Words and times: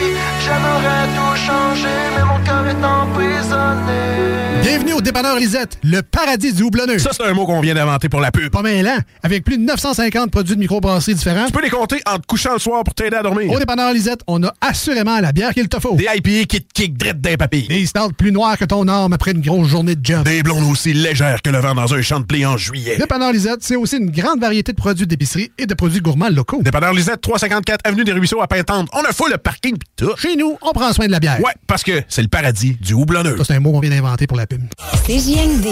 J'aimerais 0.00 1.06
tout 1.14 1.36
changer, 1.36 1.88
mais 2.16 2.24
mon 2.24 2.42
cœur 2.44 2.66
est 2.66 2.84
emprisonné. 2.84 4.60
Bienvenue 4.62 4.92
au 4.94 5.00
dépanneur 5.00 5.36
Lisette, 5.36 5.78
le 5.82 6.00
paradis 6.02 6.52
du 6.52 6.62
houblonneux. 6.62 6.98
Ça, 6.98 7.10
c'est 7.12 7.24
un 7.24 7.32
mot 7.34 7.44
qu'on 7.44 7.60
vient 7.60 7.74
d'inventer 7.74 8.08
pour 8.08 8.20
la 8.20 8.30
pub. 8.30 8.50
Pas 8.50 8.62
mêlant, 8.62 8.98
avec 9.22 9.44
plus 9.44 9.58
de 9.58 9.62
950 9.64 10.30
produits 10.30 10.54
de 10.54 10.60
microbrasserie 10.60 11.14
différents. 11.14 11.46
Tu 11.46 11.52
peux 11.52 11.62
les 11.62 11.70
compter 11.70 12.00
en 12.06 12.18
te 12.18 12.26
couchant 12.26 12.52
le 12.54 12.58
soir 12.58 12.84
pour 12.84 12.94
t'aider 12.94 13.16
à 13.16 13.22
dormir. 13.22 13.50
Au 13.50 13.58
dépanneur 13.58 13.92
Lisette, 13.92 14.20
on 14.26 14.42
a 14.42 14.52
assurément 14.60 15.20
la 15.20 15.32
bière 15.32 15.52
qu'il 15.54 15.68
te 15.68 15.78
faut. 15.80 15.96
Des 15.96 16.04
IPA 16.04 16.46
qui 16.46 16.62
te 16.62 16.72
kick 16.72 16.96
drette 16.96 17.20
d'un 17.20 17.36
papy. 17.36 17.66
Des 17.68 17.86
stouts 17.86 18.12
plus 18.16 18.32
noirs 18.32 18.56
que 18.58 18.64
ton 18.64 18.86
arme 18.88 19.12
après 19.12 19.32
une 19.32 19.40
grosse 19.40 19.68
journée 19.68 19.96
de 19.96 20.04
job. 20.04 20.24
Des 20.24 20.42
blondes 20.42 20.70
aussi 20.70 20.92
légères 20.92 21.42
que 21.42 21.50
le 21.50 21.58
vent 21.58 21.74
dans 21.74 21.92
un 21.92 22.02
champ 22.02 22.20
de 22.20 22.26
blé 22.26 22.46
en 22.46 22.56
juillet. 22.56 22.96
Dépanneur 22.96 23.32
Lisette, 23.32 23.60
c'est 23.60 23.76
aussi 23.76 23.96
une 23.96 24.10
grande 24.10 24.40
variété 24.40 24.72
de 24.72 24.76
produits 24.76 25.06
d'épicerie 25.06 25.50
et 25.58 25.66
de 25.66 25.74
produits 25.74 26.00
gourmands 26.00 26.30
locaux. 26.30 26.62
Dépanneur 26.62 26.92
Lisette, 26.92 27.20
354 27.20 27.80
Avenue 27.84 28.04
des 28.04 28.12
Ruisseaux 28.12 28.40
à 28.40 28.46
Pintante. 28.46 28.88
On 28.92 29.00
a 29.02 29.12
full 29.12 29.30
le 29.30 29.38
parking 29.38 29.76
tout. 29.96 30.14
Chez 30.16 30.36
nous, 30.36 30.56
on 30.62 30.72
prend 30.72 30.92
soin 30.92 31.06
de 31.06 31.12
la 31.12 31.20
bière. 31.20 31.40
Ouais, 31.40 31.52
parce 31.66 31.82
que 31.82 32.02
c'est 32.08 32.22
le 32.22 32.28
paradis 32.28 32.76
du 32.80 32.94
houblonneux. 32.94 33.36
Ça, 33.38 33.44
c'est 33.44 33.54
un 33.54 33.60
mot 33.60 33.72
qu'on 33.72 33.80
vient 33.80 33.90
d'inventer 33.90 34.26
pour 34.26 34.36
la 34.36 34.46
pub. 34.46 34.62
CJMD, 35.06 35.66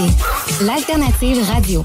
l'alternative 0.63 1.43
radio. 1.47 1.85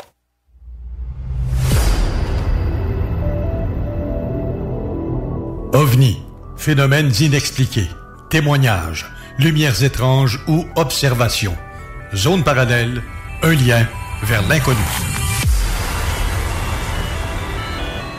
OVNI, 5.73 6.21
phénomènes 6.57 7.13
inexpliqués, 7.21 7.89
témoignages, 8.29 9.09
lumières 9.39 9.81
étranges 9.83 10.41
ou 10.47 10.67
observations. 10.75 11.55
Zone 12.13 12.43
parallèle, 12.43 13.01
un 13.41 13.53
lien 13.53 13.87
vers 14.23 14.45
l'inconnu. 14.49 14.83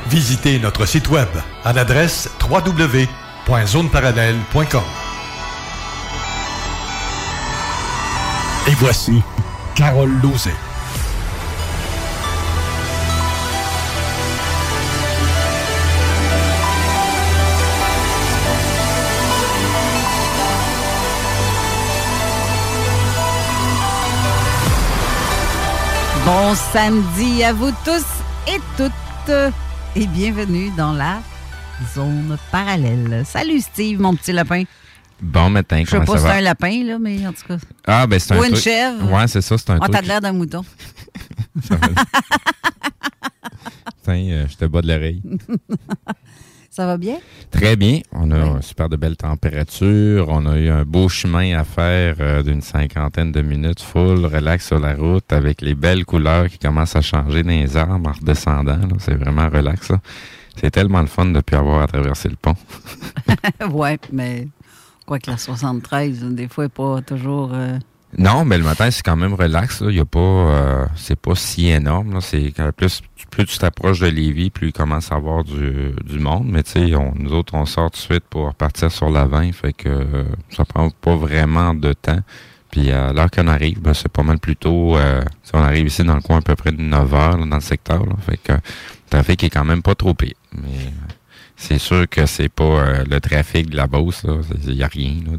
Visitez 0.09 0.59
notre 0.59 0.87
site 0.87 1.11
web 1.11 1.29
à 1.63 1.75
l'adresse 1.75 2.31
www.zoneparallèle.com. 2.51 4.83
Et 8.69 8.75
voici 8.77 9.21
Carole 9.75 10.13
Lozé. 10.23 10.53
Bon 26.25 26.55
samedi 26.55 27.43
à 27.45 27.53
vous 27.53 27.71
tous 27.85 28.05
et 28.49 28.59
toutes 28.77 29.33
et 29.97 30.07
bienvenue 30.07 30.71
dans 30.77 30.93
la 30.93 31.21
zone 31.95 32.37
parallèle. 32.51 33.23
Salut 33.27 33.61
Steve, 33.61 34.01
mon 34.01 34.15
petit 34.15 34.33
lapin. 34.33 34.65
Bon 35.21 35.51
matin, 35.51 35.83
Je 35.85 35.91
sais 35.91 35.93
comment 35.97 36.05
pas 36.07 36.13
ça 36.19 36.19
si 36.19 36.25
c'est 36.33 36.39
un 36.39 36.41
lapin, 36.41 36.85
là, 36.85 36.99
mais 36.99 37.27
en 37.27 37.33
tout 37.33 37.47
cas. 37.47 37.57
Ah, 37.87 38.07
ben 38.07 38.19
c'est 38.19 38.35
un 38.35 38.39
Ou 38.39 38.45
une 38.45 38.53
truc- 38.53 38.63
chèvre. 38.65 39.13
Ouais, 39.13 39.29
c'est 39.29 39.41
ça, 39.41 39.57
c'est 39.59 39.71
un 39.71 39.77
Oh, 39.77 39.81
truc. 39.81 39.93
t'as 39.93 40.03
de 40.03 40.09
l'air 40.09 40.21
d'un 40.21 40.33
mouton. 40.33 40.65
Tiens, 44.05 44.15
euh, 44.31 44.47
je 44.49 44.57
te 44.57 44.65
bats 44.65 44.83
de 44.83 44.89
l'oreille. 44.89 45.23
Ça 46.75 46.87
va 46.87 46.97
bien? 46.97 47.19
Très 47.51 47.77
bien. 47.77 48.01
On 48.13 48.31
a 48.31 48.39
une 48.39 48.63
super 48.63 48.89
de 48.89 48.97
belles 48.97 49.19
températures. 49.19 50.27
On 50.31 50.47
a 50.47 50.57
eu 50.57 50.71
un 50.71 50.87
beau 50.87 51.07
chemin 51.11 51.55
à 51.59 51.65
faire 51.65 52.17
euh, 52.21 52.43
d'une 52.43 52.63
cinquantaine 52.63 53.31
de 53.31 53.43
minutes, 53.43 53.83
full, 53.83 54.25
relax 54.25 54.69
sur 54.69 54.81
la 54.81 54.95
route, 54.95 55.31
avec 55.35 55.61
les 55.61 55.75
belles 55.75 56.07
couleurs 56.07 56.49
qui 56.49 56.59
commencent 56.59 56.97
à 56.97 57.03
changer 57.03 57.43
dans 57.43 57.51
les 57.51 57.77
arbres 57.77 58.09
en 58.09 58.13
redescendant. 58.13 58.79
C'est 59.01 59.17
vraiment 59.17 59.51
relax. 59.51 59.91
là. 59.91 59.99
C'est 60.57 60.71
tellement 60.71 61.03
le 61.03 61.09
fun 61.09 61.27
de 61.27 61.41
plus 61.43 61.57
avoir 61.59 61.83
à 61.83 61.87
traverser 61.87 62.31
le 62.31 62.37
pont. 62.37 62.55
ouais, 63.71 63.99
mais 64.11 64.49
quoi 65.05 65.19
que 65.19 65.31
la 65.31 65.37
73, 65.37 66.25
des 66.31 66.49
fois, 66.49 66.65
n'est 66.65 66.71
pas 66.71 67.03
toujours. 67.03 67.51
euh, 67.53 67.79
Non, 68.19 68.45
mais 68.45 68.59
le 68.59 68.65
matin, 68.65 68.91
c'est 68.91 69.03
quand 69.03 69.17
même 69.17 69.35
relax. 69.35 69.81
là. 69.81 69.89
Il 69.91 69.97
y 69.97 70.01
a 70.01 70.05
pas, 70.05 70.19
euh, 70.21 70.87
c'est 70.97 71.19
pas 71.19 71.35
si 71.35 71.69
énorme. 71.71 72.13
là. 72.15 72.21
C'est 72.21 72.53
plus, 72.77 73.01
plus 73.31 73.47
tu 73.47 73.59
t'approches 73.59 74.01
de 74.01 74.07
Lévis, 74.09 74.51
plus 74.51 74.69
il 74.69 74.73
commence 74.73 75.11
à 75.11 75.15
avoir 75.17 75.45
du, 75.45 75.93
du 76.05 76.19
monde. 76.19 76.47
Mais 76.49 76.63
tu 76.63 76.73
sais, 76.73 76.95
on- 76.95 77.15
nous 77.17 77.33
autres, 77.33 77.55
on 77.55 77.65
sort 77.65 77.91
tout 77.91 77.97
de 77.97 78.03
suite 78.03 78.25
pour 78.29 78.47
repartir 78.49 78.93
sur 78.93 79.09
la 79.09 79.25
20. 79.27 79.53
Fait 79.53 79.73
que 79.73 79.89
euh, 79.89 80.25
ça 80.51 80.65
prend 80.67 80.91
pas 80.91 81.17
vraiment 81.17 81.73
de 81.75 81.93
temps. 81.95 82.21
Puis 82.71 82.91
à 82.91 83.13
l'heure 83.13 83.31
qu'on 83.31 83.47
arrive, 83.49 83.81
ben, 83.81 83.95
c'est 83.95 84.11
pas 84.13 84.23
mal 84.23 84.39
plus 84.39 84.57
tôt. 84.57 84.97
euh, 84.97 85.23
si 85.43 85.51
on 85.55 85.59
arrive 85.63 85.87
ici 85.87 86.05
dans 86.05 86.15
le 86.15 86.23
coin 86.23 86.39
à 86.39 86.43
peu 86.43 86.55
près 86.55 86.73
de 86.73 86.81
9 86.83 87.15
heures 87.15 87.39
là, 87.39 87.47
dans 87.47 87.57
le 87.57 87.61
secteur. 87.63 88.05
Là. 88.05 88.15
Fait 88.27 88.37
que 88.39 88.53
le 88.53 88.59
trafic 89.11 89.45
est 89.45 89.51
quand 89.51 89.65
même 89.65 89.83
pas 89.83 89.95
trop 89.95 90.13
pire. 90.15 90.35
Mais 90.55 90.93
c'est 91.63 91.79
sûr 91.79 92.09
que 92.09 92.27
c'est 92.27 92.49
pas 92.49 92.65
euh, 92.65 93.05
le 93.09 93.21
trafic 93.21 93.71
de 93.71 93.77
la 93.77 93.87
Beauce, 93.87 94.25
là. 94.25 94.41
Il 94.67 94.75
y 94.75 94.83
a 94.83 94.89
rien, 94.89 95.15
là. 95.27 95.39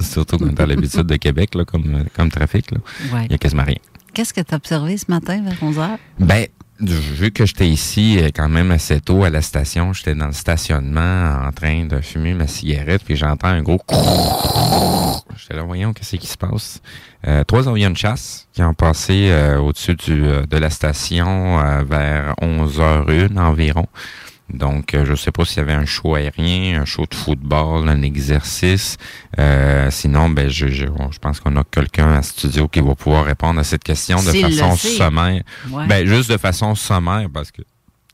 Surtout 0.00 0.38
quand 0.38 0.54
t'as 0.54 0.66
l'habitude 0.66 1.02
de 1.02 1.16
Québec, 1.16 1.54
là, 1.54 1.64
comme, 1.64 2.04
comme 2.14 2.30
trafic, 2.30 2.70
là. 2.70 2.78
Ouais. 3.12 3.26
Il 3.26 3.32
y 3.32 3.34
a 3.34 3.38
quasiment 3.38 3.64
rien. 3.64 3.76
Qu'est-ce 4.14 4.32
que 4.32 4.40
tu 4.40 4.54
as 4.54 4.56
observé 4.56 4.96
ce 4.96 5.06
matin 5.08 5.42
vers 5.42 5.62
11 5.62 5.78
h? 5.78 5.96
Ben, 6.18 6.46
vu 6.80 7.30
que 7.30 7.44
j'étais 7.44 7.68
ici 7.68 8.18
euh, 8.18 8.30
quand 8.34 8.48
même 8.48 8.70
assez 8.70 9.00
tôt 9.00 9.24
à 9.24 9.30
la 9.30 9.42
station, 9.42 9.92
j'étais 9.92 10.14
dans 10.14 10.26
le 10.26 10.32
stationnement 10.32 11.36
en 11.46 11.52
train 11.52 11.84
de 11.84 12.00
fumer 12.00 12.34
ma 12.34 12.46
cigarette, 12.46 13.02
puis 13.04 13.16
j'entends 13.16 13.48
un 13.48 13.62
gros 13.62 13.80
J'étais 15.36 15.54
là, 15.54 15.62
voyons, 15.62 15.92
qu'est-ce 15.92 16.16
qui 16.16 16.26
se 16.26 16.36
passe? 16.36 16.80
Euh, 17.26 17.44
trois 17.44 17.68
avions 17.68 17.90
de 17.90 17.96
chasse 17.96 18.48
qui 18.52 18.62
ont 18.62 18.74
passé 18.74 19.28
euh, 19.30 19.58
au-dessus 19.58 19.94
du, 19.94 20.24
euh, 20.24 20.46
de 20.46 20.56
la 20.56 20.70
station 20.70 21.60
euh, 21.60 21.82
vers 21.82 22.34
11h01 22.40 23.36
environ. 23.38 23.86
Donc, 24.52 24.94
euh, 24.94 25.04
je 25.04 25.14
sais 25.14 25.30
pas 25.30 25.44
s'il 25.44 25.58
y 25.58 25.60
avait 25.60 25.74
un 25.74 25.84
show 25.84 26.14
aérien, 26.14 26.80
un 26.80 26.84
show 26.86 27.04
de 27.08 27.14
football, 27.14 27.88
un 27.88 28.00
exercice. 28.02 28.96
Euh, 29.38 29.90
sinon, 29.90 30.30
ben, 30.30 30.48
je, 30.48 30.68
je, 30.68 30.86
je 30.86 31.18
pense 31.18 31.38
qu'on 31.40 31.54
a 31.56 31.64
quelqu'un 31.64 32.12
à 32.14 32.22
studio 32.22 32.66
qui 32.66 32.80
va 32.80 32.94
pouvoir 32.94 33.26
répondre 33.26 33.60
à 33.60 33.64
cette 33.64 33.84
question 33.84 34.16
de 34.22 34.30
façon 34.42 34.70
sommaire. 34.96 35.42
Ouais. 35.70 35.86
Ben, 35.86 36.06
juste 36.06 36.30
de 36.30 36.36
façon 36.38 36.74
sommaire, 36.74 37.28
parce 37.32 37.50
que 37.50 37.60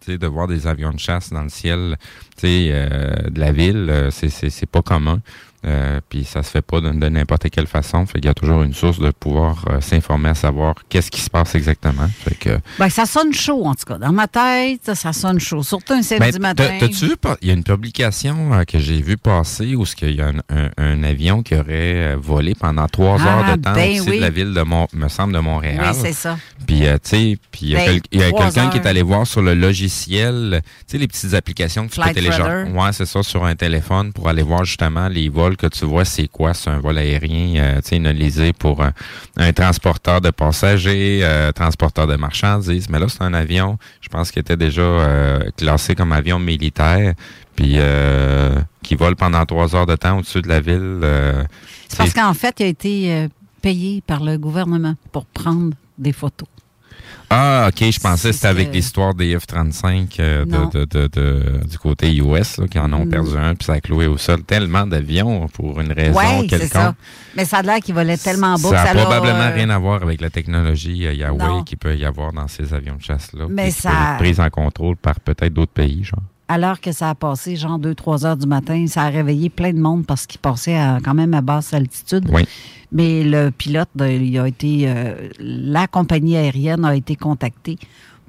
tu 0.01 0.13
sais, 0.13 0.19
de 0.19 0.27
voir 0.27 0.49
des 0.49 0.67
avions 0.67 0.91
de 0.91 0.99
chasse 0.99 1.31
dans 1.31 1.43
le 1.43 1.49
ciel 1.49 1.97
euh, 2.43 3.15
de 3.31 3.41
la 3.41 3.53
ville, 3.53 3.87
euh, 3.89 4.11
c'est- 4.11 4.29
c'est 4.29 4.51
c'est 4.51 4.67
pas 4.67 4.83
commun. 4.83 5.21
Euh, 5.65 6.01
puis 6.09 6.25
ça 6.25 6.43
se 6.43 6.51
fait 6.51 6.63
pas 6.63 6.81
de, 6.81 6.91
de 6.91 7.09
n'importe 7.09 7.49
quelle 7.51 7.67
façon. 7.67 8.05
Fait 8.07 8.15
qu'il 8.21 8.27
y 8.27 8.29
a 8.29 8.35
toujours 8.35 8.63
une 8.63 8.75
source 8.75 8.99
de 8.99 9.11
pouvoir 9.11 9.65
euh, 9.71 9.81
s'informer 9.81 10.29
à 10.31 10.35
savoir 10.35 10.75
qu'est-ce 10.89 11.11
qui 11.11 11.21
se 11.21 11.31
passe 11.31 11.55
exactement. 11.55 12.07
Fait 12.25 12.35
que 12.35 12.59
Ben, 12.79 12.89
ça 12.91 13.07
sonne 13.07 13.33
chaud, 13.33 13.65
en 13.65 13.75
tout 13.75 13.85
cas. 13.87 13.99
Dans 13.99 14.13
ma 14.13 14.27
tête, 14.29 14.91
ça 14.95 15.13
sonne 15.13 15.41
chaud. 15.41 15.63
Surtout 15.63 15.95
un 15.95 16.03
samedi 16.03 16.33
Ben, 16.33 16.41
matin. 16.43 16.65
t'as- 16.79 16.87
T'as-tu 16.89 17.07
vu, 17.07 17.15
il 17.43 17.49
y 17.49 17.51
a 17.51 17.55
une 17.55 17.65
publication 17.65 18.53
euh, 18.55 18.65
que 18.65 18.79
j'ai 18.79 19.01
vue 19.01 19.17
passer 19.17 19.75
où 19.75 19.85
il 20.03 20.15
y 20.17 20.21
a 20.21 20.27
un, 20.29 20.39
un- 20.55 20.71
un 20.77 21.03
avion 21.03 21.43
qui 21.43 21.55
aurait 21.55 22.15
volé 22.17 22.55
pendant 22.55 22.87
trois 22.89 23.17
Ah, 23.21 23.29
heures 23.51 23.57
de 23.57 23.63
temps 23.63 23.73
ben 23.75 23.89
au-dessus 23.91 24.11
oui. 24.11 24.17
de 24.17 24.21
la 24.23 24.31
ville 24.31 24.53
de 24.55 24.63
Mon, 24.63 24.87
me 24.93 25.09
semble 25.09 25.33
de 25.33 25.39
Montréal. 25.39 25.93
Oui, 25.93 25.99
c'est 26.01 26.13
ça. 26.13 26.37
Puis, 26.67 26.81
tu 26.81 26.87
sais, 27.03 27.39
il 27.63 27.69
y 27.69 27.77
a, 27.77 27.79
Ben, 27.87 28.01
quel- 28.11 28.23
a 28.23 28.33
quelqu'un 28.33 28.69
qui 28.71 28.79
est 28.79 28.87
allé 28.87 29.03
voir 29.03 29.27
sur 29.27 29.41
le 29.43 29.55
logiciel, 29.55 30.61
tu 30.63 30.71
sais, 30.87 30.99
les 30.99 31.07
petites 31.09 31.35
applications 31.35 31.87
que 31.87 31.93
tu 31.95 32.01
peux 32.01 32.11
télécharger. 32.13 32.71
Ouais, 32.73 32.93
c'est 32.93 33.07
ça, 33.07 33.23
sur 33.23 33.45
un 33.45 33.55
téléphone 33.55 34.13
pour 34.13 34.29
aller 34.29 34.43
voir 34.43 34.65
justement 34.65 35.09
les 35.09 35.29
vols 35.29 35.54
que 35.57 35.67
tu 35.67 35.85
vois, 35.85 36.05
c'est 36.05 36.29
quoi, 36.29 36.55
c'est 36.55 36.71
un 36.71 36.79
vol 36.79 36.99
aérien, 36.99 37.57
euh, 37.63 37.81
tu 37.81 37.89
sais, 37.91 37.97
analysé 37.97 38.53
pour 38.53 38.83
un, 38.83 38.93
un 39.37 39.53
transporteur 39.53 40.21
de 40.21 40.31
passagers, 40.31 41.21
euh, 41.23 41.53
transporteur 41.53 42.07
de 42.07 42.17
marchandises. 42.17 42.89
Mais 42.89 42.99
là, 42.99 43.07
c'est 43.09 43.23
un 43.23 43.35
avion, 43.35 43.79
je 44.01 44.09
pense 44.09 44.31
qu'il 44.31 44.41
était 44.41 44.57
déjà 44.57 44.83
euh, 44.83 45.51
classé 45.57 45.95
comme 45.95 46.13
avion 46.13 46.39
militaire, 46.39 47.15
puis 47.57 47.75
euh, 47.77 48.59
qui 48.83 48.95
vole 48.97 49.17
pendant 49.17 49.45
trois 49.47 49.75
heures 49.77 49.87
de 49.87 49.97
temps 49.97 50.19
au-dessus 50.19 50.43
de 50.43 50.49
la 50.49 50.61
ville. 50.61 51.01
euh, 51.03 51.45
C'est 51.89 51.99
parce 51.99 52.13
qu'en 52.13 52.35
fait, 52.35 52.57
il 52.61 52.63
a 52.65 52.69
été 52.69 53.13
euh, 53.15 53.29
payé 53.63 54.03
par 54.07 54.23
le 54.23 54.37
gouvernement 54.39 54.95
pour 55.13 55.25
prendre 55.27 55.75
des 55.99 56.13
photos. 56.13 56.49
Ah, 57.37 57.69
ok, 57.69 57.91
je 57.91 57.99
pensais 58.01 58.29
que 58.31 58.35
c'était 58.35 58.47
avec 58.47 58.73
l'histoire 58.73 59.15
des 59.15 59.37
F-35 59.37 60.17
euh, 60.21 60.45
de, 60.45 60.79
de, 60.79 60.85
de, 60.85 61.07
de- 61.09 61.67
du 61.69 61.79
côté 61.79 62.15
US, 62.17 62.59
là, 62.59 62.69
qui 62.69 62.79
en 62.79 62.93
ont 62.93 63.05
Mm. 63.05 63.09
perdu 63.11 63.37
un, 63.37 63.55
puis 63.55 63.65
ça 63.67 63.73
a 63.75 63.81
cloué 63.81 64.07
au 64.07 64.17
sol 64.17 64.43
tellement 64.45 64.87
d'avions 64.87 65.49
pour 65.49 65.81
une 65.81 65.93
raison 65.93 66.19
Oui, 66.19 66.47
c'est 66.49 66.59
ça. 66.67 66.79
quelconque. 66.79 66.97
Mais 67.37 67.45
ça 67.45 67.59
a 67.59 67.63
l'air 67.63 67.81
qu'il 67.81 67.95
volait 67.95 68.17
tellement 68.17 68.55
bas 68.55 68.69
Ça 68.71 68.95
n'a 68.95 69.03
probablement 69.03 69.39
euh, 69.41 69.55
rien 69.55 69.71
à 69.71 69.79
voir 69.79 70.03
avec 70.03 70.21
la 70.21 70.31
technologie 70.31 71.07
euh, 71.07 71.13
Yahweh 71.15 71.65
qu'il 71.67 71.79
peut 71.79 71.97
y 71.97 72.05
avoir 72.05 72.33
dans 72.33 72.47
ces 72.49 72.73
avions 72.73 72.95
de 72.97 73.03
chasse-là. 73.03 73.47
Mais 73.51 73.71
ça- 73.73 74.15
prise 74.19 74.39
en 74.39 74.51
contrôle 74.51 74.97
par 74.97 75.19
peut-être 75.21 75.53
d'autres 75.53 75.73
pays, 75.73 76.05
genre. 76.05 76.21
Alors 76.47 76.81
que 76.81 76.93
ça 76.93 77.11
a 77.11 77.15
passé, 77.15 77.57
genre 77.57 77.79
2-3 77.79 78.27
heures 78.27 78.37
du 78.37 78.47
matin, 78.47 78.85
ça 78.87 79.03
a 79.03 79.09
réveillé 79.09 79.49
plein 79.49 79.73
de 79.73 79.81
monde 79.81 80.05
parce 80.07 80.27
qu'il 80.27 80.41
passait 80.41 80.77
à- 80.77 80.99
quand 81.03 81.15
même 81.15 81.33
à 81.35 81.41
basse 81.41 81.73
altitude. 81.73 82.29
Oui. 82.31 82.47
Mais 82.93 83.25
le 83.25 83.51
pilote, 83.51 83.89
il 83.99 84.39
a 84.39 84.47
été, 84.47 84.85
euh, 84.87 85.29
la 85.41 85.87
compagnie 85.87 86.37
aérienne 86.37 86.85
a 86.85 86.95
été 86.95 87.17
contactée 87.17 87.79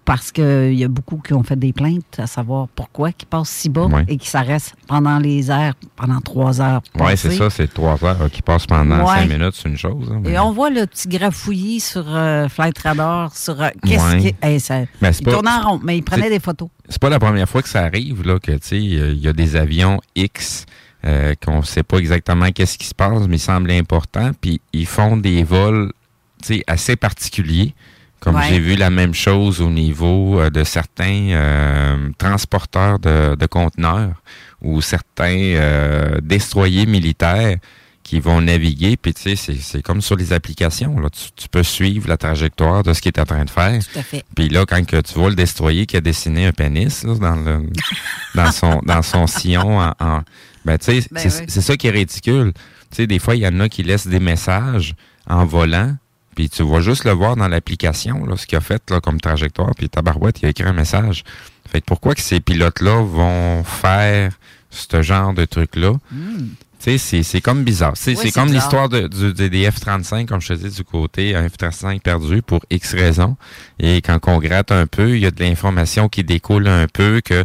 parce 0.06 0.32
qu'il 0.32 0.74
y 0.76 0.84
a 0.84 0.88
beaucoup 0.88 1.18
qui 1.18 1.34
ont 1.34 1.44
fait 1.44 1.56
des 1.58 1.74
plaintes 1.74 2.20
à 2.20 2.26
savoir 2.28 2.68
pourquoi 2.70 3.12
qui 3.12 3.26
passe 3.26 3.50
si 3.50 3.70
bas 3.70 3.88
et 4.08 4.18
qui 4.18 4.30
s'arrête 4.30 4.74
pendant 4.88 5.20
les 5.20 5.52
airs 5.52 5.74
pendant 5.96 6.22
trois 6.22 6.62
heures. 6.62 6.82
Oui, 7.00 7.18
c'est 7.18 7.32
ça, 7.32 7.50
c'est 7.50 7.72
trois 7.74 8.02
heures 8.04 8.22
euh, 8.22 8.30
qui 8.30 8.42
passent 8.42 8.66
pendant 8.68 9.00
Ouais. 9.00 9.20
cinq 9.22 9.30
minutes, 9.30 9.56
c'est 9.56 9.68
une 9.70 9.78
chose. 9.78 10.10
hein, 10.12 10.22
mais- 10.24 10.32
Et 10.32 10.40
on 10.40 10.52
voit 10.54 10.70
le 10.70 10.86
petit 10.88 11.10
grafouillis 11.10 11.80
sur 11.82 12.06
euh, 12.08 12.48
Flight 12.48 12.78
Radar, 12.80 13.36
sur 13.36 13.62
euh, 13.62 13.70
qu'est-ce 13.86 14.16
Ouais. 14.16 14.20
qui. 14.22 14.36
Hey, 14.42 14.60
ça, 14.60 14.82
Mais 15.02 15.12
c'est 15.12 15.22
il 15.22 15.26
pas- 15.26 15.32
tournait 15.34 15.50
en 15.52 15.70
rond, 15.72 15.80
mais 15.84 15.98
il 15.98 16.02
prenait 16.04 16.30
des 16.30 16.40
photos. 16.40 16.70
C'est 16.90 17.00
pas 17.02 17.10
la 17.10 17.20
première 17.20 17.48
fois 17.50 17.62
que 17.62 17.70
ça 17.70 17.84
arrive, 17.84 18.26
là, 18.26 18.40
que, 18.40 18.52
tu 18.52 18.60
sais, 18.62 18.78
il 18.82 19.18
y 19.20 19.28
a 19.28 19.34
des 19.34 19.56
avions 19.56 20.00
X 20.16 20.66
euh, 21.06 21.34
qu'on 21.44 21.62
sait 21.62 21.84
pas 21.84 21.98
exactement 21.98 22.52
qu'est-ce 22.52 22.78
qui 22.78 22.88
se 22.88 22.96
passe, 22.96 23.28
mais 23.28 23.36
ils 23.38 23.40
semblent 23.40 23.72
importants, 23.72 24.32
puis 24.40 24.62
ils 24.74 24.86
font 24.88 25.18
des 25.18 25.44
vols, 25.44 25.92
tu 26.42 26.56
sais, 26.56 26.64
assez 26.68 26.96
particuliers. 26.96 27.74
Comme 28.22 28.36
Ouais. 28.36 28.48
j'ai 28.50 28.60
vu 28.60 28.76
la 28.76 28.90
même 28.90 29.14
chose 29.14 29.62
au 29.62 29.70
niveau 29.70 30.40
euh, 30.40 30.50
de 30.50 30.64
certains 30.64 31.30
euh, 31.32 32.10
transporteurs 32.18 32.98
de, 32.98 33.36
de 33.36 33.46
conteneurs 33.46 34.24
ou 34.62 34.82
certains 34.82 35.38
euh, 35.38 36.18
destroyers 36.24 36.88
militaires 36.88 37.58
qui 38.06 38.20
vont 38.20 38.40
naviguer, 38.40 38.98
puis 38.98 39.16
tu 39.16 39.36
sais, 39.36 39.56
c'est- 39.60 39.82
comme 39.82 40.00
sur 40.00 40.16
les 40.16 40.32
applications, 40.32 41.00
là, 41.00 41.10
tu, 41.10 41.30
tu 41.36 41.50
peux 41.50 41.64
suivre 41.64 42.08
la 42.08 42.18
trajectoire 42.18 42.84
de 42.84 42.94
ce 42.94 43.02
qu'il 43.02 43.10
est 43.10 43.20
en 43.20 43.26
train 43.26 43.44
de 43.44 43.50
faire. 43.50 43.80
Tout 43.84 43.98
à 44.00 44.04
fait. 44.04 44.24
Puis 44.36 44.48
là, 44.48 44.64
quand 44.68 44.86
que 44.86 45.02
tu 45.02 45.16
vois 45.16 45.30
le 45.30 45.36
destroyer 45.36 45.88
qui 45.88 45.98
a 45.98 46.02
dessiné 46.02 46.46
un 46.46 46.52
pénis 46.52 47.04
là, 47.04 47.16
dans, 47.16 47.36
le, 47.36 47.68
dans, 48.36 48.52
son, 48.52 48.80
dans 48.86 49.02
son 49.02 49.26
sillon, 49.26 49.82
en, 49.82 49.92
en- 50.00 50.22
ben, 50.66 50.78
tu 50.78 51.02
sais, 51.02 51.08
Ben 51.12 51.28
c'est 51.30 51.46
oui. 51.58 51.62
ça 51.64 51.76
qui 51.78 51.88
est 51.88 51.92
ridicule. 51.92 52.54
Tu 52.92 52.98
sais, 52.98 53.08
des 53.08 53.18
fois, 53.18 53.36
il 53.36 53.42
y 53.42 53.48
en 53.48 53.60
a 53.60 53.68
qui 53.70 53.82
laissent 53.82 54.06
des 54.08 54.20
messages 54.20 54.94
en 55.28 55.44
volant, 55.44 55.96
puis 56.36 56.48
tu 56.48 56.62
vas 56.62 56.82
juste 56.82 57.06
le 57.06 57.12
voir 57.12 57.36
dans 57.36 57.48
l'application, 57.48 58.24
là, 58.28 58.38
ce 58.38 58.46
qu'il 58.46 58.58
a 58.60 58.62
fait 58.62 58.84
là, 58.92 59.02
comme 59.02 59.20
trajectoire, 59.20 59.72
puis 59.76 59.90
tabarouette, 59.90 60.42
il 60.44 60.46
a 60.46 60.50
écrit 60.50 60.66
un 60.68 60.74
message. 60.74 61.24
Fait 61.68 61.82
que 61.82 61.86
pourquoi 61.88 62.14
que 62.14 62.22
ces 62.22 62.40
pilotes-là 62.40 63.02
vont 63.02 63.64
faire 63.64 64.32
ce 64.70 65.02
genre 65.02 65.34
de 65.34 65.46
truc-là? 65.46 65.94
Tu 66.86 67.00
sais, 67.00 67.24
c'est- 67.24 67.42
comme 67.42 67.64
bizarre. 67.64 67.94
C'est 67.96 68.12
Oui, 68.12 68.18
c'est 68.18 68.24
c'est 68.30 68.32
comme 68.40 68.54
l'histoire 68.54 68.90
de, 68.90 69.08
du- 69.08 69.34
des- 69.34 69.50
des 69.50 69.68
F-35, 69.72 70.28
comme 70.28 70.40
je 70.42 70.50
te 70.50 70.54
dis, 70.54 70.76
du 70.76 70.84
côté 70.84 71.36
un 71.36 71.48
F-35 71.48 72.00
perdu 72.02 72.42
pour 72.44 72.64
X 72.70 72.94
raisons. 72.94 73.38
Et 73.80 74.02
quand 74.04 74.20
on 74.28 74.38
gratte 74.38 74.72
un 74.72 74.86
peu, 74.86 75.16
il 75.16 75.24
y 75.24 75.26
a 75.26 75.32
de 75.32 75.40
l'information 75.44 76.10
qui 76.10 76.24
découle 76.24 76.68
un 76.68 76.86
peu 76.88 77.22
que 77.26 77.44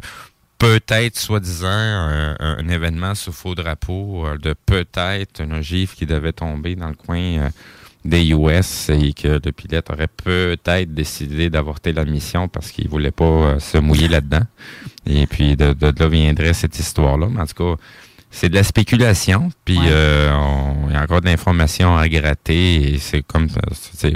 peut-être, 0.58 1.18
soi-disant, 1.18 1.68
un, 1.70 2.36
un 2.38 2.68
événement 2.68 3.14
sous 3.14 3.32
faux 3.32 3.54
drapeau, 3.54 4.26
euh, 4.26 4.36
de 4.36 4.54
peut-être 4.66 5.40
un 5.40 5.52
ogive 5.52 5.94
qui 5.94 6.04
devait 6.04 6.32
tomber 6.34 6.74
dans 6.76 6.88
le 6.88 6.94
coin 6.94 7.18
euh, 7.18 7.48
des 8.04 8.28
US 8.32 8.90
et 8.90 9.14
que 9.14 9.40
le 9.42 9.52
pilote 9.52 9.88
aurait 9.90 10.08
peut-être 10.22 10.92
décidé 10.92 11.48
d'avorter 11.48 11.94
la 11.94 12.04
mission 12.04 12.46
parce 12.48 12.70
qu'il 12.72 12.88
voulait 12.88 13.10
pas 13.10 13.24
euh, 13.24 13.58
se 13.58 13.78
mouiller 13.78 14.08
là-dedans. 14.08 14.42
Et 15.06 15.26
puis, 15.26 15.56
de, 15.56 15.72
de, 15.72 15.90
de 15.92 15.98
là 16.04 16.08
viendrait 16.10 16.52
cette 16.52 16.78
histoire-là. 16.78 17.28
Mais 17.30 17.40
en 17.40 17.46
tout 17.46 17.76
cas, 17.76 17.82
c'est 18.30 18.48
de 18.48 18.54
la 18.54 18.62
spéculation, 18.62 19.50
puis 19.64 19.78
Ouais. 19.78 19.84
euh, 19.88 20.32
on- 20.32 20.88
il 20.88 20.94
y 20.94 20.96
a 20.96 21.02
encore 21.02 21.20
de 21.20 21.26
l'information 21.26 21.96
à 21.96 22.08
gratter, 22.08 22.94
et 22.94 22.98
c'est 22.98 23.22
comme, 23.22 23.48
c'est- 23.94 24.14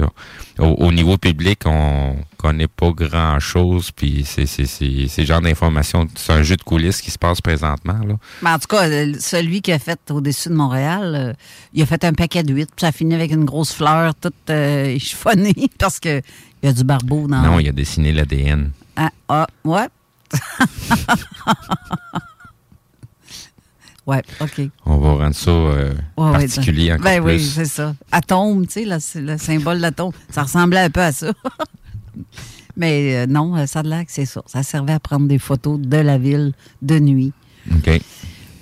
au, 0.57 0.63
au 0.65 0.91
niveau 0.91 1.17
public, 1.17 1.59
on 1.65 2.15
connaît 2.37 2.67
pas 2.67 2.91
grand-chose, 2.91 3.91
puis 3.91 4.23
c'est 4.25 4.45
c'est- 4.45 4.65
c'est- 4.65 5.07
c'est 5.09 5.25
genre 5.25 5.41
d'information, 5.41 6.07
c'est 6.15 6.31
un 6.31 6.43
jeu 6.43 6.55
de 6.55 6.63
coulisses 6.63 7.01
qui 7.01 7.11
se 7.11 7.17
passe 7.17 7.41
présentement, 7.41 7.99
là. 8.07 8.15
Mais 8.41 8.51
en 8.51 8.59
tout 8.59 8.67
cas, 8.67 8.87
euh, 8.87 9.13
celui 9.19 9.61
qui 9.61 9.73
a 9.73 9.79
fait 9.79 9.99
au-dessus 10.11 10.49
de 10.49 10.53
Montréal, 10.55 11.13
euh, 11.15 11.33
il 11.73 11.81
a 11.81 11.85
fait 11.85 12.03
un 12.05 12.13
paquet 12.13 12.43
de 12.43 12.53
huit, 12.53 12.69
puis 12.73 12.85
ça 12.85 12.91
finit 12.93 13.15
avec 13.15 13.31
une 13.31 13.43
grosse 13.45 13.73
fleur 13.73 14.15
toute 14.15 14.33
euh, 14.49 14.97
chiffonnée 14.99 15.55
parce 15.77 15.99
que 15.99 16.21
il 16.63 16.67
y 16.67 16.69
a 16.69 16.73
du 16.73 16.83
barbeau 16.85 17.27
dans. 17.27 17.41
Non, 17.41 17.59
il 17.59 17.67
a 17.67 17.71
dessiné 17.73 18.13
l'ADN. 18.13 18.71
Ah, 18.95 19.09
ah, 19.27 19.47
ouais. 19.65 19.87
ouais, 24.07 24.21
OK. 24.41 24.61
On 24.85 24.97
va 24.97 25.13
rendre 25.25 25.35
ça 25.35 25.51
euh, 25.51 25.93
Ouais, 26.17 26.25
ouais, 26.25 26.31
particulier 26.31 26.93
encore 26.93 27.05
ben 27.05 27.21
oui, 27.23 27.33
plus. 27.35 27.53
c'est 27.53 27.65
ça. 27.65 27.95
Atome, 28.11 28.65
tu 28.67 28.73
sais, 28.73 28.85
là, 28.85 28.99
c'est 28.99 29.21
le 29.21 29.37
symbole 29.37 29.79
d'atome. 29.81 30.11
Ça 30.29 30.43
ressemblait 30.43 30.79
un 30.81 30.89
peu 30.89 31.01
à 31.01 31.11
ça. 31.11 31.31
Mais 32.77 33.15
euh, 33.15 33.25
non, 33.25 33.55
euh, 33.55 33.65
ça 33.65 33.83
l'air 33.83 34.05
que 34.05 34.11
c'est 34.11 34.25
ça. 34.25 34.41
Ça 34.47 34.61
servait 34.63 34.93
à 34.93 34.99
prendre 34.99 35.27
des 35.27 35.39
photos 35.39 35.79
de 35.79 35.97
la 35.97 36.17
ville 36.17 36.53
de 36.81 36.99
nuit. 36.99 37.33
OK. 37.71 38.01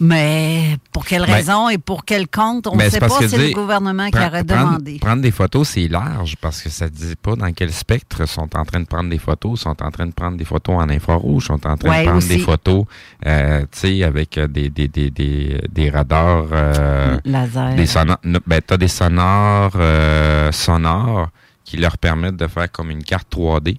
Mais 0.04 0.76
pour 0.92 1.06
quelle 1.06 1.26
Ben, 1.26 1.34
raison 1.34 1.70
et 1.70 1.78
pour 1.78 2.04
quel 2.04 2.28
compte, 2.28 2.68
on 2.68 2.74
ne 2.74 2.80
Ben, 2.80 2.90
sait 2.92 3.00
pas 3.00 3.08
si 3.10 3.30
c'est 3.30 3.38
le 3.38 3.54
gouvernement 3.54 4.10
qui 4.10 4.18
aurait 4.18 4.44
demandé. 4.44 5.00
prendre 5.00 5.22
des 5.22 5.32
photos, 5.32 5.70
c'est 5.70 5.88
large 5.88 6.36
parce 6.42 6.62
que 6.62 6.70
ça 6.70 6.86
ne 6.86 6.90
dit 6.90 7.16
pas 7.16 7.36
dans 7.38 7.52
quel 7.54 7.72
spectre 7.72 8.28
sont 8.28 8.50
en 8.58 8.66
train 8.66 8.82
de 8.82 8.86
prendre 8.86 9.10
des 9.10 9.18
photos. 9.18 9.62
sont 9.62 9.82
en 9.82 9.92
train 9.92 10.06
de 10.06 10.12
prendre 10.12 10.38
des 10.38 10.44
photos 10.46 10.76
en 10.76 10.90
infrarouge, 10.90 11.46
sont 11.48 11.66
en 11.66 11.78
train 11.78 11.90
Ouais, 11.90 12.00
de 12.00 12.04
prendre 12.04 12.18
aussi. 12.18 12.28
des 12.28 12.40
photos, 12.40 12.86
euh, 13.26 13.62
tu 13.72 13.80
sais, 13.80 14.04
avec 14.04 14.38
euh, 14.38 14.48
des, 14.48 14.70
des, 14.70 14.88
des, 14.90 15.10
des, 15.10 15.62
des 15.72 15.90
radars. 15.90 16.48
euh, 16.52 17.18
Laser. 17.24 17.76
des 17.76 17.86
sonores. 17.86 18.18
Ben, 18.46 18.62
t'as 18.66 18.78
des 18.78 18.88
sonores 18.90 19.72
euh, 19.76 20.52
sonores 20.52 21.30
qui 21.64 21.78
leur 21.78 21.98
permettent 21.98 22.36
de 22.36 22.48
faire 22.48 22.70
comme 22.72 22.92
une 22.92 23.04
carte 23.04 23.28
3D. 23.34 23.78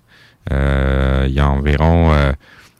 Euh, 0.52 1.24
il 1.28 1.34
y 1.34 1.40
a 1.40 1.48
environ, 1.48 2.12
euh, 2.12 2.32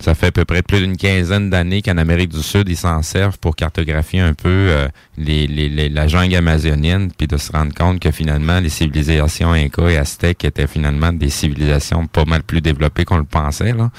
ça 0.04 0.14
fait 0.14 0.26
à 0.26 0.32
peu 0.32 0.44
près 0.44 0.62
plus 0.62 0.80
d'une 0.80 0.98
quinzaine 0.98 1.48
d'années 1.48 1.80
qu'en 1.80 1.96
Amérique 1.96 2.28
du 2.28 2.42
Sud, 2.42 2.68
ils 2.68 2.76
s'en 2.76 3.00
servent 3.00 3.38
pour 3.38 3.56
cartographier 3.56 4.20
un 4.20 4.34
peu 4.34 4.50
euh, 4.50 4.86
les, 5.16 5.46
les, 5.46 5.88
la 5.88 6.06
jungle 6.08 6.36
amazonienne, 6.36 7.10
puis 7.10 7.26
de 7.26 7.38
se 7.38 7.50
rendre 7.50 7.72
compte 7.72 8.00
que 8.00 8.10
finalement, 8.10 8.60
les 8.60 8.68
civilisations 8.68 9.52
Inca 9.52 9.90
et 9.90 9.96
Aztèques 9.96 10.44
étaient 10.44 10.66
finalement 10.66 11.10
des 11.10 11.30
civilisations 11.30 12.06
pas 12.06 12.26
mal 12.26 12.42
plus 12.42 12.60
développées 12.60 13.06
qu'on 13.06 13.16
le 13.16 13.24
pensait, 13.24 13.72
là. 13.72 13.90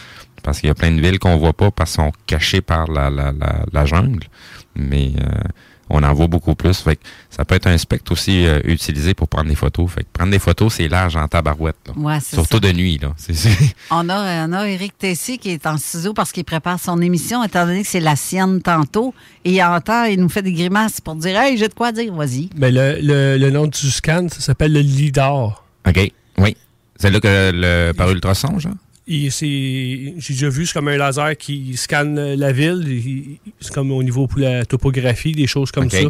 Parce 0.43 0.59
qu'il 0.59 0.67
y 0.67 0.71
a 0.71 0.75
plein 0.75 0.91
de 0.91 1.01
villes 1.01 1.17
qu'on 1.17 1.37
voit 1.37 1.53
pas 1.53 1.71
parce 1.71 1.95
qu'elles 1.95 2.05
sont 2.05 2.11
cachées 2.27 2.61
par 2.61 2.85
la, 2.85 3.09
la, 3.09 3.31
la, 3.31 3.65
la 3.73 3.85
jungle. 3.87 4.27
Mais 4.75 5.13
euh, 5.19 5.41
on 5.89 6.01
en 6.03 6.13
voit 6.13 6.27
beaucoup 6.27 6.55
plus. 6.55 6.77
Fait 6.79 6.95
que 6.95 7.01
ça 7.29 7.45
peut 7.45 7.55
être 7.55 7.67
un 7.67 7.77
spectre 7.77 8.11
aussi 8.11 8.45
euh, 8.45 8.59
utilisé 8.63 9.13
pour 9.13 9.27
prendre 9.27 9.49
des 9.49 9.55
photos. 9.55 9.89
Fait 9.91 10.01
que 10.03 10.07
prendre 10.11 10.31
des 10.31 10.39
photos, 10.39 10.73
c'est 10.73 10.87
large 10.87 11.15
en 11.15 11.27
tabarouette. 11.27 11.75
là. 11.87 11.93
Ouais, 11.95 12.19
Surtout 12.19 12.55
ça. 12.57 12.59
de 12.59 12.71
nuit. 12.71 12.99
Là. 13.01 13.13
On 13.91 14.09
a, 14.09 14.47
on 14.47 14.53
a 14.53 14.67
Éric 14.67 14.97
Tessier 14.97 15.37
qui 15.37 15.51
est 15.51 15.67
en 15.67 15.77
ciseau 15.77 16.13
parce 16.13 16.31
qu'il 16.31 16.43
prépare 16.43 16.79
son 16.79 17.01
émission, 17.01 17.43
étant 17.43 17.65
donné 17.65 17.83
que 17.83 17.87
c'est 17.87 17.99
la 17.99 18.15
sienne 18.15 18.61
tantôt. 18.61 19.13
Et 19.43 19.51
il 19.53 19.63
entend, 19.63 20.05
il 20.05 20.19
nous 20.19 20.29
fait 20.29 20.41
des 20.41 20.53
grimaces 20.53 21.01
pour 21.01 21.15
dire 21.15 21.39
Hey, 21.39 21.57
j'ai 21.57 21.67
de 21.67 21.73
quoi 21.73 21.91
dire, 21.91 22.13
vas-y. 22.13 22.49
Ben, 22.55 22.73
le, 22.73 22.97
le, 23.01 23.37
le 23.37 23.51
nom 23.51 23.67
du 23.67 23.91
scan, 23.91 24.27
ça 24.31 24.39
s'appelle 24.39 24.73
le 24.73 24.79
LIDAR. 24.79 25.63
OK. 25.87 26.11
Oui. 26.39 26.57
C'est 26.97 27.11
là 27.11 27.19
que 27.19 27.51
le 27.53 27.91
par 27.91 28.09
ultrason, 28.09 28.57
genre? 28.57 28.73
J'ai 29.07 30.13
déjà 30.29 30.49
vu, 30.49 30.65
c'est 30.65 30.73
comme 30.73 30.87
un 30.87 30.97
laser 30.97 31.37
qui 31.37 31.77
scanne 31.77 32.33
la 32.35 32.51
ville. 32.51 32.83
Il- 32.87 33.37
C'est 33.59 33.73
comme 33.73 33.91
au 33.91 34.01
niveau 34.03 34.27
pour 34.27 34.39
la 34.39 34.65
topographie, 34.65 35.31
des 35.33 35.47
choses 35.47 35.71
comme 35.71 35.89
ça. 35.91 36.09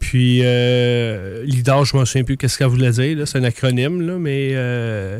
Puis, 0.00 0.40
euh, 0.44 1.42
LIDAR, 1.44 1.84
je 1.84 1.96
ne 1.96 2.00
me 2.00 2.04
souviens 2.04 2.22
plus 2.24 2.36
qu'est-ce 2.36 2.56
qu'elle 2.56 2.68
voulait 2.68 2.90
dire. 2.92 3.26
C'est 3.26 3.38
un 3.38 3.44
acronyme, 3.44 4.00
là, 4.02 4.16
mais 4.18 4.50
euh, 4.52 5.18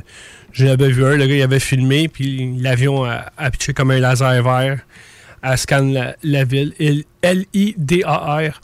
j'en 0.53 0.69
avais 0.69 0.89
vu 0.91 1.05
un. 1.05 1.17
Le 1.17 1.27
gars, 1.27 1.35
il 1.35 1.43
avait 1.43 1.59
filmé, 1.61 2.07
puis 2.09 2.55
l'avion 2.61 3.05
a, 3.05 3.27
a 3.37 3.51
pitché 3.51 3.73
comme 3.73 3.91
un 3.91 3.99
laser 3.99 4.41
vert. 4.43 4.81
Elle 5.43 5.59
scanne 5.59 5.93
la, 5.93 6.17
la 6.23 6.45
ville. 6.45 6.75
L-I-D-A-R, 7.23 8.61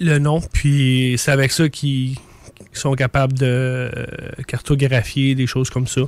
le 0.00 0.18
nom. 0.18 0.40
Puis, 0.52 1.14
c'est 1.18 1.30
avec 1.32 1.52
ça 1.52 1.68
qu'ils 1.68 2.14
qu'ils 2.72 2.78
sont 2.80 2.94
capables 2.94 3.32
de 3.34 3.44
euh, 3.46 3.90
cartographier 4.46 5.34
des 5.34 5.46
choses 5.46 5.70
comme 5.70 5.86
ça. 5.86 6.02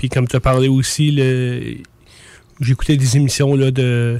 Puis, 0.00 0.08
comme 0.08 0.26
tu 0.26 0.34
as 0.34 0.40
parlé 0.40 0.66
aussi, 0.66 1.10
le... 1.10 1.74
j'écoutais 2.58 2.96
des 2.96 3.18
émissions 3.18 3.54
là, 3.54 3.70
de, 3.70 4.18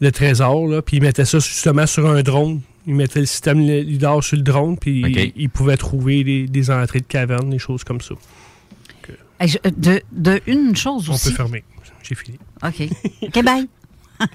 de 0.00 0.10
trésors, 0.10 0.66
là, 0.66 0.82
puis 0.82 0.96
ils 0.96 1.00
mettaient 1.04 1.24
ça 1.24 1.38
justement 1.38 1.86
sur 1.86 2.10
un 2.10 2.20
drone. 2.24 2.60
Ils 2.88 2.96
mettaient 2.96 3.20
le 3.20 3.26
système 3.26 3.60
LIDAR 3.60 4.24
sur 4.24 4.36
le 4.36 4.42
drone, 4.42 4.76
puis 4.76 5.04
OK. 5.04 5.10
ils, 5.14 5.32
ils 5.36 5.48
pouvaient 5.50 5.76
trouver 5.76 6.24
des, 6.24 6.48
des 6.48 6.68
entrées 6.68 6.98
de 6.98 7.06
cavernes, 7.06 7.48
des 7.48 7.60
choses 7.60 7.84
comme 7.84 8.00
ça. 8.00 8.16
Hey, 9.38 9.48
je- 9.50 9.70
de, 9.70 10.02
de 10.10 10.40
une 10.48 10.74
chose 10.74 11.08
On 11.08 11.14
aussi. 11.14 11.30
peut 11.30 11.36
fermer. 11.36 11.62
J'ai 12.02 12.16
fini. 12.16 12.38
OK. 12.64 12.82
OK, 13.22 13.44
bye. 13.44 13.68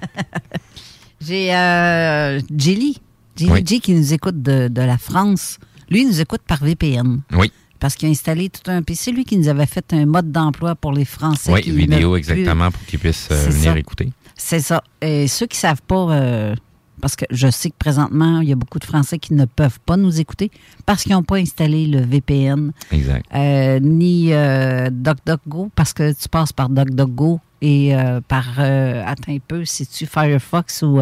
J'ai 1.20 1.54
euh, 1.54 2.40
Jelly. 2.56 3.00
Jelly 3.36 3.50
Oui. 3.52 3.64
Qui 3.64 3.92
nous 3.92 4.14
écoute 4.14 4.40
de, 4.42 4.68
de 4.68 4.80
la 4.80 4.96
France. 4.96 5.58
Lui, 5.90 6.02
il 6.02 6.08
nous 6.08 6.20
écoute 6.22 6.40
par 6.46 6.64
VPN. 6.64 7.20
Oui. 7.32 7.52
Parce 7.80 7.94
qu'il 7.94 8.08
a 8.08 8.10
installé 8.10 8.48
tout 8.48 8.68
un. 8.70 8.82
Puis 8.82 8.96
c'est 8.96 9.12
lui 9.12 9.24
qui 9.24 9.36
nous 9.36 9.48
avait 9.48 9.66
fait 9.66 9.92
un 9.92 10.06
mode 10.06 10.32
d'emploi 10.32 10.74
pour 10.74 10.92
les 10.92 11.04
Français. 11.04 11.52
Oui, 11.52 11.62
vidéo 11.62 12.08
ne 12.10 12.12
plus- 12.12 12.18
exactement 12.18 12.70
pour 12.70 12.84
qu'ils 12.86 12.98
puissent 12.98 13.28
euh, 13.30 13.48
venir 13.48 13.72
ça. 13.72 13.78
écouter. 13.78 14.12
C'est 14.36 14.60
ça. 14.60 14.82
Et 15.00 15.26
ceux 15.28 15.46
qui 15.46 15.56
savent 15.58 15.82
pas, 15.82 16.10
euh, 16.12 16.54
parce 17.00 17.14
que 17.16 17.24
je 17.30 17.48
sais 17.50 17.70
que 17.70 17.76
présentement, 17.78 18.40
il 18.40 18.48
y 18.48 18.52
a 18.52 18.56
beaucoup 18.56 18.78
de 18.80 18.84
Français 18.84 19.18
qui 19.18 19.34
ne 19.34 19.44
peuvent 19.44 19.78
pas 19.86 19.96
nous 19.96 20.18
écouter 20.20 20.50
parce 20.86 21.02
qu'ils 21.04 21.12
n'ont 21.12 21.22
pas 21.22 21.36
installé 21.36 21.86
le 21.86 22.00
VPN, 22.00 22.72
Exact. 22.90 23.24
euh, 23.34 23.78
ni 23.80 24.30
DuckDuckGo, 24.90 25.70
parce 25.74 25.92
que 25.92 26.12
tu 26.12 26.28
passes 26.28 26.52
par 26.52 26.68
DuckDuckGo 26.68 27.40
et 27.62 27.92
par, 28.28 28.44
euh, 28.58 29.02
attends 29.06 29.32
un 29.32 29.38
peu, 29.46 29.64
si 29.64 29.86
tu 29.86 30.06
Firefox 30.06 30.82
ou... 30.82 31.00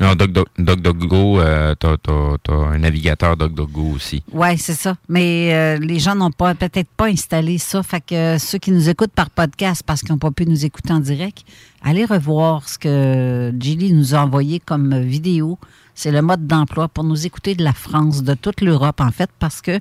Non, 0.00 0.14
DuckDuckGo, 0.14 1.40
euh, 1.40 1.74
t'as, 1.74 1.96
t'as 1.96 2.52
un 2.52 2.78
navigateur 2.78 3.36
DuckDuckGo 3.36 3.94
aussi. 3.96 4.22
Ouais, 4.32 4.56
c'est 4.56 4.74
ça. 4.74 4.96
Mais 5.08 5.52
euh, 5.52 5.78
les 5.78 5.98
gens 5.98 6.14
n'ont 6.14 6.30
pas 6.30 6.54
peut-être 6.54 6.90
pas 6.90 7.06
installé 7.06 7.58
ça. 7.58 7.82
Fait 7.82 8.00
que 8.00 8.14
euh, 8.14 8.38
ceux 8.38 8.58
qui 8.58 8.70
nous 8.70 8.88
écoutent 8.88 9.12
par 9.12 9.30
podcast 9.30 9.82
parce 9.84 10.02
qu'ils 10.02 10.12
n'ont 10.12 10.18
pas 10.18 10.30
pu 10.30 10.46
nous 10.46 10.64
écouter 10.64 10.92
en 10.92 11.00
direct, 11.00 11.44
allez 11.82 12.04
revoir 12.04 12.68
ce 12.68 12.78
que 12.78 13.52
Gilly 13.58 13.92
nous 13.92 14.14
a 14.14 14.18
envoyé 14.18 14.60
comme 14.60 15.00
vidéo. 15.00 15.58
C'est 15.94 16.12
le 16.12 16.22
mode 16.22 16.46
d'emploi 16.46 16.86
pour 16.86 17.02
nous 17.02 17.26
écouter 17.26 17.56
de 17.56 17.64
la 17.64 17.72
France, 17.72 18.22
de 18.22 18.34
toute 18.34 18.60
l'Europe 18.60 19.00
en 19.00 19.10
fait, 19.10 19.30
parce 19.40 19.60
que 19.60 19.80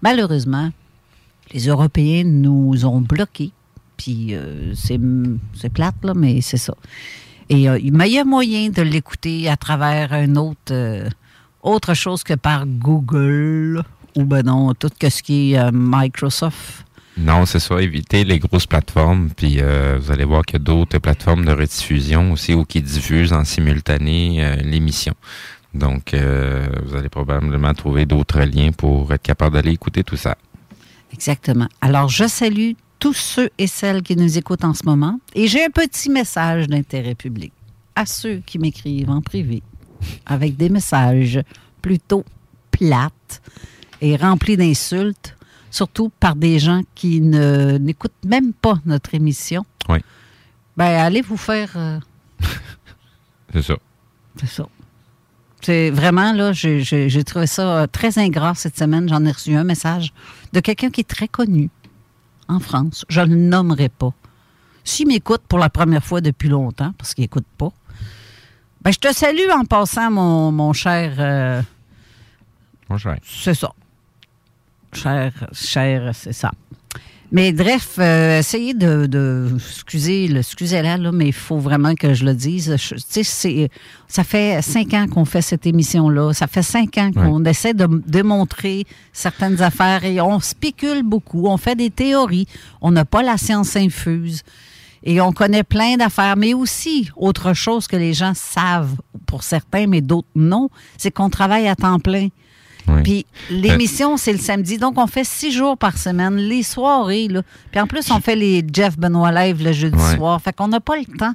malheureusement, 0.00 0.70
les 1.52 1.66
Européens 1.66 2.24
nous 2.24 2.86
ont 2.86 3.02
bloqués. 3.02 3.52
Puis 3.98 4.28
euh, 4.34 4.72
c'est 4.74 5.68
plate, 5.68 5.96
là, 6.02 6.14
mais 6.14 6.40
c'est 6.40 6.56
ça. 6.56 6.74
Et 7.50 7.68
euh, 7.68 7.78
mais 7.92 8.10
il 8.10 8.14
y 8.14 8.18
a 8.18 8.24
moyen 8.24 8.68
de 8.68 8.82
l'écouter 8.82 9.48
à 9.48 9.56
travers 9.56 10.12
un 10.12 10.36
autre, 10.36 10.72
euh, 10.72 11.08
autre 11.62 11.94
chose 11.94 12.22
que 12.22 12.34
par 12.34 12.66
Google 12.66 13.82
ou 14.16 14.24
ben 14.24 14.42
non, 14.42 14.74
tout 14.74 14.90
que 14.98 15.08
ce 15.08 15.22
qui 15.22 15.52
est 15.52 15.58
euh, 15.58 15.70
Microsoft. 15.72 16.84
Non, 17.18 17.46
c'est 17.46 17.58
ça, 17.58 17.80
éviter 17.82 18.24
les 18.24 18.38
grosses 18.38 18.66
plateformes. 18.66 19.30
Puis 19.36 19.56
euh, 19.60 19.98
vous 20.00 20.12
allez 20.12 20.24
voir 20.24 20.44
qu'il 20.44 20.54
y 20.54 20.62
a 20.62 20.64
d'autres 20.64 20.98
plateformes 20.98 21.44
de 21.44 21.52
rediffusion 21.52 22.32
aussi 22.32 22.54
ou 22.54 22.64
qui 22.64 22.80
diffusent 22.80 23.32
en 23.32 23.44
simultané 23.44 24.44
euh, 24.44 24.56
l'émission. 24.56 25.14
Donc, 25.74 26.14
euh, 26.14 26.66
vous 26.84 26.96
allez 26.96 27.08
probablement 27.08 27.74
trouver 27.74 28.06
d'autres 28.06 28.40
liens 28.40 28.70
pour 28.72 29.12
être 29.12 29.22
capable 29.22 29.54
d'aller 29.54 29.72
écouter 29.72 30.02
tout 30.02 30.16
ça. 30.16 30.36
Exactement. 31.12 31.68
Alors, 31.80 32.08
je 32.08 32.26
salue 32.26 32.72
tous 32.98 33.14
ceux 33.14 33.50
et 33.58 33.66
celles 33.66 34.02
qui 34.02 34.16
nous 34.16 34.38
écoutent 34.38 34.64
en 34.64 34.74
ce 34.74 34.84
moment. 34.84 35.20
Et 35.34 35.46
j'ai 35.46 35.64
un 35.64 35.70
petit 35.70 36.10
message 36.10 36.66
d'intérêt 36.68 37.14
public 37.14 37.52
à 37.94 38.06
ceux 38.06 38.36
qui 38.46 38.58
m'écrivent 38.58 39.10
en 39.10 39.20
privé 39.20 39.62
avec 40.26 40.56
des 40.56 40.68
messages 40.68 41.40
plutôt 41.82 42.24
plates 42.70 43.42
et 44.00 44.16
remplis 44.16 44.56
d'insultes, 44.56 45.36
surtout 45.70 46.10
par 46.20 46.36
des 46.36 46.58
gens 46.58 46.82
qui 46.94 47.20
ne 47.20 47.78
n'écoutent 47.78 48.12
même 48.24 48.52
pas 48.52 48.78
notre 48.86 49.14
émission. 49.14 49.64
Oui. 49.88 49.98
Ben, 50.76 50.86
allez 51.00 51.22
vous 51.22 51.36
faire... 51.36 51.70
euh, 51.76 51.98
C'est 53.52 53.62
ça. 53.62 53.76
c'est 54.38 54.46
ça. 54.48 54.66
C'est 55.60 55.90
vraiment, 55.90 56.32
là, 56.32 56.52
j'ai- 56.52 56.80
j'ai 56.82 57.08
j'ai 57.08 57.24
trouvé 57.24 57.48
ça 57.48 57.78
euh, 57.82 57.86
très 57.88 58.16
ingrat 58.18 58.54
cette 58.54 58.78
semaine. 58.78 59.08
J'en 59.08 59.24
ai 59.24 59.32
reçu 59.32 59.54
un 59.56 59.64
message 59.64 60.12
de 60.52 60.60
quelqu'un 60.60 60.90
qui 60.90 61.00
est 61.00 61.08
très 61.08 61.26
connu 61.26 61.68
en 62.48 62.58
France. 62.60 63.04
Je 63.08 63.20
ne 63.20 63.34
le 63.34 63.40
nommerai 63.40 63.88
pas. 63.88 64.12
S'il 64.84 65.06
m'écoute 65.08 65.42
pour 65.48 65.58
la 65.58 65.68
première 65.70 66.04
fois 66.04 66.20
depuis 66.20 66.48
longtemps, 66.48 66.92
parce 66.96 67.14
qu'il 67.14 67.22
n'écoute 67.22 67.46
pas, 67.58 67.70
ben, 68.82 68.90
je 68.92 68.98
te 68.98 69.12
salue 69.12 69.50
en 69.54 69.64
passant, 69.64 70.10
mon, 70.10 70.50
mon 70.52 70.72
cher. 70.72 71.14
euh, 71.18 71.62
Moi, 72.88 72.98
je 72.98 73.10
c'est 73.22 73.54
ça. 73.54 73.72
Cher, 74.92 75.32
cher, 75.52 76.10
c'est 76.14 76.32
ça. 76.32 76.52
Mais 77.30 77.52
bref, 77.52 77.96
euh, 77.98 78.38
essayez 78.38 78.72
de, 78.72 79.04
de 79.06 79.50
excusez 79.54 80.28
le 80.28 80.38
excusez-la 80.38 80.96
là, 80.96 81.12
mais 81.12 81.26
il 81.26 81.32
faut 81.34 81.58
vraiment 81.58 81.94
que 81.94 82.14
je 82.14 82.24
le 82.24 82.32
dise. 82.34 82.74
Je- 82.78 82.94
Tu 82.94 83.00
sais, 83.06 83.22
c'est- 83.22 83.68
ça 84.06 84.24
fait 84.24 84.62
cinq 84.62 84.94
ans 84.94 85.06
qu'on 85.06 85.26
fait 85.26 85.42
cette 85.42 85.66
émission-là. 85.66 86.32
Ça 86.32 86.46
fait 86.46 86.62
cinq 86.62 86.96
ans 86.96 87.10
qu'on 87.12 87.44
essaie 87.44 87.74
de 87.74 87.86
démontrer 88.06 88.84
certaines 89.12 89.60
affaires 89.60 90.04
et 90.04 90.20
on 90.22 90.40
spécule 90.40 91.02
beaucoup. 91.02 91.46
On 91.48 91.58
fait 91.58 91.74
des 91.76 91.90
théories. 91.90 92.46
On 92.80 92.90
n'a 92.92 93.04
pas 93.04 93.22
la 93.22 93.36
science 93.36 93.76
infuse. 93.76 94.42
Et 95.04 95.20
on 95.20 95.30
connaît 95.32 95.62
plein 95.64 95.96
d'affaires, 95.96 96.36
mais 96.36 96.54
aussi 96.54 97.08
autre 97.14 97.52
chose 97.52 97.86
que 97.86 97.96
les 97.96 98.14
gens 98.14 98.32
savent 98.34 98.96
pour 99.26 99.42
certains, 99.44 99.86
mais 99.86 100.00
d'autres 100.00 100.26
non, 100.34 100.70
c'est 100.96 101.10
qu'on 101.12 101.30
travaille 101.30 101.68
à 101.68 101.76
temps 101.76 102.00
plein. 102.00 102.28
Oui. 102.88 103.02
Puis 103.02 103.26
l'émission, 103.50 104.16
c'est 104.16 104.32
le 104.32 104.38
samedi. 104.38 104.78
Donc, 104.78 104.98
on 104.98 105.06
fait 105.06 105.24
six 105.24 105.52
jours 105.52 105.76
par 105.76 105.96
semaine, 105.98 106.36
les 106.36 106.62
soirées. 106.62 107.28
Là. 107.28 107.42
Puis 107.70 107.80
en 107.80 107.86
plus, 107.86 108.10
on 108.10 108.20
fait 108.20 108.36
les 108.36 108.64
Jeff 108.72 108.98
Benoît 108.98 109.30
Live 109.32 109.62
le 109.62 109.72
jeudi 109.72 109.96
Ouais. 109.96 110.16
soir. 110.16 110.40
Fait 110.40 110.52
qu'on 110.54 110.68
n'a 110.68 110.80
pas 110.80 110.96
le 110.96 111.04
temps. 111.04 111.34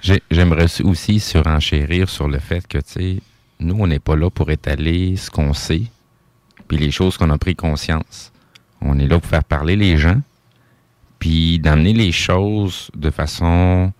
J'ai- 0.00 0.22
J'aimerais 0.30 0.66
aussi 0.84 1.20
surenchérir 1.20 2.08
sur 2.08 2.28
le 2.28 2.38
fait 2.38 2.66
que, 2.66 2.78
tu 2.78 2.84
sais, 2.86 3.16
nous, 3.60 3.76
on 3.78 3.86
n'est 3.86 3.98
pas 4.00 4.16
là 4.16 4.30
pour 4.30 4.50
étaler 4.50 5.16
ce 5.16 5.30
qu'on 5.30 5.52
sait, 5.54 5.82
puis 6.68 6.76
les 6.76 6.90
choses 6.90 7.16
qu'on 7.16 7.30
a 7.30 7.38
pris 7.38 7.54
conscience. 7.54 8.32
On 8.80 8.98
est 8.98 9.06
là 9.06 9.20
pour 9.20 9.30
faire 9.30 9.44
parler 9.44 9.76
les 9.76 9.96
gens, 9.98 10.20
puis 11.18 11.58
d'amener 11.60 11.92
les 11.92 12.10
choses 12.12 12.90
de 12.96 13.10
façon, 13.10 13.92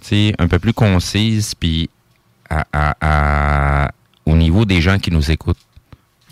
tu 0.00 0.08
sais, 0.08 0.34
un 0.38 0.48
peu 0.48 0.58
plus 0.58 0.72
concise, 0.72 1.54
puis 1.54 1.90
à, 2.48 2.64
à- 2.72 2.96
à- 3.86 3.90
au 4.24 4.36
niveau 4.36 4.64
des 4.64 4.80
gens 4.80 4.98
qui 4.98 5.10
nous 5.10 5.30
écoutent, 5.30 5.58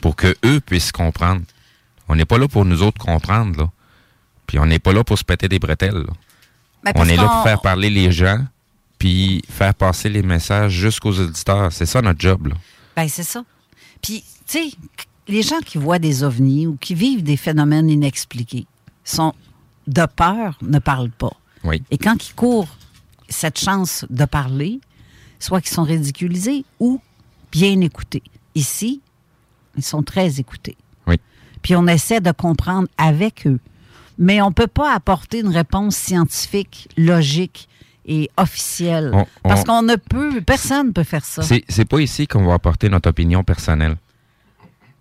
pour 0.03 0.17
que 0.17 0.37
eux 0.45 0.61
puissent 0.61 0.93
comprendre. 0.93 1.43
On 2.09 2.17
n'est 2.17 2.27
pas 2.27 2.37
là 2.37 2.49
pour 2.49 2.67
nous 2.67 2.83
autres 2.83 2.99
comprendre, 2.99 3.59
là. 3.59 3.71
Puis 4.47 4.59
on 4.59 4.67
n'est 4.67 4.81
pas 4.81 4.93
là 4.93 5.03
pour 5.03 5.19
se 5.19 5.25
péter 5.25 5.49
des 5.49 5.59
bretelles, 5.59 5.95
là. 5.95 6.13
Ben, 6.85 6.93
on 6.97 7.09
est 7.09 7.17
là 7.17 7.29
pour 7.29 7.43
faire 7.45 7.63
parler 7.63 7.89
les 7.89 8.11
gens, 8.11 8.45
puis 8.99 9.43
faire 9.49 9.73
passer 9.73 10.09
les 10.09 10.23
messages 10.23 10.73
jusqu'aux 10.73 11.19
auditeurs. 11.19 11.73
C'est 11.73 11.87
ça 11.87 12.03
notre 12.03 12.21
job, 12.21 12.49
là. 12.49 12.55
Ben, 12.97 13.09
c'est 13.09 13.23
ça. 13.23 13.45
Puis, 14.03 14.25
tu 14.47 14.59
sais, 14.59 14.77
les 15.29 15.43
gens 15.43 15.61
qui 15.65 15.79
voient 15.79 16.01
des 16.01 16.25
ovnis 16.25 16.67
ou 16.67 16.77
qui 16.77 16.95
vivent 16.95 17.23
des 17.23 17.37
phénomènes 17.37 17.89
inexpliqués 17.89 18.67
sont 19.05 19.33
de 19.87 20.05
peur, 20.05 20.59
ne 20.61 20.81
parlent 20.81 21.11
pas. 21.11 21.33
Oui. 21.63 21.83
Et 21.93 21.99
quand 21.99 22.29
ils 22.29 22.35
courent 22.35 22.77
cette 23.29 23.59
chance 23.59 24.05
de 24.11 24.25
parler, 24.25 24.81
soit 25.39 25.61
qu'ils 25.61 25.73
sont 25.73 25.85
ridiculisés 25.85 26.65
ou 26.81 27.01
bien 27.53 27.81
écoutés. 27.81 28.25
Ici, 28.57 29.01
ils 29.77 29.83
sont 29.85 30.03
très 30.03 30.39
écoutés. 30.41 30.77
Oui. 31.07 31.17
Puis 31.63 31.75
on 31.77 31.87
essaie 31.87 32.21
de 32.21 32.31
comprendre 32.33 32.89
avec 32.99 33.47
eux. 33.47 33.59
Mais 34.19 34.41
on 34.43 34.49
ne 34.51 34.55
peut 34.55 34.67
pas 34.67 34.95
apporter 34.95 35.41
une 35.41 35.49
réponse 35.49 35.97
scientifique, 35.97 36.89
logique 36.97 37.69
et 38.05 38.31
officielle. 38.37 39.11
On- 39.15 39.27
parce 39.43 39.63
on- 39.63 39.65
qu'on 39.65 39.83
ne 39.83 39.97
peut, 39.97 40.41
personne 40.43 40.89
ne 40.89 40.93
peut 40.93 41.05
faire 41.05 41.25
ça. 41.25 41.43
C'est, 41.43 41.85
pas 41.85 42.01
ici 42.01 42.27
qu'on 42.27 42.45
va 42.45 42.55
apporter 42.55 42.89
notre 42.89 43.09
opinion 43.09 43.43
personnelle 43.45 43.97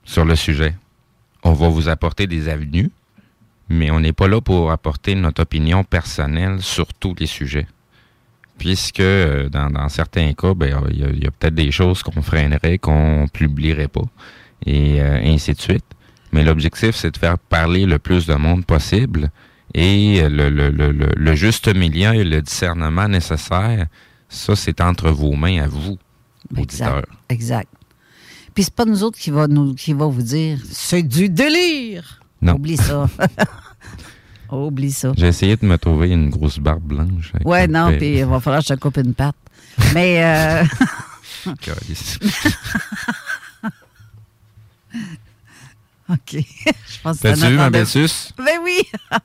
sur 0.04 0.24
le 0.26 0.36
sujet. 0.36 0.76
On 1.44 1.54
va 1.54 1.68
vous 1.70 1.90
apporter 1.90 2.28
des 2.28 2.48
avenues, 2.48 2.90
mais 3.70 3.92
on 3.92 4.00
n'est 4.00 4.14
pas 4.14 4.28
là 4.28 4.40
pour 4.42 4.72
apporter 4.72 5.16
notre 5.16 5.42
opinion 5.42 5.84
personnelle 5.84 6.62
sur 6.62 6.94
tous 6.94 7.16
les 7.20 7.26
sujets. 7.28 7.68
Puisque 8.58 9.00
euh, 9.00 9.50
dans, 9.50 9.70
dans 9.72 9.90
certains 9.90 10.34
cas, 10.34 10.54
ben, 10.54 10.82
il 10.92 11.00
y 11.00 11.04
a, 11.04 11.10
il 11.10 11.24
y 11.24 11.28
a 11.28 11.32
peut-être 11.32 11.56
des 11.56 11.72
choses 11.72 12.04
qu'on 12.04 12.22
freinerait, 12.22 12.78
qu'on 12.78 13.26
publierait 13.34 13.88
pas, 13.88 14.04
et 14.66 15.02
euh, 15.02 15.20
ainsi 15.24 15.54
de 15.54 15.60
suite. 15.62 15.86
Mais 16.32 16.44
l'objectif, 16.44 16.96
c'est 16.96 17.12
de 17.12 17.18
faire 17.18 17.38
parler 17.38 17.86
le 17.86 18.00
plus 18.00 18.26
de 18.26 18.36
monde 18.36 18.66
possible 18.66 19.32
Et 19.74 20.22
le, 20.30 20.50
le, 20.50 20.70
le, 20.70 20.92
le- 20.92 21.14
le 21.16 21.36
juste 21.36 21.68
milieu 21.74 22.14
et 22.14 22.24
le 22.24 22.42
discernement 22.42 23.08
nécessaire, 23.08 23.88
ça, 24.30 24.56
c'est 24.56 24.80
entre 24.82 25.10
vos 25.12 25.34
mains 25.34 25.64
à 25.64 25.68
vous, 25.68 25.98
auditeurs. 26.58 27.04
Exact. 27.30 27.66
Exact. 27.66 27.70
Puis 28.54 28.64
c'est 28.66 28.74
pas 28.76 28.84
nous 28.86 29.04
autres 29.04 29.18
qui 29.18 29.32
va 29.32 29.48
nous 29.48 29.74
qui 29.76 29.94
va 29.94 30.06
vous 30.08 30.22
dire 30.22 30.60
c'est 30.70 31.04
du 31.04 31.30
délire. 31.30 32.20
Non. 32.42 32.56
Oublie 32.56 32.76
ça. 32.78 33.08
Oublie 34.52 34.92
ça. 34.92 35.14
J'ai 35.16 35.28
essayé 35.28 35.56
de 35.56 35.66
me 35.66 35.78
trouver 35.78 36.10
une 36.10 36.30
grosse 36.30 36.60
barbe 36.60 36.84
blanche. 36.84 37.32
Ouais, 37.46 37.68
non, 37.68 37.96
puis 37.98 38.18
il 38.20 38.26
va 38.26 38.42
falloir 38.42 38.62
que 38.62 38.68
je 38.68 38.74
te 38.74 38.80
coupe 38.80 38.98
une 38.98 39.14
patte. 39.14 39.36
Mais 39.94 40.22
euh. 40.24 40.64
OK. 46.10 46.34
je 46.34 47.02
pense 47.04 47.18
que 47.18 47.22
T'as-tu 47.24 47.48
vu 47.48 47.56
ma 47.58 47.70
belle 47.70 47.88
suce? 47.88 48.34
Ben 48.38 48.58
oui. 48.64 48.82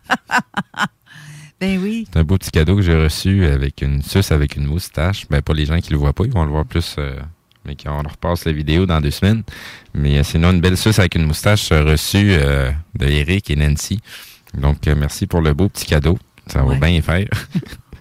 ben 1.61 1.81
oui. 1.83 2.07
C'est 2.13 2.19
un 2.21 2.25
beau 2.25 2.39
petit 2.39 2.51
cadeau 2.51 2.77
que 2.77 2.83
j'ai 2.83 2.95
reçu 2.97 3.45
avec 3.47 3.83
une 3.83 4.03
suce 4.03 4.31
avec 4.31 4.57
une 4.57 4.67
moustache. 4.67 5.27
Ben, 5.29 5.43
pas 5.43 5.53
les 5.55 5.67
gens 5.67 5.79
qui 5.81 5.91
le 5.93 5.99
voient 5.99 6.13
pas, 6.13 6.25
ils 6.25 6.33
vont 6.33 6.45
le 6.45 6.51
voir 6.51 6.65
plus, 6.65 6.95
euh, 6.99 7.19
mais 7.65 7.75
qui 7.75 7.89
on 7.89 7.99
repasse 7.99 8.45
la 8.45 8.53
vidéo 8.53 8.87
dans 8.87 9.01
deux 9.01 9.11
semaines. 9.11 9.43
Mais 9.95 10.19
euh, 10.19 10.23
sinon, 10.23 10.53
une 10.53 10.61
belle 10.61 10.77
suce 10.77 10.99
avec 10.99 11.15
une 11.17 11.25
moustache 11.27 11.73
euh, 11.73 11.83
reçue 11.85 12.29
euh, 12.33 12.71
de 12.95 13.07
Eric 13.07 13.51
et 13.51 13.57
Nancy. 13.57 14.01
Donc, 14.55 14.87
merci 14.87 15.27
pour 15.27 15.41
le 15.41 15.55
beau 15.55 15.69
petit 15.69 15.87
cadeau. 15.87 16.19
Ça 16.47 16.61
va 16.63 16.67
Ouais. 16.69 16.79
bien 16.79 17.03
faire. 17.03 17.27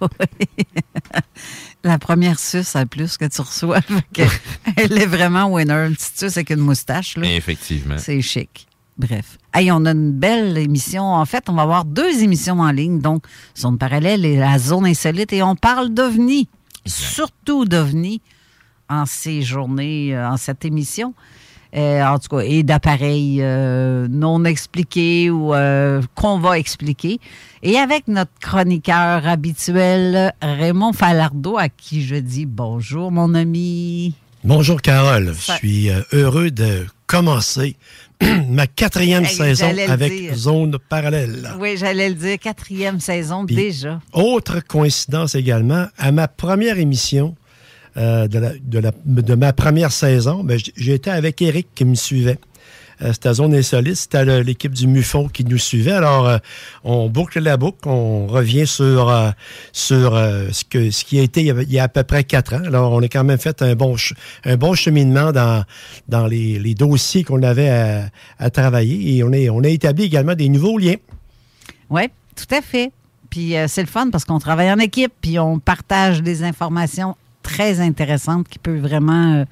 La 1.86 2.00
première 2.00 2.40
suce 2.40 2.74
à 2.74 2.84
plus 2.84 3.16
que 3.16 3.26
tu 3.26 3.40
reçois. 3.40 3.78
Elle 4.76 4.98
est 4.98 5.06
vraiment 5.06 5.46
winner. 5.46 5.86
Une 5.86 5.94
petite 5.94 6.18
suce 6.18 6.36
avec 6.36 6.50
une 6.50 6.58
moustache. 6.58 7.16
Là. 7.16 7.32
Effectivement. 7.32 7.94
C'est 7.96 8.20
chic. 8.22 8.66
Bref. 8.98 9.38
Hey, 9.54 9.70
on 9.70 9.84
a 9.84 9.92
une 9.92 10.10
belle 10.10 10.58
émission. 10.58 11.04
En 11.04 11.24
fait, 11.26 11.48
on 11.48 11.52
va 11.52 11.62
avoir 11.62 11.84
deux 11.84 12.24
émissions 12.24 12.58
en 12.58 12.72
ligne. 12.72 12.98
Donc, 12.98 13.24
Zone 13.56 13.78
parallèle 13.78 14.24
et 14.24 14.36
la 14.36 14.58
zone 14.58 14.84
insolite. 14.84 15.32
Et 15.32 15.44
on 15.44 15.54
parle 15.54 15.90
d'OVNI. 15.90 16.48
Surtout 16.86 17.64
d'OVNI 17.66 18.20
en 18.88 19.06
ces 19.06 19.42
journées, 19.42 20.16
euh, 20.16 20.28
en 20.28 20.36
cette 20.36 20.64
émission. 20.64 21.14
Euh, 21.76 22.02
en 22.04 22.18
tout 22.18 22.34
cas, 22.36 22.42
et 22.42 22.62
d'appareils 22.62 23.38
euh, 23.42 24.06
non 24.08 24.44
expliqués 24.46 25.28
ou 25.30 25.52
euh, 25.54 26.00
qu'on 26.14 26.38
va 26.38 26.58
expliquer. 26.58 27.20
Et 27.62 27.76
avec 27.76 28.08
notre 28.08 28.30
chroniqueur 28.40 29.26
habituel, 29.28 30.32
Raymond 30.40 30.94
Falardeau, 30.94 31.58
à 31.58 31.68
qui 31.68 32.02
je 32.02 32.14
dis 32.14 32.46
bonjour, 32.46 33.12
mon 33.12 33.34
ami. 33.34 34.14
Bonjour 34.42 34.80
Carole, 34.80 35.34
je 35.34 35.52
suis 35.52 35.90
heureux 36.12 36.50
de 36.50 36.86
commencer 37.06 37.76
ma 38.48 38.66
quatrième 38.66 39.24
Hey, 39.24 39.34
saison 39.34 39.66
avec 39.88 40.12
dire. 40.12 40.34
Zone 40.34 40.78
Parallèle. 40.88 41.50
Oui, 41.60 41.76
j'allais 41.76 42.08
le 42.08 42.14
dire, 42.14 42.38
quatrième 42.38 43.00
saison 43.00 43.44
Puis- 43.44 43.54
déjà. 43.56 44.00
Autre 44.14 44.60
coïncidence 44.66 45.34
également, 45.34 45.86
à 45.98 46.10
ma 46.12 46.26
première 46.26 46.78
émission 46.78 47.34
euh, 47.96 48.28
de, 48.28 48.38
la- 48.78 48.92
de 49.04 49.34
ma 49.34 49.52
première 49.52 49.92
saison, 49.92 50.44
ben, 50.44 50.58
j'étais 50.76 51.10
avec 51.10 51.40
Eric 51.42 51.68
qui 51.74 51.84
me 51.84 51.94
suivait. 51.94 52.38
Euh, 53.02 53.12
c'était 53.12 53.28
à 53.28 53.34
Zone 53.34 53.54
Insolite, 53.54 53.96
c'était 53.96 54.42
l'équipe 54.42 54.72
du 54.72 54.86
MUFON 54.86 55.28
qui 55.28 55.44
nous 55.44 55.58
suivait. 55.58 55.92
Alors, 55.92 56.26
euh, 56.28 56.38
on 56.82 57.08
boucle 57.08 57.40
la 57.40 57.56
boucle, 57.56 57.88
on 57.88 58.26
revient 58.26 58.66
sur, 58.66 59.10
euh, 59.10 59.30
sur 59.72 60.12
ce, 60.14 60.64
qui 61.04 61.18
a 61.18 61.22
été 61.22 61.42
il 61.42 61.72
y, 61.72 61.78
a, 61.78 61.84
à 61.84 61.88
peu 61.88 62.04
près 62.04 62.24
quatre 62.24 62.54
ans. 62.54 62.62
Alors, 62.64 62.92
on 62.92 63.02
a 63.02 63.08
quand 63.08 63.24
même 63.24 63.38
fait 63.38 63.60
un 63.62 63.74
bon, 63.74 63.96
un 64.44 64.56
bon 64.56 64.74
cheminement 64.74 65.32
dans, 65.32 65.64
dans 66.08 66.26
les, 66.26 66.74
dossiers 66.74 67.24
qu'on 67.24 67.42
avait 67.42 68.10
à, 68.38 68.50
travailler 68.50 69.16
et 69.16 69.22
on, 69.22 69.30
on 69.54 69.64
a 69.64 69.68
établi 69.68 70.04
également 70.04 70.34
des 70.34 70.48
nouveaux 70.48 70.78
liens. 70.78 70.96
Oui, 71.90 72.02
tout 72.34 72.54
à 72.54 72.62
fait. 72.62 72.92
Puis 73.30 73.54
c'est 73.66 73.82
le 73.82 73.88
fun 73.88 74.08
parce 74.10 74.24
qu'on 74.24 74.38
travaille 74.38 74.70
en 74.70 74.78
équipe, 74.78 75.12
puis 75.20 75.38
on 75.38 75.58
partage 75.58 76.22
des 76.22 76.42
informations 76.42 77.16
très 77.46 77.80
intéressantes 77.80 78.48
qui 78.48 78.58
peuvent 78.58 78.80
vraiment 78.80 79.34
euh, 79.34 79.44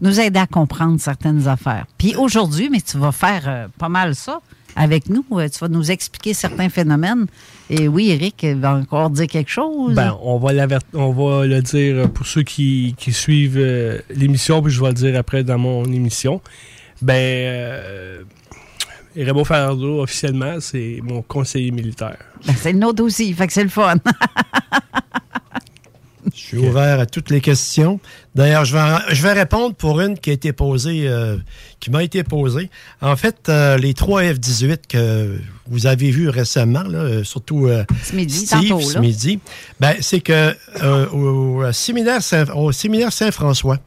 nous 0.00 0.20
aider 0.20 0.38
à 0.38 0.46
comprendre 0.46 1.00
certaines 1.00 1.48
affaires. 1.48 1.86
Puis 1.98 2.14
aujourd'hui, 2.14 2.68
mais 2.70 2.80
tu 2.80 2.98
vas 2.98 3.12
faire 3.12 3.42
euh, 3.46 3.66
pas 3.78 3.88
mal 3.88 4.14
ça 4.14 4.40
avec 4.76 5.08
nous. 5.08 5.24
Euh, 5.32 5.48
tu 5.48 5.58
vas 5.58 5.68
nous 5.68 5.90
expliquer 5.90 6.34
certains 6.34 6.68
phénomènes. 6.68 7.26
Et 7.70 7.88
oui, 7.88 8.10
Eric 8.10 8.44
va 8.58 8.74
encore 8.74 9.10
dire 9.10 9.26
quelque 9.26 9.50
chose. 9.50 9.94
Ben, 9.94 10.16
on 10.22 10.38
va, 10.38 10.52
on 10.94 11.12
va 11.12 11.46
le 11.46 11.62
dire 11.62 12.10
pour 12.10 12.26
ceux 12.26 12.42
qui, 12.42 12.94
qui 12.98 13.12
suivent 13.12 13.58
euh, 13.58 13.98
l'émission, 14.10 14.62
puis 14.62 14.72
je 14.72 14.80
vais 14.80 14.88
le 14.88 14.94
dire 14.94 15.18
après 15.18 15.44
dans 15.44 15.58
mon 15.58 15.84
émission. 15.84 16.40
Ben, 17.00 17.14
euh, 17.14 18.22
Raymond 19.16 19.44
Fardeau, 19.44 20.02
officiellement, 20.02 20.56
c'est 20.60 21.00
mon 21.02 21.22
conseiller 21.22 21.70
militaire. 21.70 22.18
Ben, 22.46 22.54
c'est 22.56 22.72
le 22.72 22.78
nôtre 22.78 23.02
aussi, 23.02 23.32
fait 23.34 23.46
que 23.46 23.52
c'est 23.52 23.64
le 23.64 23.68
fun. 23.68 23.96
Je 26.34 26.38
suis 26.40 26.58
ouvert 26.58 27.00
à 27.00 27.06
toutes 27.06 27.30
les 27.30 27.40
questions. 27.40 27.98
D'ailleurs, 28.34 28.64
je 28.64 28.74
vais, 28.74 28.80
en- 28.82 29.00
je 29.10 29.22
vais 29.22 29.32
répondre 29.32 29.74
pour 29.74 30.00
une 30.00 30.16
qui 30.18 30.30
a 30.30 30.32
été 30.32 30.52
posée, 30.52 31.08
euh, 31.08 31.36
qui 31.80 31.90
m'a 31.90 32.02
été 32.04 32.22
posée. 32.22 32.70
En 33.00 33.16
fait, 33.16 33.48
euh, 33.48 33.76
les 33.76 33.92
trois 33.94 34.22
F-18 34.22 34.78
que 34.88 35.36
vous 35.66 35.86
avez 35.86 36.10
vus 36.10 36.28
récemment, 36.28 36.82
là, 36.84 36.98
euh, 37.00 37.24
surtout 37.24 37.66
euh, 37.66 37.84
Ce 38.04 38.14
midi, 38.14 38.46
Steve, 38.46 38.68
tantôt, 38.68 38.80
ce 38.80 38.94
là. 38.94 39.00
midi, 39.00 39.40
ben, 39.80 39.94
c'est 40.00 40.20
que 40.20 40.54
au, 41.12 41.64
au 41.64 41.72
séminaire 41.72 42.22
Saint, 42.22 42.44
au 42.54 42.70
séminaire 42.72 43.12
Saint-François, 43.12 43.78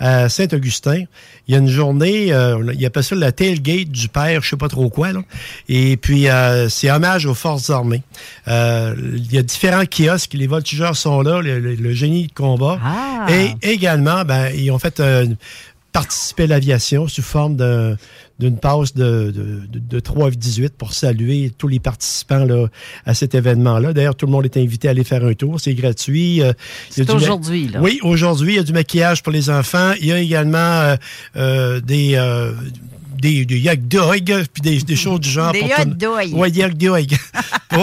à 0.00 0.28
Saint-Augustin, 0.28 1.04
il 1.46 1.52
y 1.52 1.54
a 1.54 1.58
une 1.58 1.68
journée, 1.68 2.32
euh, 2.32 2.72
il 2.76 2.84
appelle 2.86 3.04
ça 3.04 3.14
la 3.14 3.30
tailgate 3.32 3.88
du 3.90 4.08
père, 4.08 4.42
je 4.42 4.48
sais 4.50 4.56
pas 4.56 4.68
trop 4.68 4.88
quoi, 4.88 5.12
là. 5.12 5.20
Et 5.68 5.96
puis, 5.96 6.28
euh, 6.28 6.68
c'est 6.68 6.90
hommage 6.90 7.26
aux 7.26 7.34
forces 7.34 7.70
armées. 7.70 8.02
Euh, 8.48 8.94
il 9.14 9.30
y 9.32 9.38
a 9.38 9.42
différents 9.42 9.84
kiosques, 9.84 10.32
les 10.34 10.46
voltigeurs 10.46 10.96
sont 10.96 11.20
là, 11.22 11.40
le, 11.42 11.58
le- 11.60 11.74
le 11.74 11.92
génie 11.92 12.26
de 12.26 12.32
combat. 12.32 12.78
Ah! 12.82 13.26
Et 13.30 13.54
également, 13.62 14.24
ben, 14.24 14.48
ils 14.54 14.70
ont 14.70 14.78
fait 14.78 14.98
euh, 15.00 15.26
participer 15.92 16.44
à 16.44 16.46
l'aviation 16.48 17.06
sous 17.08 17.22
forme 17.22 17.56
d'un- 17.56 17.96
d'une 18.40 18.56
passe 18.58 18.94
de, 18.94 19.30
de, 19.30 19.60
de, 19.70 19.78
de 19.78 20.00
3 20.00 20.30
F-18 20.30 20.70
pour 20.70 20.92
saluer 20.94 21.52
tous 21.56 21.68
les 21.68 21.78
participants 21.78 22.44
là, 22.44 22.66
à 23.06 23.14
cet 23.14 23.34
événement-là. 23.34 23.92
D'ailleurs, 23.92 24.16
tout 24.16 24.26
le 24.26 24.32
monde 24.32 24.44
est 24.46 24.56
invité 24.56 24.88
à 24.88 24.92
aller 24.92 25.04
faire 25.04 25.24
un 25.24 25.34
tour. 25.34 25.60
C'est 25.60 25.74
gratuit. 25.74 26.42
Euh, 26.42 26.52
C'est 26.88 27.06
ma- 27.06 27.14
aujourd'hui, 27.14 27.68
là. 27.68 27.80
Oui, 27.80 28.00
aujourd'hui, 28.02 28.54
il 28.54 28.56
y 28.56 28.58
a 28.58 28.62
du 28.64 28.72
maquillage 28.72 29.22
pour 29.22 29.32
les 29.32 29.50
enfants. 29.50 29.92
Il 30.00 30.06
y 30.06 30.12
a 30.12 30.18
également 30.18 30.56
euh, 30.58 30.96
euh, 31.36 31.80
des... 31.80 32.14
euh, 32.16 32.52
des, 33.20 33.44
des 33.44 33.58
yak 33.60 33.86
dog, 33.86 34.32
puis 34.54 34.62
des, 34.62 34.78
des 34.80 34.96
choses 34.96 35.20
du 35.20 35.28
genre. 35.28 35.52
Des 35.52 35.60
tout- 35.60 35.84
dog. 35.94 36.32
Des 36.50 36.58
yak 36.58 36.78
dog. 36.78 37.06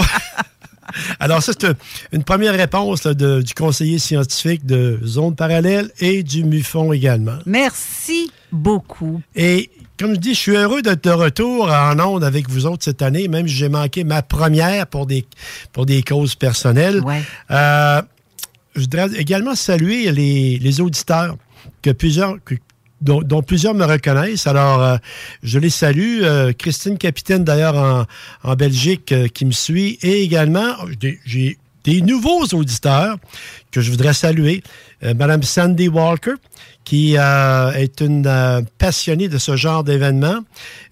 Alors, 1.20 1.44
ça, 1.44 1.52
c'est 1.60 1.68
une 2.14 2.24
première 2.24 2.54
réponse 2.56 3.04
là, 3.04 3.14
de- 3.14 3.42
du 3.42 3.54
conseiller 3.54 4.00
scientifique 4.00 4.66
de 4.66 5.00
Zone 5.06 5.36
Parallèle 5.36 5.92
et 6.00 6.24
du 6.24 6.44
MUFON 6.44 6.94
également. 6.94 7.38
Merci 7.46 8.32
beaucoup. 8.52 9.22
Et 9.36 9.70
comme 10.00 10.14
je 10.16 10.20
dis, 10.20 10.34
je 10.34 10.40
suis 10.40 10.56
heureux 10.56 10.82
d'être 10.82 11.04
de 11.04 11.10
retour 11.12 11.70
en 11.72 12.00
onde 12.00 12.24
avec 12.24 12.50
vous 12.50 12.66
autres 12.66 12.84
cette 12.84 13.02
année, 13.02 13.28
même 13.28 13.48
si 13.48 13.56
j'ai 13.56 13.70
manqué 13.70 14.04
ma 14.04 14.22
première 14.22 14.88
pour 14.88 15.06
des, 15.06 15.26
pour 15.74 15.86
des 15.86 16.04
causes 16.04 16.36
personnelles. 16.36 17.02
Ouais. 17.04 17.22
Euh, 17.52 18.02
je 18.76 18.82
voudrais 18.82 19.10
également 19.18 19.56
saluer 19.56 20.12
les, 20.12 20.60
les 20.60 20.82
auditeurs 20.82 21.36
que 21.82 21.90
plusieurs, 21.92 22.36
que- 22.46 22.56
dont, 23.02 23.22
dont 23.22 23.42
plusieurs 23.42 23.74
me 23.74 23.86
reconnaissent. 23.86 24.48
Alors, 24.48 24.82
euh, 24.84 24.98
je 25.44 25.58
les 25.60 25.70
salue. 25.72 26.20
Euh, 26.24 26.54
Christine 26.54 26.98
Capitaine, 26.98 27.44
d'ailleurs, 27.44 27.76
en, 27.76 28.06
en 28.44 28.56
Belgique, 28.56 29.12
euh, 29.12 29.28
qui 29.28 29.46
me 29.46 29.52
suit. 29.52 29.98
Et 30.02 30.22
également, 30.24 30.76
j'ai- 31.26 31.58
des 31.84 32.02
nouveaux 32.02 32.44
auditeurs 32.52 33.16
que 33.72 33.80
je 33.80 33.90
voudrais 33.92 34.14
saluer. 34.14 34.62
Madame 35.02 35.42
Sandy 35.42 35.88
Walker, 35.88 36.34
qui 36.88 37.18
euh, 37.18 37.74
est 37.74 38.00
une 38.00 38.26
euh, 38.28 38.62
passionnée 38.78 39.28
de 39.28 39.38
ce 39.38 39.58
genre 39.58 39.84
d'événement. 39.84 40.38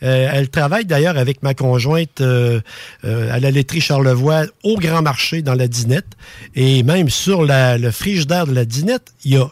Euh, 0.04 0.30
elle 0.34 0.50
travaille 0.50 0.84
d'ailleurs 0.84 1.18
avec 1.18 1.42
ma 1.42 1.54
conjointe 1.54 2.20
euh, 2.20 2.60
euh, 3.06 3.32
à 3.34 3.40
la 3.40 3.50
laiterie 3.50 3.80
Charlevoix 3.80 4.44
au 4.64 4.76
Grand 4.76 5.02
Marché 5.02 5.42
dans 5.42 5.54
la 5.54 5.70
Dinette. 5.70 6.18
Et 6.54 6.84
même 6.84 7.10
sur 7.10 7.46
la- 7.46 7.78
le 7.78 7.92
frigidaire 7.92 8.46
de 8.46 8.54
la 8.54 8.66
Dinette, 8.66 9.14
il 9.24 9.36
y 9.36 9.38
a 9.38 9.48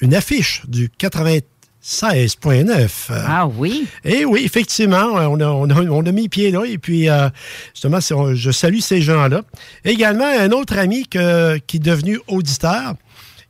une 0.00 0.16
affiche 0.16 0.62
du 0.66 0.90
96.9. 0.98 2.88
Euh, 3.10 3.22
Ah 3.24 3.46
oui? 3.46 3.86
et 4.04 4.24
oui, 4.24 4.42
effectivement, 4.44 5.04
on 5.14 5.38
a, 5.40 5.46
on 5.46 5.70
a- 5.70 5.80
on 5.82 6.04
a 6.06 6.12
mis 6.12 6.28
pied 6.28 6.50
là. 6.50 6.64
Et 6.64 6.78
puis, 6.78 7.08
euh, 7.08 7.28
justement, 7.72 7.98
on- 8.12 8.34
je 8.34 8.50
salue 8.50 8.80
ces 8.80 9.00
gens-là. 9.00 9.42
Également, 9.84 10.26
un 10.26 10.50
autre 10.50 10.76
ami 10.76 11.06
que- 11.06 11.58
qui 11.58 11.76
est 11.76 11.80
devenu 11.80 12.18
auditeur. 12.26 12.94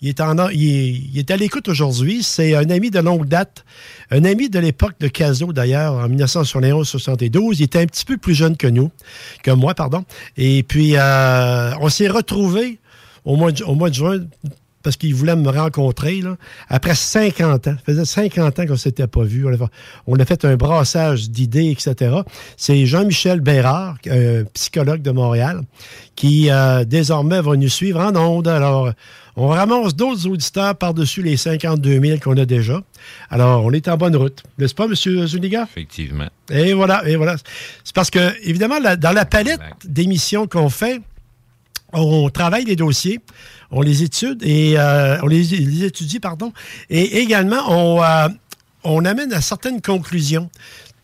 Il 0.01 0.09
est, 0.09 1.31
à 1.31 1.37
l'écoute 1.37 1.69
aujourd'hui. 1.69 2.23
C'est 2.23 2.55
un 2.55 2.71
ami 2.71 2.91
de 2.91 3.01
longue 3.01 3.27
date. 3.27 3.65
Un 4.11 4.25
ami 4.25 4.49
de 4.49 4.59
l'époque 4.59 4.95
de 5.01 5.09
Caso, 5.09 5.53
d'ailleurs, 5.53 5.95
en 5.95 6.09
1971-72. 6.09 7.57
Il 7.59 7.63
était 7.63 7.81
un 7.81 7.87
petit 7.87 8.05
peu 8.05 8.17
plus 8.17 8.35
jeune 8.35 8.57
que 8.57 8.69
nous, 8.69 8.91
que 9.43 9.51
moi, 9.51 9.75
pardon. 9.75 10.05
Et 10.37 10.63
puis, 10.63 10.97
euh, 10.97 11.73
on 11.81 11.89
s'est 11.89 12.09
retrouvés 12.09 12.79
au 13.25 13.37
mois 13.37 13.51
de 13.51 13.95
juin 13.95 14.21
parce 14.89 14.97
qu'il 14.97 15.15
voulait 15.15 15.37
me 15.37 15.51
rencontrer. 15.51 16.23
Là, 16.23 16.37
après 16.71 16.95
50 16.95 17.67
ans, 17.69 17.75
ça 17.77 17.77
faisait 17.85 18.05
50 18.07 18.59
ans 18.59 18.65
qu'on 18.65 18.73
ne 18.73 18.77
s'était 18.79 19.07
pas 19.07 19.23
vu. 19.23 19.45
On 19.47 19.53
a, 19.53 19.59
fait, 19.59 19.65
on 20.07 20.19
a 20.19 20.25
fait 20.25 20.45
un 20.47 20.57
brassage 20.57 21.29
d'idées, 21.29 21.71
etc. 21.71 22.17
C'est 22.57 22.87
Jean-Michel 22.87 23.41
Bérard, 23.41 23.97
un 24.11 24.45
psychologue 24.55 25.03
de 25.03 25.11
Montréal, 25.11 25.61
qui 26.17 26.51
euh, 26.51 26.85
désormais 26.85 27.43
va 27.43 27.55
nous 27.55 27.69
suivre 27.69 28.01
en 28.01 28.17
ondes. 28.17 28.49
Alors, 28.49 28.91
on 29.37 29.49
ramasse 29.49 29.95
d'autres 29.95 30.27
auditeurs 30.27 30.75
par-dessus 30.75 31.21
les 31.23 31.37
52 31.37 32.01
000 32.01 32.19
qu'on 32.19 32.39
a 32.39 32.47
déjà. 32.47 32.81
Alors, 33.29 33.67
on 33.67 33.71
est 33.73 33.87
en 33.89 33.99
bonne 33.99 34.17
route. 34.17 34.43
N'est-ce 34.57 34.75
pas, 34.75 34.87
M. 34.87 34.95
Zuniga? 34.95 35.65
Effectivement. 35.71 36.29
Et 36.51 36.73
voilà, 36.73 37.07
et 37.07 37.17
voilà. 37.17 37.37
C'est 37.85 37.95
parce 37.95 38.09
que, 38.11 38.19
évidemment, 38.49 38.79
la- 38.81 38.97
dans 38.97 39.13
la 39.13 39.27
palette 39.27 39.61
d'émissions 39.85 40.47
qu'on 40.47 40.71
fait, 40.71 41.03
on 41.93 42.29
travaille 42.31 42.65
les 42.65 42.77
dossiers, 42.77 43.21
on 43.71 43.83
les 43.83 44.03
étude 44.03 44.43
et 44.43 44.79
euh, 44.79 45.19
on 45.23 45.27
les, 45.27 45.85
étudie, 45.85 46.21
pardon, 46.21 46.53
et 46.91 47.21
également 47.21 47.63
on, 47.69 48.03
euh, 48.03 48.29
on 48.85 49.05
amène 49.05 49.33
à 49.33 49.41
certaines 49.41 49.81
conclusions, 49.81 50.51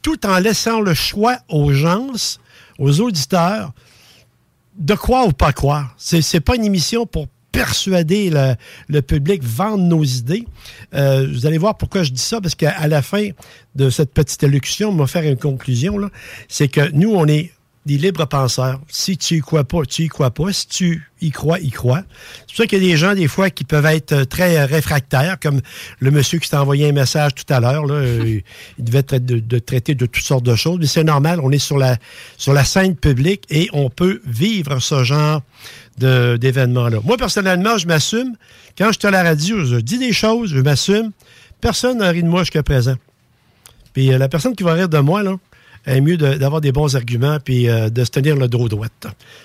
tout 0.03 0.27
en 0.27 0.38
laissant 0.38 0.81
le 0.81 0.94
choix 0.94 1.38
aux 1.49 1.73
gens, 1.73 2.09
aux 2.79 3.01
auditeurs, 3.01 3.73
de 4.77 4.94
croire 4.94 5.29
ou 5.29 5.33
pas 5.33 5.53
croire. 5.53 5.94
C'est 5.99 6.40
pas 6.40 6.57
une 6.57 6.64
émission 6.64 7.07
pour 7.07 7.29
persuader 7.53 8.33
le, 8.88 9.01
public, 9.01 9.42
vendre 9.44 9.85
nos 9.85 10.03
idées. 10.03 10.44
Euh, 10.92 11.29
vous 11.33 11.47
allez 11.47 11.59
voir 11.59 11.77
pourquoi 11.77 12.03
je 12.03 12.11
dis 12.11 12.20
ça, 12.20 12.40
parce 12.40 12.57
qu'à 12.57 12.87
la 12.88 13.01
fin 13.01 13.29
de 13.77 13.90
cette 13.90 14.12
petite 14.12 14.42
allocution, 14.42 14.88
on 14.90 14.97
va 14.97 15.07
faire 15.07 15.23
une 15.23 15.37
conclusion. 15.37 16.11
C'est 16.49 16.68
que 16.68 16.90
nous, 16.90 17.14
on 17.14 17.27
est 17.27 17.53
des 17.87 17.99
libres 17.99 18.25
penseurs. 18.25 18.81
Si 18.88 19.16
tu 19.18 19.37
y 19.37 19.40
crois 19.40 19.64
pas, 19.64 19.83
tu 19.85 20.05
y 20.05 20.09
crois 20.09 20.31
pas. 20.31 20.53
Si 20.53 20.66
tu 20.66 21.11
y 21.20 21.31
crois, 21.31 21.59
y 21.61 21.70
crois. 21.70 22.03
C'est 22.40 22.47
pour 22.47 22.57
ça 22.57 22.66
qu'il 22.66 22.83
y 22.83 22.87
a 22.87 22.90
des 22.90 22.97
gens, 22.97 23.14
des 23.14 23.29
fois, 23.29 23.51
qui 23.51 23.64
peuvent 23.64 23.87
être 23.87 24.12
euh, 24.12 24.25
très 24.25 24.57
euh, 24.57 24.66
réfractaires, 24.66 25.38
comme 25.40 25.61
le 25.99 26.11
monsieur 26.11 26.38
qui 26.38 26.49
t'a 26.49 26.62
envoyé 26.62 26.88
un 26.88 26.92
message 26.92 27.35
tout 27.35 27.53
à 27.53 27.61
l'heure. 27.61 27.85
Euh, 27.90 28.40
il 28.79 28.85
devait 28.85 29.01
être 29.01 29.25
de, 29.25 29.38
de 29.38 29.59
traiter 29.59 29.94
de 29.94 30.07
toutes 30.07 30.25
sortes 30.25 30.44
de 30.44 30.55
choses. 30.55 30.79
Mais 30.81 30.87
c'est 30.87 31.05
normal, 31.05 31.40
on 31.42 31.51
est 31.51 31.59
sur 31.59 31.77
la, 31.77 31.99
sur 32.38 32.53
la 32.55 32.64
scène 32.64 32.97
publique 32.97 33.44
et 33.51 33.68
on 33.73 33.90
peut 33.90 34.20
vivre 34.27 34.81
ce 34.81 35.05
genre 35.05 35.42
d'événements-là. 35.99 36.99
Moi, 37.05 37.16
personnellement, 37.16 37.79
je 37.79 37.87
m'assume. 37.87 38.35
Quand 38.77 38.90
je 38.90 38.99
suis 38.99 39.07
à 39.07 39.11
la 39.11 39.23
radio, 39.23 39.64
je 39.64 39.77
dis 39.77 39.99
des 39.99 40.12
choses, 40.12 40.51
je 40.51 40.61
m'assume. 40.61 41.12
Personne 41.61 41.99
n'a 41.99 42.09
ri 42.09 42.23
de 42.23 42.29
moi 42.29 42.40
jusqu'à 42.40 42.62
présent. 42.62 42.97
Puis 43.94 44.12
euh, 44.12 44.18
la 44.18 44.29
personne 44.29 44.55
qui 44.55 44.62
va 44.62 44.75
rire 44.75 44.88
de 44.88 44.99
moi, 44.99 45.23
là, 45.23 45.37
est 45.87 46.01
mieux 46.01 46.16
de- 46.16 46.35
d'avoir 46.35 46.61
des 46.61 46.73
bons 46.73 46.97
arguments 46.97 47.38
puis 47.44 47.68
euh, 47.68 47.90
de 47.90 48.05
se 48.05 48.11
tenir 48.11 48.37
le 48.37 48.49
dos 48.49 48.68
droit. 48.68 48.87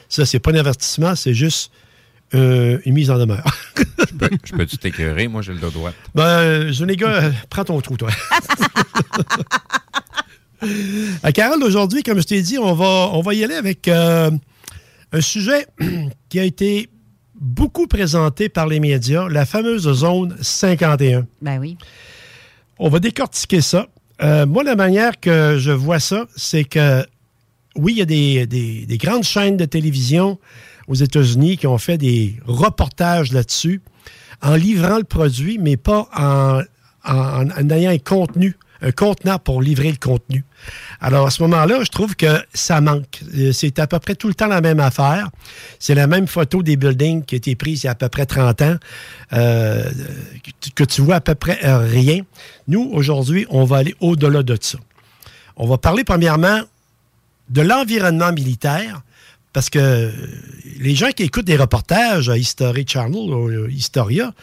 Ça, 0.07 0.25
c'est 0.25 0.39
pas 0.39 0.51
un 0.51 0.55
avertissement, 0.55 1.15
c'est 1.15 1.33
juste 1.33 1.71
euh, 2.35 2.79
une 2.85 2.93
mise 2.93 3.09
en 3.11 3.17
demeure. 3.17 3.43
Je 3.77 4.15
peux- 4.15 4.29
je 4.43 4.53
peux-tu 4.53 4.77
t'écœurer? 4.77 5.27
Moi, 5.27 5.41
j'ai 5.41 5.53
le 5.53 5.59
dos 5.59 5.69
droit? 5.71 5.91
ben, 6.15 6.23
euh, 6.23 6.71
Zuniga, 6.71 7.07
euh, 7.07 7.31
prends 7.49 7.63
ton 7.65 7.79
trou, 7.81 7.97
toi. 7.97 8.09
À 11.23 11.31
Carole, 11.33 11.63
aujourd'hui, 11.63 12.03
comme 12.03 12.19
je 12.19 12.27
t'ai 12.27 12.41
dit, 12.41 12.57
on 12.57 12.73
va, 12.73 13.09
on 13.13 13.21
va 13.21 13.33
y 13.33 13.43
aller 13.43 13.55
avec 13.55 13.87
euh, 13.87 14.29
un 15.11 15.21
sujet 15.21 15.65
qui 16.29 16.39
a 16.39 16.43
été 16.43 16.89
beaucoup 17.39 17.87
présenté 17.87 18.49
par 18.49 18.67
les 18.67 18.79
médias, 18.79 19.27
la 19.29 19.45
fameuse 19.45 19.89
zone 19.91 20.35
51. 20.41 21.25
Ben 21.41 21.59
oui. 21.59 21.77
On 22.77 22.89
va 22.89 22.99
décortiquer 22.99 23.61
ça. 23.61 23.87
Euh, 24.21 24.45
moi, 24.45 24.63
la 24.63 24.75
manière 24.75 25.19
que 25.19 25.57
je 25.57 25.71
vois 25.71 25.99
ça, 25.99 26.25
c'est 26.35 26.63
que 26.65 27.05
oui, 27.75 27.93
il 27.93 27.97
y 27.99 28.01
a 28.01 28.05
des, 28.05 28.45
des- 28.47 28.85
des 28.85 28.97
grandes 28.97 29.23
chaînes 29.23 29.55
de 29.57 29.65
télévision 29.65 30.37
aux 30.87 30.95
États-Unis 30.95 31.57
qui 31.57 31.67
ont 31.67 31.77
fait 31.77 31.97
des 31.97 32.35
reportages 32.45 33.31
là-dessus 33.31 33.81
en 34.41 34.55
livrant 34.55 34.97
le 34.97 35.03
produit, 35.03 35.57
mais 35.59 35.77
pas 35.77 36.09
en 36.13 37.69
ayant 37.69 37.91
un 37.91 37.97
contenu, 37.99 38.55
un 38.81 38.91
contenant 38.91 39.39
pour 39.39 39.61
livrer 39.61 39.91
le 39.91 39.97
contenu. 39.97 40.43
Alors, 41.01 41.27
à 41.27 41.31
ce 41.31 41.41
moment-là, 41.43 41.83
je 41.83 41.89
trouve 41.89 42.15
que 42.15 42.41
ça 42.53 42.79
manque. 42.81 43.21
Euh, 43.35 43.51
C'est 43.51 43.77
à 43.79 43.87
peu 43.87 43.99
près 43.99 44.15
tout 44.15 44.27
le 44.27 44.33
temps 44.33 44.47
la 44.47 44.61
même 44.61 44.79
affaire. 44.79 45.29
C'est 45.79 45.95
la 45.95 46.07
même 46.07 46.27
photo 46.27 46.63
des 46.63 46.77
buildings 46.77 47.23
qui 47.25 47.35
a 47.35 47.37
été 47.37 47.55
prise 47.55 47.83
il 47.83 47.85
y 47.87 47.89
a 47.89 47.91
à 47.91 47.95
peu 47.95 48.09
près 48.09 48.25
30 48.25 48.61
ans, 48.61 48.75
euh, 49.33 49.89
que 50.75 50.83
tu- 50.83 51.01
vois 51.01 51.15
à 51.15 51.21
peu 51.21 51.35
près 51.35 51.59
euh, 51.65 51.79
rien. 51.79 52.21
Nous, 52.67 52.89
aujourd'hui, 52.93 53.45
on 53.49 53.65
va 53.65 53.77
aller 53.77 53.95
au-delà 53.99 54.43
de 54.43 54.57
ça. 54.59 54.77
On 55.57 55.67
va 55.67 55.77
parler 55.77 56.03
premièrement 56.03 56.61
de 57.49 57.61
l'environnement 57.61 58.31
militaire, 58.31 59.01
parce 59.53 59.69
que 59.69 60.11
les 60.79 60.95
gens 60.95 61.09
qui 61.11 61.23
écoutent 61.23 61.45
des 61.45 61.57
reportages 61.57 62.29
à 62.29 62.37
History 62.37 62.85
Channel 62.87 63.15
ou 63.15 63.49
euh, 63.49 63.69
Historia, 63.71 64.33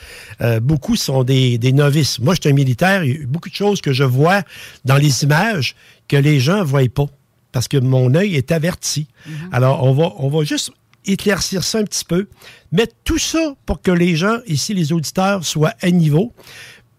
euh, 0.41 0.61
beaucoup 0.61 0.97
sont 0.97 1.25
des, 1.25 1.59
des 1.59 1.73
novices. 1.73 2.19
Moi, 2.19 2.35
je 2.35 2.41
suis 2.43 2.51
un 2.51 2.55
militaire, 2.55 3.05
il 3.05 3.21
y 3.21 3.23
a 3.23 3.27
beaucoup 3.27 3.49
de 3.49 3.55
choses 3.55 3.81
que 3.81 3.93
je 3.93 4.05
vois 4.05 4.43
dans 4.85 4.97
les 4.97 5.23
images 5.23 5.77
que 6.09 6.17
les 6.17 6.41
gens 6.41 6.59
ne 6.59 6.65
voient 6.65 6.89
pas, 6.93 7.07
parce 7.53 7.69
que 7.69 7.77
mon 7.77 8.15
œil 8.15 8.35
est 8.35 8.53
averti. 8.53 9.07
Alors, 9.53 9.83
on 9.83 9.93
va, 9.93 10.13
on 10.19 10.29
va 10.29 10.45
juste 10.45 10.73
éclaircir 11.05 11.63
ça 11.63 11.79
un 11.79 11.85
petit 11.85 12.05
peu, 12.05 12.27
mettre 12.73 12.95
tout 13.05 13.19
ça 13.19 13.55
pour 13.65 13.81
que 13.81 13.91
les 13.93 14.17
gens, 14.17 14.39
ici, 14.47 14.75
les 14.75 14.93
auditeurs, 14.93 15.45
soient 15.45 15.75
à 15.81 15.91
niveau, 15.91 16.33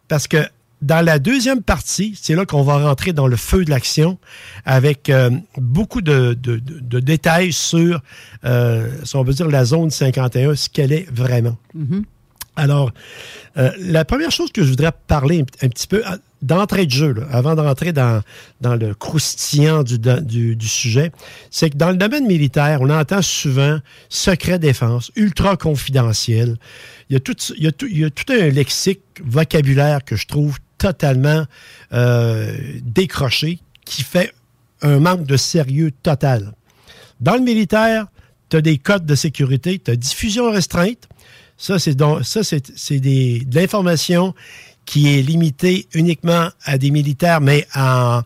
parce 0.07 0.27
que 0.27 0.37
dans 0.81 1.03
la 1.03 1.17
deuxième 1.19 1.61
partie, 1.63 2.17
c'est 2.21 2.35
là 2.35 2.45
qu'on 2.45 2.61
va 2.63 2.77
rentrer 2.77 3.11
dans 3.13 3.27
le 3.27 3.35
feu 3.35 3.65
de 3.65 3.69
l'action 3.71 4.19
avec 4.65 5.09
euh, 5.09 5.31
beaucoup 5.57 6.01
de, 6.01 6.33
de- 6.39 6.57
de- 6.57 6.79
de 6.79 6.99
détails 6.99 7.51
sur, 7.53 8.01
euh, 8.45 8.87
si 9.03 9.15
on 9.15 9.23
veut 9.23 9.33
dire, 9.33 9.47
la 9.47 9.65
zone 9.65 9.89
51, 9.89 10.55
ce 10.55 10.69
qu'elle 10.69 10.91
est 10.93 11.07
vraiment. 11.11 11.57
Alors, 12.55 12.91
euh, 13.57 13.71
la 13.79 14.03
première 14.05 14.31
chose 14.31 14.51
que 14.51 14.63
je 14.63 14.69
voudrais 14.69 14.91
parler 15.07 15.39
un, 15.41 15.65
un 15.65 15.69
petit 15.69 15.87
peu 15.87 15.97
euh, 16.07 16.17
d'entrée 16.41 16.85
de 16.87 16.91
jeu, 16.91 17.13
là, 17.13 17.23
avant 17.31 17.53
d'entrer 17.55 17.91
dans, 17.93 18.21
dans 18.61 18.75
le 18.75 18.93
croustillant 18.95 19.81
du, 19.83 19.97
du- 19.99 20.55
du 20.55 20.67
sujet, 20.67 21.11
c'est 21.51 21.69
que 21.71 21.77
dans 21.77 21.89
le 21.91 21.97
domaine 21.97 22.25
militaire, 22.27 22.81
on 22.81 22.89
entend 22.91 23.21
souvent 23.23 23.79
secret 24.09 24.57
défense, 24.59 25.11
ultra 25.15 25.55
confidentiel. 25.57 26.57
Il 27.09 27.13
y 27.13 27.15
a 27.17 27.19
tout, 27.19 27.35
il 27.57 27.63
y 27.63 27.67
a 27.67 27.71
tout, 27.71 27.87
il 27.89 27.99
y 27.99 28.05
a 28.05 28.09
tout 28.09 28.31
un 28.31 28.49
lexique 28.49 29.01
vocabulaire 29.23 30.03
que 30.03 30.15
je 30.15 30.25
trouve 30.27 30.57
totalement 30.77 31.45
euh, 31.93 32.55
décroché, 32.83 33.59
qui 33.85 34.03
fait 34.03 34.33
un 34.81 34.99
manque 34.99 35.25
de 35.25 35.37
sérieux 35.37 35.91
total. 36.03 36.53
Dans 37.19 37.35
le 37.35 37.41
militaire, 37.41 38.07
tu 38.49 38.57
as 38.57 38.61
des 38.61 38.77
codes 38.77 39.05
de 39.05 39.15
sécurité, 39.15 39.79
tu 39.79 39.91
as 39.91 39.95
diffusion 39.95 40.51
restreinte. 40.51 41.07
Ça, 41.57 41.79
c'est 41.79 41.95
de 41.95 43.55
l'information 43.55 44.35
qui 44.85 45.17
est 45.17 45.21
limitée 45.21 45.87
uniquement 45.93 46.49
à 46.63 46.77
des 46.77 46.91
militaires, 46.91 47.41
mais 47.41 47.67
en, 47.75 48.21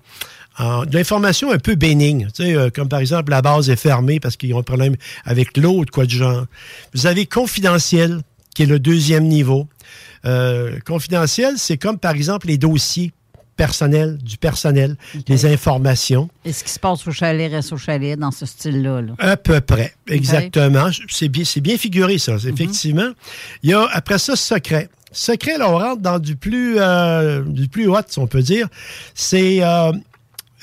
de 0.59 0.93
l'information 0.93 1.51
un 1.51 1.57
peu 1.57 1.75
bénigne. 1.75 2.27
Tu 2.35 2.43
sais, 2.43 2.55
euh, 2.55 2.69
comme 2.69 2.89
par 2.89 2.99
exemple, 2.99 3.31
la 3.31 3.41
base 3.41 3.69
est 3.69 3.75
fermée 3.75 4.19
parce 4.19 4.37
qu'ils 4.37 4.53
ont 4.53 4.59
un 4.59 4.63
problème 4.63 4.95
avec 5.25 5.57
l'eau 5.57 5.85
de 5.85 5.89
quoi 5.89 6.05
du 6.05 6.17
genre. 6.17 6.45
Vous 6.93 7.07
avez 7.07 7.25
confidentiel, 7.25 8.21
qui 8.53 8.63
est 8.63 8.67
le 8.67 8.79
deuxième 8.79 9.25
niveau. 9.27 9.67
Euh, 10.25 10.79
confidentiel, 10.85 11.55
c'est 11.57 11.77
comme 11.77 11.97
par 11.97 12.13
exemple 12.13 12.47
les 12.47 12.57
dossiers 12.57 13.11
personnels, 13.55 14.17
du 14.17 14.37
personnel, 14.37 14.95
les 15.27 15.45
informations. 15.45 16.29
Et 16.45 16.51
ce 16.51 16.63
qui 16.63 16.71
se 16.71 16.79
passe 16.79 17.05
au 17.07 17.11
chalet 17.11 17.51
reste 17.51 17.71
au 17.73 17.77
chalet 17.77 18.17
dans 18.17 18.31
ce 18.31 18.47
style-là. 18.47 19.01
là. 19.01 19.13
À 19.19 19.37
peu 19.37 19.61
près, 19.61 19.93
exactement. 20.07 20.89
C'est 21.09 21.29
bien, 21.29 21.43
bien 21.57 21.77
figuré, 21.77 22.17
ça, 22.17 22.37
effectivement. 22.47 23.09
Il 23.61 23.69
y 23.69 23.73
a, 23.73 23.87
après 23.91 24.17
ça, 24.17 24.35
secret. 24.35 24.89
Secret, 25.11 25.57
là, 25.57 25.69
on 25.69 25.77
rentre 25.77 26.01
dans 26.01 26.19
du 26.19 26.35
plus, 26.37 26.75
euh, 26.79 27.43
du 27.43 27.67
plus 27.67 27.87
haut, 27.87 27.97
si 28.07 28.17
on 28.19 28.27
peut 28.27 28.41
dire. 28.41 28.67
C'est 29.13 29.61
euh, 29.61 29.91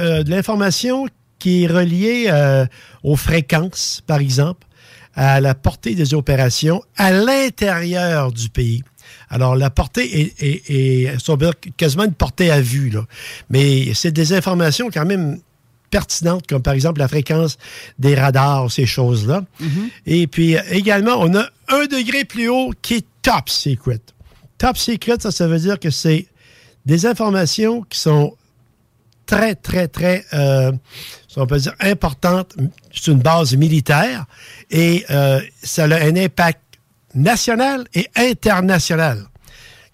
euh, 0.01 0.23
de 0.23 0.31
l'information 0.31 1.07
qui 1.39 1.65
est 1.65 1.67
reliée 1.69 2.33
aux 3.05 3.15
fréquences, 3.15 4.03
par 4.07 4.19
exemple, 4.19 4.67
à 5.15 5.41
la 5.41 5.55
portée 5.55 5.95
des 5.95 6.15
opérations 6.15 6.83
à 6.97 7.13
l'intérieur 7.13 8.33
du 8.33 8.49
pays. 8.49 8.83
Alors, 9.31 9.57
la 9.57 9.71
portée 9.71 10.21
est, 10.21 10.43
est- 10.43 10.71
est- 10.71 11.29
veut 11.29 11.37
dire, 11.37 11.53
quasiment 11.77 12.05
une 12.05 12.15
portée 12.15 12.51
à 12.51 12.61
vue, 12.61 12.91
là. 12.91 13.05
Mais 13.51 13.93
c'est 13.95 14.11
des 14.13 14.33
informations 14.33 14.89
quand 14.93 15.05
même 15.07 15.39
pertinentes, 15.91 16.47
comme 16.47 16.63
par 16.63 16.75
exemple 16.75 16.99
la 17.01 17.09
fréquence 17.09 17.57
des 17.99 18.15
radars, 18.15 18.71
ces 18.71 18.85
choses-là. 18.87 19.45
Et 20.07 20.27
puis 20.27 20.57
également, 20.71 21.17
on 21.19 21.35
a 21.35 21.47
un 21.69 21.87
degré 21.87 22.25
plus 22.25 22.49
haut 22.49 22.73
qui 22.83 22.95
est 22.97 23.07
top 23.23 23.49
secret. 23.49 24.01
Top 24.59 24.77
secret, 24.77 25.17
ça, 25.21 25.31
ça 25.31 25.47
veut 25.47 25.59
dire 25.59 25.79
que 25.79 25.91
c'est 25.91 26.27
des 26.85 27.07
informations 27.07 27.83
qui 27.89 27.99
sont 27.99 28.35
très, 29.25 29.55
très, 29.55 29.89
très, 29.89 30.25
euh, 30.35 30.73
si 31.27 31.39
on 31.39 31.47
peut 31.47 31.59
dire, 31.59 31.75
importantes 31.81 32.55
sur 32.91 33.13
une 33.13 33.21
base 33.21 33.55
militaire 33.57 34.25
et 34.71 35.05
euh, 35.11 35.41
ça 35.63 35.85
a 35.85 36.03
un 36.05 36.17
impact 36.17 36.61
national 37.15 37.87
et 37.95 38.09
international. 38.17 39.25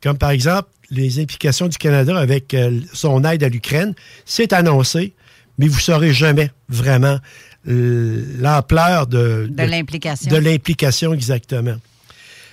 Comme 0.03 0.19
par 0.19 0.31
exemple 0.31 0.69
les 0.91 1.19
implications 1.21 1.67
du 1.69 1.79
Canada 1.79 2.17
avec 2.19 2.53
euh, 2.55 2.81
son 2.93 3.25
aide 3.25 3.43
à 3.43 3.49
l'Ukraine. 3.49 3.95
C'est 4.27 4.53
annoncé, 4.53 5.15
mais 5.59 5.67
vous 5.67 5.77
ne 5.77 5.81
saurez 5.81 6.13
jamais 6.13 6.51
vraiment 6.69 7.19
euh, 7.67 8.25
l'ampleur 8.39 9.07
de, 9.07 9.49
De 9.51 9.63
l'implication. 9.65 10.31
De 10.31 10.37
l'implication, 10.37 11.15
exactement. 11.15 11.77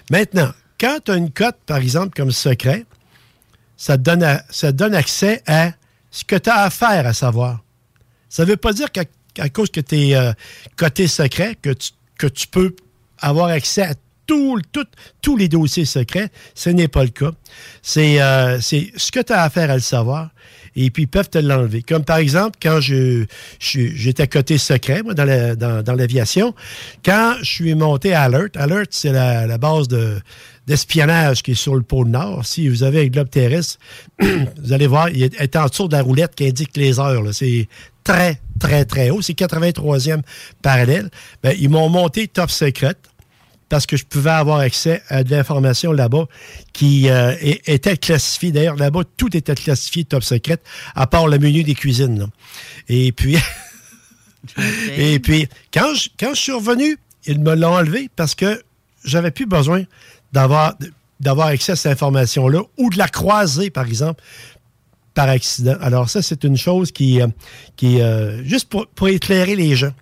Maintenant, 0.09 0.51
quand 0.79 0.99
tu 1.05 1.11
as 1.11 1.15
une 1.17 1.29
cote, 1.31 1.57
par 1.65 1.77
exemple, 1.77 2.13
comme 2.15 2.31
secret, 2.31 2.85
ça 3.77 3.97
te 3.97 4.03
donne, 4.03 4.23
à- 4.23 4.43
ça 4.49 4.71
te 4.71 4.77
donne 4.77 4.95
accès 4.95 5.43
à 5.45 5.71
ce 6.09 6.23
que 6.23 6.35
tu 6.37 6.49
as 6.49 6.61
à 6.63 6.69
faire 6.69 7.05
à 7.05 7.13
savoir. 7.13 7.61
Ça 8.29 8.43
ne 8.43 8.49
veut 8.49 8.57
pas 8.57 8.71
dire 8.73 8.87
qu'à 8.91 9.49
cause 9.49 9.69
que 9.69 9.81
tu 9.81 9.95
es 10.11 10.15
coté 10.77 11.07
secret, 11.07 11.57
que 11.61 11.71
tu, 11.71 11.91
que 12.17 12.27
tu 12.27 12.47
peux 12.47 12.75
avoir 13.19 13.49
accès 13.49 13.81
à 13.83 13.93
tous 15.21 15.37
les 15.37 15.47
dossiers 15.47 15.85
secrets. 15.85 16.29
Ce 16.55 16.69
n'est 16.69 16.87
pas 16.87 17.03
le 17.03 17.09
cas. 17.09 17.31
C'est 17.81 18.21
euh, 18.21 18.59
ce 18.61 19.11
que 19.11 19.21
tu 19.21 19.33
as 19.33 19.43
à 19.43 19.49
faire 19.49 19.69
à 19.69 19.75
le 19.75 19.81
savoir. 19.81 20.29
Et 20.75 20.89
puis, 20.89 21.03
ils 21.03 21.07
peuvent 21.07 21.29
te 21.29 21.37
l'enlever. 21.37 21.81
Comme 21.81 22.05
par 22.05 22.17
exemple, 22.17 22.57
quand 22.61 22.79
je, 22.79 23.25
j'étais 23.59 24.27
côté 24.27 24.57
secret, 24.57 25.03
moi, 25.03 25.13
dans, 25.13 25.25
la- 25.25 25.55
dans, 25.55 25.83
dans 25.83 25.93
l'aviation, 25.95 26.55
quand 27.03 27.35
je 27.41 27.49
suis 27.51 27.75
monté 27.75 28.13
à 28.13 28.23
Alert, 28.23 28.55
Alert, 28.55 28.87
c'est 28.91 29.11
la, 29.11 29.57
base 29.57 29.89
de, 29.89 30.17
d'espionnage 30.67 31.43
qui 31.43 31.51
est 31.51 31.55
sur 31.55 31.75
le 31.75 31.81
pôle 31.81 32.07
Nord. 32.07 32.45
Si 32.45 32.69
vous 32.69 32.83
avez 32.83 33.01
un 33.01 33.07
globe 33.07 33.29
terrestre, 33.29 33.79
vous 34.21 34.71
allez 34.71 34.87
voir, 34.87 35.09
il 35.09 35.23
est 35.23 35.55
en 35.57 35.65
dessous 35.65 35.89
de 35.89 35.95
la 35.95 36.03
roulette 36.03 36.35
qui 36.35 36.47
indique 36.47 36.77
les 36.77 36.99
heures. 37.01 37.23
C'est 37.33 37.67
très, 38.05 38.39
très, 38.59 38.85
très 38.85 39.09
haut. 39.09 39.21
C'est 39.21 39.33
83e 39.37 40.21
parallèle. 40.61 41.09
Ben, 41.43 41.53
ils 41.59 41.69
m'ont 41.69 41.89
monté 41.89 42.29
top 42.29 42.49
secret 42.49 42.95
parce 43.71 43.85
que 43.85 43.95
je 43.95 44.03
pouvais 44.03 44.31
avoir 44.31 44.59
accès 44.59 45.01
à 45.07 45.23
de 45.23 45.31
l'information 45.31 45.93
là-bas 45.93 46.25
qui 46.73 47.09
euh, 47.09 47.33
était 47.39 47.95
classifiée. 47.95 48.51
D'ailleurs, 48.51 48.75
là-bas, 48.75 49.03
tout 49.15 49.35
était 49.35 49.55
classifié 49.55 50.03
top 50.03 50.25
secret, 50.25 50.57
à 50.93 51.07
part 51.07 51.25
le 51.29 51.39
menu 51.39 51.63
des 51.63 51.73
cuisines. 51.73 52.19
là. 52.19 52.25
Et 52.89 53.13
puis, 53.13 53.37
et 54.97 55.19
puis 55.19 55.47
quand, 55.73 55.95
je, 55.95 56.09
quand 56.19 56.33
je 56.33 56.41
suis 56.41 56.51
revenu, 56.51 56.97
ils 57.25 57.39
me 57.39 57.55
l'ont 57.55 57.75
enlevé 57.75 58.09
parce 58.17 58.35
que 58.35 58.61
j'avais 59.05 59.31
plus 59.31 59.45
besoin 59.45 59.85
d'avoir 60.33 60.75
d'avoir 61.21 61.47
accès 61.47 61.71
à 61.71 61.75
cette 61.77 61.93
information-là 61.93 62.63
ou 62.77 62.89
de 62.89 62.97
la 62.97 63.07
croiser, 63.07 63.69
par 63.69 63.85
exemple, 63.85 64.21
par 65.13 65.29
accident. 65.29 65.77
Alors 65.79 66.09
ça, 66.09 66.21
c'est 66.21 66.43
une 66.43 66.57
chose 66.57 66.91
qui, 66.91 67.21
euh, 67.21 67.27
qui 67.77 68.01
euh, 68.01 68.43
juste 68.43 68.67
pour, 68.67 68.87
pour 68.87 69.07
éclairer 69.07 69.55
les 69.55 69.77
gens. 69.77 69.93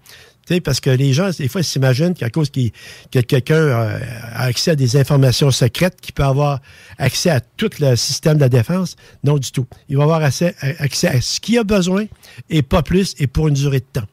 Sais, 0.50 0.62
parce 0.62 0.80
que 0.80 0.90
les 0.90 1.14
gens, 1.14 1.30
des 1.38 1.48
fois, 1.48 1.62
ils 1.62 1.64
s'imaginent 1.64 2.16
qu'à 2.16 2.32
cause 2.32 2.50
qu'il- 2.50 2.72
que 3.12 3.20
quelqu'un 3.20 3.54
euh, 3.54 4.00
a 4.34 4.46
accès 4.46 4.72
à 4.72 4.76
des 4.76 4.98
informations 4.98 5.52
secrètes, 5.52 6.02
qu'il 6.02 6.16
peut 6.16 6.24
avoir 6.24 6.60
accès 6.98 7.30
à 7.30 7.40
tout 7.40 7.70
le 7.80 7.96
système 7.96 8.38
de 8.38 8.42
la 8.42 8.50
défense. 8.50 8.96
Non 9.24 9.38
du 9.38 9.52
tout. 9.52 9.68
Il 9.90 9.98
va 9.98 10.04
avoir 10.04 10.24
accès, 10.24 10.56
accès 10.80 11.08
à 11.08 11.22
ce 11.22 11.40
qu'il 11.40 11.60
a 11.60 11.64
besoin 11.64 12.06
et 12.50 12.64
pas 12.64 12.82
plus 12.82 13.14
et 13.20 13.28
pour 13.28 13.48
une 13.48 13.54
durée 13.54 13.82
de 13.82 13.86
temps. 13.94 14.08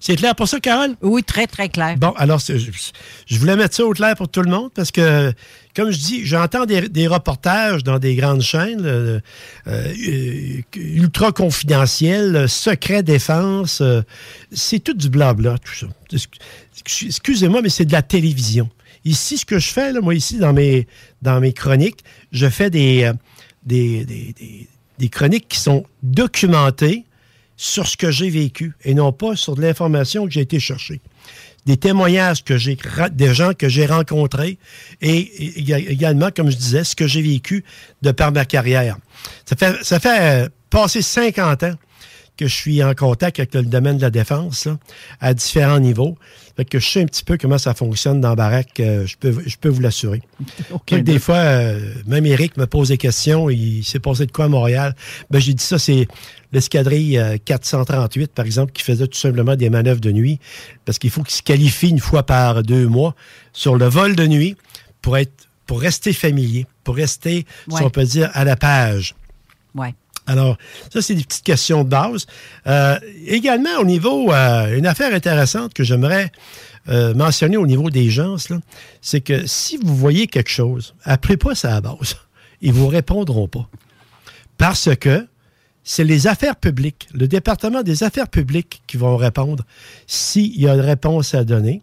C'est 0.00 0.16
clair 0.16 0.34
pour 0.34 0.48
ça, 0.48 0.58
Carole? 0.58 0.96
Oui, 1.00 1.22
très, 1.22 1.46
très 1.46 1.68
clair. 1.68 1.94
Bon, 1.96 2.10
alors, 2.16 2.40
je 2.40 3.38
voulais 3.38 3.54
mettre 3.54 3.76
ça 3.76 3.84
au 3.84 3.92
clair 3.92 4.16
pour 4.16 4.28
tout 4.28 4.42
le 4.42 4.50
monde 4.50 4.70
parce 4.74 4.90
que, 4.90 5.32
comme 5.74 5.90
je 5.90 5.98
dis, 5.98 6.24
j'entends 6.24 6.66
des, 6.66 7.06
reportages 7.08 7.82
dans 7.82 7.98
des 7.98 8.14
grandes 8.14 8.42
chaînes 8.42 8.84
euh, 8.86 9.20
euh, 9.66 10.60
ultra 10.76 11.32
confidentiels, 11.32 12.36
euh, 12.36 12.46
secret 12.48 13.02
défense. 13.02 13.80
euh, 13.80 14.02
c'est 14.52 14.78
tout 14.78 14.94
du 14.94 15.08
blabla, 15.08 15.58
tout 15.58 15.74
ça. 15.74 15.86
Excu- 16.12 17.06
Excusez-moi, 17.06 17.60
mais 17.62 17.68
c'est 17.70 17.84
de 17.84 17.92
la 17.92 18.02
télévision. 18.02 18.68
Ici, 19.04 19.36
ce 19.38 19.44
que 19.44 19.58
je 19.58 19.68
fais, 19.68 19.92
moi, 20.00 20.14
ici, 20.14 20.38
dans 20.38 20.52
mes, 20.52 20.86
dans 21.22 21.40
mes 21.40 21.52
chroniques, 21.52 22.00
je 22.32 22.48
fais 22.48 22.70
des, 22.70 23.10
des- 23.64 24.04
des- 24.04 24.68
des 24.98 25.08
chroniques 25.08 25.48
qui 25.48 25.58
sont 25.58 25.84
documentées 26.02 27.04
sur 27.56 27.86
ce 27.86 27.96
que 27.96 28.10
j'ai 28.10 28.30
vécu 28.30 28.74
et 28.84 28.94
non 28.94 29.12
pas 29.12 29.36
sur 29.36 29.54
de 29.56 29.62
l'information 29.62 30.24
que 30.26 30.30
j'ai 30.32 30.40
été 30.40 30.58
chercher. 30.60 31.00
Des 31.66 31.76
témoignages 31.78 32.44
que 32.44 32.58
j'ai, 32.58 32.76
des 33.12 33.34
gens 33.34 33.52
que 33.54 33.68
j'ai 33.70 33.86
rencontrés 33.86 34.58
et, 35.00 35.16
et- 35.16 35.62
éga- 35.62 35.88
également, 35.88 36.28
comme 36.34 36.50
je 36.50 36.56
disais, 36.56 36.84
ce 36.84 36.94
que 36.94 37.06
j'ai 37.06 37.22
vécu 37.22 37.64
de 38.02 38.10
par 38.10 38.32
ma 38.32 38.44
carrière. 38.44 38.96
Ça 39.46 39.56
fait, 39.56 39.82
ça 39.82 39.98
fait 39.98 40.44
euh, 40.44 40.48
passer 40.68 41.00
50 41.00 41.62
ans 41.62 41.74
que 42.36 42.46
je 42.48 42.54
suis 42.54 42.82
en 42.82 42.94
contact 42.94 43.38
avec 43.38 43.54
le 43.54 43.62
domaine 43.62 43.96
de 43.96 44.02
la 44.02 44.10
défense 44.10 44.68
à 45.20 45.32
différents 45.34 45.78
niveaux. 45.78 46.18
Fait 46.56 46.64
que 46.64 46.78
je 46.78 46.88
sais 46.88 47.02
un 47.02 47.06
petit 47.06 47.24
peu 47.24 47.36
comment 47.36 47.58
ça 47.58 47.74
fonctionne 47.74 48.20
dans 48.20 48.34
baraque, 48.34 48.78
euh, 48.78 49.06
je, 49.06 49.16
peux, 49.16 49.34
je 49.44 49.56
peux 49.56 49.68
vous 49.68 49.80
l'assurer. 49.80 50.22
Que 50.86 50.96
des 50.96 51.18
fois, 51.18 51.36
euh, 51.36 51.92
même 52.06 52.26
Eric 52.26 52.56
me 52.56 52.66
pose 52.66 52.88
des 52.88 52.96
questions, 52.98 53.50
il 53.50 53.82
s'est 53.84 53.98
passé 53.98 54.26
de 54.26 54.32
quoi 54.32 54.44
à 54.44 54.48
Montréal? 54.48 54.94
Ben, 55.30 55.40
j'ai 55.40 55.52
dit 55.54 55.64
ça, 55.64 55.78
c'est 55.78 56.06
l'escadrille 56.52 57.18
euh, 57.18 57.38
438, 57.44 58.32
par 58.32 58.44
exemple, 58.44 58.72
qui 58.72 58.82
faisait 58.84 59.06
tout 59.08 59.18
simplement 59.18 59.56
des 59.56 59.68
manœuvres 59.70 60.00
de 60.00 60.12
nuit, 60.12 60.38
parce 60.84 60.98
qu'il 60.98 61.10
faut 61.10 61.22
qu'il 61.22 61.34
se 61.34 61.42
qualifie 61.42 61.88
une 61.88 61.98
fois 62.00 62.22
par 62.24 62.62
deux 62.62 62.86
mois 62.86 63.16
sur 63.52 63.76
le 63.76 63.86
vol 63.86 64.14
de 64.14 64.26
nuit 64.26 64.56
pour 65.02 65.16
être 65.18 65.32
pour 65.66 65.80
rester 65.80 66.12
familier, 66.12 66.66
pour 66.84 66.94
rester, 66.94 67.46
Ouais. 67.68 67.78
si 67.78 67.82
on 67.82 67.88
peut 67.90 68.04
dire, 68.04 68.30
à 68.34 68.44
la 68.44 68.54
page. 68.54 69.14
Ouais. 69.74 69.94
Alors, 70.26 70.56
ça, 70.92 71.02
c'est 71.02 71.14
des 71.14 71.22
petites 71.22 71.44
questions 71.44 71.84
de 71.84 71.88
base. 71.88 72.26
Euh, 72.66 72.98
également, 73.26 73.78
au 73.78 73.84
niveau, 73.84 74.32
euh, 74.32 74.76
une 74.76 74.86
affaire 74.86 75.12
intéressante 75.14 75.74
que 75.74 75.84
j'aimerais 75.84 76.32
euh, 76.88 77.14
mentionner 77.14 77.56
au 77.56 77.66
niveau 77.66 77.90
des 77.90 78.10
gens, 78.10 78.36
c'est 79.00 79.20
que 79.20 79.46
si 79.46 79.76
vous 79.76 79.94
voyez 79.94 80.26
quelque 80.26 80.50
chose, 80.50 80.94
appelez 81.04 81.36
pas 81.36 81.54
ça 81.54 81.70
à 81.70 81.74
la 81.74 81.80
base. 81.82 82.16
Ils 82.60 82.72
vous 82.72 82.88
répondront 82.88 83.48
pas. 83.48 83.68
Parce 84.56 84.94
que 84.96 85.26
c'est 85.82 86.04
les 86.04 86.26
affaires 86.26 86.56
publiques, 86.56 87.08
le 87.12 87.28
département 87.28 87.82
des 87.82 88.02
affaires 88.02 88.28
publiques 88.28 88.82
qui 88.86 88.96
vont 88.96 89.16
répondre 89.16 89.64
s'il 90.06 90.58
y 90.58 90.66
a 90.66 90.74
une 90.74 90.80
réponse 90.80 91.34
à 91.34 91.44
donner. 91.44 91.82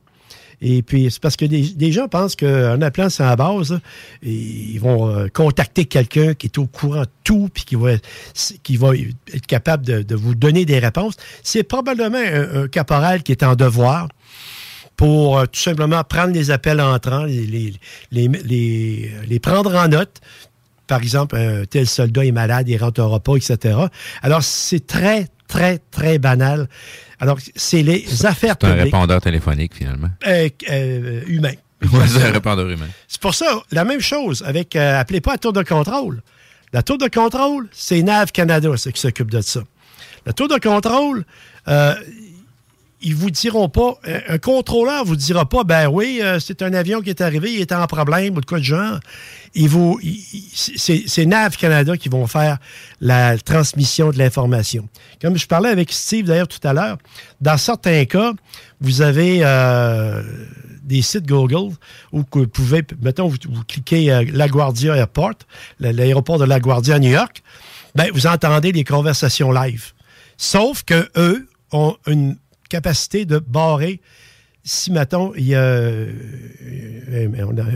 Et 0.62 0.84
puis, 0.84 1.10
c'est 1.10 1.20
parce 1.20 1.36
que 1.36 1.46
des, 1.46 1.92
gens 1.92 2.08
pensent 2.08 2.36
qu'en 2.36 2.80
appelant 2.82 3.10
ça 3.10 3.26
à 3.26 3.30
la 3.32 3.36
base, 3.36 3.80
ils 4.22 4.80
vont 4.80 5.10
euh, 5.10 5.28
contacter 5.28 5.86
quelqu'un 5.86 6.36
qui 6.36 6.48
est 6.48 6.58
au 6.60 6.68
courant 6.68 7.02
de 7.02 7.10
tout, 7.24 7.50
puis 7.52 7.64
qui 7.64 7.76
va, 7.76 7.94
être 7.94 9.48
capable 9.48 9.84
de, 10.06 10.16
vous 10.16 10.36
donner 10.36 10.66
des 10.66 10.78
réponses. 10.78 11.16
C'est 11.42 11.64
probablement 11.64 12.20
un, 12.20 12.68
caporal 12.68 13.24
qui 13.24 13.32
est 13.32 13.44
en 13.44 13.56
devoir 13.56 14.08
pour 14.98 15.40
euh, 15.40 15.46
tout 15.46 15.60
simplement 15.60 16.04
prendre 16.04 16.34
les 16.34 16.52
appels 16.52 16.80
entrants, 16.80 17.26
les, 17.26 17.80
prendre 19.42 19.76
en 19.76 19.88
note. 19.88 20.22
Par 20.86 21.02
exemple, 21.02 21.38
un 21.38 21.66
tel 21.66 21.88
soldat 21.88 22.26
est 22.26 22.32
malade, 22.32 22.70
il 22.70 22.78
rentrera 22.78 23.20
pas, 23.20 23.36
etc. 23.36 23.78
Alors, 24.22 24.44
c'est 24.44 24.86
très, 24.86 25.28
très, 25.48 25.80
très 25.90 26.20
banal. 26.20 26.68
Alors, 27.22 27.38
c'est 27.56 27.84
les 27.84 28.26
affaires 28.26 28.56
C'est 28.60 28.68
un 28.68 28.72
publiques 28.72 28.94
répondeur 28.94 29.22
téléphonique, 29.22 29.76
finalement. 29.76 30.10
euh, 30.28 30.50
euh, 30.70 31.22
humains. 31.28 31.54
Ouais, 31.94 32.08
c'est 32.08 32.24
un 32.24 32.32
répondeur 32.32 32.68
humain. 32.70 32.88
C'est 33.08 33.22
pour 33.22 33.34
ça, 33.34 33.62
la 33.72 33.86
même 33.86 34.02
chose 34.02 34.44
avec, 34.46 34.76
euh, 34.76 35.00
appelez 35.00 35.22
pas 35.22 35.32
la 35.32 35.38
tour 35.38 35.54
de 35.54 35.64
contrôle. 35.64 36.22
La 36.74 36.84
tour 36.84 36.98
de 36.98 37.08
contrôle, 37.08 37.70
c'est 37.72 38.02
NAV 38.02 38.32
Canada 38.32 38.70
qui 38.76 39.00
s'occupe 39.00 39.32
de 39.32 39.42
ça. 39.42 39.62
La 40.26 40.34
tour 40.34 40.48
de 40.48 40.58
contrôle, 40.58 41.26
euh, 41.68 41.96
ils 43.02 43.16
vous 43.16 43.32
diront 43.32 43.70
pas, 43.70 43.96
un, 44.06 44.36
un 44.36 44.38
contrôleur 44.38 45.06
vous 45.06 45.16
dira 45.16 45.48
pas, 45.48 45.64
ben 45.64 45.88
oui, 45.88 46.20
euh, 46.22 46.40
c'est 46.40 46.62
un 46.62 46.74
avion 46.74 47.02
qui 47.02 47.10
est 47.10 47.22
arrivé, 47.22 47.54
il 47.54 47.62
est 47.62 47.72
en 47.72 47.86
problème 47.88 48.36
ou 48.36 48.42
de 48.42 48.46
quoi 48.46 48.60
de 48.60 48.64
genre. 48.64 49.00
Ils 49.54 49.68
vous, 49.68 50.00
c'est 50.54 51.26
NAV 51.26 51.58
Canada 51.58 51.98
qui 51.98 52.10
vont 52.10 52.26
faire 52.28 52.58
la 53.02 53.38
transmission 53.38 54.12
de 54.12 54.18
l'information. 54.18 54.88
Comme 55.22 55.38
je 55.38 55.46
parlais 55.46 55.70
avec 55.70 55.92
Steve 55.92 56.26
d'ailleurs 56.26 56.48
tout 56.48 56.66
à 56.66 56.74
l'heure, 56.74 56.98
dans 57.42 57.58
certains 57.58 58.06
cas, 58.06 58.34
vous 58.80 59.02
avez 59.02 59.40
euh, 59.42 60.24
des 60.84 61.02
sites 61.02 61.26
Google 61.26 61.76
où 62.14 62.24
vous 62.32 62.48
pouvez, 62.48 62.84
mettons, 63.02 63.28
vous, 63.28 63.38
cliquez 63.68 64.12
euh, 64.12 64.24
LaGuardia 64.32 64.96
Airport, 64.96 65.36
l'aéroport 65.80 66.38
de 66.38 66.46
LaGuardia 66.46 67.00
New 67.00 67.12
York, 67.12 67.44
ben, 67.96 68.10
vous 68.14 68.28
entendez 68.28 68.72
des 68.72 68.86
conversations 68.86 69.52
live. 69.52 69.92
Sauf 70.38 70.84
que 70.84 71.10
eux 71.18 71.48
ont 71.72 71.96
une 72.08 72.38
capacité 72.72 73.26
de 73.26 73.38
barrer 73.40 74.00
si, 74.64 74.92
mettons, 74.92 75.34
il 75.36 75.48
y 75.48 75.56
a 75.56 75.60
euh, 75.60 76.12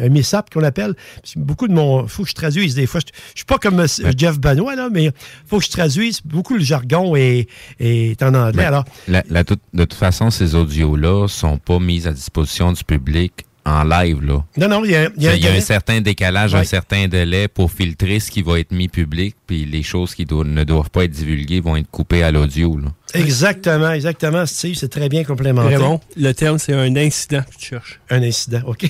un, 0.04 0.10
MISAP 0.10 0.52
qu'on 0.54 0.62
appelle, 0.64 0.94
parce 1.20 1.34
que 1.34 1.40
beaucoup 1.40 1.68
de 1.68 1.74
mon... 1.74 2.08
faut 2.08 2.22
que 2.24 2.30
je 2.30 2.36
traduise 2.36 2.76
des 2.76 2.86
fois. 2.86 3.00
Je 3.02 3.12
ne 3.12 3.36
suis 3.38 3.46
pas 3.46 3.58
comme 3.58 3.80
euh, 3.80 3.88
Jeff 4.16 4.40
Benoit, 4.40 4.76
là, 4.76 4.90
mais 4.92 5.12
faut 5.48 5.58
que 5.58 5.66
je 5.66 5.72
traduise. 5.72 6.22
Beaucoup 6.24 6.54
le 6.54 6.64
jargon 6.64 7.16
est, 7.16 7.48
est 7.80 8.22
en 8.22 8.36
anglais. 8.36 8.52
Ben, 8.58 8.68
Alors, 8.68 8.86
la- 9.08 9.24
la 9.30 9.44
toute- 9.44 9.62
de 9.74 9.84
toute 9.84 9.96
façon, 9.98 10.30
ces 10.30 10.54
audios-là 10.54 11.28
sont 11.28 11.58
pas 11.58 11.80
mis 11.80 12.06
à 12.08 12.12
disposition 12.12 12.72
du 12.72 12.84
public 12.84 13.34
en 13.66 13.84
live. 13.84 14.24
Là. 14.24 14.46
non, 14.58 14.68
non, 14.68 14.86
il 14.86 14.92
y 14.92 14.96
a, 14.96 15.10
y 15.18 15.28
a 15.28 15.32
un 15.32 15.36
Il 15.36 15.44
y 15.44 15.48
a 15.48 15.54
un 15.54 15.60
certain 15.60 16.00
décalage, 16.02 16.54
Ouais. 16.54 16.60
un 16.60 16.64
certain 16.64 17.08
délai 17.08 17.48
pour 17.48 17.72
filtrer 17.72 18.20
ce 18.20 18.30
qui 18.30 18.42
va 18.44 18.60
être 18.60 18.72
mis 18.72 18.88
public, 18.88 19.36
puis 19.48 19.66
les 19.66 19.82
choses 19.84 20.14
qui 20.14 20.26
do- 20.26 20.44
ne 20.44 20.64
doivent 20.64 20.90
pas 20.92 21.06
être 21.06 21.12
divulguées 21.12 21.62
vont 21.62 21.76
être 21.76 21.90
coupées 21.90 22.22
à 22.24 22.32
l'audio. 22.32 22.78
là. 22.78 22.90
Exactement, 23.16 23.92
exactement, 23.92 24.46
Steve. 24.46 24.76
C'est 24.76 24.90
très 24.90 25.10
bien 25.10 25.24
complémenté. 25.24 25.76
Raymond, 25.78 26.00
le 26.16 26.32
terme, 26.34 26.60
c'est 26.60 26.74
un 26.74 26.96
incident 26.96 27.42
que 27.42 27.58
tu 27.58 27.70
cherches. 27.70 28.00
Un 28.10 28.22
incident, 28.24 28.62
OK. 28.68 28.86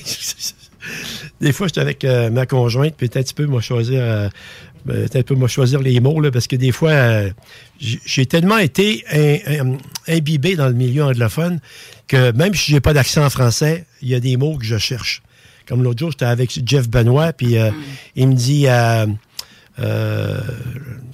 Des 1.40 1.52
fois, 1.52 1.66
j'étais 1.66 1.80
avec 1.80 2.04
euh, 2.04 2.30
ma 2.30 2.46
conjointe, 2.46 2.94
puis 2.96 3.08
peut-être 3.08 3.26
tu 3.28 3.34
peux 3.34 3.46
moi 3.46 3.60
choisir, 3.60 4.00
euh, 4.00 4.28
peut-être 4.86 5.34
moi 5.34 5.48
choisir 5.48 5.80
les 5.80 6.00
mots, 6.00 6.20
là, 6.20 6.30
parce 6.30 6.46
que 6.46 6.56
des 6.56 6.72
fois, 6.72 6.90
euh, 6.90 7.30
j'ai 7.80 8.26
tellement 8.26 8.58
été 8.58 9.04
im- 9.12 9.38
im- 9.74 9.78
imbibé 10.08 10.56
dans 10.56 10.68
le 10.68 10.74
milieu 10.74 11.04
anglophone 11.04 11.60
que 12.08 12.32
même 12.32 12.54
si 12.54 12.70
j'ai 12.72 12.80
pas 12.80 12.92
d'accent 12.94 13.28
français, 13.30 13.84
il 14.02 14.08
y 14.08 14.14
a 14.14 14.20
des 14.20 14.36
mots 14.36 14.56
que 14.56 14.64
je 14.64 14.78
cherche. 14.78 15.22
Comme 15.68 15.82
l'autre 15.82 15.98
jour, 15.98 16.10
j'étais 16.12 16.24
avec 16.26 16.58
Jeff 16.64 16.88
Benoît, 16.88 17.32
puis 17.32 17.58
euh, 17.58 17.70
il 18.14 18.28
me 18.28 18.34
dit... 18.34 18.66
euh, 18.68 19.06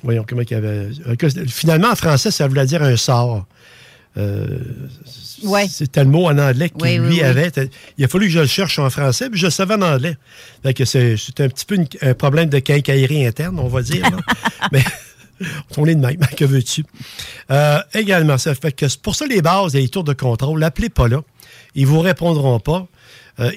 voyons, 0.03 0.25
comment 0.29 0.43
il 0.43 0.51
y 0.51 0.55
avait... 0.55 0.89
que- 1.17 1.29
finalement, 1.49 1.89
en 1.91 1.97
français, 1.97 2.31
ça 2.31 2.47
voulait 2.47 2.67
dire 2.67 2.83
un 2.83 2.97
sort. 2.97 3.47
Euh, 4.17 4.59
Ouais. 5.43 5.67
C'était 5.69 6.05
le 6.05 6.11
mot 6.11 6.27
en 6.27 6.39
anglais 6.39 6.69
qu'il 6.71 6.83
Oui, 6.83 6.99
lui 6.99 7.17
oui. 7.17 7.23
avait. 7.23 7.51
Il 7.99 8.05
a 8.05 8.09
fallu 8.09 8.27
que 8.27 8.33
je 8.33 8.39
le 8.41 8.47
cherche 8.47 8.79
en 8.79 8.89
français, 8.91 9.29
puis 9.29 9.41
je 9.41 9.47
le 9.47 9.51
savais 9.51 9.75
en 9.75 9.83
anglais. 9.83 10.17
Fait 10.63 10.73
que 10.75 10.85
c'est 10.85 11.15
un 11.41 11.49
petit 11.49 11.65
peu 11.65 11.75
une- 11.75 11.89
un 12.01 12.15
problème 12.15 12.49
de 12.49 12.59
quincaillerie 12.61 13.27
interne, 13.27 13.59
on 13.59 13.67
va 13.69 13.83
dire. 13.83 14.05
Mais 14.73 14.85
on 15.77 15.85
est 15.87 15.95
de 15.97 16.01
même, 16.01 16.19
que 16.37 16.45
veux-tu? 16.45 16.85
Euh, 17.51 17.79
également, 17.95 18.39
ça 18.39 18.55
fait 18.55 18.71
que 18.73 18.87
pour 18.99 19.17
ça 19.17 19.27
les 19.27 19.43
bases 19.43 19.75
et 19.75 19.81
les 19.81 19.89
tours 19.89 20.05
de 20.05 20.13
contrôle, 20.13 20.61
l'appelez 20.61 20.91
pas 20.91 21.09
là. 21.09 21.21
Ils 21.75 21.87
vous 21.87 22.01
répondront 22.01 22.61
pas. 22.61 22.87
Euh, 23.41 23.51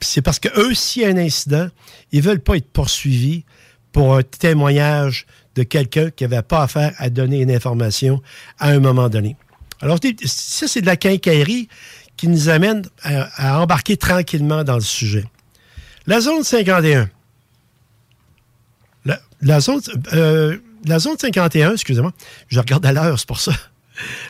c'est 0.00 0.20
parce 0.20 0.40
que 0.40 0.48
eux, 0.60 0.74
s'il 0.74 1.02
y 1.02 1.04
a 1.04 1.08
un 1.08 1.16
incident, 1.16 1.68
ils 2.12 2.20
veulent 2.20 2.40
pas 2.40 2.56
être 2.56 2.68
poursuivis 2.68 3.44
pour 3.92 4.16
un 4.16 4.22
témoignage 4.22 5.26
de 5.54 5.62
quelqu'un 5.62 6.10
qui 6.10 6.24
n'avait 6.24 6.42
pas 6.42 6.62
affaire 6.64 6.92
à 6.98 7.08
donner 7.08 7.40
une 7.40 7.50
information 7.52 8.20
à 8.58 8.70
un 8.70 8.80
moment 8.80 9.08
donné. 9.08 9.36
Alors, 9.84 9.98
ça, 10.24 10.66
c'est 10.66 10.80
de 10.80 10.86
la 10.86 10.96
quincaillerie 10.96 11.68
qui 12.16 12.28
nous 12.28 12.48
amène 12.48 12.82
à, 13.02 13.60
embarquer 13.60 13.96
tranquillement 13.96 14.64
dans 14.64 14.76
le 14.76 14.80
sujet. 14.80 15.24
La 16.06 16.20
zone 16.20 16.42
51. 16.42 17.10
La, 19.42 19.60
zone, 19.60 19.82
euh, 20.14 20.56
la 20.86 20.98
zone 20.98 21.18
51, 21.18 21.72
excusez-moi, 21.72 22.14
je 22.48 22.58
regarde 22.58 22.86
à 22.86 22.92
l'heure, 22.92 23.18
c'est 23.18 23.28
pour 23.28 23.40
ça. 23.40 23.52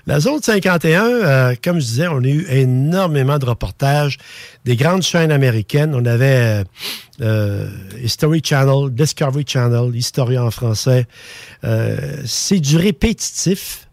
La 0.06 0.20
zone 0.20 0.42
51, 0.42 1.04
euh, 1.04 1.54
comme 1.62 1.80
je 1.80 1.86
disais, 1.86 2.08
on 2.08 2.18
a 2.18 2.26
eu 2.26 2.46
énormément 2.50 3.38
de 3.38 3.46
reportages 3.46 4.18
des 4.64 4.76
grandes 4.76 5.02
chaînes 5.02 5.32
américaines. 5.32 5.94
On 5.94 6.04
avait 6.04 6.26
euh, 6.26 6.64
euh, 7.20 7.68
History 8.02 8.42
Channel, 8.44 8.90
Discovery 8.90 9.44
Channel, 9.46 9.94
Historia 9.94 10.44
en 10.44 10.50
français. 10.50 11.06
Euh, 11.64 12.18
c'est 12.26 12.60
du 12.60 12.76
répétitif. 12.76 13.88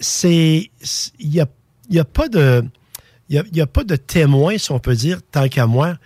C'est, 0.00 0.70
il 1.18 1.28
n'y 1.30 1.40
a, 1.40 1.46
y 1.90 1.98
a 1.98 2.04
pas 2.04 2.28
de, 2.28 2.64
y 3.28 3.38
a, 3.38 3.42
y 3.52 3.60
a 3.60 3.66
pas 3.66 3.84
de 3.84 3.96
témoins, 3.96 4.58
si 4.58 4.70
on 4.72 4.78
peut 4.78 4.94
dire, 4.94 5.20
tant 5.30 5.48
qu'à 5.48 5.66
moi, 5.66 5.96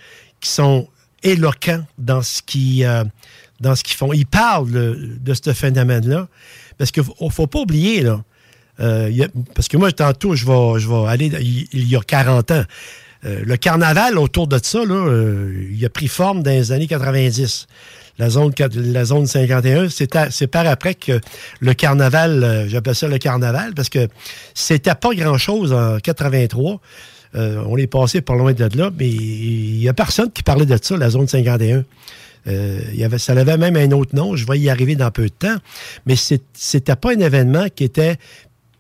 qui 0.41 0.51
sont 0.51 0.89
éloquents 1.23 1.85
dans 1.99 2.23
ce 2.23 2.41
euh, 2.85 3.05
dans 3.61 3.77
ce 3.77 3.85
qu'ils 3.85 3.97
font. 3.97 4.13
Ils 4.13 4.27
parlent 4.27 4.71
de, 4.71 5.35
ce 5.35 5.53
phénomène-là, 5.53 6.29
parce 6.79 6.91
qu'il 6.91 7.05
ne 7.21 7.29
faut 7.31 7.47
pas 7.47 7.61
oublier, 7.61 8.01
là, 8.03 8.23
euh, 8.81 9.09
y 9.11 9.23
a- 9.23 9.29
parce 9.55 9.69
que 9.69 9.77
moi, 9.77 9.93
tantôt, 9.93 10.35
je 10.35 10.45
vais, 10.47 10.81
je 10.81 10.89
vais 10.89 11.07
aller, 11.09 11.27
il, 11.41 11.69
il 11.73 11.89
y 11.89 11.95
a 11.97 12.01
40 12.01 12.51
ans, 12.51 12.65
euh, 13.25 13.41
le 13.45 13.57
carnaval 13.57 14.19
autour 14.19 14.49
de 14.49 14.59
ça, 14.61 14.85
là, 14.85 14.95
euh, 14.95 15.69
il 15.71 15.85
a 15.85 15.91
pris 15.91 16.09
forme 16.09 16.43
dans 16.43 16.51
les 16.51 16.73
années 16.73 16.89
90. 16.89 17.69
La 18.23 18.31
zone, 18.31 18.53
la 18.77 19.05
zone 19.05 19.27
51, 19.27 19.89
c'est 19.89 20.47
par 20.47 20.65
après 20.69 20.95
que 20.95 21.21
le 21.59 21.75
carnaval, 21.75 22.45
euh, 22.45 22.69
j'appelle 22.69 22.95
ça 22.95 23.09
le 23.09 23.19
carnaval, 23.19 23.75
parce 23.75 23.89
que 23.89 24.07
c'était 24.55 24.95
pas 24.95 25.13
grand-chose 25.13 25.73
en 25.73 25.99
83. 25.99 26.81
Euh, 27.35 27.65
on 27.67 27.77
est 27.79 27.89
passé 27.89 28.21
pas 28.21 28.37
loin 28.37 28.53
de 28.53 28.79
là, 28.79 28.93
mais 28.97 29.09
il 29.09 29.83
y 29.83 29.89
a 29.89 29.93
personne 29.93 30.31
qui 30.31 30.45
parlait 30.45 30.67
de 30.67 30.79
ça, 30.81 30.97
la 30.97 31.11
zone 31.11 31.27
51. 31.27 31.85
Euh, 32.47 32.81
ça 33.19 33.33
avait 33.33 33.57
même 33.57 33.75
un 33.75 33.91
autre 33.91 34.15
nom, 34.15 34.37
je 34.37 34.47
vais 34.47 34.61
y 34.61 34.71
arriver 34.71 34.95
dans 34.95 35.11
peu 35.11 35.25
de 35.25 35.29
temps, 35.37 35.57
mais 36.07 36.15
c'était 36.15 36.95
pas 36.95 37.11
un 37.17 37.19
événement 37.19 37.67
qui 37.75 37.83
était 37.83 38.19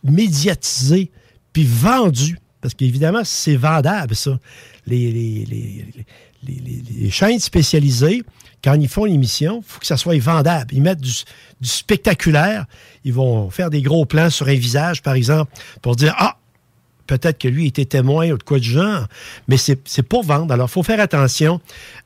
médiatisé 0.04 1.10
puis 1.52 1.64
vendu, 1.68 2.38
parce 2.60 2.74
qu'évidemment, 2.74 3.22
c'est 3.24 3.56
vendable, 3.56 4.14
ça. 4.14 4.38
Les- 4.86 5.10
les- 5.10 5.46
les- 6.46 6.82
les 7.00 7.10
chaînes 7.10 7.40
spécialisées, 7.40 8.22
quand 8.62 8.74
ils 8.74 8.88
font 8.88 9.04
l'émission, 9.04 9.62
il 9.64 9.68
faut 9.68 9.80
que 9.80 9.86
ça 9.86 9.96
soit 9.96 10.18
vendable. 10.18 10.72
Ils 10.72 10.82
mettent 10.82 11.00
du, 11.00 11.12
du 11.60 11.68
spectaculaire, 11.68 12.66
ils 13.04 13.12
vont 13.12 13.50
faire 13.50 13.70
des 13.70 13.82
gros 13.82 14.04
plans 14.04 14.30
sur 14.30 14.48
un 14.48 14.54
visage, 14.54 15.02
par 15.02 15.14
exemple, 15.14 15.52
pour 15.80 15.96
dire, 15.96 16.14
ah, 16.18 16.36
peut-être 17.06 17.38
que 17.38 17.48
lui 17.48 17.66
était 17.66 17.84
témoin 17.84 18.30
ou 18.30 18.38
de 18.38 18.42
quoi 18.42 18.58
du 18.58 18.70
genre, 18.70 19.06
mais 19.48 19.56
c'est 19.56 20.02
pour 20.02 20.22
vendre. 20.24 20.52
Alors, 20.52 20.68
il 20.68 20.72
faut 20.72 20.82
faire 20.82 21.00
attention 21.00 21.60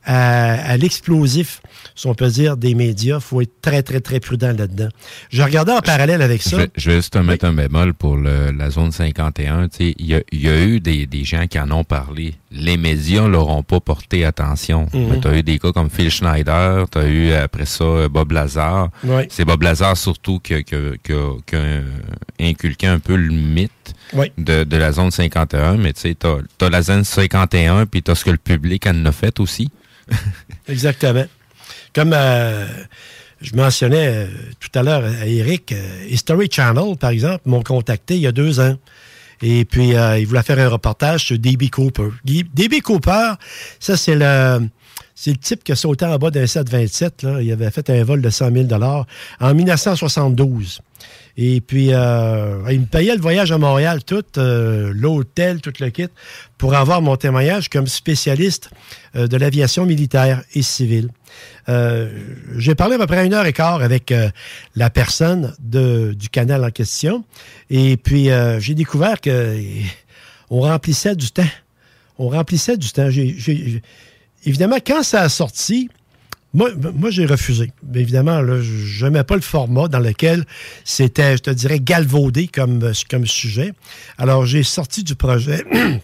à, 0.05 0.53
à 0.71 0.77
l'explosif, 0.77 1.61
si 1.95 2.07
on 2.07 2.15
peut 2.15 2.29
dire, 2.29 2.57
des 2.57 2.75
médias. 2.75 3.17
Il 3.17 3.21
faut 3.21 3.41
être 3.41 3.61
très, 3.61 3.83
très, 3.83 3.99
très 3.99 4.19
prudent 4.19 4.53
là-dedans. 4.57 4.89
Je 5.29 5.41
regardais 5.43 5.71
en 5.73 5.79
parallèle 5.81 6.21
avec 6.21 6.41
ça. 6.41 6.57
je 6.75 6.89
vais 6.91 6.95
juste 6.97 7.13
te 7.13 7.19
mettre 7.19 7.45
un 7.45 7.53
bémol 7.53 7.93
pour 7.93 8.15
le- 8.17 8.51
la 8.51 8.69
zone 8.69 8.91
51. 8.91 9.67
Tu 9.69 9.77
sais, 9.77 9.95
Il 9.99 10.05
y 10.05 10.15
a, 10.15 10.21
il 10.31 10.41
y 10.41 10.49
a 10.49 10.63
eu 10.65 10.79
des, 10.79 11.05
des 11.05 11.23
gens 11.23 11.47
qui 11.47 11.59
en 11.59 11.69
ont 11.71 11.83
parlé. 11.83 12.35
Les 12.51 12.77
médias 12.77 13.27
leur 13.27 13.49
ont 13.49 13.63
pas 13.63 13.79
porté 13.79 14.23
attention. 14.25 14.87
Mhm. 14.93 15.21
Tu 15.21 15.27
as 15.27 15.37
eu 15.37 15.43
des 15.43 15.59
cas 15.59 15.71
comme 15.71 15.89
Phil 15.89 16.09
Schneider, 16.09 16.85
tu 16.89 16.97
as 16.97 17.07
eu 17.07 17.31
après 17.33 17.65
ça 17.65 17.83
euh, 17.83 18.09
Bob 18.09 18.31
Lazar. 18.31 18.89
C'est 19.29 19.45
Bob 19.45 19.61
Lazar 19.63 19.97
surtout 19.97 20.39
qui 20.39 20.53
a, 20.53 20.63
qui 20.63 20.75
a- 20.75 20.93
qui 21.03 21.11
a- 21.13 21.35
qui 21.45 21.55
a 21.55 21.81
inculqué 22.39 22.87
un 22.87 22.99
peu 22.99 23.15
le 23.15 23.31
mythe 23.33 23.71
De, 24.37 24.63
de 24.63 24.77
la 24.77 24.91
zone 24.91 25.11
51. 25.11 25.77
Mais 25.77 25.93
tu 25.93 26.01
sais, 26.01 26.15
tu 26.15 26.27
as, 26.27 26.69
la 26.69 26.81
zone 26.81 27.03
51 27.03 27.85
puis 27.85 28.03
tu 28.03 28.11
as 28.11 28.15
ce 28.15 28.25
que 28.25 28.31
le 28.31 28.37
public 28.37 28.87
en 28.87 29.05
a 29.05 29.11
fait 29.11 29.39
aussi. 29.39 29.69
Exactement. 30.67 31.25
Comme 31.93 32.13
euh, 32.13 32.67
je 33.41 33.55
mentionnais 33.55 34.07
euh, 34.07 34.27
tout 34.59 34.77
à 34.77 34.83
l'heure 34.83 35.03
à 35.03 35.25
Eric, 35.25 35.71
euh, 35.71 36.05
History 36.09 36.47
Channel, 36.51 36.95
par 36.97 37.11
exemple, 37.11 37.41
m'ont 37.45 37.63
contacté 37.63 38.15
il 38.15 38.21
y 38.21 38.27
a 38.27 38.31
deux 38.31 38.59
ans. 38.59 38.77
Et 39.41 39.65
puis, 39.65 39.89
ils 39.89 40.25
voulaient 40.25 40.41
faire 40.41 40.57
un 40.57 40.67
reportage 40.67 41.25
sur 41.25 41.37
D.B. 41.37 41.69
Cooper. 41.69 42.09
D.B. 42.25 42.81
Cooper, 42.81 43.33
ça, 43.79 43.95
c'est 43.95 44.15
le, 44.15 44.67
c'est 45.19 45.31
le 45.31 45.37
type 45.37 45.63
qui 45.63 45.71
a 45.71 45.75
sauté 45.75 46.05
en 46.05 46.15
bas 46.19 46.29
d'un 46.29 46.45
727. 46.45 47.23
Là. 47.23 47.41
Il 47.41 47.51
avait 47.51 47.71
fait 47.71 47.89
un 47.89 48.03
vol 48.03 48.21
de 48.21 48.29
100 48.29 48.51
000 48.51 48.67
en 49.39 49.53
1972. 49.55 50.79
Et 51.37 51.59
puis, 51.59 51.91
euh, 51.91 52.61
il 52.69 52.81
me 52.81 52.85
payait 52.85 53.15
le 53.15 53.21
voyage 53.21 53.51
à 53.51 53.57
Montréal, 53.57 54.03
tout, 54.03 54.23
euh, 54.37 54.91
l'hôtel, 54.93 55.59
tout 55.59 55.73
le 55.79 55.89
kit, 55.89 56.07
pour 56.59 56.75
avoir 56.75 57.01
mon 57.01 57.15
témoignage 57.15 57.67
comme 57.69 57.87
spécialiste 57.87 58.69
euh, 59.15 59.25
de 59.25 59.37
l'aviation 59.37 59.87
militaire 59.87 60.43
et 60.53 60.61
civile. 60.61 61.09
Euh, 61.67 62.11
J'ai 62.57 62.75
parlé 62.75 62.95
à 62.95 62.99
peu 62.99 63.07
près 63.07 63.25
une 63.25 63.33
heure 63.33 63.47
et 63.47 63.53
quart 63.53 63.81
avec 63.81 64.11
euh, 64.11 64.29
la 64.75 64.91
personne 64.91 65.55
de, 65.59 66.13
du 66.13 66.29
canal 66.29 66.63
en 66.63 66.69
question. 66.69 67.23
Et 67.71 67.97
puis, 67.97 68.29
euh, 68.29 68.59
j'ai 68.59 68.75
découvert 68.75 69.19
que 69.19 69.57
on 70.51 70.61
remplissait 70.61 71.15
du 71.15 71.31
temps. 71.31 71.49
On 72.19 72.29
remplissait 72.29 72.77
du 72.77 72.91
temps. 72.91 73.09
Évidemment, 74.45 74.77
quand 74.85 75.03
ça 75.03 75.21
a 75.21 75.29
sorti, 75.29 75.89
moi, 76.53 76.69
moi 76.95 77.09
j'ai 77.11 77.25
refusé. 77.25 77.71
Mais 77.91 78.01
évidemment, 78.01 78.41
je 78.61 79.05
n'aimais 79.05 79.23
pas 79.23 79.35
le 79.35 79.41
format 79.41 79.87
dans 79.87 79.99
lequel 79.99 80.45
c'était, 80.83 81.37
je 81.37 81.43
te 81.43 81.49
dirais, 81.49 81.79
galvaudé 81.79 82.47
comme, 82.47 82.91
comme 83.09 83.25
sujet. 83.25 83.73
Alors, 84.17 84.45
j'ai 84.45 84.63
sorti 84.63 85.03
du 85.03 85.15
projet. 85.15 85.63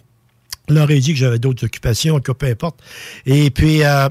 leur 0.68 0.90
ai 0.90 1.00
dit 1.00 1.12
que 1.12 1.18
j'avais 1.18 1.38
d'autres 1.38 1.64
occupations, 1.66 2.20
que 2.20 2.32
peu 2.32 2.46
importe. 2.46 2.80
Et 3.26 3.50
puis, 3.50 3.82
euh, 3.84 4.08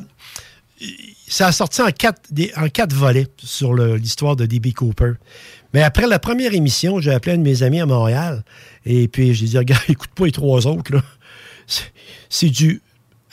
ça 1.27 1.47
a 1.47 1.51
sorti 1.51 1.81
en 1.81 1.91
quatre, 1.91 2.21
en 2.57 2.69
quatre 2.69 2.93
volets 2.93 3.27
sur 3.37 3.73
l'histoire 3.73 4.35
de 4.35 4.45
D.B. 4.45 4.73
Cooper. 4.73 5.13
Mais 5.73 5.81
après 5.81 6.05
la 6.05 6.19
première 6.19 6.53
émission, 6.53 6.99
j'ai 6.99 7.11
appelé 7.11 7.33
un 7.33 7.37
de 7.37 7.43
mes 7.43 7.63
amis 7.63 7.81
à 7.81 7.85
Montréal. 7.85 8.43
Et 8.85 9.07
puis, 9.07 9.33
j'ai 9.33 9.47
dit, 9.47 9.57
regarde, 9.57 9.83
écoute 9.89 10.11
pas 10.15 10.25
les 10.25 10.31
trois 10.31 10.67
autres, 10.67 10.93
là. 10.93 11.01
C'est 12.29 12.49
du 12.49 12.82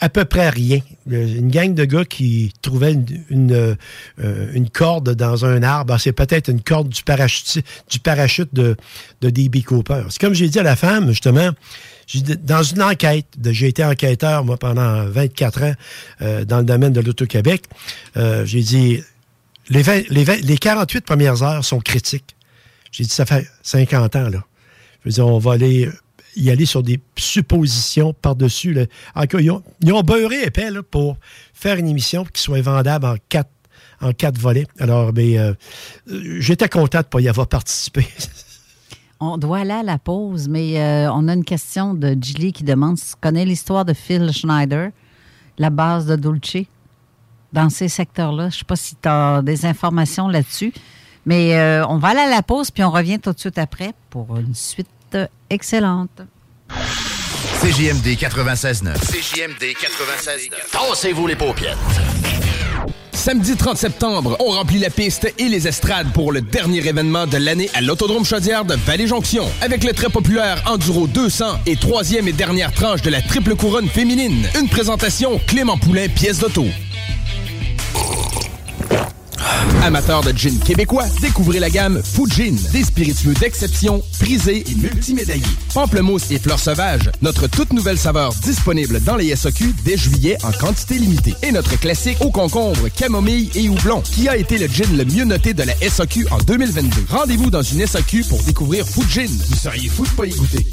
à 0.01 0.09
peu 0.09 0.25
près 0.25 0.49
rien. 0.49 0.79
Euh, 1.11 1.37
Une 1.37 1.49
gang 1.49 1.73
de 1.73 1.85
gars 1.85 2.03
qui 2.05 2.51
trouvaient 2.61 2.93
une, 2.93 3.05
une, 3.29 3.75
euh, 4.19 4.51
une 4.53 4.69
corde 4.69 5.11
dans 5.15 5.45
un 5.45 5.63
arbre. 5.63 5.93
Ah, 5.93 5.99
C'est 5.99 6.11
peut-être 6.11 6.49
une 6.49 6.61
corde 6.61 6.89
du 6.89 7.03
parachute, 7.03 7.63
du 7.89 7.99
parachute 7.99 8.53
de, 8.53 8.75
de 9.21 9.29
D.B. 9.29 9.63
Cooper. 9.63 10.03
C'est 10.09 10.19
comme 10.19 10.33
j'ai 10.33 10.49
dit 10.49 10.59
à 10.59 10.63
la 10.63 10.75
femme, 10.75 11.09
justement, 11.11 11.51
dans 12.43 12.63
une 12.63 12.81
enquête, 12.81 13.27
j'ai 13.51 13.67
été 13.67 13.85
enquêteur, 13.85 14.43
moi, 14.43 14.57
pendant 14.57 15.05
24 15.05 15.63
ans 15.63 15.73
euh, 16.21 16.45
dans 16.45 16.57
le 16.57 16.65
domaine 16.65 16.93
de 16.93 16.99
l'Auto-Québec, 16.99 17.63
euh, 18.17 18.45
j'ai 18.45 18.61
dit, 18.61 19.01
les, 19.69 19.81
20 19.81 20.09
les, 20.09 20.23
20 20.23 20.41
les 20.43 20.57
48 20.57 21.05
premières 21.05 21.43
heures 21.43 21.63
sont 21.63 21.79
critiques. 21.79 22.35
J'ai 22.91 23.03
dit, 23.03 23.09
ça 23.09 23.25
fait 23.25 23.47
50 23.63 24.15
ans, 24.15 24.29
là. 24.29 24.43
Je 25.03 25.09
veux 25.09 25.13
dire, 25.13 25.27
on 25.27 25.39
va 25.39 25.53
aller 25.53 25.89
y 26.35 26.49
aller 26.49 26.65
sur 26.65 26.83
des 26.83 26.99
suppositions 27.17 28.13
par-dessus. 28.13 28.87
cas, 29.15 29.39
ils 29.39 29.51
ont, 29.51 29.63
ils 29.81 29.93
ont 29.93 30.01
beurré 30.01 30.43
épais 30.43 30.69
pour 30.89 31.17
faire 31.53 31.77
une 31.77 31.87
émission 31.87 32.25
qui 32.25 32.41
soit 32.41 32.61
vendable 32.61 33.05
en 33.05 33.15
quatre, 33.29 33.51
en 34.01 34.13
quatre 34.13 34.37
volets. 34.37 34.67
Alors, 34.79 35.11
mais, 35.13 35.37
euh, 35.37 35.53
euh, 36.09 36.37
j'étais 36.39 36.69
content 36.69 36.99
de 36.99 37.05
ne 37.05 37.09
pas 37.09 37.21
y 37.21 37.29
avoir 37.29 37.47
participé. 37.47 38.07
On 39.19 39.37
doit 39.37 39.59
aller 39.59 39.71
à 39.71 39.83
la 39.83 39.99
pause, 39.99 40.47
mais 40.49 40.81
euh, 40.81 41.11
on 41.13 41.27
a 41.27 41.35
une 41.35 41.45
question 41.45 41.93
de 41.93 42.17
Gilly 42.19 42.53
qui 42.53 42.63
demande 42.63 42.97
si 42.97 43.11
tu 43.11 43.17
connais 43.21 43.45
l'histoire 43.45 43.85
de 43.85 43.93
Phil 43.93 44.31
Schneider, 44.33 44.89
la 45.59 45.69
base 45.69 46.07
de 46.07 46.15
Dulce, 46.15 46.65
dans 47.53 47.69
ces 47.69 47.87
secteurs-là. 47.87 48.49
Je 48.49 48.55
ne 48.55 48.59
sais 48.59 48.65
pas 48.65 48.75
si 48.75 48.95
tu 48.95 49.07
as 49.07 49.43
des 49.43 49.67
informations 49.67 50.27
là-dessus, 50.27 50.73
mais 51.27 51.83
on 51.87 51.99
va 51.99 52.07
aller 52.07 52.21
à 52.21 52.29
la 52.31 52.41
pause, 52.41 52.71
puis 52.71 52.83
on 52.83 52.89
revient 52.89 53.19
tout 53.19 53.31
de 53.31 53.39
suite 53.39 53.59
après 53.59 53.93
pour 54.09 54.37
une 54.37 54.55
suite 54.55 54.87
excellente. 55.49 56.21
CJMD 57.61 58.17
96.9. 58.17 58.95
CJMD 58.99 59.63
96.9. 59.63 60.71
Tassez-vous 60.71 61.27
les 61.27 61.35
paupières. 61.35 61.77
Samedi 63.13 63.55
30 63.55 63.77
septembre, 63.77 64.35
on 64.39 64.49
remplit 64.49 64.79
la 64.79 64.89
piste 64.89 65.31
et 65.37 65.47
les 65.47 65.67
estrades 65.67 66.11
pour 66.11 66.31
le 66.31 66.41
dernier 66.41 66.79
événement 66.87 67.27
de 67.27 67.37
l'année 67.37 67.69
à 67.75 67.81
l'Autodrome 67.81 68.25
Chaudière 68.25 68.65
de 68.65 68.73
Vallée-Jonction. 68.73 69.45
Avec 69.61 69.83
le 69.83 69.93
très 69.93 70.09
populaire 70.09 70.63
Enduro 70.65 71.05
200 71.05 71.59
et 71.67 71.75
troisième 71.75 72.27
et 72.27 72.33
dernière 72.33 72.71
tranche 72.71 73.03
de 73.03 73.11
la 73.11 73.21
triple 73.21 73.55
couronne 73.55 73.87
féminine. 73.87 74.47
Une 74.59 74.69
présentation 74.69 75.39
Clément 75.45 75.77
Poulain, 75.77 76.07
pièce 76.07 76.39
d'auto. 76.39 76.65
Amateurs 79.83 80.21
de 80.21 80.31
gin 80.37 80.59
québécois, 80.59 81.05
découvrez 81.21 81.59
la 81.59 81.69
gamme 81.69 82.01
Fujin, 82.03 82.55
des 82.71 82.83
spiritueux 82.83 83.33
d'exception, 83.33 84.03
prisés 84.19 84.63
et 84.69 84.75
multimédaillés. 84.75 85.43
Pamplemousse 85.73 86.29
et 86.31 86.39
fleurs 86.39 86.59
sauvages, 86.59 87.09
notre 87.21 87.47
toute 87.47 87.73
nouvelle 87.73 87.97
saveur 87.97 88.33
disponible 88.43 89.01
dans 89.01 89.15
les 89.15 89.35
SOQ 89.35 89.73
dès 89.83 89.97
juillet 89.97 90.37
en 90.43 90.51
quantité 90.51 90.95
limitée. 90.95 91.33
Et 91.43 91.51
notre 91.51 91.79
classique 91.79 92.17
au 92.21 92.29
concombre, 92.29 92.89
camomille 92.89 93.49
et 93.55 93.69
houblon, 93.69 94.01
qui 94.01 94.29
a 94.29 94.37
été 94.37 94.57
le 94.57 94.67
gin 94.67 94.95
le 94.95 95.05
mieux 95.05 95.25
noté 95.25 95.53
de 95.53 95.63
la 95.63 95.73
SOQ 95.75 96.27
en 96.31 96.37
2022. 96.37 97.05
Rendez-vous 97.09 97.49
dans 97.49 97.63
une 97.63 97.85
SOQ 97.85 98.23
pour 98.25 98.43
découvrir 98.43 98.85
Fujin. 98.87 99.25
Vous 99.49 99.55
seriez 99.55 99.89
fou 99.89 100.03
de 100.03 100.09
pas 100.09 100.25
y 100.25 100.31
goûter. 100.31 100.65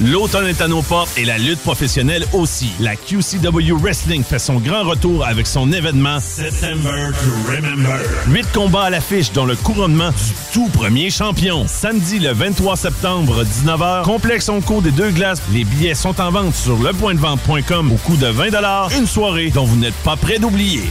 L'automne 0.00 0.46
est 0.46 0.60
à 0.60 0.66
nos 0.66 0.82
portes 0.82 1.16
et 1.16 1.24
la 1.24 1.38
lutte 1.38 1.60
professionnelle 1.60 2.24
aussi. 2.32 2.70
La 2.80 2.96
QCW 2.96 3.72
Wrestling 3.80 4.24
fait 4.24 4.38
son 4.38 4.54
grand 4.54 4.82
retour 4.82 5.24
avec 5.24 5.46
son 5.46 5.72
événement 5.72 6.18
September 6.20 7.10
to 7.12 7.52
Remember. 7.52 8.00
Huit 8.28 8.46
combats 8.52 8.84
à 8.84 8.90
l'affiche 8.90 9.32
dont 9.32 9.46
le 9.46 9.54
couronnement 9.56 10.10
du 10.10 10.34
tout 10.52 10.68
premier 10.68 11.10
champion. 11.10 11.66
Samedi 11.68 12.18
le 12.18 12.32
23 12.32 12.76
septembre, 12.76 13.44
19h, 13.44 14.02
complexe 14.02 14.48
Onco 14.48 14.80
des 14.80 14.90
deux 14.90 15.10
glaces. 15.10 15.42
Les 15.52 15.64
billets 15.64 15.94
sont 15.94 16.20
en 16.20 16.30
vente 16.30 16.54
sur 16.54 16.76
lepointdevente.com 16.82 17.92
au 17.92 17.96
coût 17.96 18.16
de 18.16 18.26
20 18.26 18.98
Une 18.98 19.06
soirée 19.06 19.50
dont 19.50 19.64
vous 19.64 19.76
n'êtes 19.76 19.94
pas 20.02 20.16
prêt 20.16 20.38
d'oublier. 20.38 20.82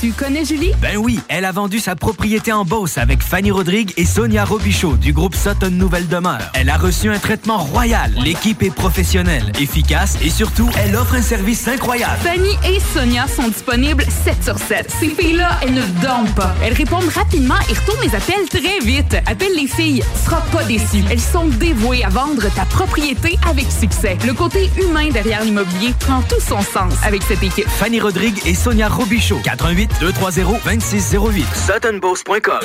Tu 0.00 0.12
connais 0.12 0.44
Julie? 0.44 0.70
Ben 0.80 0.96
oui, 0.96 1.18
elle 1.28 1.44
a 1.44 1.50
vendu 1.50 1.80
sa 1.80 1.96
propriété 1.96 2.52
en 2.52 2.64
Beauce 2.64 2.98
avec 2.98 3.20
Fanny 3.20 3.50
Rodrigue 3.50 3.92
et 3.96 4.04
Sonia 4.04 4.44
Robichaud 4.44 4.96
du 4.96 5.12
groupe 5.12 5.34
Sutton 5.34 5.70
Nouvelle 5.72 6.06
Demeure. 6.06 6.52
Elle 6.54 6.70
a 6.70 6.76
reçu 6.76 7.10
un 7.10 7.18
traitement 7.18 7.58
royal. 7.58 8.14
L'équipe 8.22 8.62
est 8.62 8.72
professionnelle, 8.72 9.50
efficace 9.58 10.16
et 10.22 10.30
surtout, 10.30 10.70
elle 10.78 10.94
offre 10.94 11.16
un 11.16 11.22
service 11.22 11.66
incroyable. 11.66 12.20
Fanny 12.22 12.50
et 12.64 12.78
Sonia 12.94 13.26
sont 13.26 13.48
disponibles 13.48 14.04
7 14.24 14.44
sur 14.44 14.58
7. 14.58 14.88
Ces 15.00 15.08
filles-là, 15.08 15.58
elles 15.62 15.74
ne 15.74 15.82
dorment 16.00 16.30
pas. 16.30 16.54
Elles 16.62 16.74
répondent 16.74 17.08
rapidement 17.12 17.58
et 17.68 17.72
retournent 17.72 18.02
les 18.02 18.14
appels 18.14 18.48
très 18.48 18.78
vite. 18.78 19.16
Appelle 19.26 19.56
les 19.56 19.66
filles, 19.66 20.04
tu 20.14 20.24
seras 20.24 20.42
pas 20.52 20.62
déçu. 20.62 21.02
Elles 21.10 21.18
sont 21.18 21.48
dévouées 21.48 22.04
à 22.04 22.08
vendre 22.08 22.48
ta 22.54 22.66
propriété 22.66 23.36
avec 23.50 23.66
succès. 23.72 24.16
Le 24.24 24.32
côté 24.32 24.70
humain 24.80 25.08
derrière 25.10 25.42
l'immobilier 25.42 25.92
prend 25.98 26.22
tout 26.22 26.40
son 26.40 26.62
sens 26.62 26.94
avec 27.04 27.24
cette 27.24 27.42
équipe. 27.42 27.68
Fanny 27.68 27.98
Rodrigue 27.98 28.40
et 28.46 28.54
Sonia 28.54 28.88
Robichaud. 28.88 29.40
88 29.42 29.87
230 30.00 30.60
2608. 30.64 31.44
SuttonBoss.com. 31.54 32.60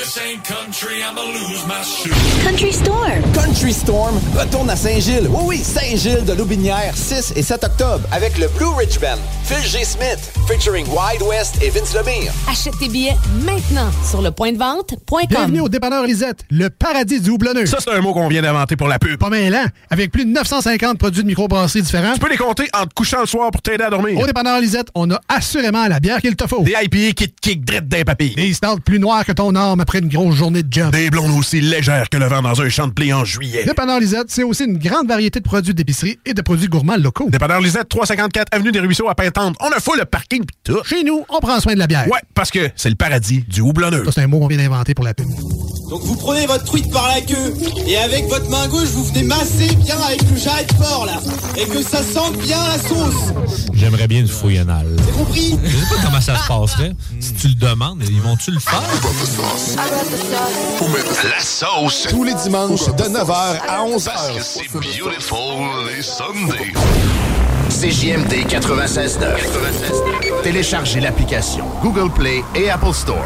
Country 2.43 2.71
Storm. 2.73 3.21
Country 3.33 3.73
Storm 3.73 4.15
retourne 4.37 4.69
à 4.69 4.75
Saint-Gilles. 4.75 5.27
Oui, 5.29 5.43
oui, 5.45 5.57
Saint-Gilles 5.57 6.25
de 6.25 6.33
Loubinière, 6.33 6.93
6 6.95 7.33
et 7.35 7.41
7 7.43 7.63
octobre, 7.63 8.01
avec 8.11 8.37
le 8.37 8.47
Blue 8.49 8.67
Ridge 8.77 8.99
Band. 8.99 9.17
Phil 9.45 9.65
G. 9.67 9.83
Smith, 9.83 10.19
featuring 10.47 10.85
Wide 10.87 11.21
West 11.23 11.57
et 11.61 11.69
Vince 11.69 11.93
Lemire. 11.95 12.31
Achète 12.49 12.77
tes 12.79 12.87
billets 12.87 13.15
maintenant 13.45 13.89
sur 14.09 14.21
le 14.21 14.31
point 14.31 14.51
de 14.51 14.57
vente.com. 14.57 15.19
Bienvenue 15.29 15.61
au 15.61 15.69
dépanneur 15.69 16.03
Lisette, 16.05 16.45
le 16.49 16.69
paradis 16.69 17.19
du 17.19 17.29
houblonneux. 17.31 17.65
Ça, 17.65 17.77
c'est 17.79 17.91
un 17.91 18.01
mot 18.01 18.13
qu'on 18.13 18.27
vient 18.27 18.41
d'inventer 18.41 18.75
pour 18.75 18.87
la 18.87 18.99
pub. 18.99 19.17
Pas 19.17 19.29
mêlant, 19.29 19.65
avec 19.89 20.11
plus 20.11 20.25
de 20.25 20.31
950 20.31 20.97
produits 20.97 21.23
de 21.23 21.27
microbrasserie 21.27 21.81
différents. 21.81 22.13
Tu 22.13 22.19
peux 22.19 22.29
les 22.29 22.37
compter 22.37 22.67
en 22.73 22.85
te 22.85 22.93
couchant 22.93 23.21
le 23.21 23.25
soir 23.27 23.51
pour 23.51 23.61
t'aider 23.61 23.83
à 23.83 23.89
dormir. 23.89 24.19
Au 24.19 24.25
dépanneur 24.25 24.59
Lisette, 24.61 24.87
on 24.95 25.09
a 25.11 25.19
assurément 25.29 25.87
la 25.87 25.99
bière 25.99 26.21
qu'il 26.21 26.35
te 26.35 26.47
faut. 26.47 26.61
Des 26.63 26.75
IPA 26.81 27.12
qui 27.13 27.29
te 27.29 27.39
kick 27.41 27.65
d'un. 27.65 27.81
Des 27.81 28.03
plus 28.83 28.99
noirs 28.99 29.25
que 29.25 29.31
ton 29.31 29.55
arme 29.55 29.79
après 29.81 29.99
une 29.99 30.09
grosse 30.09 30.35
journée 30.35 30.63
de 30.63 30.71
job. 30.71 30.91
Des 30.91 31.09
blondes 31.09 31.37
aussi 31.37 31.61
légères 31.61 32.09
que 32.09 32.17
le 32.17 32.25
vent 32.25 32.41
dans 32.41 32.61
un 32.61 32.69
champ 32.69 32.87
de 32.87 32.93
blé 32.93 33.13
en 33.13 33.25
juillet. 33.25 33.63
Dépanneur 33.65 33.99
Lisette, 33.99 34.27
c'est 34.29 34.43
aussi 34.43 34.65
une 34.65 34.77
grande 34.77 35.07
variété 35.07 35.39
de 35.39 35.45
produits 35.45 35.73
d'épicerie 35.73 36.17
et 36.25 36.33
de 36.33 36.41
produits 36.41 36.67
gourmands 36.67 36.97
locaux. 36.97 37.29
Dépanneur 37.29 37.61
Lisette, 37.61 37.89
354 37.89 38.47
Avenue 38.51 38.71
des 38.71 38.79
Ruisseaux 38.79 39.09
à 39.09 39.15
Pintante. 39.15 39.55
On 39.59 39.69
a 39.69 39.79
fou 39.79 39.93
le 39.97 40.05
parking 40.05 40.45
pis 40.45 40.55
tout. 40.63 40.83
Chez 40.85 41.03
nous, 41.03 41.23
on 41.29 41.39
prend 41.39 41.59
soin 41.59 41.73
de 41.73 41.79
la 41.79 41.87
bière. 41.87 42.07
Ouais, 42.07 42.19
parce 42.33 42.51
que 42.51 42.69
c'est 42.75 42.89
le 42.89 42.95
paradis 42.95 43.43
du 43.47 43.61
houblonneux. 43.61 44.05
Ça, 44.05 44.11
c'est 44.13 44.21
un 44.21 44.27
mot 44.27 44.39
qu'on 44.39 44.47
vient 44.47 44.57
d'inventer 44.57 44.93
pour 44.93 45.05
la 45.05 45.13
pub. 45.13 45.27
Donc 45.89 46.01
vous 46.03 46.15
prenez 46.15 46.47
votre 46.47 46.63
truite 46.63 46.91
par 46.91 47.07
la 47.07 47.21
queue 47.21 47.53
et 47.85 47.97
avec 47.97 48.25
votre 48.27 48.49
main 48.49 48.67
gauche, 48.67 48.87
vous 48.93 49.03
venez 49.05 49.23
masser 49.23 49.67
bien 49.75 49.97
avec 49.99 50.21
le 50.27 50.35
jarret 50.37 50.65
de 50.65 50.73
porc 50.73 51.05
là 51.05 51.19
et 51.55 51.67
que 51.67 51.83
ça 51.83 52.01
sente 52.01 52.37
bien 52.37 52.57
la 52.67 52.79
sauce. 52.79 53.33
J'aimerais 53.73 54.07
bien 54.07 54.21
une 54.21 54.27
fouille 54.27 54.57
anale. 54.57 54.87
C'est 55.05 55.11
compris? 55.11 55.59
Je 55.63 55.77
sais 55.77 55.85
pas 55.95 56.01
comment 56.03 56.21
ça 56.21 56.35
se 56.35 56.47
passerait. 56.47 56.93
Si 57.19 57.33
tu 57.33 57.47
le 57.47 57.55
demandes, 57.55 58.03
ils 58.07 58.21
vont-tu 58.21 58.51
le 58.51 58.59
faire? 58.59 58.81
La 61.23 61.39
sauce. 61.39 62.07
Tous 62.09 62.23
les 62.23 62.33
dimanches 62.33 62.87
de 62.87 63.03
9h 63.03 63.59
à 63.67 63.85
11h. 63.85 64.05
Parce 64.05 64.31
que 64.31 64.41
c'est 64.43 64.71
beautiful 64.71 65.87
les 65.95 66.01
Sundays. 66.01 66.73
CJMD 67.69 68.47
96.9. 68.47 70.41
Téléchargez 70.43 70.99
l'application 70.99 71.65
Google 71.81 72.11
Play 72.11 72.43
et 72.55 72.69
Apple 72.69 72.93
Store. 72.93 73.25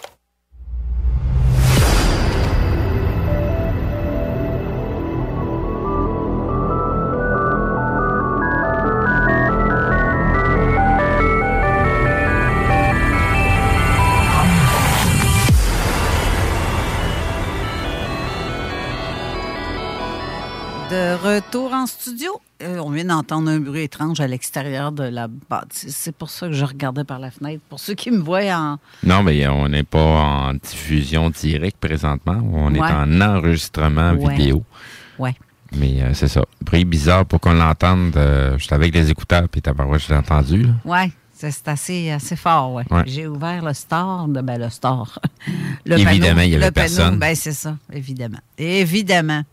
Retour 21.35 21.73
en 21.73 21.85
studio, 21.87 22.39
euh, 22.63 22.77
on 22.79 22.89
vient 22.91 23.05
d'entendre 23.05 23.49
un 23.49 23.59
bruit 23.59 23.83
étrange 23.83 24.19
à 24.19 24.27
l'extérieur 24.27 24.91
de 24.91 25.03
la 25.03 25.27
bâtisse. 25.27 25.95
C'est 25.95 26.15
pour 26.15 26.29
ça 26.29 26.47
que 26.47 26.53
je 26.53 26.65
regardais 26.65 27.03
par 27.03 27.19
la 27.19 27.31
fenêtre. 27.31 27.61
Pour 27.69 27.79
ceux 27.79 27.93
qui 27.95 28.11
me 28.11 28.19
voient 28.19 28.41
en. 28.53 28.77
Non, 29.03 29.23
mais 29.23 29.47
on 29.47 29.67
n'est 29.67 29.83
pas 29.83 29.99
en 30.49 30.53
diffusion 30.53 31.29
directe 31.29 31.77
présentement. 31.79 32.41
On 32.53 32.73
est 32.73 32.79
en 32.79 33.21
enregistrement 33.21 34.11
Ouais. 34.13 34.35
vidéo. 34.35 34.63
Ouais. 35.19 35.35
Mais 35.75 36.01
euh, 36.01 36.13
c'est 36.13 36.27
ça. 36.27 36.43
Bruit 36.61 36.85
bizarre 36.85 37.25
pour 37.25 37.39
qu'on 37.39 37.53
l'entende. 37.53 38.15
euh, 38.17 38.57
J'étais 38.57 38.75
avec 38.75 38.93
les 38.93 39.09
écouteurs, 39.09 39.47
puis 39.49 39.61
t'as 39.61 39.73
pas 39.73 39.85
je 39.97 40.09
l'ai 40.09 40.15
entendu. 40.17 40.63
là. 40.63 40.73
Ouais, 40.85 41.11
c'est 41.33 41.67
assez, 41.67 42.11
assez 42.11 42.35
fort, 42.35 42.73
ouais. 42.73 42.83
Ouais. 42.91 43.03
J'ai 43.07 43.25
ouvert 43.25 43.63
le 43.63 43.73
store, 43.73 44.27
de, 44.27 44.41
ben 44.41 44.59
le 44.59 44.69
store. 44.69 45.17
Le 45.85 45.97
Évidemment, 45.97 46.41
il 46.41 46.55
avait 46.55 46.65
le 46.67 46.71
panneau, 46.71 46.71
personne. 46.73 47.17
Ben 47.17 47.33
c'est 47.35 47.53
ça, 47.53 47.75
évidemment. 47.91 48.37
Évidemment. 48.57 49.43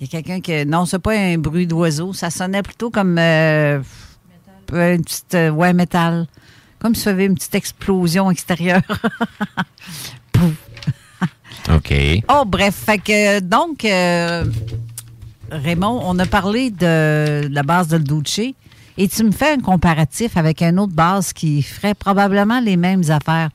Il 0.00 0.04
y 0.04 0.04
a 0.04 0.08
quelqu'un 0.22 0.40
qui. 0.40 0.64
Non, 0.66 0.86
c'est 0.86 0.98
pas 0.98 1.12
un 1.18 1.38
bruit 1.38 1.66
d'oiseau. 1.66 2.12
Ça 2.12 2.30
sonnait 2.30 2.62
plutôt 2.62 2.90
comme. 2.90 3.18
euh, 3.18 3.80
une 4.72 5.02
petite. 5.02 5.34
euh, 5.34 5.50
ouais, 5.50 5.72
métal. 5.72 6.26
Comme 6.78 6.94
si 6.94 7.02
ça 7.02 7.10
avait 7.10 7.26
une 7.26 7.34
petite 7.34 7.54
explosion 7.56 8.30
extérieure. 8.30 8.82
OK. 11.74 11.92
Oh, 12.30 12.44
bref. 12.46 12.74
Fait 12.74 12.98
que, 12.98 13.40
donc, 13.40 13.84
euh, 13.84 14.44
Raymond, 15.50 16.00
on 16.04 16.18
a 16.18 16.26
parlé 16.26 16.70
de 16.70 17.48
la 17.50 17.62
base 17.62 17.88
de 17.88 17.96
le 17.96 18.04
Duce 18.04 18.40
et 19.00 19.08
tu 19.08 19.24
me 19.24 19.32
fais 19.32 19.52
un 19.52 19.58
comparatif 19.58 20.36
avec 20.36 20.62
une 20.62 20.78
autre 20.78 20.92
base 20.94 21.32
qui 21.32 21.62
ferait 21.62 21.94
probablement 21.94 22.60
les 22.60 22.76
mêmes 22.76 23.02
affaires. 23.10 23.50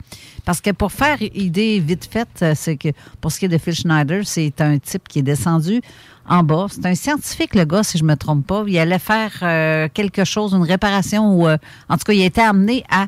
Parce 0.46 0.60
que 0.62 0.72
pour 0.72 0.92
faire 0.92 1.22
idée 1.22 1.80
vite 1.80 2.08
faite, 2.12 2.44
c'est 2.56 2.76
que 2.76 2.90
pour 3.22 3.32
ce 3.32 3.40
qui 3.40 3.46
est 3.46 3.50
de 3.50 3.58
Phil 3.58 3.74
Schneider, 3.74 4.22
c'est 4.26 4.60
un 4.60 4.78
type 4.78 5.08
qui 5.08 5.20
est 5.20 5.24
descendu 5.24 5.82
en 6.28 6.44
bas. 6.44 6.68
C'est 6.70 6.86
un 6.86 6.96
scientifique, 6.96 7.56
le 7.56 7.66
gars, 7.66 7.84
si 7.84 7.98
je 7.98 8.04
me 8.04 8.16
trompe 8.16 8.46
pas. 8.48 8.64
Il 8.68 8.78
allait 8.78 9.00
faire 9.00 9.32
euh, 9.42 9.88
quelque 9.94 10.24
chose, 10.24 10.54
une 10.54 10.64
réparation, 10.64 11.34
ou 11.36 11.48
euh, 11.48 11.58
en 11.90 11.98
tout 11.98 12.04
cas, 12.06 12.14
il 12.14 12.22
a 12.22 12.26
été 12.26 12.42
amené 12.42 12.84
à 12.90 13.08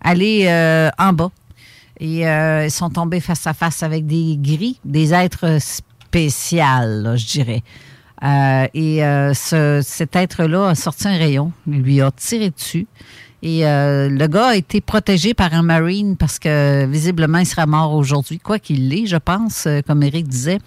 aller 0.00 0.46
euh, 0.46 0.90
en 0.98 1.12
bas. 1.12 1.30
Et 2.00 2.22
ils 2.22 2.70
sont 2.70 2.90
tombés 2.90 3.20
face 3.20 3.46
à 3.46 3.54
face 3.54 3.82
avec 3.84 4.06
des 4.06 4.36
gris, 4.36 4.80
des 4.84 5.14
êtres 5.14 5.58
spéciaux, 5.60 7.16
je 7.16 7.26
dirais. 7.26 7.62
Et 8.74 8.98
ce- 9.34 9.80
cet 9.84 10.16
être-là 10.16 10.70
a 10.70 10.74
sorti 10.74 11.06
un 11.06 11.16
rayon, 11.16 11.52
il 11.68 11.80
lui 11.82 12.00
a 12.00 12.10
tiré 12.10 12.50
dessus. 12.50 12.88
Et 13.44 13.60
le 13.62 14.26
gars 14.26 14.48
a 14.48 14.56
été 14.56 14.80
protégé 14.80 15.32
par 15.32 15.54
un 15.54 15.62
Marine 15.62 16.16
parce 16.16 16.40
que 16.40 16.86
visiblement, 16.86 17.38
il 17.38 17.46
sera 17.46 17.66
mort 17.66 17.92
aujourd'hui. 17.94 18.40
Quoi 18.40 18.58
qu'il 18.58 18.88
l'ait, 18.88 19.06
je 19.06 19.16
pense, 19.18 19.68
comme 19.86 20.02
Eric 20.02 20.26
disait. 20.26 20.58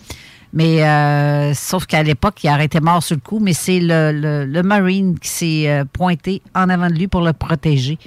Mais 0.57 0.83
euh, 0.83 1.53
sauf 1.53 1.85
qu'à 1.85 2.01
l'époque, 2.01 2.41
il 2.43 2.49
aurait 2.49 2.65
été 2.65 2.79
mort 2.79 3.03
sur 3.03 3.15
le 3.17 3.21
coup, 3.21 3.39
mais 3.39 3.51
c'est 3.53 3.79
le, 3.81 4.11
le- 4.13 4.45
le 4.45 4.63
Marine 4.63 5.19
qui 5.19 5.27
s'est 5.29 5.69
euh, 5.69 5.83
pointé 5.83 6.41
en 6.55 6.69
avant 6.69 6.87
de 6.87 6.93
lui 6.93 7.07
pour 7.07 7.21
le 7.21 7.33
protéger. 7.33 7.99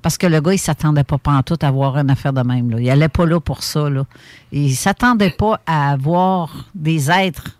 Parce 0.00 0.16
que 0.16 0.28
le 0.28 0.40
gars, 0.40 0.52
il 0.54 0.58
s'attendait 0.58 1.02
pas 1.02 1.18
pantoute 1.18 1.64
à 1.64 1.68
avoir 1.68 1.98
une 1.98 2.08
affaire 2.08 2.32
de 2.32 2.42
même. 2.42 2.70
Là. 2.70 2.78
Il 2.80 2.88
allait 2.88 3.08
pas 3.08 3.26
là 3.26 3.40
pour 3.40 3.64
ça. 3.64 3.90
Là. 3.90 4.04
Il 4.52 4.72
s'attendait 4.76 5.30
pas 5.30 5.60
à 5.66 5.90
avoir 5.90 6.66
des 6.72 7.10
êtres 7.10 7.58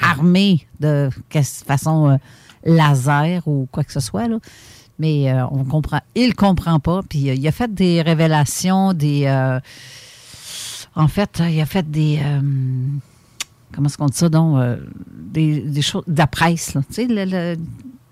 armés 0.00 0.66
de 0.80 1.10
façon 1.66 2.12
euh, 2.12 2.16
laser 2.64 3.42
ou 3.46 3.68
quoi 3.70 3.84
que 3.84 3.92
ce 3.92 4.00
soit. 4.00 4.26
Là. 4.26 4.38
Mais 4.98 5.30
euh, 5.30 5.44
on 5.50 5.64
comprend. 5.64 6.00
Il 6.14 6.34
comprend 6.34 6.80
pas. 6.80 7.02
Puis 7.06 7.28
euh, 7.28 7.34
il 7.34 7.46
a 7.46 7.52
fait 7.52 7.72
des 7.74 8.00
révélations, 8.00 8.94
des. 8.94 9.28
en 10.94 11.08
fait, 11.08 11.42
il 11.46 11.60
a 11.60 11.66
fait 11.66 11.90
des. 11.90 12.20
Comment 13.76 13.86
est-ce 13.86 13.98
qu'on 13.98 14.06
dit 14.06 14.16
ça 14.16 14.28
donc? 14.28 14.58
euh, 14.58 14.78
des, 15.14 15.82
choses. 15.82 16.02
De 16.06 16.18
la 16.18 16.26
presse, 16.26 16.76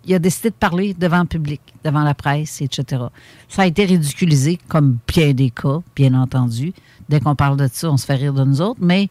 il 0.07 0.15
a 0.15 0.19
décidé 0.19 0.51
de 0.51 0.55
parler 0.55 0.95
devant 0.95 1.21
le 1.21 1.27
public, 1.27 1.63
devant 1.83 2.03
la 2.03 2.15
presse, 2.15 2.61
etc. 2.61 3.05
Ça 3.49 3.63
a 3.63 3.67
été 3.67 3.87
ridiculisé, 3.87 4.59
comme 4.69 4.99
bien 5.09 5.33
des 5.33 5.51
cas, 5.51 5.79
bien 5.97 6.15
entendu. 6.15 6.75
Dès 7.09 7.21
qu'on 7.21 7.35
parle 7.35 7.57
de 7.57 7.69
ça, 7.73 7.91
on 7.91 7.97
se 7.97 8.05
fait 8.05 8.17
rire 8.17 8.35
de 8.35 8.45
nous 8.45 8.61
autres, 8.61 8.81
mais 8.81 9.09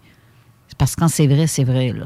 c'est 0.67 0.77
parce 0.77 0.95
que 0.95 1.01
quand 1.01 1.07
c'est 1.07 1.27
vrai, 1.27 1.47
c'est 1.47 1.63
vrai, 1.63 1.91
là. 1.91 2.05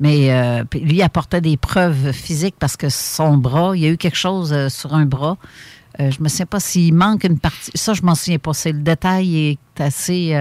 Mais 0.00 0.32
euh, 0.32 0.64
lui 0.74 1.02
apportait 1.02 1.42
des 1.42 1.58
preuves 1.58 2.12
physiques 2.12 2.54
parce 2.58 2.78
que 2.78 2.88
son 2.88 3.36
bras, 3.36 3.76
il 3.76 3.82
y 3.82 3.86
a 3.86 3.90
eu 3.90 3.98
quelque 3.98 4.16
chose 4.16 4.50
euh, 4.50 4.70
sur 4.70 4.94
un 4.94 5.04
bras. 5.04 5.36
Euh, 6.00 6.10
je 6.10 6.18
ne 6.20 6.24
me 6.24 6.28
souviens 6.30 6.46
pas 6.46 6.60
s'il 6.60 6.94
manque 6.94 7.24
une 7.24 7.38
partie. 7.38 7.70
Ça, 7.74 7.92
je 7.92 8.00
m'en 8.00 8.14
souviens 8.14 8.38
pas. 8.38 8.54
C'est 8.54 8.72
le 8.72 8.80
détail 8.80 9.36
est 9.36 9.80
assez 9.80 10.32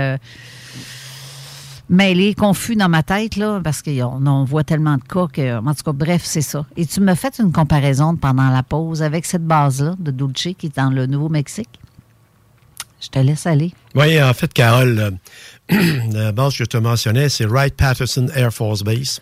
mêlé, 1.89 2.33
confus 2.33 2.75
dans 2.75 2.89
ma 2.89 3.03
tête, 3.03 3.35
là, 3.35 3.59
parce 3.63 3.81
qu'on 3.81 4.25
on 4.25 4.43
voit 4.43 4.63
tellement 4.63 4.97
de 4.97 5.03
cas 5.03 5.27
que. 5.31 5.57
En 5.57 5.73
tout 5.73 5.83
cas, 5.83 5.91
bref, 5.91 6.21
c'est 6.23 6.41
ça. 6.41 6.65
Et 6.77 6.85
tu 6.85 7.01
me 7.01 7.15
fait 7.15 7.39
une 7.39 7.51
comparaison 7.51 8.15
pendant 8.15 8.49
la 8.49 8.63
pause 8.63 9.01
avec 9.03 9.25
cette 9.25 9.45
base-là 9.45 9.95
de 9.99 10.11
Dulce 10.11 10.55
qui 10.57 10.67
est 10.67 10.75
dans 10.75 10.89
le 10.89 11.05
Nouveau-Mexique. 11.05 11.79
Je 13.01 13.07
te 13.07 13.19
laisse 13.19 13.45
aller. 13.45 13.73
Oui, 13.95 14.21
en 14.21 14.33
fait, 14.33 14.51
Carole, 14.53 15.17
euh, 15.71 15.77
la 16.11 16.31
base 16.31 16.57
que 16.57 16.65
je 16.65 16.69
te 16.69 16.77
mentionnais, 16.77 17.29
c'est 17.29 17.45
Wright-Patterson 17.45 18.27
Air 18.35 18.53
Force 18.53 18.83
Base, 18.83 19.21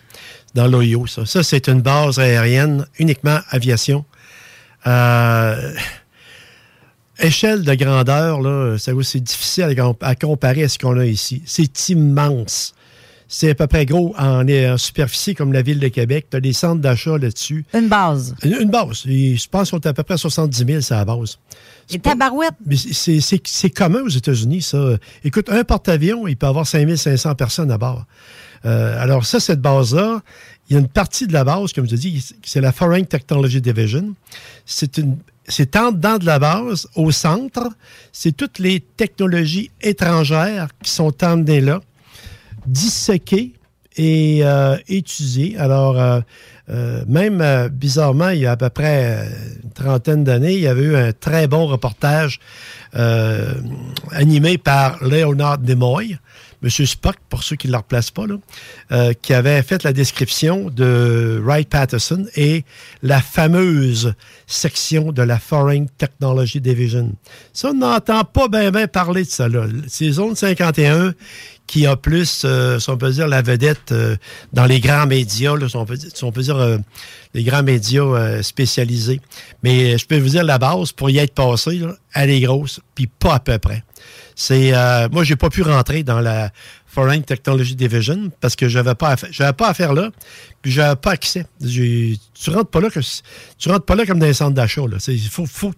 dans 0.54 0.66
l'Ohio. 0.66 1.06
Ça, 1.06 1.24
Ça, 1.24 1.42
c'est 1.42 1.68
une 1.68 1.80
base 1.80 2.18
aérienne, 2.18 2.86
uniquement 2.98 3.38
aviation. 3.50 4.04
Euh, 4.86 5.74
échelle 7.20 7.62
de 7.62 7.74
grandeur, 7.74 8.40
là, 8.40 8.76
c'est 8.78 9.20
difficile 9.22 9.64
à, 9.64 9.74
com- 9.74 9.94
à 10.00 10.14
comparer 10.14 10.64
à 10.64 10.68
ce 10.68 10.78
qu'on 10.78 10.98
a 10.98 11.04
ici. 11.06 11.42
C'est 11.46 11.88
immense. 11.90 12.74
C'est 13.30 13.50
à 13.50 13.54
peu 13.54 13.66
près 13.66 13.84
gros 13.84 14.14
en, 14.18 14.48
en 14.48 14.78
superficie 14.78 15.34
comme 15.34 15.52
la 15.52 15.60
ville 15.60 15.78
de 15.80 15.88
Québec. 15.88 16.28
Tu 16.30 16.36
as 16.38 16.40
des 16.40 16.54
centres 16.54 16.80
d'achat 16.80 17.18
là-dessus. 17.18 17.66
Une 17.74 17.88
base. 17.88 18.34
Une, 18.42 18.54
une 18.62 18.70
base. 18.70 19.02
Et 19.06 19.36
je 19.36 19.46
pense 19.50 19.70
qu'on 19.70 19.78
est 19.78 19.86
à 19.86 19.92
peu 19.92 20.02
près 20.02 20.16
70 20.16 20.64
000, 20.66 20.80
c'est 20.80 20.94
la 20.94 21.04
base. 21.04 21.38
Et 21.90 21.98
tabarouette. 21.98 22.54
Mais 22.64 22.76
c'est- 22.76 23.20
c'est 23.20 23.40
c'est 23.46 23.68
commun 23.70 24.00
aux 24.00 24.08
États-Unis, 24.08 24.62
ça. 24.62 24.96
Écoute, 25.24 25.50
un 25.50 25.62
porte-avions, 25.62 26.26
il 26.26 26.36
peut 26.38 26.46
avoir 26.46 26.66
5500 26.66 27.34
personnes 27.34 27.70
à 27.70 27.76
bord. 27.76 28.06
Euh, 28.64 29.00
alors 29.00 29.26
ça, 29.26 29.40
cette 29.40 29.60
base-là, 29.60 30.22
il 30.68 30.74
y 30.74 30.76
a 30.76 30.80
une 30.80 30.88
partie 30.88 31.26
de 31.26 31.32
la 31.34 31.44
base, 31.44 31.72
comme 31.74 31.88
je 31.88 31.96
dis, 31.96 32.24
c'est 32.44 32.60
la 32.62 32.72
Foreign 32.72 33.04
Technology 33.04 33.60
Division. 33.60 34.14
C'est 34.64 34.96
une 34.98 35.16
c'est 35.48 35.76
en 35.76 35.92
dedans 35.92 36.18
de 36.18 36.26
la 36.26 36.38
base, 36.38 36.86
au 36.94 37.10
centre, 37.10 37.68
c'est 38.12 38.36
toutes 38.36 38.58
les 38.58 38.80
technologies 38.80 39.70
étrangères 39.80 40.68
qui 40.82 40.90
sont 40.90 41.24
emmenées 41.24 41.60
là, 41.60 41.80
disséquées 42.66 43.54
et 43.96 44.40
euh, 44.42 44.76
étudiées. 44.88 45.56
Alors, 45.58 45.98
euh, 45.98 46.20
euh, 46.70 47.02
même 47.08 47.68
bizarrement, 47.72 48.28
il 48.28 48.40
y 48.40 48.46
a 48.46 48.52
à 48.52 48.56
peu 48.56 48.68
près 48.68 49.26
une 49.64 49.70
trentaine 49.70 50.22
d'années, 50.22 50.54
il 50.54 50.60
y 50.60 50.68
avait 50.68 50.82
eu 50.82 50.96
un 50.96 51.12
très 51.12 51.48
bon 51.48 51.66
reportage 51.66 52.40
animé 54.12 54.58
par 54.58 55.02
Leonard 55.02 55.58
Nimoy, 55.60 56.16
Monsieur 56.62 56.86
Spock, 56.86 57.16
pour 57.28 57.44
ceux 57.44 57.56
qui 57.56 57.68
ne 57.68 57.72
le 57.72 57.78
replacent 57.78 58.10
pas, 58.10 58.24
euh, 58.90 59.12
qui 59.22 59.32
avait 59.32 59.62
fait 59.62 59.84
la 59.84 59.92
description 59.92 60.70
de 60.70 61.40
Wright-Patterson 61.44 62.26
et 62.34 62.64
la 63.02 63.20
fameuse 63.20 64.14
section 64.46 65.12
de 65.12 65.22
la 65.22 65.38
Foreign 65.38 65.86
Technology 65.98 66.60
Division. 66.60 67.12
Ça, 67.52 67.70
on 67.70 67.74
n'entend 67.74 68.24
pas 68.24 68.48
bien 68.48 68.70
ben 68.70 68.88
parler 68.88 69.24
de 69.24 69.28
ça. 69.28 69.48
Là. 69.48 69.66
C'est 69.86 70.10
Zone 70.10 70.34
51 70.34 71.14
qui 71.68 71.86
a 71.86 71.96
plus, 71.96 72.42
euh, 72.44 72.78
si 72.78 72.88
on 72.90 72.96
peut 72.96 73.10
dire, 73.10 73.28
la 73.28 73.42
vedette 73.42 73.92
euh, 73.92 74.16
dans 74.54 74.64
les 74.64 74.80
grands 74.80 75.06
médias, 75.06 75.54
là, 75.54 75.68
si 75.68 75.76
on 75.76 75.84
peut, 75.84 75.96
dire- 76.42 76.56
euh, 76.56 76.78
les 77.34 77.44
grands 77.44 77.62
médias 77.62 78.42
spécialisés. 78.42 79.20
Mais 79.62 79.98
je 79.98 80.06
peux 80.06 80.18
vous 80.18 80.30
dire, 80.30 80.44
la 80.44 80.58
base, 80.58 80.92
pour 80.92 81.10
y 81.10 81.18
être 81.18 81.34
passé, 81.34 81.76
là, 81.76 81.94
elle 82.14 82.30
est 82.30 82.40
grosse, 82.40 82.80
puis 82.94 83.06
pas 83.06 83.34
à 83.34 83.40
peu 83.40 83.58
près. 83.58 83.84
C'est 84.40 84.72
euh, 84.72 85.08
moi 85.10 85.24
j'ai 85.24 85.34
pas 85.34 85.50
pu 85.50 85.62
rentrer 85.62 86.04
dans 86.04 86.20
la 86.20 86.52
Foreign 86.86 87.24
Technology 87.24 87.74
Division 87.74 88.30
parce 88.40 88.54
que 88.54 88.68
j'avais 88.68 88.94
pas 88.94 89.16
j'avais 89.32 89.52
pas 89.52 89.70
affaire 89.70 89.92
là 89.94 90.10
puis 90.62 90.70
j'avais 90.70 90.94
pas 90.94 91.10
accès. 91.10 91.44
Tu 91.60 92.16
rentres 92.50 92.70
pas 92.70 92.80
là 92.80 92.88
que 92.88 93.00
tu 93.58 93.68
rentres 93.68 93.84
pas 93.84 93.96
là 93.96 94.06
comme 94.06 94.20
dans 94.20 94.26
un 94.26 94.32
centre 94.32 94.54
d'achat 94.54 94.82
là. 94.82 94.98
Il 95.08 95.28
faut, 95.28 95.44
faut, 95.44 95.72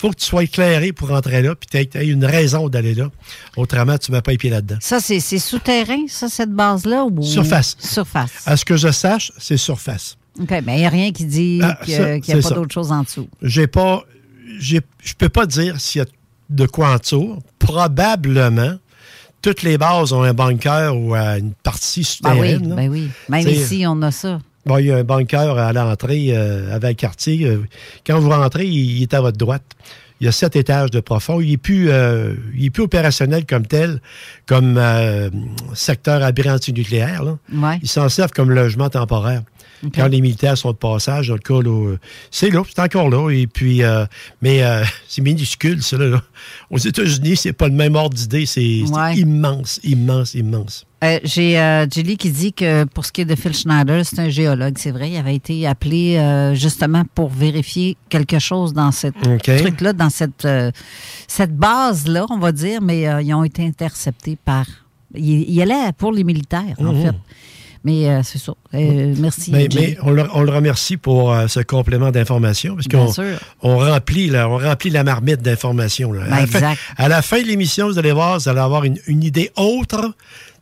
faut 0.00 0.08
que 0.08 0.16
tu 0.16 0.24
sois 0.24 0.44
éclairé 0.44 0.94
pour 0.94 1.08
rentrer 1.08 1.42
là 1.42 1.54
puis 1.54 1.68
tu 1.68 1.98
aies 1.98 2.06
une 2.06 2.24
raison 2.24 2.70
d'aller 2.70 2.94
là. 2.94 3.10
Autrement 3.58 3.98
tu 3.98 4.10
mets 4.10 4.22
pas 4.22 4.30
les 4.30 4.38
pieds 4.38 4.48
là-dedans. 4.48 4.78
Ça, 4.80 5.00
c'est 5.00 5.20
c'est 5.20 5.38
souterrain, 5.38 6.06
ça, 6.08 6.28
cette 6.30 6.52
base-là? 6.52 7.04
Ou... 7.04 7.22
Surface. 7.22 7.76
Surface. 7.78 8.30
À 8.46 8.56
ce 8.56 8.64
que 8.64 8.78
je 8.78 8.90
sache, 8.90 9.32
c'est 9.36 9.58
surface. 9.58 10.16
OK, 10.40 10.50
mais 10.64 10.76
il 10.76 10.80
n'y 10.80 10.86
a 10.86 10.90
rien 10.90 11.12
qui 11.12 11.26
dit 11.26 11.60
Ah, 11.62 11.78
qu'il 11.84 11.94
n'y 11.94 12.40
a 12.40 12.42
pas 12.42 12.54
d'autre 12.54 12.72
chose 12.72 12.90
en 12.90 13.02
dessous. 13.02 13.28
J'ai 13.42 13.66
pas. 13.66 14.04
j'ai- 14.58 14.80
Je 15.04 15.12
peux 15.12 15.28
pas 15.28 15.44
dire 15.44 15.78
s'il 15.78 15.98
y 15.98 16.02
a 16.02 16.06
de 16.50 16.66
dessous. 16.66 17.38
Probablement. 17.58 18.74
Toutes 19.40 19.62
les 19.62 19.78
bases 19.78 20.12
ont 20.12 20.22
un 20.22 20.34
bunker 20.34 20.96
ou 20.96 21.14
une 21.14 21.52
partie 21.62 22.00
Ben 22.22 22.32
oui, 22.32 22.36
souterraine. 22.54 22.74
ben 22.74 22.88
oui. 22.90 23.08
Même 23.28 23.42
T'sais, 23.44 23.52
ici, 23.52 23.84
on 23.86 24.02
a 24.02 24.10
ça. 24.10 24.40
Bon, 24.66 24.78
il 24.78 24.86
y 24.86 24.90
a 24.92 24.96
un 24.96 25.04
bunker 25.04 25.56
à 25.56 25.72
l'entrée 25.72 26.26
euh, 26.30 26.74
avec 26.74 27.00
le 27.00 27.06
quartier. 27.06 27.46
Euh, 27.46 27.62
Quand 28.06 28.18
vous 28.18 28.30
rentrez, 28.30 28.66
il, 28.66 28.96
il 28.98 29.02
est 29.02 29.14
à 29.14 29.20
votre 29.20 29.38
droite. 29.38 29.62
Il 30.20 30.24
y 30.24 30.28
a 30.28 30.32
sept 30.32 30.56
étages 30.56 30.90
de 30.90 30.98
profond. 30.98 31.40
Il 31.40 31.50
n'est 31.50 31.56
plus, 31.56 31.88
euh, 31.90 32.34
il 32.56 32.64
est 32.66 32.70
plus 32.70 32.82
opérationnel 32.82 33.46
comme 33.46 33.64
tel, 33.66 34.00
comme 34.46 34.76
euh, 34.76 35.30
secteur 35.74 36.22
abri 36.24 36.50
antinucléaire. 36.50 37.22
là. 37.22 37.38
Ouais. 37.54 37.78
Ils 37.82 37.88
s'en 37.88 38.08
servent 38.08 38.32
comme 38.32 38.50
logement 38.50 38.90
temporaire. 38.90 39.42
Quand 39.94 40.06
les 40.08 40.20
militaires 40.20 40.58
sont 40.58 40.72
de 40.72 40.76
passage, 40.76 41.28
dans 41.28 41.34
le 41.34 41.40
cas, 41.40 41.60
là, 41.62 41.70
euh, 41.92 41.98
c'est 42.30 42.50
là, 42.50 42.62
c'est 42.68 42.80
encore 42.80 43.08
là. 43.10 43.30
Et 43.30 43.46
puis, 43.46 43.82
euh, 43.82 44.04
mais 44.42 44.62
euh, 44.62 44.82
c'est 45.08 45.22
minuscule, 45.22 45.82
ça. 45.82 45.96
Là. 45.98 46.20
Aux 46.70 46.78
États-Unis, 46.78 47.36
c'est 47.36 47.52
pas 47.52 47.68
le 47.68 47.74
même 47.74 47.94
ordre 47.94 48.16
d'idée. 48.16 48.46
C'est 48.46 48.82
Ouais. 48.90 49.16
immense, 49.16 49.80
immense, 49.84 50.34
immense. 50.34 50.84
Euh, 51.04 51.20
J'ai 51.22 51.58
euh, 51.60 51.86
Julie 51.88 52.16
qui 52.16 52.30
dit 52.32 52.52
que 52.52 52.82
pour 52.84 53.04
ce 53.06 53.12
qui 53.12 53.20
est 53.20 53.24
de 53.24 53.36
Phil 53.36 53.54
Schneider, 53.54 54.04
c'est 54.04 54.18
un 54.18 54.28
géologue, 54.30 54.74
c'est 54.78 54.90
vrai. 54.90 55.10
Il 55.10 55.16
avait 55.16 55.36
été 55.36 55.64
appelé 55.66 56.16
euh, 56.16 56.54
justement 56.56 57.04
pour 57.14 57.28
vérifier 57.28 57.96
quelque 58.08 58.40
chose 58.40 58.72
dans 58.72 58.90
cette 58.90 59.14
OK. 59.26 59.44
truc-là, 59.58 59.92
dans 59.92 60.10
cette, 60.10 60.46
cette 61.28 61.54
base-là, 61.56 62.26
on 62.30 62.38
va 62.38 62.50
dire, 62.50 62.80
mais 62.82 63.02
ils 63.24 63.32
ont 63.34 63.44
été 63.44 63.64
interceptés 63.64 64.36
par. 64.44 64.66
Il, 65.14 65.48
il 65.48 65.62
allait 65.62 65.92
pour 65.96 66.12
les 66.12 66.24
militaires, 66.24 66.74
en 66.78 66.92
Mhm. 66.92 67.02
fait. 67.02 67.14
Mais 67.84 68.08
euh, 68.08 68.22
c'est 68.22 68.38
ça. 68.38 68.52
Euh, 68.74 69.14
merci. 69.18 69.50
Mais, 69.52 69.68
on, 70.02 70.10
le, 70.10 70.24
on 70.34 70.42
le 70.42 70.50
remercie 70.52 70.96
pour 70.96 71.32
euh, 71.32 71.46
ce 71.46 71.60
complément 71.60 72.10
d'information 72.10 72.74
parce 72.74 72.88
Bien 72.88 73.06
qu'on 73.06 73.12
sûr. 73.12 73.38
on 73.62 73.78
remplit, 73.78 74.28
là, 74.28 74.48
on 74.48 74.58
remplit 74.58 74.90
la 74.90 75.04
marmite 75.04 75.42
d'informations. 75.42 76.10
Ben, 76.10 76.22
à, 76.22 76.40
la 76.40 76.46
fin, 76.46 76.58
exact. 76.58 76.80
à 76.96 77.08
la 77.08 77.22
fin 77.22 77.40
de 77.40 77.46
l'émission, 77.46 77.86
vous 77.88 77.98
allez 77.98 78.12
voir, 78.12 78.38
vous 78.38 78.48
allez 78.48 78.60
avoir 78.60 78.84
une, 78.84 78.98
une 79.06 79.22
idée 79.22 79.50
autre 79.56 80.12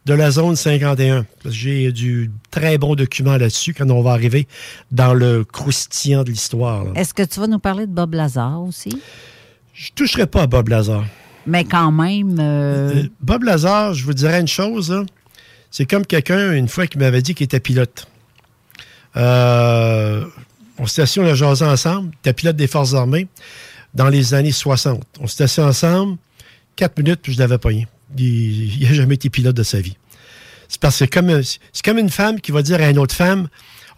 de 0.04 0.14
la 0.14 0.30
zone 0.30 0.54
51. 0.56 1.26
Parce 1.42 1.54
que 1.54 1.60
J'ai 1.60 1.90
du 1.92 2.30
très 2.50 2.78
bon 2.78 2.94
document 2.94 3.36
là-dessus 3.36 3.74
quand 3.74 3.90
on 3.90 4.02
va 4.02 4.12
arriver 4.12 4.46
dans 4.92 5.14
le 5.14 5.44
croustillant 5.44 6.22
de 6.22 6.30
l'histoire. 6.30 6.84
Est-ce 6.94 7.12
que 7.12 7.22
tu 7.24 7.40
vas 7.40 7.46
nous 7.48 7.58
parler 7.58 7.86
de 7.86 7.92
Bob 7.92 8.14
Lazar 8.14 8.62
aussi? 8.62 8.96
Je 9.72 9.90
toucherai 9.94 10.26
pas 10.26 10.42
à 10.42 10.46
Bob 10.46 10.68
Lazar. 10.68 11.04
Mais 11.46 11.64
quand 11.64 11.92
même. 11.92 12.36
Euh, 12.40 13.04
Bob 13.20 13.42
Lazar, 13.44 13.94
je 13.94 14.04
vous 14.04 14.14
dirais 14.14 14.40
une 14.40 14.48
chose. 14.48 14.90
là. 14.90 15.04
C'est 15.70 15.86
comme 15.86 16.06
quelqu'un, 16.06 16.52
une 16.52 16.68
fois, 16.68 16.86
qui 16.86 16.98
m'avait 16.98 17.22
dit 17.22 17.34
qu'il 17.34 17.44
était 17.44 17.60
pilote. 17.60 18.08
Euh, 19.16 20.24
on 20.78 20.86
s'était 20.86 21.02
assis, 21.02 21.20
on 21.20 21.34
jasé 21.34 21.64
ensemble. 21.64 22.10
Il 22.12 22.18
était 22.18 22.32
pilote 22.32 22.56
des 22.56 22.66
Forces 22.66 22.94
armées 22.94 23.28
dans 23.94 24.08
les 24.08 24.34
années 24.34 24.52
60. 24.52 25.04
On 25.20 25.26
s'était 25.26 25.44
assis 25.44 25.60
ensemble, 25.60 26.18
quatre 26.76 26.98
minutes, 26.98 27.20
puis 27.22 27.32
je 27.32 27.38
l'avais 27.38 27.58
pogné. 27.58 27.86
Il 28.16 28.86
n'a 28.86 28.94
jamais 28.94 29.14
été 29.14 29.30
pilote 29.30 29.56
de 29.56 29.62
sa 29.62 29.80
vie. 29.80 29.96
C'est 30.68 30.80
parce 30.80 30.96
c'est 30.96 31.08
comme, 31.08 31.40
comme 31.84 31.98
une 31.98 32.10
femme 32.10 32.40
qui 32.40 32.52
va 32.52 32.62
dire 32.62 32.80
à 32.80 32.90
une 32.90 32.98
autre 32.98 33.14
femme 33.14 33.48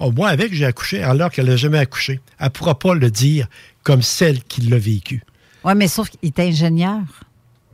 Oh, 0.01 0.13
moi, 0.13 0.29
avec, 0.29 0.55
j'ai 0.55 0.65
accouché, 0.65 1.03
alors 1.03 1.31
qu'elle 1.31 1.47
n'a 1.47 1.57
jamais 1.57 1.79
accouché. 1.79 2.21
Elle 2.39 2.47
ne 2.47 2.51
pourra 2.51 2.79
pas 2.79 2.95
le 2.95 3.11
dire 3.11 3.49
comme 3.83 4.03
celle 4.03 4.43
qui 4.45 4.61
l'a 4.61 4.79
vécu. 4.79 5.23
Oui, 5.65 5.73
mais 5.75 5.89
sauf 5.89 6.09
qu'il 6.09 6.21
est 6.23 6.39
ingénieur, 6.39 7.01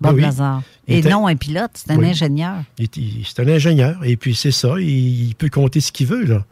Bob 0.09 0.17
oui. 0.17 0.25
Et 0.87 0.99
était- 0.99 1.09
non 1.09 1.27
un 1.27 1.37
pilote, 1.37 1.71
c'est 1.75 1.91
un 1.91 1.97
Oui. 1.97 2.09
ingénieur. 2.11 2.57
C'est 2.79 3.41
un 3.41 3.49
ingénieur, 3.49 3.97
et 4.05 4.17
puis 4.17 4.35
c'est 4.35 4.51
ça, 4.53 4.75
il, 4.79 5.29
il 5.29 5.35
peut 5.35 5.49
compter 5.49 5.81
ce 5.81 5.91
qu'il 5.93 6.07
veut. 6.07 6.25
là. 6.25 6.45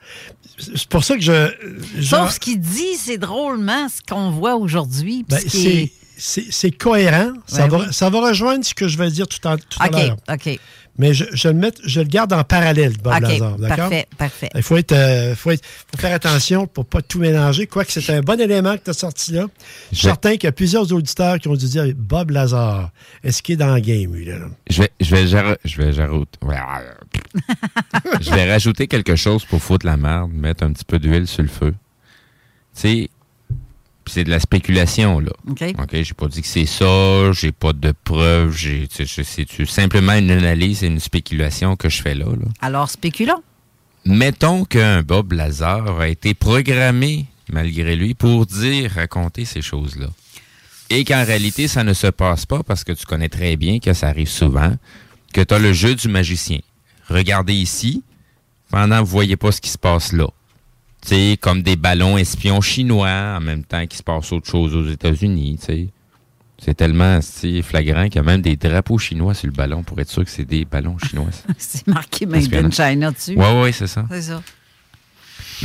C'est 0.58 0.86
pour 0.88 1.04
ça 1.04 1.16
que 1.16 1.22
je... 1.22 1.50
je- 1.96 2.02
Sauf 2.02 2.32
ce 2.32 2.40
qu'il 2.40 2.60
dit, 2.60 2.94
c'est 2.98 3.18
drôlement 3.18 3.88
ce 3.88 4.00
qu'on 4.06 4.30
voit 4.30 4.56
aujourd'hui. 4.56 5.24
Ben, 5.28 5.38
c'est- 5.46 5.58
est- 5.58 5.92
c'est 6.16 6.44
c'est 6.50 6.70
cohérent. 6.70 7.32
ça, 7.46 7.62
Ben 7.66 7.68
va, 7.68 7.78
oui. 7.80 7.92
ça 7.92 8.08
va 8.10 8.20
rejoindre 8.28 8.64
ce 8.64 8.74
que 8.74 8.86
je 8.88 8.96
vais 8.96 9.10
dire 9.10 9.26
tout, 9.26 9.44
en- 9.46 9.56
tout 9.56 9.78
à 9.80 9.86
OK, 9.88 9.92
l'heure. 9.92 10.16
OK. 10.30 10.60
Mais 10.98 11.14
je, 11.14 11.24
je 11.32 11.48
le 11.48 11.70
je 11.86 12.00
le 12.00 12.06
garde 12.06 12.34
en 12.34 12.44
parallèle, 12.44 12.92
Bob 13.02 13.14
OK, 13.14 13.20
Lazar. 13.22 13.56
D'accord? 13.58 13.76
parfait, 13.88 14.06
parfait. 14.18 14.48
Il 14.54 14.62
faut, 14.62 14.76
être, 14.76 14.92
euh, 14.92 15.34
faut, 15.34 15.50
être- 15.50 15.64
faut 15.64 15.96
faire 15.98 16.14
attention 16.14 16.66
pour 16.66 16.84
ne 16.84 16.88
pas 16.88 17.00
tout 17.00 17.18
mélanger. 17.18 17.66
Quoique 17.66 17.90
c'est 17.92 18.10
un 18.10 18.20
bon 18.20 18.38
élément 18.38 18.76
que 18.76 18.84
tu 18.84 18.90
as 18.90 18.94
sorti 18.94 19.32
là. 19.32 19.46
Je 19.90 19.96
suis 19.96 20.06
certain 20.06 20.32
qu'il 20.32 20.44
y 20.44 20.46
a 20.48 20.52
plusieurs 20.52 20.92
auditeurs 20.92 21.38
qui 21.38 21.48
ont 21.48 21.54
dû 21.56 21.66
dire 21.66 21.86
Bob 21.96 22.30
Lazar, 22.30 22.90
est-ce 23.24 23.42
qu'il 23.42 23.54
est 23.54 23.56
dans 23.56 23.74
le 23.74 23.80
game, 23.80 24.12
lui? 24.14 24.26
Là? 24.26 24.36
Je 24.68 24.82
vais, 24.82 24.90
je 25.00 25.14
vais, 25.16 25.26
je 25.26 25.82
vais 25.82 25.92
je 28.20 28.30
vais 28.30 28.50
rajouter 28.50 28.86
quelque 28.86 29.16
chose 29.16 29.44
pour 29.44 29.62
foutre 29.62 29.86
la 29.86 29.96
merde, 29.96 30.30
mettre 30.32 30.64
un 30.64 30.72
petit 30.72 30.84
peu 30.84 30.98
d'huile 30.98 31.26
sur 31.26 31.42
le 31.42 31.48
feu. 31.48 31.74
Tu 32.74 32.80
sais, 32.80 33.10
c'est 34.06 34.24
de 34.24 34.30
la 34.30 34.40
spéculation, 34.40 35.20
là. 35.20 35.32
OK. 35.48 35.62
OK, 35.78 35.90
j'ai 35.92 36.14
pas 36.14 36.28
dit 36.28 36.42
que 36.42 36.48
c'est 36.48 36.66
ça, 36.66 37.32
j'ai 37.32 37.52
pas 37.52 37.72
de 37.72 37.92
preuves, 38.04 38.56
j'ai, 38.56 38.88
c'est 38.90 39.06
c'est 39.06 39.66
simplement 39.66 40.14
une 40.14 40.30
analyse 40.30 40.82
et 40.84 40.86
une 40.86 41.00
spéculation 41.00 41.76
que 41.76 41.88
je 41.88 42.02
fais 42.02 42.14
là, 42.14 42.26
là. 42.26 42.48
Alors, 42.60 42.90
spéculons. 42.90 43.42
Mettons 44.04 44.64
qu'un 44.64 45.02
Bob 45.02 45.32
Lazar 45.32 46.00
a 46.00 46.08
été 46.08 46.34
programmé, 46.34 47.26
malgré 47.50 47.94
lui, 47.94 48.14
pour 48.14 48.46
dire, 48.46 48.90
raconter 48.90 49.44
ces 49.44 49.62
choses-là. 49.62 50.08
Et 50.90 51.04
qu'en 51.04 51.24
réalité, 51.24 51.68
ça 51.68 51.84
ne 51.84 51.92
se 51.92 52.08
passe 52.08 52.44
pas 52.44 52.62
parce 52.62 52.84
que 52.84 52.92
tu 52.92 53.06
connais 53.06 53.28
très 53.28 53.56
bien 53.56 53.78
que 53.78 53.92
ça 53.92 54.08
arrive 54.08 54.28
souvent, 54.28 54.74
que 55.32 55.40
tu 55.40 55.54
as 55.54 55.58
le 55.58 55.72
jeu 55.72 55.94
du 55.94 56.08
magicien. 56.08 56.58
Regardez 57.08 57.54
ici, 57.54 58.02
pendant 58.70 58.98
que 58.98 59.04
vous 59.04 59.10
voyez 59.10 59.36
pas 59.36 59.52
ce 59.52 59.60
qui 59.60 59.70
se 59.70 59.78
passe 59.78 60.12
là. 60.12 60.26
Sais, 61.04 61.36
comme 61.40 61.62
des 61.62 61.76
ballons 61.76 62.16
espions 62.16 62.60
chinois, 62.60 63.34
en 63.36 63.40
même 63.40 63.64
temps 63.64 63.84
qu'il 63.86 63.98
se 63.98 64.02
passe 64.04 64.30
autre 64.32 64.48
chose 64.48 64.74
aux 64.76 64.88
États-Unis, 64.88 65.58
tu 65.60 65.66
sais. 65.66 65.88
C'est 66.64 66.74
tellement 66.74 67.18
flagrant 67.64 68.04
qu'il 68.04 68.16
y 68.16 68.18
a 68.18 68.22
même 68.22 68.40
des 68.40 68.54
drapeaux 68.54 68.96
chinois 68.98 69.34
sur 69.34 69.48
le 69.48 69.52
ballon 69.52 69.82
pour 69.82 69.98
être 69.98 70.08
sûr 70.10 70.24
que 70.24 70.30
c'est 70.30 70.44
des 70.44 70.64
ballons 70.64 70.96
chinois. 70.98 71.26
c'est 71.58 71.84
marqué 71.88 72.24
Made 72.24 72.54
in 72.54 72.70
China 72.70 73.10
dessus. 73.10 73.34
Oui, 73.36 73.44
oui, 73.64 73.72
c'est 73.72 73.88
ça. 73.88 74.06
C'est 74.08 74.22
ça. 74.22 74.40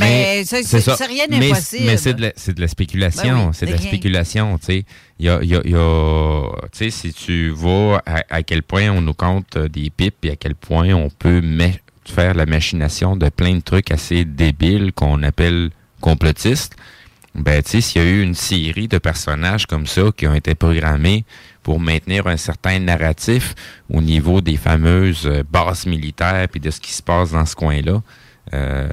Mais 0.00 0.42
c'est- 0.44 0.62
c'est- 0.64 1.04
rien 1.06 1.26
Mais- 1.30 1.38
d'impossible. 1.50 1.84
Mais 1.86 1.96
c'est 1.96 2.14
de, 2.14 2.22
la- 2.22 2.32
c'est 2.34 2.54
de 2.54 2.60
la 2.60 2.66
spéculation. 2.68 3.22
Ben 3.38 3.46
oui, 3.46 3.52
c'est 3.52 3.66
de 3.66 3.70
de 3.72 3.76
la 3.76 3.82
spéculation, 3.82 4.58
tu 4.58 4.66
sais. 4.66 4.84
Il 5.20 5.26
y 5.26 5.28
a, 5.28 5.42
y 5.44 5.54
a- 5.54 5.62
il 5.64 5.70
y 5.70 5.74
a- 5.76 6.50
tu 6.72 6.78
sais, 6.78 6.90
si 6.90 7.12
tu 7.12 7.50
vois 7.50 8.02
à, 8.04 8.22
à 8.30 8.42
quel 8.42 8.64
point 8.64 8.90
on 8.90 9.00
nous 9.00 9.14
compte 9.14 9.56
des 9.56 9.90
pipes 9.90 10.24
et 10.24 10.30
à 10.32 10.36
quel 10.36 10.56
point 10.56 10.92
on 10.94 11.10
peut 11.10 11.40
ma- 11.40 11.66
faire 12.10 12.34
la 12.34 12.46
machination 12.46 13.16
de 13.16 13.28
plein 13.28 13.56
de 13.56 13.60
trucs 13.60 13.90
assez 13.90 14.24
débiles 14.24 14.92
qu'on 14.92 15.22
appelle 15.22 15.70
complotistes, 16.00 16.76
ben, 17.34 17.62
tu 17.62 17.70
sais, 17.70 17.80
s'il 17.80 18.02
y 18.02 18.04
a 18.04 18.08
eu 18.08 18.22
une 18.22 18.34
série 18.34 18.88
de 18.88 18.98
personnages 18.98 19.66
comme 19.66 19.86
ça 19.86 20.02
qui 20.16 20.26
ont 20.26 20.34
été 20.34 20.54
programmés 20.54 21.24
pour 21.62 21.80
maintenir 21.80 22.26
un 22.26 22.36
certain 22.36 22.78
narratif 22.78 23.54
au 23.92 24.00
niveau 24.00 24.40
des 24.40 24.56
fameuses 24.56 25.26
euh, 25.26 25.42
bases 25.48 25.86
militaires 25.86 26.48
puis 26.50 26.60
de 26.60 26.70
ce 26.70 26.80
qui 26.80 26.92
se 26.92 27.02
passe 27.02 27.32
dans 27.32 27.44
ce 27.44 27.54
coin-là, 27.54 28.02
euh, 28.54 28.88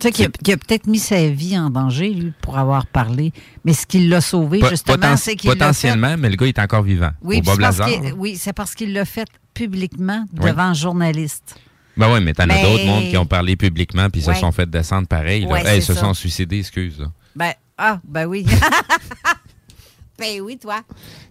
Tu 0.00 0.08
sais 0.08 0.12
qu'il 0.12 0.24
a, 0.26 0.56
peut-être 0.56 0.86
mis 0.86 0.98
sa 0.98 1.28
vie 1.28 1.56
en 1.56 1.70
danger, 1.70 2.10
lui, 2.10 2.32
pour 2.42 2.58
avoir 2.58 2.86
parlé. 2.86 3.32
Mais 3.64 3.72
ce 3.72 3.86
qui 3.86 4.08
l'a 4.08 4.20
sauvé, 4.20 4.60
justement, 4.68 5.16
c'est 5.16 5.36
qu'il 5.36 5.48
l'a 5.48 5.54
fait. 5.54 5.60
Potentiellement, 5.60 6.16
mais 6.18 6.28
le 6.28 6.36
gars 6.36 6.46
est 6.46 6.58
encore 6.58 6.82
vivant. 6.82 7.10
Oui, 7.22 7.38
Au 7.38 7.42
Bob 7.42 7.60
Lazar. 7.60 7.88
oui, 8.18 8.36
c'est 8.36 8.52
parce 8.52 8.74
qu'il 8.74 8.92
l'a 8.92 9.04
fait 9.04 9.28
publiquement 9.68 10.24
Oui. 10.38 10.50
devant 10.50 10.62
un 10.62 10.74
journaliste. 10.74 11.56
Ben 11.96 12.10
oui, 12.12 12.20
mais 12.22 12.32
t'en 12.32 12.44
as 12.48 12.62
d'autres 12.62 12.86
mondes 12.86 13.10
qui 13.10 13.16
ont 13.18 13.26
parlé 13.26 13.56
publiquement 13.56 14.08
puis 14.08 14.24
Ouais. 14.26 14.34
se 14.34 14.40
sont 14.40 14.52
fait 14.52 14.68
descendre 14.68 15.06
pareil. 15.06 15.44
Ouais, 15.44 15.62
Hey, 15.66 15.82
se 15.82 15.92
ça. 15.92 16.00
sont 16.00 16.14
suicidés, 16.14 16.60
excuse. 16.60 16.98
là. 16.98 17.06
Ben, 17.36 17.52
ah, 17.76 18.00
ben 18.04 18.24
oui. 18.26 18.46
ben 20.18 20.40
oui, 20.42 20.56
toi. 20.58 20.80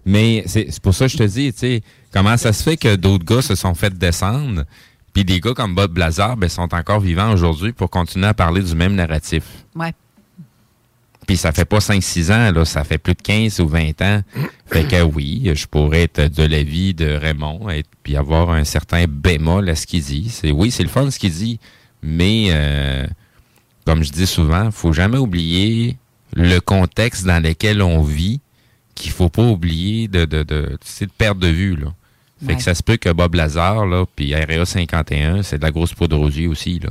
Mais 0.05 0.43
c'est 0.45 0.79
pour 0.81 0.93
ça 0.93 1.05
que 1.05 1.11
je 1.13 1.17
te 1.17 1.23
dis, 1.23 1.51
tu 1.53 1.59
sais, 1.59 1.81
comment 2.13 2.37
ça 2.37 2.53
se 2.53 2.61
fait 2.61 2.77
que 2.77 2.95
d'autres 2.95 3.25
gars 3.25 3.41
se 3.41 3.55
sont 3.55 3.73
fait 3.73 3.93
descendre, 3.97 4.63
puis 5.13 5.25
des 5.25 5.39
gars 5.39 5.53
comme 5.55 5.73
Bob 5.73 5.97
Lazar 5.97 6.37
ben, 6.37 6.49
sont 6.49 6.73
encore 6.73 6.99
vivants 6.99 7.31
aujourd'hui 7.33 7.71
pour 7.73 7.89
continuer 7.89 8.27
à 8.27 8.33
parler 8.35 8.61
du 8.61 8.75
même 8.75 8.93
narratif. 8.95 9.43
Ouais. 9.75 9.93
Puis 11.29 11.37
ça 11.37 11.51
fait 11.51 11.63
pas 11.65 11.77
5-6 11.77 12.31
ans, 12.33 12.51
là, 12.51 12.65
ça 12.65 12.83
fait 12.83 12.97
plus 12.97 13.13
de 13.13 13.21
15 13.21 13.59
ou 13.59 13.67
20 13.67 14.01
ans. 14.01 14.23
Fait 14.65 14.83
que 14.87 15.03
oui, 15.03 15.51
je 15.53 15.67
pourrais 15.67 16.01
être 16.05 16.21
de 16.21 16.41
l'avis 16.41 16.95
de 16.95 17.05
Raymond, 17.05 17.69
être, 17.69 17.87
puis 18.01 18.17
avoir 18.17 18.49
un 18.49 18.63
certain 18.63 19.05
bémol 19.07 19.69
à 19.69 19.75
ce 19.75 19.85
qu'il 19.85 20.01
dit. 20.01 20.29
C'est 20.31 20.49
Oui, 20.49 20.71
c'est 20.71 20.81
le 20.81 20.89
fun 20.89 21.11
ce 21.11 21.19
qu'il 21.19 21.31
dit, 21.31 21.59
mais 22.01 22.47
euh, 22.49 23.05
comme 23.85 24.01
je 24.03 24.11
dis 24.11 24.25
souvent, 24.25 24.71
faut 24.71 24.91
jamais 24.91 25.19
oublier 25.19 25.97
le 26.33 26.57
contexte 26.57 27.27
dans 27.27 27.43
lequel 27.43 27.83
on 27.83 28.01
vit, 28.01 28.41
qu'il 28.95 29.11
faut 29.11 29.29
pas 29.29 29.43
oublier 29.43 30.07
de, 30.07 30.25
de, 30.25 30.41
de, 30.41 30.79
sais, 30.83 31.05
de 31.05 31.11
perdre 31.11 31.41
de 31.41 31.47
vue. 31.49 31.75
Là. 31.75 31.93
Fait 32.43 32.53
Ouais. 32.53 32.55
que 32.55 32.63
ça 32.63 32.73
se 32.73 32.81
peut 32.81 32.97
que 32.97 33.09
Bob 33.13 33.35
Lazar, 33.35 33.85
là, 33.85 34.05
puis 34.15 34.33
RA 34.33 34.65
51, 34.65 35.43
c'est 35.43 35.59
de 35.59 35.63
la 35.63 35.69
grosse 35.69 35.93
poudre 35.93 36.19
aux 36.19 36.27
yeux 36.27 36.49
aussi. 36.49 36.79
Là. 36.79 36.89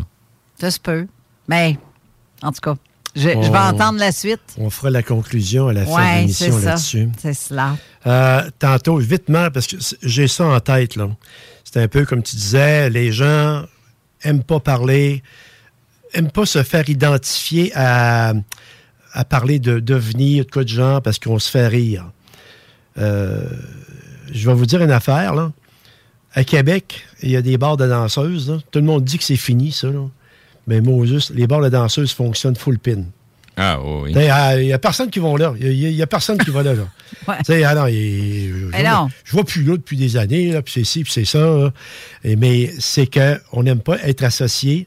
Ça 0.60 0.70
se 0.70 0.78
peut. 0.78 1.08
Mais, 1.48 1.76
en 2.40 2.52
tout 2.52 2.60
cas, 2.60 2.76
je, 3.18 3.28
je 3.28 3.50
vais 3.50 3.58
On- 3.58 3.74
entendre 3.74 3.98
la 3.98 4.12
suite. 4.12 4.40
On 4.58 4.70
fera 4.70 4.90
la 4.90 5.02
conclusion 5.02 5.68
à 5.68 5.72
la 5.72 5.84
fin 5.84 6.14
de 6.14 6.20
l'émission 6.20 6.58
là-dessus. 6.58 7.08
C'est 7.20 7.34
cela. 7.34 7.76
Euh, 8.06 8.48
tantôt, 8.58 8.96
vitement, 8.98 9.50
parce 9.50 9.66
que 9.66 9.76
j'ai 10.02 10.28
ça 10.28 10.44
en 10.46 10.60
tête, 10.60 10.96
là. 10.96 11.08
C'est 11.64 11.80
un 11.82 11.88
peu 11.88 12.06
comme 12.06 12.22
tu 12.22 12.36
disais, 12.36 12.88
les 12.88 13.12
gens 13.12 13.64
aiment 14.22 14.42
pas 14.42 14.60
parler, 14.60 15.22
aiment 16.14 16.30
pas 16.30 16.46
se 16.46 16.62
faire 16.62 16.88
identifier 16.88 17.72
à, 17.74 18.32
à 19.12 19.24
parler 19.24 19.58
de 19.58 19.78
devenir 19.80 20.46
de 20.46 20.50
quoi 20.50 20.64
de 20.64 20.68
genre 20.68 21.02
parce 21.02 21.18
qu'on 21.18 21.38
se 21.38 21.50
fait 21.50 21.66
rire. 21.68 22.10
Euh, 22.98 23.44
je 24.32 24.48
vais 24.48 24.54
vous 24.54 24.66
dire 24.66 24.82
une 24.82 24.90
affaire, 24.90 25.34
là. 25.34 25.52
À 26.34 26.44
Québec, 26.44 27.04
il 27.22 27.30
y 27.30 27.36
a 27.36 27.42
des 27.42 27.56
bars 27.58 27.76
de 27.76 27.86
danseuses. 27.86 28.50
là. 28.50 28.58
Tout 28.70 28.78
le 28.80 28.84
monde 28.84 29.04
dit 29.04 29.18
que 29.18 29.24
c'est 29.24 29.36
fini, 29.36 29.72
ça. 29.72 29.88
Là. 29.88 30.06
Mais 30.68 30.80
Moses, 30.80 31.32
les 31.34 31.46
bars 31.48 31.60
de 31.62 31.68
danseuses 31.70 32.12
fonctionnent 32.12 32.54
full 32.54 32.78
pin. 32.78 33.02
Ah 33.56 33.80
oui. 33.82 34.12
Il 34.14 34.66
n'y 34.66 34.72
a 34.72 34.78
personne 34.78 35.10
qui 35.10 35.18
va 35.18 35.36
là. 35.36 35.52
Il 35.58 35.70
n'y 35.74 36.00
a, 36.02 36.06
personne 36.06 36.38
qui 36.38 36.50
va 36.50 36.62
là. 36.62 36.74
là. 36.74 36.86
Tu 37.38 37.44
sais, 37.46 37.64
ah 37.64 37.74
non, 37.74 37.88
je, 37.88 38.84
non. 38.84 39.08
je 39.24 39.32
vois 39.32 39.44
plus 39.44 39.64
là 39.64 39.72
depuis 39.76 39.96
des 39.96 40.16
années, 40.16 40.52
là, 40.52 40.62
puis 40.62 40.74
c'est 40.74 40.84
ci, 40.84 41.02
puis 41.02 41.12
c'est 41.12 41.24
ça. 41.24 41.40
là. 41.40 41.72
Et- 42.22 42.36
mais 42.36 42.70
c'est 42.78 43.08
qu'on 43.12 43.62
n'aime 43.64 43.80
pas 43.80 43.96
être 44.04 44.22
associé 44.22 44.86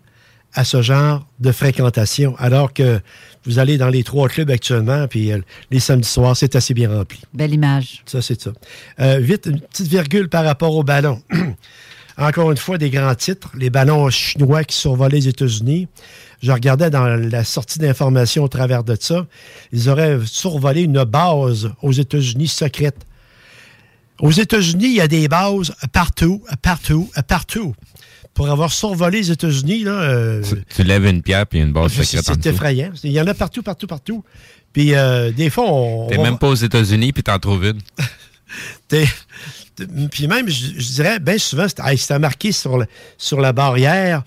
à 0.53 0.63
ce 0.63 0.82
genre 0.82 1.27
de 1.39 1.51
fréquentation, 1.51 2.36
alors 2.38 2.71
que 2.73 2.99
vous 3.45 3.59
allez 3.59 3.77
dans 3.77 3.89
les 3.89 4.03
trois 4.03 4.29
clubs 4.29 4.49
actuellement, 4.51 5.07
puis 5.07 5.32
euh, 5.32 5.39
les 5.71 5.79
samedis 5.79 6.07
soirs, 6.07 6.38
c'est 6.38 6.55
assez 6.55 6.73
bien 6.73 6.89
rempli. 6.95 7.19
Belle 7.34 7.53
image. 7.53 8.03
Ça, 8.05 8.21
c'est 8.21 8.39
ça. 8.39 8.51
Euh, 8.99 9.17
vite, 9.19 9.47
une 9.47 9.59
petite 9.59 9.88
virgule 9.88 10.29
par 10.29 10.45
rapport 10.45 10.75
aux 10.75 10.84
ballons. 10.84 11.21
Encore 12.22 12.51
une 12.51 12.57
fois, 12.57 12.78
des 12.78 12.91
grands 12.91 13.15
titres. 13.15 13.49
Les 13.57 13.69
ballons 13.72 14.09
chinois 14.11 14.63
qui 14.63 14.78
survolaient 14.78 15.17
les 15.17 15.28
États-Unis. 15.28 15.88
Je 16.43 16.51
regardais 16.51 16.89
dans 16.91 17.07
la 17.07 17.43
sortie 17.43 17.80
d'informations 17.80 18.43
au 18.43 18.47
travers 18.47 18.84
de 18.84 18.95
ça. 18.99 19.26
Ils 19.72 19.89
auraient 19.89 20.19
survolé 20.26 20.84
une 20.84 21.03
base 21.03 21.72
aux 21.82 21.91
États-Unis 21.91 22.47
secrète. 22.47 22.97
Aux 24.19 24.32
États-Unis, 24.32 24.86
il 24.86 24.95
y 24.95 25.01
a 25.01 25.07
des 25.07 25.28
bases 25.28 25.74
partout, 25.91 26.43
partout, 26.61 27.09
partout. 27.28 27.74
Pour 28.36 28.49
avoir 28.49 28.72
survolé 28.72 29.17
les 29.19 29.32
États-Unis, 29.32 29.84
là, 29.84 29.91
euh, 29.91 30.43
Tu 30.74 30.84
lèves 30.84 31.05
une 31.05 31.22
pierre 31.24 31.47
puis 31.47 31.59
une 31.59 31.74
base 31.74 31.91
secrète 31.91 32.24
c'est 32.26 32.45
effrayant. 32.45 32.91
Il 33.03 33.11
y 33.11 33.19
en 33.19 33.28
a 33.28 33.34
partout, 33.34 33.63
partout, 33.63 33.88
partout. 33.88 34.24
Puis 34.72 34.93
euh, 34.95 35.32
des 35.32 35.49
fois, 35.49 35.65
on. 35.67 36.07
T'es 36.07 36.17
on- 36.17 36.24
même 36.24 36.38
pas 36.38 36.47
aux 36.49 36.55
États-Unis 36.55 37.13
puis 37.13 37.24
t'en 37.24 37.39
trouves 37.39 37.65
une. 37.65 37.80
Puis 40.11 40.27
même, 40.27 40.49
je, 40.49 40.93
dirais, 40.93 41.19
bien 41.19 41.38
souvent, 41.38 41.67
c'était 41.67 42.19
marqué 42.19 42.51
sur, 42.51 42.77
la 43.38 43.53
barrière 43.53 44.23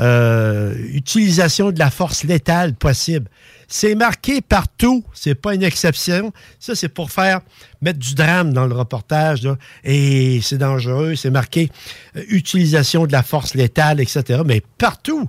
euh, 0.00 0.74
utilisation 0.92 1.70
de 1.70 1.78
la 1.78 1.90
force 1.90 2.24
létale 2.24 2.74
possible. 2.74 3.28
C'est 3.66 3.94
marqué 3.94 4.40
partout, 4.40 5.04
c'est 5.12 5.34
pas 5.34 5.54
une 5.54 5.62
exception. 5.62 6.32
Ça, 6.58 6.74
c'est 6.74 6.88
pour 6.88 7.10
faire 7.10 7.40
mettre 7.82 7.98
du 7.98 8.14
drame 8.14 8.52
dans 8.52 8.66
le 8.66 8.74
reportage. 8.74 9.46
Et 9.84 10.40
c'est 10.42 10.58
dangereux, 10.58 11.16
c'est 11.16 11.30
marqué 11.30 11.70
euh, 12.16 12.22
utilisation 12.28 13.06
de 13.06 13.12
la 13.12 13.22
force 13.22 13.54
létale, 13.54 14.00
etc. 14.00 14.40
Mais 14.44 14.62
partout. 14.78 15.28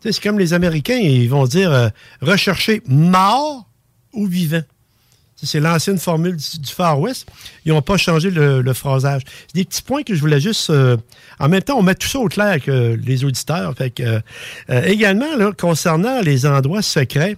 C'est 0.00 0.20
comme 0.20 0.38
les 0.38 0.52
Américains, 0.52 0.96
ils 0.96 1.28
vont 1.28 1.46
dire 1.46 1.72
euh, 1.72 1.88
rechercher 2.20 2.82
mort 2.86 3.68
ou 4.12 4.26
vivant. 4.26 4.62
C'est 5.42 5.60
l'ancienne 5.60 5.98
formule 5.98 6.36
du, 6.36 6.72
Far 6.72 6.98
West. 6.98 7.28
Ils 7.64 7.72
n'ont 7.72 7.82
pas 7.82 7.96
changé 7.98 8.30
le, 8.30 8.62
le 8.62 8.72
phrasage. 8.72 9.22
C'est 9.48 9.54
des 9.54 9.64
petits 9.64 9.82
points 9.82 10.02
que 10.02 10.14
je 10.14 10.20
voulais 10.20 10.40
juste. 10.40 10.70
euh, 10.70 10.96
en 11.38 11.48
même 11.48 11.62
temps, 11.62 11.76
on 11.78 11.82
met 11.82 11.94
tout 11.94 12.08
ça 12.08 12.18
au 12.18 12.28
clair 12.28 12.58
que 12.60 12.98
les 13.04 13.24
auditeurs. 13.24 13.74
Fait 13.76 13.90
que, 13.90 14.02
euh, 14.02 14.20
euh, 14.70 14.82
également, 14.84 15.26
concernant 15.58 16.20
les 16.22 16.46
endroits 16.46 16.80
secrets, 16.82 17.36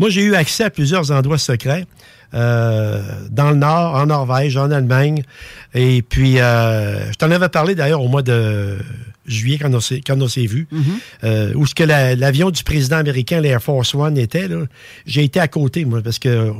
Moi, 0.00 0.10
j'ai 0.10 0.22
eu 0.22 0.34
accès 0.34 0.64
à 0.64 0.70
plusieurs 0.70 1.10
endroits 1.12 1.38
secrets. 1.38 1.86
euh, 2.34 3.00
dans 3.30 3.50
le 3.50 3.56
Nord, 3.56 3.94
en 3.94 4.06
Norvège, 4.06 4.56
en 4.58 4.70
Allemagne. 4.70 5.22
Et 5.74 6.02
puis, 6.02 6.36
je 6.36 7.14
t'en 7.18 7.30
avais 7.30 7.48
parlé 7.48 7.74
d'ailleurs 7.74 8.02
au 8.02 8.08
mois 8.08 8.22
de 8.22 8.76
juillet 9.28 9.58
quand 9.58 9.72
on 9.74 9.80
s'est, 9.80 10.00
quand 10.04 10.20
on 10.20 10.28
s'est 10.28 10.46
vu. 10.46 10.66
Euh, 11.24 11.52
où 11.54 11.66
ce 11.66 11.74
que 11.74 11.84
la- 11.84 12.16
l'avion 12.16 12.50
du 12.50 12.62
président 12.64 12.96
américain, 12.96 13.40
l'Air 13.40 13.62
Force 13.62 13.94
One, 13.94 14.18
était, 14.18 14.48
là, 14.48 14.64
j'ai 15.06 15.22
été 15.24 15.38
à 15.38 15.46
côté, 15.48 15.84
moi, 15.84 16.00
parce 16.02 16.18
que 16.18 16.28
euh, 16.28 16.50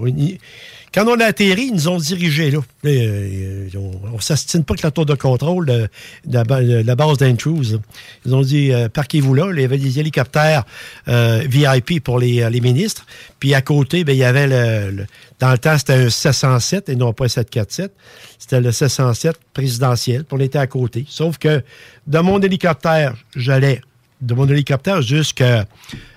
quand 0.95 1.07
on 1.07 1.21
a 1.21 1.27
atterri, 1.27 1.67
ils 1.67 1.75
nous 1.75 1.89
ont 1.89 1.99
dirigés 1.99 2.51
là. 2.51 2.61
Euh, 2.85 3.69
on 3.75 4.17
ne 4.17 4.21
s'astine 4.21 4.65
pas 4.65 4.75
que 4.75 4.83
la 4.83 4.91
tour 4.91 5.05
de 5.05 5.15
contrôle 5.15 5.67
de, 5.67 5.89
la, 6.31 6.45
base 6.45 7.21
là. 7.21 7.29
Ils 7.29 8.35
ont 8.35 8.41
dit 8.41 8.73
euh, 8.73 8.89
parquez-vous 8.89 9.35
là. 9.35 9.51
Il 9.53 9.61
y 9.61 9.65
avait 9.65 9.79
des 9.79 9.99
hélicoptères 9.99 10.65
euh, 11.09 11.43
VIP 11.47 12.03
pour 12.03 12.19
les, 12.19 12.61
ministres. 12.61 13.07
Puis 13.39 13.55
à 13.55 13.61
côté, 13.61 14.05
ben, 14.05 14.13
il 14.13 14.19
y 14.19 14.25
avait 14.25 14.47
le, 14.47 15.07
dans 15.39 15.53
le 15.53 15.59
temps, 15.59 15.77
c'était 15.77 15.95
un 15.95 16.11
707 16.11 16.89
et 16.89 16.97
non 16.97 17.13
pas 17.13 17.27
un 17.27 17.29
747. 17.29 17.93
C'était 18.39 18.61
le 18.61 18.73
707 18.73 19.37
présidentiel. 19.53 20.25
On 20.31 20.41
était 20.41 20.59
à 20.59 20.67
côté. 20.67 21.05
Sauf 21.09 21.39
que 21.39 21.63
de 22.07 22.19
mon 22.19 22.41
hélicoptère, 22.41 23.15
j'allais 23.37 23.83
de 24.21 24.35
mon 24.35 24.49
hélicoptère 24.49 25.03
jusqu'à 25.03 25.67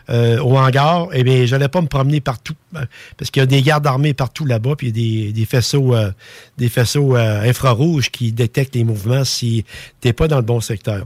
euh, 0.10 0.39
hangar, 0.39 1.08
eh 1.14 1.24
bien, 1.24 1.45
j'allais 1.45 1.70
pas 1.70 1.82
me 1.82 1.88
promener 1.88 2.20
partout. 2.22 2.56
euh, 2.76 2.86
Parce 3.18 3.32
qu'il 3.32 3.41
y 3.41 3.43
a 3.43 3.45
des 3.45 3.62
gardes 3.62 3.88
armés 3.88 4.14
partout 4.14 4.45
là-bas, 4.45 4.76
puis 4.76 4.89
il 4.89 5.26
y 5.26 5.30
a 5.30 5.32
des, 5.32 5.45
faisceaux, 5.45 5.95
euh, 5.95 6.12
des 6.58 6.70
faisceaux 6.70 7.16
euh, 7.16 7.49
infrarouges 7.49 8.10
qui 8.10 8.32
détectent 8.32 8.76
les 8.76 8.84
mouvements 8.84 9.24
si 9.24 9.66
tu 10.02 10.08
n'es 10.08 10.14
pas 10.14 10.28
dans 10.28 10.38
le 10.38 10.41
bon 10.41 10.60
secteur. 10.60 11.06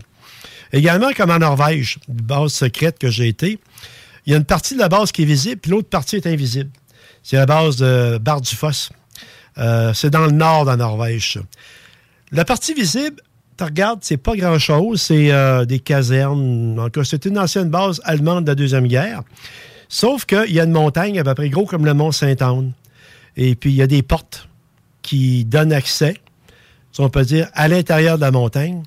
Également, 0.74 1.12
comme 1.16 1.30
en 1.30 1.40
Norvège, 1.40 2.00
base 2.08 2.54
secrète 2.54 2.98
que 2.98 3.10
j'ai 3.10 3.28
été, 3.28 3.60
il 4.26 4.32
y 4.32 4.34
a 4.34 4.38
une 4.38 4.46
partie 4.46 4.74
de 4.74 4.80
la 4.80 4.90
base 4.90 5.12
qui 5.12 5.22
est 5.22 5.26
visible, 5.26 5.62
puis 5.62 5.72
l'autre 5.72 5.90
partie 5.90 6.16
est 6.16 6.28
invisible. 6.28 6.72
C'est 7.22 7.38
la 7.38 7.46
base 7.46 7.78
de 7.78 8.18
Bardufoss. 8.18 8.90
Euh, 9.58 9.94
c'est 9.94 10.10
dans 10.10 10.26
le 10.26 10.32
nord 10.32 10.66
de 10.66 10.72
la 10.72 10.78
Norvège. 10.78 11.40
La 12.32 12.44
partie 12.44 12.74
visible, 12.74 13.22
tu 13.58 13.64
regardes, 13.64 14.00
c'est 14.02 14.18
pas 14.18 14.36
grand-chose. 14.36 15.02
C'est 15.02 15.32
euh, 15.32 15.66
des 15.66 15.80
casernes. 15.80 16.90
C'est 17.04 17.26
une 17.26 17.40
ancienne 17.40 17.70
base 17.70 18.02
allemande 18.04 18.46
de 18.46 18.52
la 18.52 18.56
Deuxième 18.56 18.88
Guerre. 18.88 19.24
Sauf 19.88 20.26
qu'il 20.26 20.52
y 20.52 20.60
a 20.60 20.64
une 20.64 20.72
montagne 20.72 21.20
à 21.20 21.24
peu 21.24 21.36
près 21.36 21.50
gros 21.50 21.66
comme 21.66 21.86
le 21.86 21.94
mont 21.94 22.12
Saint-Anne. 22.12 22.74
Et 23.38 23.56
puis, 23.56 23.72
il 23.72 23.76
y 23.76 23.82
a 23.82 23.88
des 23.88 24.02
portes 24.02 24.50
qui 25.02 25.46
donnent 25.46 25.74
accès, 25.74 26.16
si 26.92 27.02
on 27.02 27.10
peut 27.10 27.24
dire, 27.24 27.50
à 27.54 27.68
l'intérieur 27.68 28.18
de 28.18 28.22
la 28.22 28.32
montagne. 28.32 28.84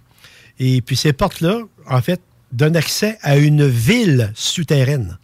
Et 0.59 0.81
puis, 0.83 0.97
ces 0.97 1.13
portes-là, 1.13 1.61
en 1.89 2.01
fait, 2.03 2.21
donnent 2.53 2.77
accès 2.77 3.19
à 3.23 3.37
une 3.37 3.67
ville 3.67 4.33
souterraine. 4.35 5.19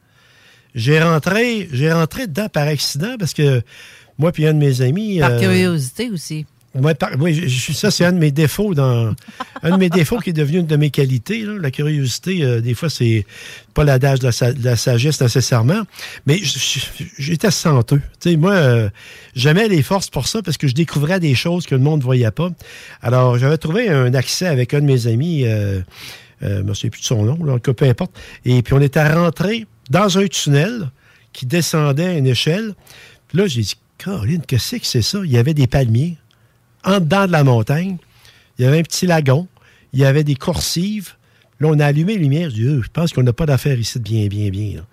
J'ai 0.74 1.02
rentré, 1.02 1.68
j'ai 1.72 1.92
rentré 1.92 2.26
dedans 2.26 2.48
par 2.48 2.66
accident 2.66 3.16
parce 3.18 3.32
que 3.32 3.62
moi 4.18 4.32
puis 4.32 4.46
un 4.46 4.54
de 4.54 4.58
mes 4.58 4.80
amis... 4.80 5.20
Par 5.20 5.32
euh, 5.32 5.40
curiosité 5.40 6.10
aussi. 6.10 6.46
Ouais, 6.74 6.94
par- 6.94 7.10
ça, 7.74 7.90
c'est 7.90 8.04
un 8.04 8.12
de 8.12 8.18
mes 8.18 8.32
défauts 8.32 8.74
dans. 8.74 9.14
un 9.62 9.70
de 9.70 9.76
mes 9.76 9.90
défauts 9.90 10.18
qui 10.18 10.30
est 10.30 10.34
devenu 10.34 10.58
une 10.58 10.66
de 10.66 10.76
mes 10.76 10.90
qualités. 10.90 11.42
là. 11.42 11.52
La 11.60 11.70
curiosité, 11.70 12.42
euh, 12.42 12.60
des 12.60 12.74
fois, 12.74 12.90
c'est 12.90 13.24
pas 13.74 13.84
l'adage 13.84 14.18
de, 14.18 14.30
la 14.64 14.76
sagesse 14.76 15.20
nécessairement. 15.20 15.82
Mais 16.26 16.40
j'étais 17.18 17.52
senteux. 17.52 18.02
Sais, 18.18 18.36
moi, 18.36 18.54
euh, 18.54 18.90
j'aimais 19.36 19.68
les 19.68 19.82
forces 19.82 20.10
pour 20.10 20.26
ça 20.26 20.42
parce 20.42 20.56
que 20.56 20.66
je 20.66 20.74
découvrais 20.74 21.20
des 21.20 21.34
choses 21.34 21.66
que 21.66 21.76
le 21.76 21.80
monde 21.80 22.00
ne 22.00 22.04
voyait 22.04 22.30
pas. 22.32 22.50
Alors, 23.02 23.38
j'avais 23.38 23.58
trouvé 23.58 23.88
un 23.88 24.12
accès 24.14 24.46
avec 24.46 24.74
un 24.74 24.80
de 24.80 24.86
mes 24.86 25.06
amis. 25.06 25.44
Euh, 25.44 25.80
euh, 26.42 26.58
je 26.58 26.62
ne 26.62 26.74
souviens 26.74 26.90
plus 26.90 27.00
de 27.00 27.06
son 27.06 27.22
nom, 27.24 27.38
là, 27.44 27.58
cas, 27.60 27.72
peu 27.72 27.86
importe. 27.86 28.12
Et 28.44 28.62
puis, 28.62 28.74
on 28.74 28.80
était 28.80 29.06
rentré 29.06 29.66
dans 29.90 30.18
un 30.18 30.26
tunnel 30.26 30.90
qui 31.32 31.46
descendait 31.46 32.06
à 32.06 32.12
une 32.14 32.26
échelle. 32.26 32.74
Puis 33.28 33.38
là, 33.38 33.46
j'ai 33.46 33.62
dit, 33.62 33.74
Caroline, 33.98 34.42
qu'est-ce 34.46 34.76
que 34.76 34.86
c'est 34.86 35.02
ça? 35.02 35.20
Il 35.24 35.30
y 35.30 35.38
avait 35.38 35.54
des 35.54 35.66
palmiers 35.66 36.16
en 36.84 37.00
dedans 37.00 37.26
de 37.26 37.32
la 37.32 37.44
montagne. 37.44 37.96
Il 38.58 38.64
y 38.64 38.68
avait 38.68 38.78
un 38.78 38.82
petit 38.82 39.06
lagon. 39.06 39.46
Il 39.92 40.00
y 40.00 40.04
avait 40.04 40.24
des 40.24 40.34
coursives. 40.34 41.12
Là, 41.60 41.68
on 41.70 41.78
a 41.78 41.86
allumé 41.86 42.14
les 42.14 42.20
lumières. 42.20 42.50
Je 42.50 42.62
Euh, 42.62 42.82
pense 42.92 43.12
qu'on 43.12 43.22
n'a 43.22 43.32
pas 43.32 43.46
d'affaires 43.46 43.78
ici 43.78 43.98
de 43.98 44.04
bien, 44.04 44.26
bien, 44.26 44.50
bien. 44.50 44.84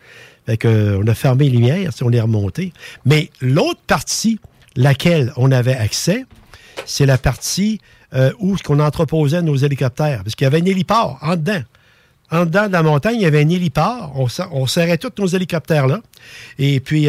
Fait 0.46 0.58
que, 0.58 0.68
euh, 0.68 1.00
on 1.04 1.08
a 1.08 1.14
fermé 1.16 1.46
les 1.46 1.52
lumières, 1.58 1.92
on 2.02 2.12
est 2.12 2.22
remonté. 2.22 2.74
Mais 3.06 3.30
l'autre 3.42 3.80
partie, 3.86 4.40
laquelle 4.76 5.34
on 5.38 5.52
avait 5.52 5.76
accès, 5.76 6.26
c'est 6.86 7.06
la 7.06 7.18
partie 7.18 7.80
euh, 8.14 8.32
où 8.40 8.56
on 8.70 8.80
entreposait 8.80 9.42
nos 9.42 9.56
hélicoptères. 9.56 10.24
Parce 10.24 10.36
qu'il 10.36 10.46
y 10.46 10.48
avait 10.48 10.62
un 10.62 10.66
héliport 10.66 11.18
en 11.22 11.36
dedans. 11.36 11.62
En 12.32 12.46
dedans 12.46 12.68
de 12.68 12.72
la 12.74 12.82
montagne, 12.84 13.16
il 13.16 13.22
y 13.22 13.26
avait 13.26 13.44
un 13.44 13.50
héliport. 13.50 14.14
On, 14.16 14.28
ser- 14.28 14.48
on 14.52 14.66
serrait 14.66 14.98
tous 14.98 15.12
nos 15.20 15.28
hélicoptères 15.28 15.86
là. 15.88 16.00
Et 16.58 16.80
puis, 16.80 17.08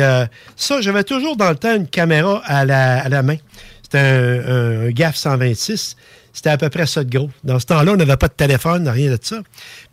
ça, 0.57 0.81
j'avais 0.81 1.05
toujours 1.05 1.37
dans 1.37 1.51
le 1.51 1.57
temps 1.57 1.75
une 1.77 1.87
caméra 1.87 2.43
à 2.45 2.65
la, 2.65 3.01
à 3.05 3.09
la 3.09 3.23
main. 3.23 3.37
C'était 3.93 3.99
un, 3.99 4.87
un 4.87 4.91
GAF 4.91 5.17
126. 5.17 5.97
C'était 6.33 6.49
à 6.49 6.57
peu 6.57 6.71
près 6.71 6.87
ça 6.87 7.05
de 7.05 7.11
gros. 7.11 7.31
Dans 7.45 7.59
ce 7.59 7.67
temps-là, 7.67 7.93
on 7.93 7.97
n'avait 7.97 8.17
pas 8.17 8.29
de 8.29 8.33
téléphone, 8.33 8.89
rien 8.89 9.11
de 9.11 9.19
ça. 9.21 9.43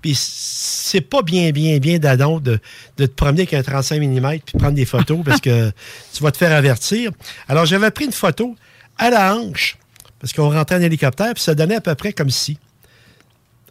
Puis 0.02 0.16
c'est 0.18 1.02
pas 1.02 1.22
bien, 1.22 1.52
bien, 1.52 1.80
bien 1.80 2.00
d'adon 2.00 2.39
de, 2.39 2.60
de 2.97 3.06
te 3.06 3.12
promener 3.12 3.41
avec 3.41 3.54
un 3.56 3.62
35 3.62 4.02
mm 4.02 4.39
puis 4.45 4.58
prendre 4.58 4.76
des 4.76 4.86
photos 4.86 5.20
parce 5.26 5.41
que 5.41 5.70
tu 6.14 6.24
vas 6.24 6.32
te 6.32 6.38
faire 6.38 6.54
avertir. 6.54 7.12
Alors, 7.50 7.66
j'avais 7.66 7.91
pris 7.91 8.06
une 8.06 8.14
photo 8.14 8.56
à 8.97 9.10
la 9.10 9.36
hanche 9.36 9.78
parce 10.22 10.32
qu'on 10.32 10.50
rentrait 10.50 10.78
en 10.78 10.82
hélicoptère 10.82 11.34
puis 11.34 11.43
ça 11.43 11.54
donnait 11.54 11.76
à 11.76 11.82
peu 11.82 11.95
près 11.95 12.14
comme 12.14 12.30
ci. 12.30 12.58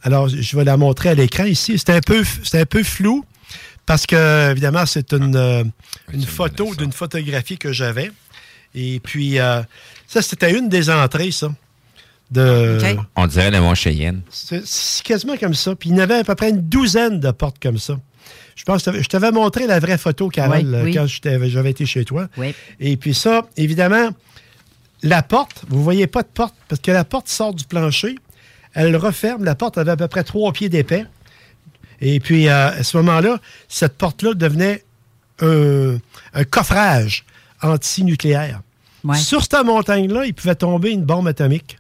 Alors, 0.03 0.29
je 0.29 0.57
vais 0.57 0.65
la 0.65 0.77
montrer 0.77 1.09
à 1.09 1.15
l'écran 1.15 1.45
ici. 1.45 1.79
C'est 1.79 1.91
un 1.91 2.01
peu, 2.01 2.23
un 2.53 2.67
peu 2.67 2.83
flou 2.83 3.25
parce 3.87 4.05
que, 4.05 4.51
évidemment, 4.51 4.85
c'est 4.85 5.15
une, 5.15 5.35
euh, 5.35 5.65
une 6.13 6.27
photo 6.27 6.75
d'une 6.75 6.93
photographie 6.93 7.57
que 7.57 7.73
j'avais. 7.73 8.11
Et 8.75 9.01
puis, 9.01 9.39
euh, 9.39 9.63
ça, 10.07 10.23
c'était 10.23 10.57
une 10.57 10.69
des 10.69 10.91
entrées, 10.91 11.31
ça. 11.31 11.49
De, 12.31 12.79
On 13.17 13.27
dirait 13.27 13.51
le 13.51 13.59
mont 13.61 13.75
Cheyenne. 13.75 14.21
c'est 14.29 14.67
c'est 14.67 15.03
quasiment 15.03 15.39
comme 15.39 15.55
ça. 15.55 15.75
Puis 15.75 15.89
il 15.89 15.97
y 15.97 15.99
en 15.99 16.03
avait 16.03 16.17
à 16.17 16.25
peu 16.25 16.35
près 16.35 16.51
une 16.51 16.61
douzaine 16.61 17.21
de 17.21 17.31
portes 17.31 17.57
comme 17.59 17.79
ça. 17.79 17.99
Je 18.55 18.65
pense 18.65 18.83
que 18.83 19.01
je 19.03 19.09
t'avais- 19.09 19.31
montré 19.33 19.67
la 19.67 19.79
vraie 19.81 19.97
photo, 19.97 20.29
Carole, 20.29 20.59
Oui, 20.75 20.81
oui. 20.85 20.95
quand 20.95 21.07
j'étais- 21.07 21.49
j'avais 21.49 21.71
été 21.71 21.87
chez 21.87 22.05
toi. 22.05 22.29
Oui. 22.37 22.55
Et 22.81 22.99
puis 22.99 23.15
ça, 23.15 23.47
évidemment, 23.57 24.11
la 25.03 25.23
porte, 25.23 25.63
vous 25.69 25.83
voyez 25.83 26.07
pas 26.07 26.23
de 26.23 26.29
porte, 26.29 26.55
parce 26.69 26.83
que 26.83 26.91
la 26.91 27.05
porte 27.05 27.29
sort 27.29 27.55
du 27.55 27.65
plancher, 27.65 28.17
elle 28.75 28.95
referme. 28.97 29.43
La 29.45 29.55
porte 29.55 29.79
avait 29.79 29.93
à 29.93 29.97
peu 29.97 30.09
près 30.09 30.23
trois 30.25 30.53
pieds 30.53 30.69
d'épais. 30.69 31.07
Et 32.03 32.21
puis, 32.21 32.49
euh, 32.49 32.69
à 32.79 32.83
ce 32.83 32.97
moment-là, 32.99 33.39
cette 33.69 33.97
porte-là 33.97 34.35
devenait 34.35 34.85
un, 35.41 35.97
un 36.35 36.45
coffrage 36.45 37.25
antinucléaire. 37.63 38.63
Sur 39.15 39.43
cette 39.43 39.65
montagne-là, 39.65 40.27
il 40.27 40.35
pouvait 40.35 40.55
tomber 40.55 40.91
une 40.91 41.05
bombe 41.05 41.29
atomique. 41.29 41.79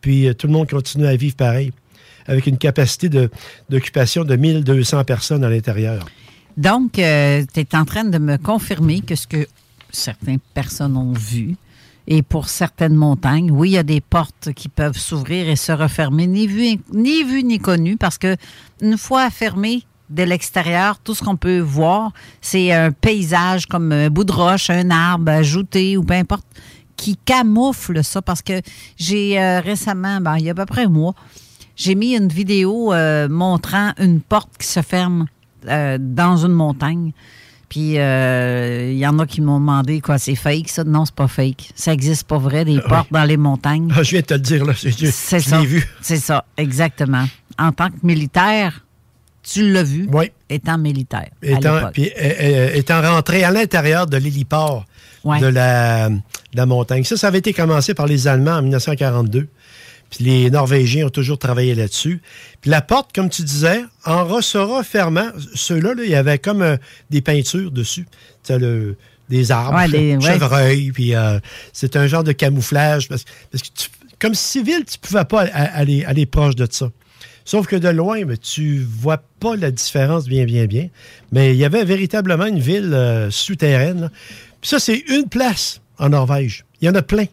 Puis 0.00 0.26
euh, 0.26 0.34
tout 0.34 0.46
le 0.46 0.52
monde 0.52 0.68
continue 0.68 1.06
à 1.06 1.16
vivre 1.16 1.36
pareil, 1.36 1.72
avec 2.26 2.46
une 2.46 2.58
capacité 2.58 3.08
de- 3.08 3.30
d'occupation 3.70 4.24
de, 4.24 4.36
1200 4.36 5.04
personnes 5.04 5.44
à 5.44 5.48
l'intérieur. 5.48 6.04
Donc, 6.56 6.92
tu 6.92 7.00
es 7.00 7.74
en 7.74 7.84
train 7.84 8.04
de 8.04 8.18
me 8.18 8.36
confirmer 8.36 9.00
que 9.00 9.14
ce 9.14 9.26
que 9.26 9.46
certaines 9.90 10.38
personnes 10.54 10.96
ont 10.96 11.12
vu, 11.12 11.56
et 12.08 12.22
pour 12.22 12.48
certaines 12.48 12.94
montagnes, 12.94 13.50
oui, 13.50 13.70
il 13.70 13.72
y 13.72 13.78
a 13.78 13.82
des 13.82 14.00
portes 14.00 14.52
qui 14.54 14.68
peuvent 14.68 14.96
s'ouvrir 14.96 15.48
et 15.48 15.56
se 15.56 15.72
refermer, 15.72 16.26
ni 16.26 16.46
vu 16.46 16.78
ni, 16.92 17.24
vu, 17.24 17.42
ni 17.42 17.58
connu, 17.58 17.96
parce 17.96 18.16
que 18.18 18.36
une 18.80 18.96
fois 18.96 19.28
fermées 19.30 19.82
de 20.10 20.22
l'extérieur, 20.22 20.98
tout 20.98 21.14
ce 21.14 21.24
qu'on 21.24 21.36
peut 21.36 21.58
voir, 21.58 22.12
c'est 22.40 22.72
un 22.72 22.92
paysage 22.92 23.66
comme 23.66 23.92
un 23.92 24.08
bout 24.08 24.24
de 24.24 24.32
roche, 24.32 24.70
un 24.70 24.90
arbre 24.90 25.32
ajouté 25.32 25.96
ou 25.96 26.04
peu 26.04 26.14
importe, 26.14 26.46
qui 26.96 27.16
camoufle 27.16 28.02
ça. 28.04 28.22
Parce 28.22 28.42
que 28.42 28.60
j'ai 28.96 29.40
euh, 29.40 29.60
récemment, 29.60 30.20
ben, 30.20 30.36
il 30.38 30.44
y 30.44 30.48
a 30.48 30.52
à 30.52 30.54
peu 30.54 30.66
près 30.66 30.84
un 30.84 30.88
mois, 30.88 31.14
j'ai 31.76 31.94
mis 31.94 32.16
une 32.16 32.28
vidéo 32.28 32.92
euh, 32.92 33.28
montrant 33.28 33.92
une 33.98 34.20
porte 34.20 34.50
qui 34.58 34.66
se 34.66 34.80
ferme 34.80 35.26
euh, 35.68 35.98
dans 36.00 36.36
une 36.44 36.52
montagne. 36.52 37.12
Puis 37.68 37.94
il 37.96 38.96
y 38.96 39.06
en 39.08 39.18
a 39.18 39.26
qui 39.26 39.40
m'ont 39.40 39.58
demandé 39.58 40.00
quoi, 40.00 40.18
c'est 40.18 40.36
fake 40.36 40.68
ça? 40.68 40.84
Non, 40.84 41.04
c'est 41.04 41.14
pas 41.16 41.26
fake. 41.26 41.72
Ça 41.74 41.92
existe 41.92 42.28
pas 42.28 42.38
vrai 42.38 42.64
des 42.64 42.80
portes 42.80 43.10
dans 43.10 43.24
les 43.24 43.36
montagnes. 43.36 43.92
Ah, 43.94 44.04
je 44.04 44.12
viens 44.12 44.20
de 44.20 44.26
te 44.26 44.34
le 44.34 44.40
dire 44.40 44.64
là, 44.64 44.72
C'est 44.76 45.40
ça. 45.40 45.60
vu. 45.62 45.84
C'est 46.00 46.18
ça, 46.18 46.44
exactement. 46.56 47.24
En 47.58 47.72
tant 47.72 47.88
que 47.90 47.96
militaire, 48.04 48.85
tu 49.52 49.70
l'as 49.72 49.82
vu 49.82 50.08
étant 50.48 50.78
militaire. 50.78 51.28
Étant, 51.42 51.90
puis, 51.92 52.10
euh, 52.18 52.32
euh, 52.40 52.70
étant 52.74 53.00
rentré 53.02 53.44
à 53.44 53.50
l'intérieur 53.50 54.06
de 54.06 54.16
l'héliport 54.16 54.84
Ouais. 55.24 55.40
de, 55.40 55.46
la, 55.46 56.08
de 56.08 56.20
la 56.54 56.66
montagne. 56.66 57.02
Ça, 57.02 57.16
ça 57.16 57.26
avait 57.28 57.38
été 57.38 57.52
commencé 57.52 57.94
par 57.94 58.06
les 58.06 58.28
Allemands 58.28 58.58
en 58.58 58.62
1942. 58.62 59.48
Puis 60.08 60.24
les 60.24 60.50
Norvégiens 60.50 61.06
ont 61.06 61.10
toujours 61.10 61.38
travaillé 61.38 61.74
là-dessus. 61.74 62.20
Puis 62.60 62.70
la 62.70 62.80
porte, 62.80 63.12
comme 63.12 63.28
tu 63.28 63.42
disais, 63.42 63.80
en 64.04 64.24
ressort 64.24 64.84
fermant, 64.84 65.26
ceux-là, 65.56 65.94
là, 65.94 66.04
il 66.04 66.10
y 66.10 66.14
avait 66.14 66.38
comme 66.38 66.62
euh, 66.62 66.76
des 67.10 67.22
peintures 67.22 67.72
dessus. 67.72 68.06
Tu 68.44 68.56
le- 68.56 68.96
des 69.28 69.50
arbres, 69.50 69.76
Ouais, 69.76 69.88
des- 69.88 70.16
ouais. 70.16 70.20
chevreuils, 70.20 70.92
puis 70.92 71.16
euh, 71.16 71.40
c'est 71.72 71.96
un 71.96 72.06
genre 72.06 72.22
de 72.22 72.30
camouflage. 72.30 73.08
Parce, 73.08 73.24
parce 73.50 73.64
que 73.64 73.68
tu- 73.74 73.88
comme 74.20 74.34
civil, 74.34 74.84
tu 74.88 74.96
pouvais 75.00 75.24
pas 75.24 75.40
aller 75.42 76.26
proche 76.26 76.54
de 76.54 76.68
ça. 76.70 76.88
Sauf 77.46 77.66
que 77.68 77.76
de 77.76 77.88
loin, 77.88 78.24
mais 78.26 78.36
tu 78.36 78.80
vois 78.80 79.22
pas 79.40 79.54
la 79.56 79.70
différence 79.70 80.26
bien, 80.26 80.44
bien, 80.44 80.66
bien. 80.66 80.88
Mais 81.32 81.54
il 81.54 81.56
y 81.56 81.64
avait 81.64 81.84
véritablement 81.84 82.46
une 82.46 82.58
ville 82.58 82.92
euh, 82.92 83.30
souterraine. 83.30 84.10
ça, 84.62 84.78
c'est 84.80 84.98
une 85.08 85.28
place 85.28 85.80
en 85.98 86.08
Norvège. 86.10 86.64
Il 86.80 86.86
y 86.86 86.88
en 86.90 86.94
a 86.96 87.02
plein. 87.02 87.26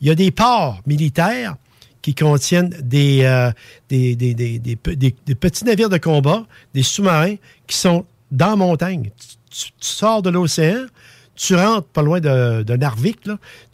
Il 0.00 0.06
y 0.06 0.10
a 0.10 0.14
des 0.14 0.30
ports 0.30 0.80
militaires 0.86 1.56
qui 2.00 2.14
contiennent 2.14 2.70
des, 2.80 3.24
euh, 3.24 3.50
des, 3.88 4.14
des- 4.14 4.34
des- 4.34 4.60
des 4.60 4.76
pe- 4.76 4.94
des- 4.94 5.16
des 5.26 5.34
petits 5.34 5.64
navires 5.64 5.88
de 5.90 5.98
combat, 5.98 6.46
des 6.72 6.84
sous-marins 6.84 7.34
qui 7.66 7.76
sont 7.76 8.06
dans 8.30 8.50
la 8.50 8.56
montagne. 8.56 9.10
Tu, 9.50 9.70
sors 9.80 10.22
de 10.22 10.30
l'océan, 10.30 10.86
tu 11.34 11.56
rentres 11.56 11.88
pas 11.88 12.02
loin 12.02 12.20
de, 12.20 12.62
de 12.62 12.78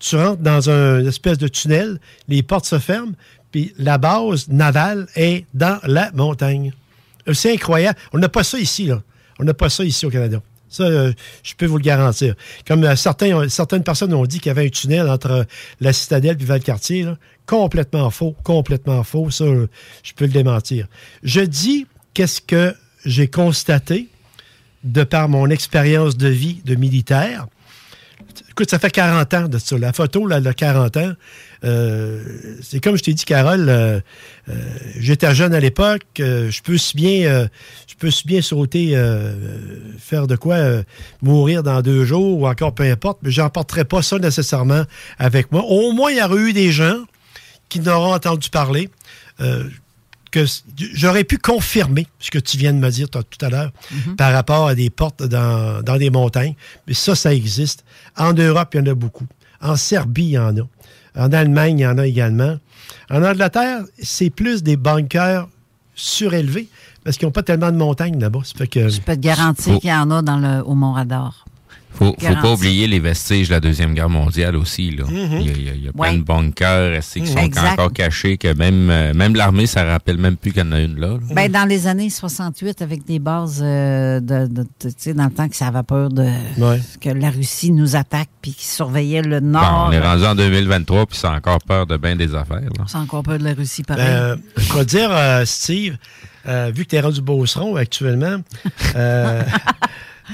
tu 0.01 0.16
rentres 0.16 0.40
dans 0.43 0.70
un 0.70 1.01
une 1.01 1.07
espèce 1.07 1.36
de 1.38 1.49
tunnel, 1.49 2.01
les 2.28 2.43
portes 2.43 2.64
se 2.64 2.78
ferment, 2.78 3.12
puis 3.53 3.72
la 3.78 3.98
base 3.98 4.48
navale 4.48 5.07
est 5.14 5.44
dans 5.55 5.78
la 5.84 6.11
montagne. 6.12 6.72
Euh, 7.28 7.34
C'est 7.34 7.53
incroyable. 7.53 7.98
On 8.12 8.18
n'a 8.18 8.28
pas 8.28 8.42
ça 8.42 8.59
ici, 8.59 8.86
là. 8.86 9.00
On 9.38 9.44
n'a 9.44 9.55
pas 9.55 9.68
ça 9.68 9.84
ici 9.84 10.05
au 10.07 10.11
Canada. 10.11 10.40
Ça, 10.72 10.84
euh, 10.84 11.12
je 11.42 11.53
peux 11.55 11.66
vous 11.66 11.76
le 11.76 11.82
garantir. 11.82 12.34
Comme 12.66 12.82
euh, 12.84 12.96
certains, 12.96 13.48
certaines 13.50 13.84
personnes 13.84 14.14
ont 14.14 14.24
dit 14.24 14.40
qu'il 14.40 14.48
y 14.48 14.50
avait 14.50 14.66
un 14.66 14.70
tunnel 14.70 15.09
entre 15.09 15.46
la 15.80 15.92
citadelle 15.92 16.38
et 16.40 16.44
Valcartier, 16.44 17.03
là. 17.03 17.18
complètement 17.44 18.11
faux, 18.11 18.34
complètement 18.42 19.05
faux. 19.05 19.30
Ça, 19.30 19.44
euh, 19.44 19.68
je 20.03 20.14
peux 20.14 20.24
le 20.24 20.32
démentir. 20.32 20.86
Je 21.22 21.42
dis 21.42 21.86
qu'est-ce 22.14 22.40
que 22.40 22.74
j'ai 23.05 23.28
constaté 23.28 24.09
de 24.82 25.05
par 25.05 25.28
mon 25.28 25.50
expérience 25.50 26.16
de 26.16 26.28
vie 26.28 26.62
de 26.64 26.74
militaire. 26.74 27.46
Écoute, 28.50 28.70
ça 28.70 28.78
fait 28.78 28.90
40 28.90 29.34
ans 29.34 29.48
de 29.48 29.59
ça. 29.59 29.76
La 29.76 29.92
photo, 29.92 30.26
là, 30.26 30.40
de 30.40 30.53
40 30.53 30.96
ans, 30.96 31.12
c'est 32.62 32.80
comme 32.80 32.96
je 32.96 33.02
t'ai 33.02 33.14
dit, 33.14 33.24
Carole, 33.24 33.68
euh, 33.68 34.00
euh, 34.48 34.52
j'étais 34.98 35.34
jeune 35.34 35.54
à 35.54 35.60
l'époque, 35.60 36.02
euh, 36.20 36.50
je 36.50 36.60
peux 36.62 36.76
si 36.78 36.96
bien, 36.96 37.26
euh, 37.26 37.48
je 37.88 37.94
peux 37.94 38.10
si 38.10 38.26
bien 38.26 38.42
sauter, 38.42 38.96
euh, 38.96 39.34
faire 39.98 40.26
de 40.26 40.36
quoi, 40.36 40.56
euh, 40.56 40.82
mourir 41.22 41.62
dans 41.62 41.80
deux 41.82 42.04
jours 42.04 42.38
ou 42.40 42.46
encore 42.48 42.74
peu 42.74 42.84
importe, 42.84 43.18
mais 43.22 43.30
j'emporterai 43.30 43.84
pas 43.84 44.02
ça 44.02 44.18
nécessairement 44.18 44.84
avec 45.18 45.52
moi. 45.52 45.62
Au 45.64 45.92
moins, 45.92 46.10
il 46.10 46.18
y 46.18 46.22
aurait 46.22 46.40
eu 46.42 46.52
des 46.52 46.72
gens 46.72 47.04
qui 47.68 47.80
n'auront 47.80 48.12
entendu 48.14 48.50
parler. 48.50 48.88
euh, 49.40 49.68
que 50.30 50.46
j'aurais 50.94 51.24
pu 51.24 51.36
confirmer 51.36 52.06
ce 52.18 52.30
que 52.30 52.38
tu 52.38 52.56
viens 52.56 52.72
de 52.72 52.78
me 52.78 52.88
dire 52.88 53.06
tout 53.10 53.22
à 53.42 53.50
l'heure 53.50 53.70
par 54.16 54.32
rapport 54.32 54.66
à 54.66 54.74
des 54.74 54.88
portes 54.88 55.22
dans, 55.22 55.82
dans 55.82 55.98
des 55.98 56.08
montagnes. 56.08 56.54
Mais 56.86 56.94
ça, 56.94 57.14
ça 57.14 57.34
existe. 57.34 57.84
En 58.16 58.32
Europe, 58.32 58.70
il 58.72 58.78
y 58.78 58.80
en 58.80 58.86
a 58.86 58.94
beaucoup. 58.94 59.26
En 59.60 59.76
Serbie, 59.76 60.24
il 60.24 60.30
y 60.30 60.38
en 60.38 60.56
a. 60.56 60.62
En 61.16 61.32
Allemagne, 61.32 61.78
il 61.78 61.82
y 61.82 61.86
en 61.86 61.98
a 61.98 62.06
également. 62.06 62.56
En 63.10 63.22
Angleterre, 63.22 63.82
c'est 64.02 64.30
plus 64.30 64.62
des 64.62 64.76
bunkers 64.76 65.48
surélevés 65.94 66.68
parce 67.04 67.16
qu'ils 67.18 67.26
n'ont 67.26 67.32
pas 67.32 67.42
tellement 67.42 67.70
de 67.70 67.76
montagnes 67.76 68.18
là-bas. 68.18 68.40
Je 68.44 68.54
peux 68.54 68.66
te 68.66 69.20
garantir 69.20 69.78
qu'il 69.78 69.90
y 69.90 69.92
en 69.92 70.10
a 70.10 70.22
dans 70.22 70.38
le, 70.38 70.62
au 70.64 70.74
Mont-Radar. 70.74 71.44
Faut, 71.95 72.16
faut 72.18 72.34
pas 72.34 72.53
oublier 72.53 72.86
les 72.86 73.01
vestiges 73.01 73.49
de 73.49 73.55
la 73.55 73.61
Deuxième 73.61 73.95
Guerre 73.95 74.09
mondiale 74.09 74.57
aussi. 74.57 74.90
Là. 74.90 75.05
Mhm. 75.05 75.40
Il 75.40 75.47
y 75.47 75.51
a, 75.51 75.53
il 75.53 75.62
y 75.64 75.70
a- 75.70 75.74
il 75.74 75.84
y 75.84 75.88
a 75.88 75.90
Ouais. 75.95 76.09
plein 76.09 76.18
de 76.18 76.22
bunkers 76.24 77.01
qui 77.03 77.20
Mhm. 77.20 77.26
sont 77.26 77.38
Exact. 77.38 77.72
encore 77.72 77.93
cachés, 77.93 78.38
que 78.38 78.53
même, 78.55 78.88
euh, 78.90 79.12
même 79.14 79.34
l'armée, 79.34 79.66
ça 79.66 79.84
rappelle 79.84 80.16
même 80.18 80.36
plus 80.36 80.53
qu'il 80.53 80.62
y 80.64 80.66
en 80.66 80.72
a 80.72 80.80
une 80.80 80.99
là. 80.99 81.09
là. 81.09 81.18
Ben, 81.34 81.51
dans 81.53 81.68
les 81.68 81.86
années 81.86 82.11
68, 82.11 82.80
avec 82.82 83.05
des 83.05 83.18
bases 83.18 83.61
euh, 83.62 84.20
de, 84.20 84.47
dans 84.47 85.24
le 85.24 85.30
temps 85.30 85.49
que 85.49 85.57
ça 85.57 85.66
avait 85.68 85.82
peur 85.82 86.09
de 86.09 86.22
Ouais. 86.59 86.80
que 87.01 87.11
la 87.11 87.30
Russie 87.30 87.70
nous 87.72 87.95
attaque 87.95 88.28
puis 88.40 88.53
qu'ils 88.53 88.68
surveillaient 88.68 89.22
le 89.22 89.40
Bon, 89.40 89.47
nord. 89.49 89.86
on 89.88 89.93
est 89.93 90.01
rendu 90.01 90.24
en 90.24 90.34
2023, 90.34 91.07
puis 91.07 91.18
c'est 91.18 91.28
encore 91.28 91.59
peur 91.62 91.86
de 91.86 91.97
bien 91.97 92.16
des 92.16 92.34
affaires. 92.34 92.61
C'est 92.86 92.97
encore 92.99 93.22
peur 93.22 93.38
de 93.38 93.45
la 93.45 93.53
Russie, 93.55 93.82
pareil. 93.82 94.07
Euh, 94.09 94.36
je 94.57 94.72
vais 94.72 94.84
dire, 94.84 95.11
euh, 95.12 95.45
Steve, 95.45 95.97
euh, 96.49 96.72
vu 96.74 96.84
que 96.84 96.90
tu 96.90 96.97
es 96.97 97.01
rendu 97.01 97.20
Beauceron 97.20 97.76
actuellement, 97.76 98.38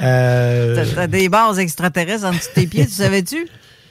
euh, 0.03 0.77
euh, 0.77 0.87
T'as- 0.95 1.07
des 1.07 1.29
bases 1.29 1.59
extraterrestres 1.59 2.25
en 2.27 2.31
dessous 2.33 2.49
de 2.55 2.61
tes 2.61 2.67
pieds, 2.67 2.87
tu 2.87 2.93
savais-tu? 2.93 3.47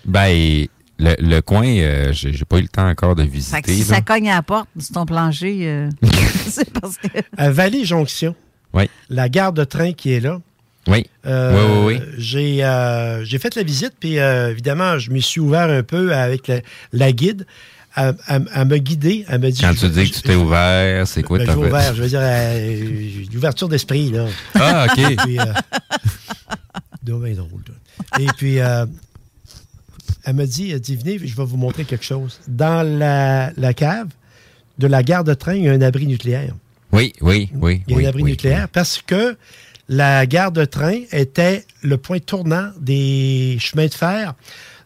Ben, 0.06 0.66
le, 1.00 1.16
le 1.20 1.40
coin, 1.42 1.66
euh, 1.68 2.12
j'ai 2.14 2.34
j'ai 2.34 2.46
pas 2.46 2.58
eu 2.60 2.62
le 2.64 2.68
temps 2.68 2.88
encore 2.88 3.16
de 3.16 3.24
visiter. 3.24 3.58
Fait 3.58 3.62
que 3.62 3.72
si 3.72 3.80
là. 3.82 3.96
ça 3.98 4.02
cogne 4.02 4.30
à 4.30 4.36
la 4.36 4.42
porte 4.42 4.68
sur 4.80 4.94
ton 4.94 5.06
plancher, 5.06 5.60
euh, 5.64 5.90
c'est 6.48 6.72
parce 6.80 6.98
que. 6.98 7.08
à 7.38 7.52
Vallée-Jonction, 7.52 8.36
Oui. 8.74 8.90
la 9.10 9.30
gare 9.30 9.54
de 9.54 9.64
train 9.64 9.94
qui 9.94 10.14
est 10.14 10.20
là, 10.20 10.40
Oui. 10.88 11.06
Euh, 11.26 11.54
oui, 11.54 11.96
oui, 11.98 12.00
oui. 12.02 12.14
J'ai 12.18 12.64
euh, 12.64 13.24
j'ai 13.26 13.38
fait 13.40 13.56
la 13.56 13.64
visite, 13.64 13.94
puis 14.00 14.20
euh, 14.20 14.52
évidemment, 14.52 14.98
je 14.98 15.12
me 15.12 15.20
suis 15.20 15.42
ouvert 15.42 15.70
un 15.70 15.84
peu 15.84 16.14
avec 16.14 16.48
la, 16.48 16.62
la 16.94 17.12
guide. 17.12 17.46
Elle 17.98 18.68
m'a 18.68 18.80
guidé. 18.80 19.26
Elle 19.28 19.42
m'a 19.42 19.52
dit. 19.52 19.62
Quand 19.62 19.74
tu 19.74 19.90
dis 19.90 20.10
que 20.10 20.16
tu 20.16 20.22
t'es 20.22 20.36
ouvert, 20.36 21.08
c'est 21.08 21.24
quoi 21.24 21.40
Ben, 21.40 21.48
ta 21.48 21.58
ouvert, 21.58 21.96
je 21.96 22.04
veux 22.04 22.10
dire, 22.10 22.20
euh, 22.22 23.26
l'ouverture 23.34 23.68
d'esprit, 23.68 24.12
là. 24.12 24.28
Ah, 24.56 24.88
OK. 24.90 24.98
Et 25.00 25.16
puis, 25.16 25.40
euh, 25.40 25.46
ben 27.04 27.36
drôle, 27.36 27.62
là. 27.68 28.20
Et 28.20 28.28
puis, 28.38 28.60
euh, 28.60 28.86
elle 30.24 30.36
m'a 30.36 30.46
dit, 30.46 30.72
elle 30.72 30.80
dit, 30.80 30.96
venez, 30.96 31.18
je 31.18 31.36
vais 31.36 31.46
vous 31.46 31.58
montrer 31.58 31.86
quelque 31.86 32.06
chose. 32.06 32.40
Dans 32.48 32.84
la, 32.86 33.52
la 33.58 33.74
cave 33.74 34.10
de 34.78 34.88
la 34.88 35.02
gare 35.02 35.24
de 35.24 35.34
train, 35.34 35.56
il 35.56 35.64
y 35.64 35.70
a 35.70 35.72
un 35.72 35.82
abri 35.82 36.06
nucléaire. 36.06 36.54
Oui, 36.92 37.14
oui, 37.22 37.50
oui. 37.56 37.82
Il 37.88 37.92
y 37.92 37.96
a 37.96 37.98
oui, 37.98 38.06
un 38.06 38.10
abri 38.10 38.24
oui, 38.24 38.32
nucléaire 38.32 38.70
parce 38.70 39.02
que 39.06 39.36
la 39.90 40.26
gare 40.26 40.52
de 40.52 40.66
train 40.66 41.02
était 41.12 41.66
le 41.82 41.98
point 41.98 42.20
tournant 42.20 42.72
des 42.80 43.58
chemins 43.60 43.88
de 43.88 43.94
fer 43.94 44.36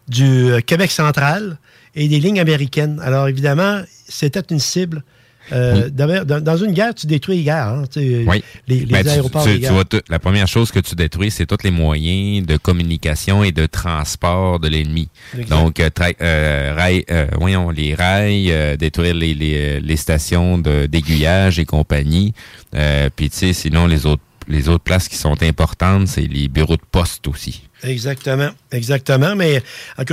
du 0.08 0.50
euh, 0.50 0.60
Québec 0.60 0.90
central 0.90 1.58
et 1.94 2.08
des 2.08 2.20
lignes 2.20 2.40
américaines. 2.40 3.00
Alors, 3.02 3.28
évidemment, 3.28 3.82
c'était 4.08 4.42
une 4.50 4.60
cible. 4.60 5.02
Euh, 5.50 5.90
dans, 5.90 6.40
dans 6.40 6.56
une 6.56 6.70
guerre, 6.70 6.94
tu 6.94 7.08
détruis 7.08 7.38
les 7.38 7.42
gares. 7.42 7.74
hein, 7.80 7.84
tu 7.92 8.24
Oui. 8.28 8.44
Les, 8.68 8.80
les 8.80 8.86
Ben, 8.86 9.02
tu- 9.02 9.08
aéroports, 9.10 9.44
tu- 9.44 9.60
tu 9.60 9.66
vois 9.70 9.82
la 10.08 10.20
première 10.20 10.46
chose 10.46 10.70
que 10.70 10.78
tu 10.78 10.94
détruis, 10.94 11.32
c'est 11.32 11.46
tous 11.46 11.64
les 11.64 11.72
moyens 11.72 12.46
de 12.46 12.56
communication 12.56 13.42
et 13.42 13.50
de 13.50 13.66
transport 13.66 14.60
de 14.60 14.68
l'ennemi. 14.68 15.08
Donc, 15.50 15.80
euh, 15.80 15.90
euh, 16.20 16.74
rail- 16.76 17.04
euh, 17.10 17.26
voyons, 17.36 17.70
les 17.70 17.92
rails, 17.96 18.52
euh, 18.52 18.76
détruire 18.76 19.14
les, 19.14 19.34
les, 19.34 19.80
les 19.80 19.96
stations 19.96 20.58
d'aiguillage 20.58 21.58
et 21.58 21.64
compagnie. 21.64 22.34
Euh, 22.76 23.10
Puis, 23.14 23.28
tu 23.28 23.36
sais, 23.38 23.52
sinon, 23.52 23.86
les 23.88 24.06
autres, 24.06 24.22
les 24.46 24.68
autres 24.68 24.84
places 24.84 25.08
qui 25.08 25.16
sont 25.16 25.42
importantes, 25.42 26.06
c'est 26.06 26.22
les 26.28 26.46
bureaux 26.46 26.76
de 26.76 26.82
poste 26.90 27.26
aussi. 27.26 27.64
Exactement, 27.82 28.50
exactement. 28.70 29.34
Mais 29.34 29.62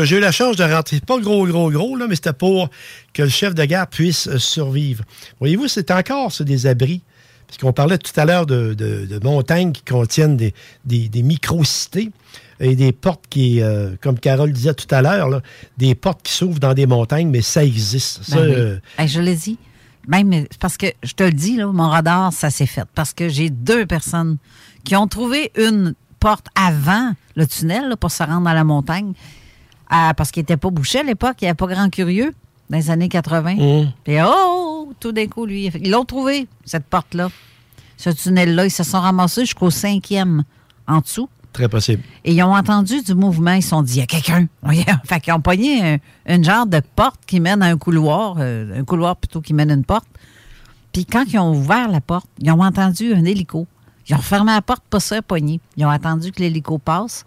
j'ai 0.04 0.18
eu 0.18 0.20
la 0.20 0.32
chance 0.32 0.56
de 0.56 0.64
rentrer, 0.64 1.00
pas 1.02 1.20
gros, 1.20 1.46
gros, 1.46 1.70
gros, 1.72 1.96
là, 1.96 2.08
mais 2.10 2.16
c'était 2.16 2.34
pour 2.34 2.70
que 3.14 3.22
le 3.24 3.30
chef 3.30 3.54
de 3.54 3.64
gare 3.66 3.88
puisse 3.88 4.28
euh, 4.28 4.38
survivre. 4.40 5.04
Voyez-vous, 5.40 5.68
c'est 5.68 5.92
encore 5.92 6.32
ça, 6.32 6.44
des 6.44 6.66
abris. 6.68 7.02
Parce 7.48 7.58
qu'on 7.58 7.74
parlait 7.74 7.98
tout 7.98 8.12
à 8.20 8.26
l'heure 8.26 8.46
de, 8.46 8.74
de- 8.76 9.06
de 9.08 9.20
montagnes 9.24 9.72
qui 9.72 9.82
contiennent 9.84 10.38
des, 10.38 10.54
des, 10.86 11.10
des 11.10 11.24
micro-cités 11.24 12.12
et 12.60 12.76
des 12.76 12.92
portes 12.92 13.24
qui, 13.30 13.60
euh, 13.62 13.96
comme 14.02 14.20
Carole 14.20 14.52
disait 14.52 14.74
tout 14.76 14.94
à 14.94 15.02
l'heure, 15.02 15.42
des 15.78 15.96
portes 15.96 16.22
qui 16.22 16.34
s'ouvrent 16.34 16.60
dans 16.60 16.74
des 16.76 16.86
montagnes, 16.86 17.30
mais 17.30 17.42
ça 17.42 17.64
existe. 17.64 18.24
Ça, 18.24 18.36
Ben 18.36 18.48
oui. 18.50 18.54
euh, 18.56 18.80
Hey, 19.00 19.08
je 19.08 19.20
l'ai 19.20 19.36
dit. 19.36 19.58
Même 20.08 20.32
euh, 20.34 20.44
parce 20.60 20.78
que 20.78 20.88
je 21.02 21.14
te 21.14 21.24
le 21.24 21.32
dis, 21.32 21.56
là, 21.58 21.68
mon 21.68 21.88
radar, 21.90 22.32
ça 22.34 22.50
s'est 22.52 22.66
fait. 22.68 22.86
Parce 22.94 23.14
que 23.14 23.30
j'ai 23.30 23.50
deux 23.50 23.86
personnes 23.88 24.38
qui 24.84 24.96
ont 24.96 25.08
trouvé 25.08 25.52
une 25.58 25.96
porte 26.20 26.48
avant 26.56 27.12
le 27.36 27.48
tunnel 27.48 27.90
là, 27.90 27.96
pour 27.98 28.12
se 28.12 28.24
rendre 28.24 28.48
à 28.48 28.54
la 28.54 28.64
montagne. 28.64 29.14
Ah, 29.90 30.14
parce 30.16 30.32
qu'il 30.32 30.42
n'était 30.42 30.58
pas 30.58 30.70
bouché 30.70 31.00
à 31.00 31.04
l'époque, 31.04 31.38
il 31.42 31.46
n'y 31.46 31.50
avait 31.50 31.56
pas 31.56 31.68
grand 31.68 31.90
curieux 31.90 32.34
dans 32.70 32.78
les 32.78 32.92
années 32.92 33.10
80. 33.10 33.56
Mmh. 33.56 33.92
Puis 34.04 34.18
oh, 34.24 34.94
tout 35.00 35.12
d'un 35.12 35.28
coup, 35.28 35.46
lui, 35.46 35.66
ils 35.68 35.90
l'ont 35.90 36.06
trouvé, 36.06 36.48
cette 36.66 36.86
porte-là. 36.86 37.30
Ce 37.98 38.10
tunnel-là, 38.10 38.66
ils 38.66 38.72
se 38.72 38.84
sont 38.84 39.00
ramassés 39.00 39.42
jusqu'au 39.42 39.70
cinquième 39.70 40.44
en 40.88 41.00
dessous. 41.00 41.28
très 41.52 41.68
possible. 41.68 42.04
Et 42.24 42.34
ils 42.34 42.44
ont 42.44 42.56
entendu 42.56 43.02
du 43.02 43.14
mouvement. 43.16 43.54
Ils 43.54 43.64
se 43.64 43.70
sont 43.70 43.82
dit, 43.82 43.96
il 43.96 44.00
y 44.00 44.02
a 44.02 44.06
quelqu'un. 44.06 44.48
fait 45.06 45.20
qu'ils 45.20 45.34
ont 45.34 45.42
pogné 45.42 45.82
un, 45.82 45.98
une 46.28 46.44
genre 46.44 46.66
de 46.66 46.82
porte 46.96 47.20
qui 47.26 47.40
mène 47.40 47.62
à 47.62 47.66
un 47.66 47.78
couloir, 47.78 48.36
euh, 48.40 48.80
un 48.80 48.84
couloir 48.84 49.16
plutôt 49.18 49.42
qui 49.42 49.54
mène 49.54 49.72
à 49.72 49.74
une 49.74 49.84
porte. 49.84 50.08
Puis 50.94 51.06
quand 51.06 51.26
ils 51.28 51.40
ont 51.40 51.52
ouvert 51.52 51.90
la 51.90 52.02
porte, 52.02 52.28
ils 52.40 52.52
ont 52.52 52.62
entendu 52.62 53.14
un 53.14 53.26
hélico. 53.26 53.68
Ils 54.10 54.16
ont 54.16 54.20
fermé 54.22 54.52
la 54.54 54.62
porte, 54.62 54.84
pas 54.90 55.00
ça, 55.00 55.22
pogné. 55.22 55.60
Ils 55.78 55.86
ont 55.86 55.90
attendu 55.90 56.32
que 56.32 56.40
l'hélico 56.42 56.78
passe. 56.80 57.26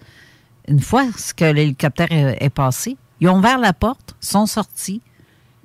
Une 0.69 0.81
fois 0.81 1.05
que 1.37 1.45
l'hélicoptère 1.45 2.09
est, 2.11 2.51
passé, 2.51 2.97
ils 3.21 3.29
ont 3.29 3.39
ouvert 3.39 3.59
la 3.59 3.73
porte, 3.73 4.15
sont 4.21 4.47
sortis. 4.47 5.01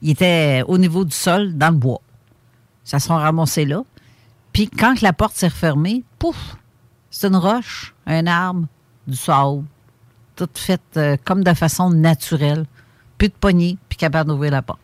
Ils 0.01 0.11
étaient 0.11 0.63
au 0.68 0.78
niveau 0.78 1.05
du 1.05 1.15
sol, 1.15 1.53
dans 1.57 1.70
le 1.70 1.78
bois. 1.78 2.01
Ça 2.84 2.99
se 2.99 3.07
sont 3.07 3.15
ramassés 3.15 3.65
là. 3.65 3.82
Puis 4.53 4.70
quand 4.70 5.01
la 5.01 5.13
porte 5.13 5.36
s'est 5.36 5.47
refermée, 5.47 6.03
pouf, 6.20 6.55
c'est 7.09 7.28
une 7.28 7.36
roche, 7.36 7.95
un 8.05 8.26
arbre, 8.28 8.68
du 9.07 9.15
sable, 9.15 9.63
tout 10.36 10.49
fait 10.53 10.82
euh, 10.97 11.18
comme 11.24 11.43
de 11.43 11.53
façon 11.53 11.89
naturelle. 11.89 12.65
Plus 13.18 13.30
de 13.30 13.34
poignée, 13.34 13.78
puis 13.89 13.97
capable 13.97 14.30
d'ouvrir 14.30 14.51
la 14.51 14.61
porte. 14.61 14.80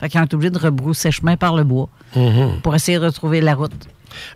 Fait 0.00 0.10
qu'ils 0.10 0.20
ont 0.20 0.24
été 0.24 0.34
obligés 0.36 0.50
de 0.50 0.58
rebrousser 0.58 1.10
chemin 1.10 1.38
par 1.38 1.56
le 1.56 1.64
bois 1.64 1.88
Mhm. 2.14 2.60
pour 2.62 2.74
essayer 2.74 2.98
de 2.98 3.06
retrouver 3.06 3.40
la 3.40 3.54
route. 3.54 3.88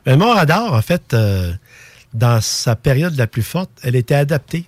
Mais 0.06 0.16
mon 0.16 0.32
radar, 0.32 0.72
en 0.72 0.82
fait, 0.82 1.14
euh, 1.14 1.52
dans 2.14 2.40
sa 2.40 2.76
période 2.76 3.16
la 3.16 3.26
plus 3.26 3.42
forte, 3.42 3.70
elle 3.82 3.96
était 3.96 4.14
adaptée, 4.14 4.66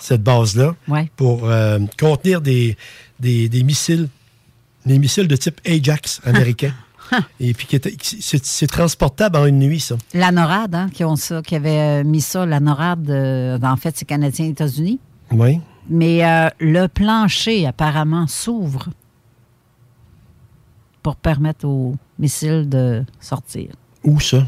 cette 0.00 0.22
base-là, 0.22 0.74
Ouais. 0.86 1.10
pour 1.16 1.48
euh, 1.48 1.78
contenir 1.98 2.40
des, 2.40 2.76
des, 3.20 3.48
des 3.48 3.62
missiles, 3.62 4.08
des 4.86 4.98
missiles 4.98 5.28
de 5.28 5.36
type 5.36 5.60
Ajax 5.66 6.20
américain. 6.24 6.72
Et 7.40 7.54
puis, 7.54 7.66
c'est 8.02 8.66
transportable 8.66 9.36
en 9.38 9.46
une 9.46 9.58
nuit, 9.58 9.80
ça. 9.80 9.96
La 10.12 10.30
NORAD, 10.30 10.74
hein, 10.74 10.90
qui, 10.92 11.04
ont 11.04 11.16
ça, 11.16 11.40
qui 11.40 11.56
avait 11.56 12.02
euh, 12.02 12.04
mis 12.04 12.20
ça, 12.20 12.44
la 12.44 12.60
NORAD, 12.60 13.08
euh, 13.10 13.58
en 13.62 13.76
fait, 13.76 13.96
c'est 13.96 14.04
Canadiens-États-Unis. 14.04 15.00
Oui. 15.30 15.58
Mais 15.88 16.22
euh, 16.26 16.50
le 16.60 16.86
plancher, 16.86 17.66
apparemment, 17.66 18.26
s'ouvre 18.26 18.88
pour 21.02 21.16
permettre 21.16 21.66
aux 21.66 21.96
missiles 22.18 22.68
de 22.68 23.04
sortir. 23.20 23.70
Où 24.08 24.20
ça? 24.20 24.46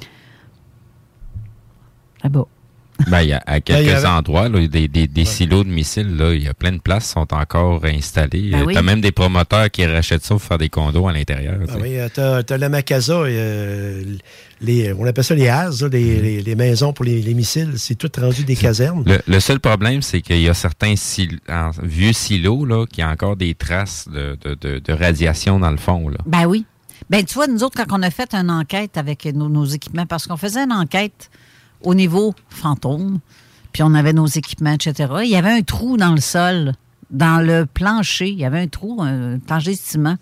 Là-bas. 2.24 2.44
Ben, 3.08 3.22
il 3.22 3.30
y 3.30 3.32
a, 3.32 3.38
à 3.46 3.52
Ben, 3.54 3.60
quelques 3.62 3.80
il 3.80 3.86
y 3.86 3.90
avait- 3.92 4.06
endroits, 4.06 4.50
là, 4.50 4.66
des, 4.66 4.86
des, 4.86 5.06
des 5.06 5.24
silos 5.24 5.64
de 5.64 5.70
missiles, 5.70 6.16
là, 6.18 6.34
il 6.34 6.42
y 6.42 6.48
a 6.48 6.52
plein 6.52 6.72
de 6.72 6.80
places 6.80 7.04
qui 7.06 7.12
sont 7.12 7.32
encore 7.32 7.82
installées. 7.86 8.50
Ben 8.50 8.60
Euh, 8.60 8.64
oui. 8.66 8.74
T'as 8.74 8.82
même 8.82 9.00
des 9.00 9.10
promoteurs 9.10 9.70
qui 9.70 9.86
rachètent 9.86 10.22
ça 10.22 10.34
pour 10.34 10.42
faire 10.42 10.58
des 10.58 10.68
condos 10.68 11.08
à 11.08 11.12
l'intérieur. 11.14 11.56
Ah 11.66 11.76
oui, 11.80 11.98
euh, 11.98 12.08
t'as 12.12 12.42
as 12.46 12.58
la 12.58 12.68
Macasa, 12.68 13.14
euh, 13.14 14.04
les, 14.60 14.92
on 14.92 15.06
appelle 15.06 15.24
ça 15.24 15.34
les 15.34 15.48
HAS, 15.48 15.80
là, 15.80 15.88
les, 15.88 16.20
les- 16.20 16.42
les 16.42 16.54
maisons 16.54 16.92
pour 16.92 17.06
les, 17.06 17.22
les 17.22 17.32
missiles. 17.32 17.72
C'est 17.78 17.94
tout 17.94 18.10
rendu 18.20 18.44
des 18.44 18.56
casernes. 18.56 19.02
Le, 19.06 19.18
le 19.26 19.40
seul 19.40 19.60
problème, 19.60 20.02
c'est 20.02 20.20
qu'il 20.20 20.40
y 20.42 20.48
a 20.50 20.54
certains 20.54 20.92
sil- 21.00 21.40
vieux 21.82 22.12
silos 22.12 22.66
là, 22.66 22.84
qui 22.84 23.02
ont 23.02 23.08
encore 23.08 23.36
des 23.36 23.54
traces 23.54 24.08
de, 24.12 24.36
de, 24.44 24.54
de, 24.60 24.78
de 24.78 24.92
radiation 24.92 25.58
dans 25.58 25.70
le 25.70 25.78
fond. 25.78 26.06
Là. 26.10 26.18
Ben 26.26 26.44
oui. 26.44 26.66
Ben 27.08 27.24
tu 27.24 27.34
vois, 27.34 27.46
nous 27.46 27.64
autres, 27.64 27.82
quand 27.82 27.96
on 27.96 28.02
a 28.02 28.10
fait 28.10 28.34
une 28.34 28.50
enquête 28.50 28.96
avec 28.98 29.24
nos, 29.24 29.64
équipements, 29.64 30.06
parce 30.06 30.26
qu'on 30.26 30.36
faisait 30.36 30.64
une 30.64 30.72
enquête 30.72 31.30
au 31.82 31.94
niveau 31.94 32.34
fantôme, 32.48 33.20
puis 33.72 33.82
on 33.82 33.94
avait 33.94 34.12
nos 34.12 34.26
équipements, 34.26 34.72
etc., 34.72 35.12
il 35.22 35.30
y 35.30 35.36
avait 35.36 35.52
un 35.52 35.62
trou 35.62 35.96
dans 35.96 36.12
le 36.12 36.20
sol, 36.20 36.74
dans 37.10 37.44
le 37.44 37.66
plancher, 37.66 38.28
il 38.28 38.38
y 38.38 38.44
avait 38.44 38.60
un 38.60 38.68
trou, 38.68 39.00
un 39.02 39.38
plancher 39.38 39.72
de 39.72 39.76
ciment, 39.76 40.16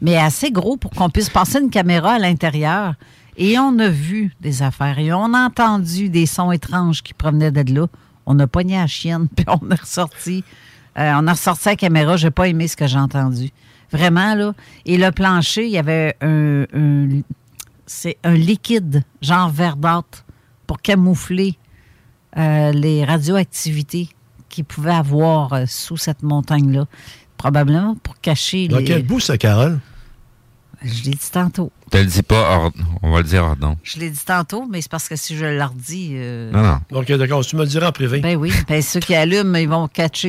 mais 0.00 0.16
assez 0.16 0.50
gros 0.50 0.76
pour 0.76 0.90
qu'on 0.90 1.10
puisse 1.10 1.30
passer 1.30 1.60
une 1.60 1.70
caméra 1.70 2.14
à 2.14 2.18
l'intérieur. 2.18 2.94
Et 3.36 3.58
on 3.58 3.78
a 3.78 3.88
vu 3.88 4.34
des 4.40 4.62
affaires, 4.62 4.98
et 4.98 5.12
on 5.12 5.32
a 5.32 5.46
entendu 5.46 6.10
des 6.10 6.26
sons 6.26 6.52
étranges 6.52 7.02
qui 7.02 7.14
provenaient 7.14 7.50
de 7.50 7.74
là. 7.74 7.86
On 8.26 8.38
a 8.38 8.46
pogné 8.46 8.76
la 8.76 8.86
chienne, 8.86 9.28
puis 9.36 9.46
on 9.48 9.70
est 9.70 9.80
ressorti. 9.80 10.44
Euh, 10.98 11.12
on 11.16 11.26
a 11.26 11.32
ressorti 11.32 11.68
la 11.68 11.76
caméra, 11.76 12.16
j'ai 12.16 12.30
pas 12.30 12.48
aimé 12.48 12.68
ce 12.68 12.76
que 12.76 12.86
j'ai 12.86 12.98
entendu. 12.98 13.50
Vraiment, 13.92 14.34
là. 14.34 14.54
Et 14.86 14.96
le 14.96 15.10
plancher, 15.12 15.66
il 15.66 15.72
y 15.72 15.78
avait 15.78 16.16
un, 16.22 16.64
un- 16.74 17.20
c'est 17.86 18.16
un 18.24 18.34
liquide, 18.34 19.02
genre 19.20 19.50
verdâtre, 19.50 20.24
pour 20.66 20.80
camoufler 20.80 21.58
euh, 22.38 22.72
les 22.72 23.04
radioactivités 23.04 24.08
qu'il 24.48 24.64
pouvait 24.64 24.94
avoir 24.94 25.52
euh, 25.52 25.64
sous 25.66 25.96
cette 25.98 26.22
montagne-là. 26.22 26.86
Probablement 27.36 27.96
pour 28.02 28.18
cacher 28.20 28.68
Dans 28.68 28.78
les... 28.78 28.84
quel 28.84 29.02
bout, 29.04 29.20
ça, 29.20 29.36
Carole? 29.36 29.80
Je 30.84 31.04
l'ai 31.04 31.10
dit 31.10 31.30
tantôt. 31.30 31.70
te 31.90 31.96
le 31.98 32.06
dis 32.06 32.22
pas, 32.22 32.70
on 33.02 33.12
va 33.12 33.18
le 33.18 33.24
dire 33.24 33.54
nom. 33.60 33.76
Je 33.84 33.98
l'ai 34.00 34.10
dit 34.10 34.24
tantôt, 34.24 34.66
mais 34.68 34.80
c'est 34.80 34.90
parce 34.90 35.08
que 35.08 35.14
si 35.16 35.36
je 35.36 35.44
le 35.44 35.62
redis... 35.62 36.10
euh, 36.14 36.50
Non, 36.50 36.62
non. 36.62 36.78
Donc, 36.90 37.06
d'accord, 37.12 37.44
tu 37.44 37.54
me 37.56 37.62
le 37.62 37.68
diras 37.68 37.88
en 37.90 37.92
privé. 37.92 38.20
Ben 38.20 38.36
oui. 38.36 38.52
Ben, 38.68 38.82
ceux 38.82 38.98
qui 39.00 39.14
allument, 39.14 39.58
ils 39.58 39.68
vont 39.68 39.86
catcher. 39.86 40.28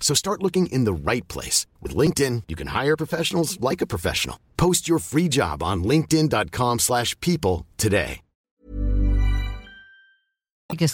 So 0.00 0.14
start 0.14 0.42
looking 0.42 0.66
in 0.68 0.84
the 0.84 0.94
right 0.94 1.26
place. 1.26 1.66
With 1.82 1.96
LinkedIn, 1.96 2.44
you 2.46 2.54
can 2.54 2.68
hire 2.68 2.96
professionals 2.96 3.58
like 3.60 3.82
a 3.82 3.86
professional. 3.86 4.38
Post 4.56 4.88
your 4.88 5.00
free 5.00 5.28
job 5.28 5.62
on 5.64 5.82
linkedin.com/people 5.82 6.78
slash 6.78 7.14
people 7.20 7.66
today. 7.76 8.20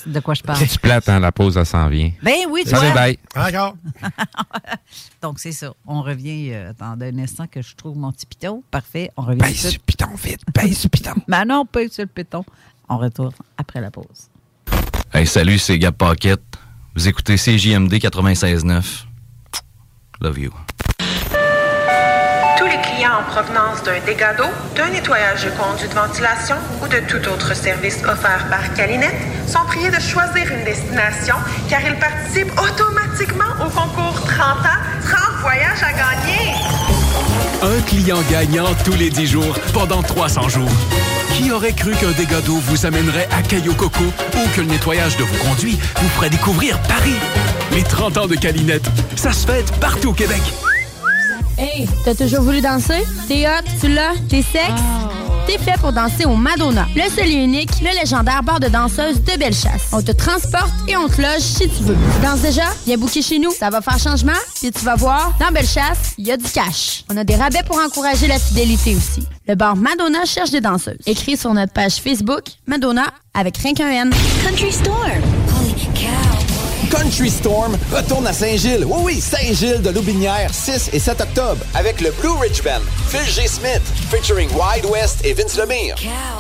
De 0.07 0.21
quoi 0.21 0.35
je 0.35 0.43
parle? 0.43 0.59
C'est 0.59 0.79
plate, 0.79 1.09
hein, 1.09 1.19
la 1.19 1.33
pause, 1.33 1.57
elle 1.57 1.65
s'en 1.65 1.89
vient. 1.89 2.13
Ben 2.23 2.47
oui, 2.51 2.63
tu 2.63 2.71
Salut, 2.71 2.93
vois. 2.93 2.95
bye. 2.95 3.19
D'accord. 3.35 3.75
Donc, 5.23 5.41
c'est 5.41 5.53
ça. 5.53 5.73
On 5.87 6.03
revient. 6.03 6.53
Euh, 6.53 6.71
attendez 6.71 7.07
un 7.07 7.19
instant 7.19 7.47
que 7.47 7.63
je 7.63 7.75
trouve 7.75 7.97
mon 7.97 8.13
petit 8.13 8.27
piton. 8.27 8.63
Parfait. 8.71 9.11
On 9.17 9.23
revient. 9.23 9.41
Pèse 9.41 9.57
sur 9.57 9.73
le 9.73 9.79
piton, 9.79 10.15
vite. 10.15 10.41
Pèse 10.53 10.79
sur 10.79 10.91
le 10.93 10.99
piton. 10.99 11.15
Mais 11.27 11.45
non, 11.47 11.65
pas 11.65 11.89
sur 11.89 12.03
le 12.05 12.09
piton. 12.09 12.45
On 12.89 12.99
retourne 12.99 13.33
après 13.57 13.81
la 13.81 13.91
pause. 13.91 14.29
Hey, 15.13 15.27
salut, 15.27 15.59
c'est 15.59 15.79
Gab 15.79 15.95
Paquette. 15.95 16.43
Vous 16.95 17.09
écoutez 17.09 17.37
CJMD 17.37 17.95
96.9. 17.95 19.05
Love 20.21 20.39
you. 20.39 20.53
Tous 22.59 22.67
les 22.67 22.81
clients 22.83 23.21
en 23.21 23.31
provenance 23.31 23.83
d'un 23.83 23.99
dégât 24.05 24.35
d'eau, 24.35 24.45
d'un 24.77 24.91
nettoyage 24.91 25.47
de 25.47 25.51
conduits 25.51 25.89
de 25.89 25.95
ventilation 25.95 26.57
ou 26.83 26.89
de 26.89 27.01
tout 27.09 27.27
autre 27.31 27.57
service 27.57 27.97
offert 28.05 28.47
par 28.51 28.75
Calinette 28.75 29.17
sont 29.49 29.65
priés 29.67 29.91
de 29.91 30.01
choisir 30.01 30.53
une 30.53 30.65
destination 30.65 31.37
car 31.71 31.81
ils 31.81 31.99
participent 31.99 32.53
automatiquement 32.61 33.53
au 33.65 33.71
concours 33.71 34.21
30 34.27 34.41
ans, 34.41 34.83
30 35.03 35.41
voyages 35.41 35.83
à 35.83 35.93
gagner. 35.93 36.92
Un 37.65 37.81
client 37.83 38.19
gagnant 38.29 38.75
tous 38.85 38.95
les 38.95 39.09
10 39.09 39.27
jours 39.27 39.57
pendant 39.73 40.03
300 40.03 40.49
jours. 40.49 40.69
Qui 41.37 41.53
aurait 41.53 41.73
cru 41.73 41.93
qu'un 41.93 42.11
dégât 42.11 42.41
d'eau 42.41 42.57
vous 42.57 42.87
amènerait 42.87 43.29
à 43.31 43.41
Cayo 43.43 43.73
Coco 43.75 44.03
ou 44.03 44.49
que 44.57 44.61
le 44.61 44.67
nettoyage 44.67 45.17
de 45.17 45.23
vos 45.23 45.45
conduits 45.45 45.79
vous 45.97 46.09
ferait 46.09 46.31
découvrir 46.31 46.81
Paris? 46.83 47.15
Les 47.71 47.85
30 47.85 48.19
ans 48.19 48.27
de 48.27 48.35
Calinette, 48.35 48.91
ça 49.15 49.33
se 49.33 49.47
fête 49.47 49.71
partout 49.79 50.09
au 50.09 50.13
Québec. 50.13 50.43
Hey, 51.59 51.87
t'as 52.05 52.15
toujours 52.15 52.43
voulu 52.43 52.61
danser? 52.61 53.05
T'es 53.29 53.47
hot, 53.47 53.65
tu 53.81 53.89
l'as, 53.89 54.15
t'es 54.29 54.43
sexe? 54.43 54.81
T'es 55.47 55.59
fait 55.59 55.79
pour 55.81 55.93
danser 55.93 56.25
au 56.25 56.35
Madonna, 56.37 56.87
le 56.95 57.03
seul 57.11 57.29
et 57.29 57.35
unique, 57.35 57.71
le 57.81 57.99
légendaire 58.01 58.43
bar 58.43 58.61
de 58.61 58.69
danseuses 58.69 59.21
de 59.23 59.39
Bellechasse. 59.39 59.89
On 59.93 60.01
te 60.01 60.13
transporte 60.13 60.73
et 60.89 60.97
on 60.97 61.09
te 61.09 61.21
loge 61.21 61.41
si 61.41 61.69
tu 61.69 61.83
veux. 61.83 61.97
Tu 61.97 62.23
danses 62.27 62.41
déjà? 62.41 62.65
Viens 62.87 62.97
booker 62.97 63.23
chez 63.23 63.39
nous, 63.39 63.51
ça 63.51 63.69
va 63.69 63.81
faire 63.81 63.99
changement, 63.99 64.33
puis 64.55 64.71
tu 64.71 64.85
vas 64.85 64.95
voir, 64.95 65.35
dans 65.41 65.51
Bellechasse, 65.51 66.15
il 66.17 66.27
y 66.27 66.33
a 66.33 66.37
du 66.37 66.49
cash. 66.49 67.05
On 67.11 67.17
a 67.17 67.25
des 67.25 67.35
rabais 67.35 67.63
pour 67.67 67.79
encourager 67.79 68.29
la 68.29 68.39
fidélité 68.39 68.95
aussi. 68.97 69.27
Le 69.47 69.55
bar 69.55 69.77
Madonna 69.77 70.25
cherche 70.25 70.51
des 70.51 70.61
danseuses. 70.61 70.99
Écris 71.07 71.37
sur 71.37 71.53
notre 71.53 71.73
page 71.73 71.97
Facebook, 71.97 72.45
Madonna, 72.67 73.07
avec 73.35 73.59
rien 73.59 73.75
qu'un 73.75 73.91
N. 73.91 74.11
Country 74.45 74.73
Storm. 74.73 75.23
Holy 75.61 75.75
cow. 75.95 76.42
Country 76.93 77.31
Storm 77.31 77.77
retourne 77.91 78.27
à 78.27 78.35
Saint-Gilles. 78.35 78.85
Oui, 78.87 79.01
oui, 79.03 79.21
Saint-Gilles 79.21 79.81
de 79.81 79.89
Loubinière, 79.91 80.53
6 80.53 80.91
et 80.93 80.99
7 80.99 81.23
octobre, 81.23 81.65
avec 81.75 82.03
le 82.03 82.11
Blue 82.21 82.37
Ridge 82.41 82.63
Band, 82.63 82.83
Phil 83.09 83.25
G. 83.25 83.49
Smith, 83.49 83.81
featuring 84.11 84.49
Wide 84.51 84.85
West 84.85 85.25
et 85.25 85.33
Vince 85.33 85.57
Lemire. 85.57 85.97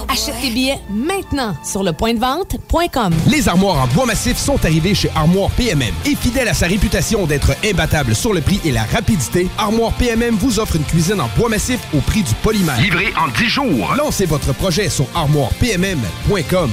Achète 0.08 0.34
tes 0.42 0.50
billets 0.50 0.78
maintenant 0.90 1.56
sur 1.64 1.82
le 1.82 1.92
point 1.94 2.12
de 2.12 2.20
vente.com. 2.20 3.14
Les 3.28 3.48
armoires 3.48 3.82
en 3.82 3.86
bois 3.88 4.04
massif 4.04 4.36
sont 4.36 4.62
arrivées 4.64 4.94
chez 4.94 5.10
Armoire 5.14 5.50
PMM. 5.52 5.94
Et 6.04 6.14
fidèle 6.14 6.48
à 6.48 6.54
sa 6.54 6.66
réputation 6.66 7.26
d'être 7.26 7.52
imbattable 7.64 8.14
sur 8.14 8.34
le 8.34 8.42
prix 8.42 8.60
et 8.64 8.72
la 8.72 8.84
rapidité, 8.84 9.48
Armoire 9.56 9.92
PMM 9.92 10.36
vous 10.36 10.60
offre 10.60 10.76
une 10.76 10.84
cuisine 10.84 11.20
en 11.20 11.30
bois 11.36 11.48
massif 11.48 11.80
au 11.94 12.00
prix 12.00 12.22
du 12.22 12.34
polymère. 12.42 12.78
Livré 12.78 13.12
en 13.18 13.28
10 13.28 13.48
jours. 13.48 13.94
Lancez 13.96 14.26
votre 14.26 14.52
projet 14.52 14.90
sur 14.90 15.06
armoirepmm.com. 15.14 16.70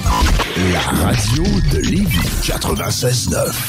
La 0.73 0.79
radio 0.79 1.43
de 1.71 1.77
Lévis 1.77 2.19
96.9. 2.43 3.68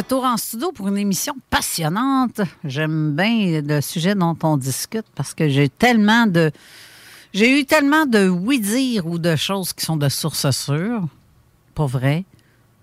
Retour 0.00 0.24
en 0.24 0.38
studio 0.38 0.72
pour 0.72 0.88
une 0.88 0.96
émission 0.96 1.34
passionnante. 1.50 2.40
J'aime 2.64 3.14
bien 3.14 3.60
le 3.60 3.82
sujet 3.82 4.14
dont 4.14 4.34
on 4.42 4.56
discute 4.56 5.04
parce 5.14 5.34
que 5.34 5.50
j'ai 5.50 5.68
tellement 5.68 6.26
de. 6.26 6.50
J'ai 7.34 7.60
eu 7.60 7.66
tellement 7.66 8.06
de 8.06 8.26
oui-dire 8.26 9.06
ou 9.06 9.18
de 9.18 9.36
choses 9.36 9.74
qui 9.74 9.84
sont 9.84 9.98
de 9.98 10.08
source 10.08 10.50
sûre. 10.52 11.02
Pas 11.74 11.84
vrai. 11.84 12.24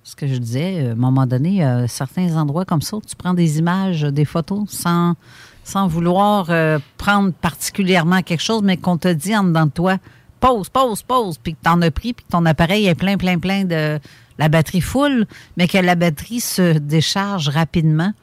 Ce 0.04 0.16
que 0.16 0.28
je 0.28 0.36
disais, 0.38 0.90
à 0.90 0.92
un 0.92 0.96
moment 0.96 1.26
donné, 1.26 1.66
euh, 1.66 1.88
certains 1.88 2.38
endroits 2.38 2.66
comme 2.66 2.84
ça, 2.84 2.98
tu 3.06 3.16
prends 3.16 3.34
des 3.34 3.58
images, 3.58 4.04
des 4.04 4.24
photos 4.24 4.70
sans, 4.70 5.88
vouloir 5.88 6.46
euh, 6.52 6.78
prendre 6.98 7.34
particulièrement 7.34 8.22
quelque 8.22 8.44
chose, 8.44 8.62
mais 8.62 8.78
qu'on 8.78 8.98
te 8.98 9.12
dit 9.12 9.36
en 9.36 9.44
dedans 9.44 9.66
de 9.66 9.72
toi, 9.72 9.98
pause, 10.40 10.70
pause, 10.70 11.02
pause, 11.02 11.40
puis 11.40 11.56
que 11.56 11.60
tu 11.64 11.84
as 11.84 11.92
pris, 11.92 12.14
puis 12.14 12.24
que 12.24 12.32
ton 12.32 12.46
appareil 12.46 12.86
est 12.86 12.96
plein, 12.96 13.18
plein, 13.18 13.40
plein 13.40 13.66
de. 13.66 14.00
La 14.40 14.50
batterie 14.50 14.82
full, 14.82 15.26
mais 15.58 15.68
que 15.68 15.78
la 15.78 15.96
batterie 15.96 16.40
se 16.40 16.78
décharge 16.78 17.50
rapidement, 17.50 18.14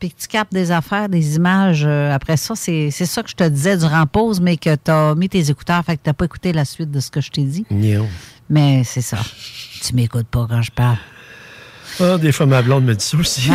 puis 0.00 0.10
que 0.10 0.20
tu 0.20 0.26
captes 0.26 0.52
des 0.52 0.70
affaires, 0.72 1.08
des 1.08 1.36
images. 1.36 1.84
euh, 1.86 2.12
après 2.12 2.36
ça, 2.36 2.54
c'est 2.56 2.90
ça 2.90 3.22
que 3.22 3.30
je 3.30 3.36
te 3.36 3.48
disais 3.48 3.76
durant 3.76 4.06
pause, 4.06 4.40
mais 4.40 4.56
que 4.56 4.74
tu 4.74 4.90
as 4.90 5.14
mis 5.14 5.28
tes 5.28 5.50
écouteurs, 5.50 5.84
fait 5.84 5.96
que 5.96 6.02
tu 6.02 6.10
n'as 6.10 6.14
pas 6.14 6.24
écouté 6.24 6.52
la 6.52 6.64
suite 6.64 6.90
de 6.90 6.98
ce 7.00 7.10
que 7.10 7.20
je 7.20 7.30
t'ai 7.30 7.44
dit. 7.44 7.64
Non. 7.70 8.08
Mais 8.50 8.82
c'est 8.84 9.00
ça. 9.00 9.18
Tu 9.82 9.94
m'écoutes 9.94 10.26
pas 10.26 10.46
quand 10.48 10.62
je 10.62 10.72
parle. 10.72 10.98
Ah, 12.00 12.16
des 12.18 12.32
fois, 12.32 12.46
ma 12.46 12.62
blonde 12.62 12.84
me 12.84 12.94
dit 12.94 13.04
ça 13.04 13.16
aussi. 13.16 13.50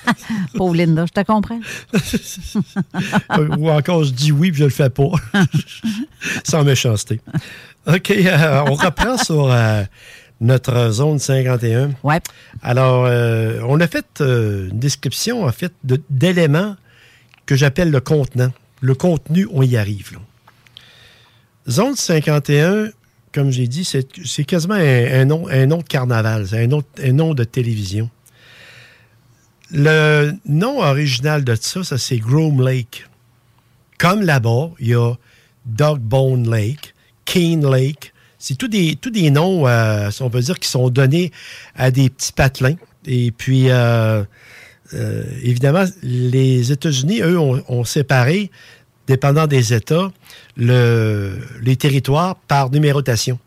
Pauvre 0.54 0.74
Linda, 0.74 1.06
je 1.06 1.12
te 1.12 1.26
comprends. 1.26 1.60
Ou 3.58 3.70
encore, 3.70 4.04
je 4.04 4.12
dis 4.12 4.32
oui, 4.32 4.50
puis 4.50 4.60
je 4.60 4.64
le 4.64 4.70
fais 4.70 4.90
pas. 4.90 5.10
Sans 6.44 6.62
méchanceté. 6.64 7.20
OK, 7.86 8.10
euh, 8.10 8.64
on 8.68 8.74
reprend 8.74 9.16
sur 9.16 9.50
euh, 9.50 9.82
notre 10.40 10.90
zone 10.90 11.18
51. 11.18 11.90
Ouais. 12.02 12.20
Alors, 12.62 13.04
euh, 13.06 13.60
on 13.68 13.78
a 13.80 13.86
fait 13.86 14.06
euh, 14.20 14.68
une 14.70 14.78
description, 14.78 15.44
en 15.44 15.52
fait, 15.52 15.72
d'éléments 16.08 16.76
que 17.46 17.56
j'appelle 17.56 17.90
le 17.90 18.00
contenant. 18.00 18.52
Le 18.80 18.94
contenu, 18.94 19.46
on 19.52 19.62
y 19.62 19.76
arrive. 19.76 20.12
là. 20.12 20.18
Zone 21.68 21.94
51, 21.96 22.88
comme 23.32 23.50
j'ai 23.50 23.66
dit, 23.68 23.84
c'est 23.84 24.44
quasiment 24.44 24.74
un, 24.74 25.20
un 25.20 25.24
nom, 25.26 25.46
un 25.48 25.66
nom 25.66 25.78
de 25.78 25.82
carnaval, 25.84 26.46
c'est 26.48 26.64
un, 26.64 26.66
nom- 26.66 26.82
un 27.02 27.12
nom 27.12 27.34
de 27.34 27.44
télévision. 27.44 28.08
Le 29.72 30.32
nom 30.46 30.80
original 30.80 31.44
de 31.44 31.54
ça, 31.54 31.84
ça 31.84 31.98
c'est 31.98 32.16
Groom 32.18 32.60
Lake. 32.66 33.06
Comme 33.98 34.22
là-bas, 34.22 34.70
il 34.80 34.88
y 34.88 34.94
a 34.94 35.12
Dogbone 35.66 36.50
Lake, 36.50 36.94
Keene 37.24 37.70
Lake. 37.70 38.09
C'est 38.40 38.56
tous 38.56 38.66
des, 38.68 38.96
tous 38.96 39.10
des 39.10 39.30
noms, 39.30 39.68
euh, 39.68 40.10
si 40.10 40.22
on 40.22 40.30
peut 40.30 40.40
dire, 40.40 40.58
qui 40.58 40.68
sont 40.68 40.88
donnés 40.88 41.30
à 41.76 41.90
des 41.90 42.08
petits 42.10 42.32
patelins. 42.32 42.74
Et 43.06 43.30
puis, 43.30 43.70
euh, 43.70 44.24
euh, 44.94 45.22
évidemment, 45.42 45.84
les 46.02 46.72
États-Unis, 46.72 47.20
eux, 47.20 47.38
ont, 47.38 47.62
ont 47.68 47.84
séparé, 47.84 48.50
dépendant 49.06 49.46
des 49.46 49.74
États, 49.74 50.10
le- 50.56 51.38
les 51.62 51.76
territoires 51.76 52.36
par 52.48 52.70
numérotation. 52.70 53.38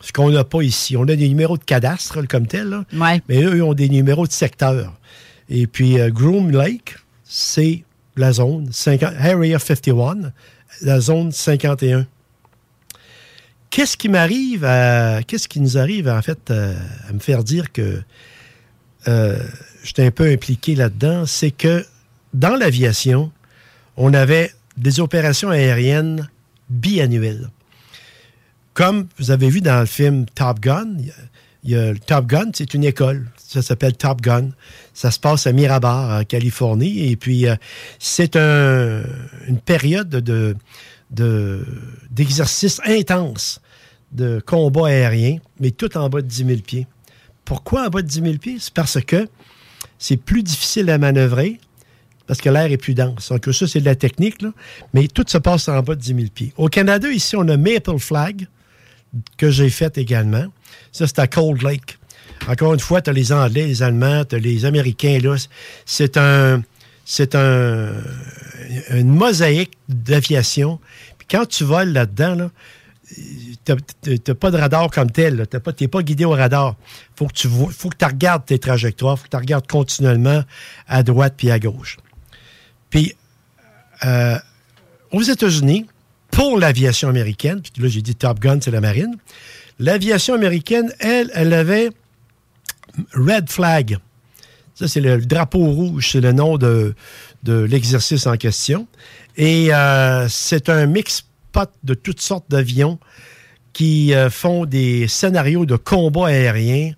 Ce 0.00 0.12
qu'on 0.12 0.30
n'a 0.30 0.44
pas 0.44 0.62
ici. 0.62 0.96
On 0.96 1.02
a 1.02 1.14
des 1.16 1.28
numéros 1.28 1.58
de 1.58 1.64
cadastre, 1.64 2.22
comme 2.26 2.46
tel, 2.46 2.68
là. 2.68 2.84
mais 3.28 3.42
eux, 3.42 3.62
ont 3.62 3.74
des 3.74 3.88
numéros 3.88 4.26
de 4.26 4.32
secteur. 4.32 4.94
Et 5.50 5.66
puis, 5.66 5.98
euh, 6.00 6.08
Groom 6.10 6.50
Lake, 6.52 6.96
c'est 7.24 7.84
la 8.16 8.32
zone 8.32 8.68
50, 8.72 9.12
Area 9.18 9.58
51, 9.58 10.32
la 10.82 11.00
zone 11.00 11.32
51. 11.32 12.06
Qu'est-ce 13.70 13.96
qui 13.96 14.08
m'arrive 14.08 14.64
à. 14.64 15.22
Qu'est-ce 15.26 15.46
qui 15.48 15.60
nous 15.60 15.76
arrive, 15.78 16.08
en 16.08 16.22
fait, 16.22 16.50
euh, 16.50 16.74
à 17.08 17.12
me 17.12 17.18
faire 17.18 17.44
dire 17.44 17.70
que 17.72 18.02
euh, 19.06 19.38
j'étais 19.84 20.06
un 20.06 20.10
peu 20.10 20.30
impliqué 20.30 20.74
là-dedans? 20.74 21.26
C'est 21.26 21.50
que 21.50 21.84
dans 22.34 22.56
l'aviation, 22.56 23.30
on 23.96 24.14
avait 24.14 24.52
des 24.76 25.00
opérations 25.00 25.50
aériennes 25.50 26.28
biannuelles. 26.70 27.48
Comme 28.74 29.08
vous 29.18 29.30
avez 29.30 29.48
vu 29.50 29.60
dans 29.60 29.80
le 29.80 29.86
film 29.86 30.24
Top 30.34 30.60
Gun, 30.60 30.96
il 31.64 31.70
y 31.70 31.74
a- 31.76 31.92
le 31.92 31.98
Top 31.98 32.26
Gun, 32.26 32.50
c'est 32.54 32.74
une 32.74 32.84
école. 32.84 33.26
Ça 33.36 33.60
s'appelle 33.62 33.94
Top 33.96 34.20
Gun. 34.20 34.50
Ça 34.94 35.10
se 35.10 35.18
passe 35.18 35.46
à 35.46 35.52
Mirabar, 35.52 36.20
en 36.20 36.24
Californie. 36.24 37.10
Et 37.10 37.16
puis, 37.16 37.46
euh, 37.48 37.56
c'est 37.98 38.36
un- 38.36 39.02
une 39.48 39.58
période 39.58 40.08
de, 40.10 40.54
de- 41.10 41.64
d'exercice 42.10 42.80
intense 42.84 43.60
de 44.12 44.40
combat 44.44 44.88
aérien, 44.88 45.38
mais 45.60 45.70
tout 45.70 45.96
en 45.96 46.08
bas 46.08 46.22
de 46.22 46.26
10 46.26 46.44
000 46.46 46.58
pieds. 46.60 46.86
Pourquoi 47.44 47.86
en 47.86 47.88
bas 47.90 48.02
de 48.02 48.06
10 48.06 48.22
000 48.22 48.34
pieds? 48.38 48.56
C'est 48.60 48.72
parce 48.74 49.00
que 49.00 49.28
c'est 49.98 50.16
plus 50.16 50.42
difficile 50.42 50.88
à 50.90 50.98
manœuvrer, 50.98 51.60
parce 52.26 52.40
que 52.40 52.48
l'air 52.50 52.70
est 52.70 52.76
plus 52.76 52.94
dense. 52.94 53.30
Donc, 53.30 53.46
ça, 53.52 53.66
c'est 53.66 53.80
de 53.80 53.84
la 53.84 53.94
technique, 53.96 54.42
là, 54.42 54.52
mais 54.94 55.08
tout 55.08 55.24
se 55.26 55.38
passe 55.38 55.68
en 55.68 55.80
bas 55.82 55.94
de 55.94 56.00
10 56.00 56.14
000 56.14 56.20
pieds. 56.34 56.52
Au 56.56 56.68
Canada, 56.68 57.08
ici, 57.10 57.36
on 57.36 57.48
a 57.48 57.56
Maple 57.56 57.98
Flag, 57.98 58.46
que 59.38 59.50
j'ai 59.50 59.70
fait 59.70 59.96
également. 59.98 60.44
Ça, 60.92 61.06
c'est 61.06 61.18
à 61.18 61.26
Cold 61.26 61.62
Lake. 61.62 61.98
Encore 62.46 62.74
une 62.74 62.80
fois, 62.80 63.00
tu 63.02 63.10
as 63.10 63.12
les 63.14 63.32
Anglais, 63.32 63.66
les 63.66 63.82
Allemands, 63.82 64.24
tu 64.24 64.36
as 64.36 64.38
les 64.38 64.64
Américains. 64.64 65.18
Là. 65.22 65.36
C'est 65.86 66.16
un. 66.16 66.62
C'est 67.10 67.34
un, 67.34 67.94
une 68.90 69.08
mosaïque 69.08 69.78
d'aviation. 69.88 70.78
Puis 71.16 71.26
quand 71.30 71.46
tu 71.46 71.64
voles 71.64 71.88
là-dedans, 71.88 72.34
là, 72.34 72.50
tu 73.64 74.20
n'as 74.28 74.34
pas 74.34 74.50
de 74.50 74.58
radar 74.58 74.90
comme 74.90 75.10
tel. 75.10 75.46
Tu 75.50 75.56
n'es 75.80 75.88
pas, 75.88 76.02
guidé 76.02 76.26
au 76.26 76.32
radar. 76.32 76.76
faut 77.16 77.26
que 77.26 77.32
tu 77.32 77.48
faut 77.48 77.88
que 77.88 77.96
tu 77.96 78.04
regardes 78.04 78.44
tes 78.44 78.58
trajectoires. 78.58 79.18
faut 79.18 79.24
que 79.24 79.30
tu 79.30 79.36
regardes 79.38 79.66
continuellement 79.66 80.44
à 80.86 81.02
droite 81.02 81.32
puis 81.34 81.50
à 81.50 81.58
gauche. 81.58 81.96
Puis, 82.90 83.14
euh, 84.04 84.38
aux 85.10 85.22
États-Unis, 85.22 85.86
pour 86.30 86.58
l'aviation 86.58 87.08
américaine, 87.08 87.62
puis 87.62 87.82
là, 87.82 87.88
j'ai 87.88 88.02
dit 88.02 88.16
Top 88.16 88.38
Gun, 88.38 88.58
c'est 88.60 88.70
la 88.70 88.82
marine, 88.82 89.16
l'aviation 89.78 90.34
américaine, 90.34 90.92
elle, 91.00 91.30
elle 91.32 91.54
avait 91.54 91.88
Red 93.14 93.48
Flag. 93.48 93.98
Ça, 94.78 94.86
c'est 94.86 95.00
le 95.00 95.18
drapeau 95.18 95.64
rouge, 95.72 96.10
c'est 96.12 96.20
le 96.20 96.30
nom 96.30 96.56
de, 96.56 96.94
l'exercice 97.44 98.28
en 98.28 98.36
question. 98.36 98.86
Et 99.36 99.74
euh, 99.74 100.28
c'est 100.28 100.68
un 100.68 100.86
mix-pot 100.86 101.68
de 101.82 101.94
toutes 101.94 102.20
sortes 102.20 102.44
d'avions 102.48 103.00
qui 103.72 104.14
euh, 104.14 104.30
font 104.30 104.66
des 104.66 105.08
scénarios 105.08 105.66
de 105.66 105.74
combat 105.74 106.28
aérien. 106.28 106.92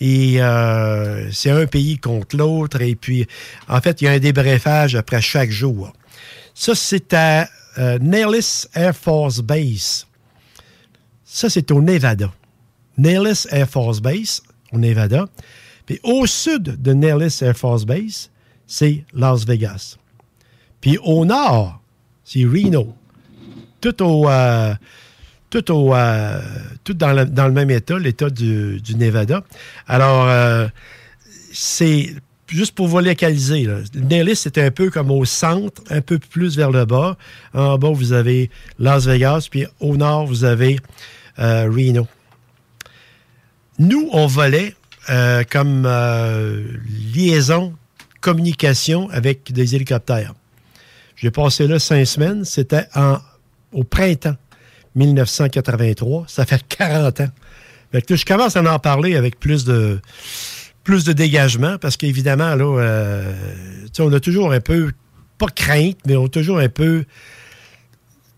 Et 0.00 0.42
euh, 0.42 1.30
c'est 1.30 1.52
un 1.52 1.66
pays 1.66 1.98
contre 1.98 2.36
l'autre. 2.36 2.80
Et 2.80 2.96
puis, 2.96 3.28
en 3.68 3.80
fait, 3.80 4.02
il 4.02 4.06
y 4.06 4.08
a 4.08 4.10
un 4.10 4.18
débriefage 4.18 4.96
après 4.96 5.20
chaque 5.20 5.50
jour. 5.50 5.92
Ça, 6.52 6.74
c'est 6.74 7.14
à 7.14 7.48
euh, 7.78 8.00
Nellis 8.00 8.66
Air 8.74 8.96
Force 8.96 9.38
Base. 9.38 10.08
Ça, 11.24 11.48
c'est 11.48 11.70
au 11.70 11.80
Nevada. 11.80 12.32
Nellis 12.98 13.46
Air 13.52 13.68
Force 13.68 14.00
Base, 14.00 14.42
au 14.72 14.78
Nevada. 14.78 15.26
Puis 15.86 15.98
au 16.02 16.26
sud 16.26 16.80
de 16.80 16.92
Nellis 16.92 17.38
Air 17.40 17.56
Force 17.56 17.84
Base, 17.84 18.30
c'est 18.66 19.04
Las 19.12 19.44
Vegas. 19.44 19.96
Puis 20.80 20.98
au 21.02 21.24
nord, 21.24 21.80
c'est 22.24 22.44
Reno. 22.44 22.94
Tout 23.80 24.02
au. 24.02 24.28
euh, 24.28 24.74
tout, 25.50 25.64
euh, 25.68 26.40
dans, 26.90 27.46
le, 27.46 27.52
même 27.52 27.70
état, 27.70 27.98
l'état 27.98 28.30
du, 28.30 28.80
Nevada. 28.96 29.42
Alors, 29.88 30.28
euh, 30.28 30.68
c'est 31.52 32.14
juste 32.46 32.74
pour 32.74 32.86
vous 32.86 33.00
localiser. 33.00 33.66
Nellis, 33.94 34.36
c'est 34.36 34.58
un 34.58 34.70
peu 34.70 34.90
comme 34.90 35.10
au 35.10 35.24
centre, 35.24 35.82
un 35.90 36.00
peu 36.00 36.18
plus 36.18 36.56
vers 36.56 36.70
le 36.70 36.84
bas. 36.84 37.16
En 37.52 37.78
bas, 37.78 37.90
vous 37.90 38.12
avez 38.12 38.50
Las 38.78 39.06
Vegas, 39.06 39.48
puis 39.50 39.66
au 39.80 39.96
nord, 39.96 40.26
vous 40.26 40.44
avez 40.44 40.78
Reno. 41.36 42.06
Nous, 43.78 44.08
on 44.12 44.26
volait 44.26 44.74
euh, 45.08 45.44
comme 45.48 45.84
euh, 45.86 46.62
liaison, 47.14 47.74
communication 48.20 49.08
avec 49.10 49.52
des 49.52 49.74
hélicoptères. 49.74 50.34
J'ai 51.16 51.30
passé 51.30 51.66
là 51.66 51.78
cinq 51.78 52.04
semaines. 52.04 52.44
C'était 52.44 52.86
au 53.72 53.84
printemps 53.84 54.36
1983. 54.94 56.24
Ça 56.28 56.44
fait 56.44 56.62
40 56.68 57.20
ans. 57.20 57.28
Je 57.92 58.24
commence 58.24 58.56
à 58.56 58.62
en 58.62 58.78
parler 58.78 59.16
avec 59.16 59.40
plus 59.40 59.64
de, 59.64 60.00
plus 60.84 61.04
de 61.04 61.12
dégagement 61.12 61.76
parce 61.78 61.96
qu'évidemment, 61.96 62.54
là, 62.54 62.64
euh, 62.64 63.34
on 63.98 64.12
a 64.12 64.20
toujours 64.20 64.52
un 64.52 64.60
peu, 64.60 64.92
pas 65.38 65.48
crainte, 65.48 65.98
mais 66.06 66.16
on 66.16 66.26
a 66.26 66.28
toujours 66.28 66.58
un 66.58 66.68
peu. 66.68 67.04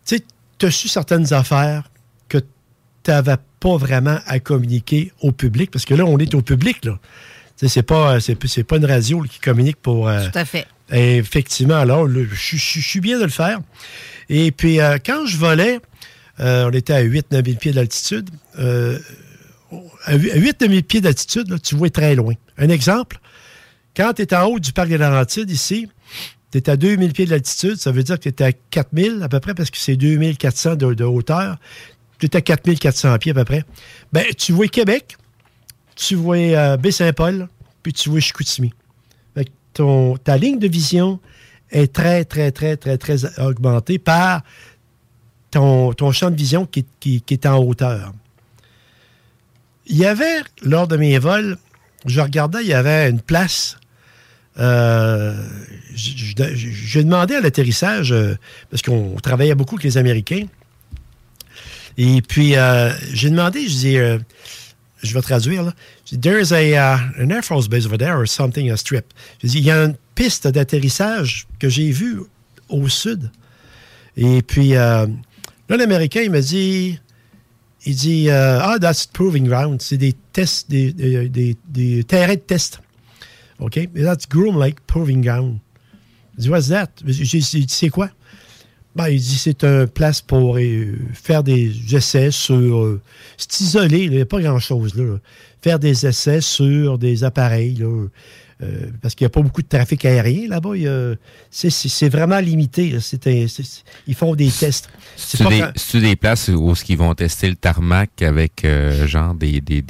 Tu 0.04 0.16
sais, 0.16 0.24
tu 0.58 0.66
as 0.66 0.70
su 0.70 0.88
certaines 0.88 1.32
affaires 1.32 1.84
n'avais 3.10 3.36
pas 3.60 3.76
vraiment 3.76 4.18
à 4.26 4.38
communiquer 4.38 5.12
au 5.20 5.32
public 5.32 5.70
parce 5.70 5.84
que 5.84 5.94
là, 5.94 6.04
on 6.04 6.18
est 6.18 6.34
au 6.34 6.42
public, 6.42 6.84
là. 6.84 6.98
Tu 7.58 7.68
c'est 7.68 7.82
pas, 7.82 8.18
une 8.18 8.84
radio 8.86 9.22
là, 9.22 9.28
qui 9.28 9.38
communique 9.38 9.76
pour. 9.80 10.08
euh, 10.08 10.28
Tout 10.30 10.38
à 10.38 10.44
fait. 10.44 10.66
Effectivement, 10.90 11.76
alors, 11.76 12.08
je, 12.08 12.56
suis 12.56 13.00
bien 13.00 13.18
de 13.18 13.24
le 13.24 13.30
faire. 13.30 13.60
Et 14.28 14.50
puis, 14.50 14.80
euh, 14.80 14.98
quand 15.04 15.26
je 15.26 15.36
volais, 15.36 15.78
euh, 16.40 16.68
on 16.68 16.70
était 16.70 16.92
à 16.92 17.02
8-9 17.02 17.44
000 17.44 17.58
pieds 17.58 17.72
d'altitude. 17.72 18.30
Euh, 18.58 18.98
à 20.04 20.16
8-9 20.16 20.68
000 20.68 20.82
pieds 20.82 21.00
d'altitude, 21.00 21.60
tu 21.62 21.76
vois 21.76 21.88
très 21.90 22.14
loin. 22.14 22.34
Un 22.58 22.68
exemple, 22.68 23.18
quand 23.96 24.12
tu 24.14 24.22
es 24.22 24.34
en 24.34 24.46
haut 24.46 24.58
du 24.58 24.72
parc 24.72 24.88
des 24.88 24.98
Laurentides, 24.98 25.50
ici, 25.50 25.88
tu 26.50 26.58
es 26.58 26.68
à 26.68 26.76
2000 26.76 27.12
pieds 27.12 27.26
d'altitude, 27.26 27.76
ça 27.76 27.90
veut 27.92 28.02
dire 28.02 28.18
que 28.20 28.28
tu 28.28 28.42
es 28.42 28.46
à 28.46 28.52
4000 28.52 29.20
à 29.22 29.28
peu 29.28 29.40
près, 29.40 29.54
parce 29.54 29.70
que 29.70 29.78
c'est 29.78 29.96
2400 29.96 30.76
de, 30.76 30.94
de 30.94 31.04
hauteur. 31.04 31.56
Tu 32.22 32.26
es 32.28 32.36
à 32.36 32.40
4400 32.40 33.18
pieds 33.18 33.32
à 33.32 33.34
peu 33.34 33.44
près. 33.44 33.64
Ben, 34.12 34.24
tu 34.38 34.52
vois 34.52 34.68
Québec, 34.68 35.16
tu 35.96 36.14
vois 36.14 36.36
euh, 36.36 36.76
Baie-Saint-Paul, 36.76 37.48
puis 37.82 37.92
tu 37.92 38.10
vois 38.10 38.20
Chicoutimi. 38.20 38.72
Ton, 39.74 40.16
ta 40.18 40.36
ligne 40.36 40.58
de 40.60 40.68
vision 40.68 41.18
est 41.70 41.92
très, 41.92 42.24
très, 42.26 42.52
très, 42.52 42.76
très, 42.76 42.96
très 42.98 43.40
augmentée 43.40 43.98
par 43.98 44.42
ton, 45.50 45.92
ton 45.94 46.12
champ 46.12 46.30
de 46.30 46.36
vision 46.36 46.64
qui, 46.66 46.86
qui- 47.00 47.24
est 47.30 47.46
en 47.46 47.56
hauteur. 47.58 48.12
Il 49.86 49.96
y 49.96 50.04
avait, 50.06 50.42
lors 50.62 50.86
de 50.86 50.96
mes 50.98 51.18
vols, 51.18 51.56
je 52.06 52.20
regardais, 52.20 52.60
il 52.62 52.68
y 52.68 52.74
avait 52.74 53.08
une 53.10 53.20
place. 53.20 53.78
euh, 54.58 55.34
j- 55.94 56.14
j- 56.18 56.34
J'ai 56.54 57.02
demandé 57.02 57.34
à 57.36 57.40
l'atterrissage, 57.40 58.12
euh, 58.12 58.36
parce 58.70 58.82
qu'on 58.82 59.16
travaillait 59.22 59.54
beaucoup 59.54 59.74
avec 59.76 59.84
les 59.84 59.96
Américains. 59.98 60.46
Et 61.98 62.22
puis, 62.22 62.56
euh, 62.56 62.90
j'ai 63.12 63.30
demandé, 63.30 63.68
je 63.68 63.74
dis, 63.76 63.96
euh, 63.98 64.18
je 65.02 65.12
vais 65.14 65.20
traduire, 65.22 65.62
là. 65.62 65.74
Je 66.06 66.16
dis, 66.16 66.20
There's 66.20 66.52
a, 66.52 66.62
uh, 66.62 67.22
an 67.22 67.30
Air 67.30 67.42
Force 67.44 67.68
base 67.68 67.86
over 67.86 67.98
there 67.98 68.16
or 68.16 68.26
something, 68.26 68.70
a 68.70 68.76
strip. 68.76 69.12
Je 69.42 69.48
dis, 69.48 69.58
il 69.58 69.64
y 69.64 69.70
a 69.70 69.84
une 69.84 69.96
piste 70.14 70.46
d'atterrissage 70.48 71.46
que 71.58 71.68
j'ai 71.68 71.90
vue 71.90 72.20
au 72.68 72.88
sud. 72.88 73.30
Et 74.16 74.42
puis, 74.42 74.74
euh, 74.74 75.06
là, 75.68 75.76
l'Américain, 75.76 76.22
il 76.22 76.30
m'a 76.30 76.40
dit, 76.40 76.98
il 77.84 77.94
dit, 77.96 78.30
ah, 78.30 78.76
that's 78.80 79.06
proving 79.06 79.46
ground. 79.46 79.82
C'est 79.82 79.96
des 79.98 80.14
tests, 80.32 80.70
des, 80.70 80.92
des, 80.92 81.56
des- 81.68 82.04
terrains 82.04 82.34
de 82.34 82.40
test. 82.40 82.80
OK? 83.58 83.88
That's 83.94 84.26
Groom 84.28 84.58
Lake 84.60 84.80
Proving 84.86 85.22
Ground. 85.22 85.58
Il 86.38 86.44
dit, 86.44 86.48
what's 86.48 86.68
that? 86.68 86.88
J'ai 87.06 87.38
dit, 87.40 87.66
c'est 87.68 87.88
quoi? 87.88 88.10
Ben, 88.94 89.08
il 89.08 89.20
dit, 89.20 89.38
c'est 89.38 89.64
un 89.64 89.86
place 89.86 90.20
pour 90.20 90.58
euh, 90.58 90.96
faire 91.14 91.42
des 91.42 91.72
essais 91.94 92.30
sur. 92.30 92.84
euh, 92.84 93.00
c'est 93.38 93.60
isolé, 93.60 94.06
là, 94.06 94.12
il 94.12 94.16
n'y 94.16 94.20
a 94.20 94.26
pas 94.26 94.40
grand-chose, 94.40 94.94
là. 94.94 95.16
Faire 95.62 95.78
des 95.78 96.06
essais 96.06 96.40
sur 96.40 96.98
des 96.98 97.24
appareils, 97.24 97.74
là. 97.76 98.06
Euh, 98.62 98.90
parce 99.00 99.14
qu'il 99.14 99.24
n'y 99.24 99.26
a 99.26 99.30
pas 99.30 99.42
beaucoup 99.42 99.62
de 99.62 99.68
trafic 99.68 100.04
aérien 100.04 100.48
là-bas. 100.48 100.70
C'est 101.50 101.70
c'est- 101.70 101.88
c'est 101.88 102.08
vraiment 102.08 102.38
limité. 102.38 102.96
C'est 103.00 103.26
un- 103.26 103.46
c'est- 103.48 103.82
ils 104.06 104.14
font 104.14 104.34
des 104.34 104.50
tests. 104.50 104.88
C'est 105.16 105.36
C'est 105.38 105.44
pas 105.44 105.50
des, 105.50 106.00
des 106.00 106.16
places 106.16 106.48
où 106.48 106.72
ils 106.88 106.96
vont 106.96 107.14
tester 107.14 107.48
le 107.48 107.56
tarmac 107.56 108.22
avec 108.22 108.64
euh, 108.64 109.06
genre 109.06 109.34
des, 109.34 109.60
des, 109.60 109.82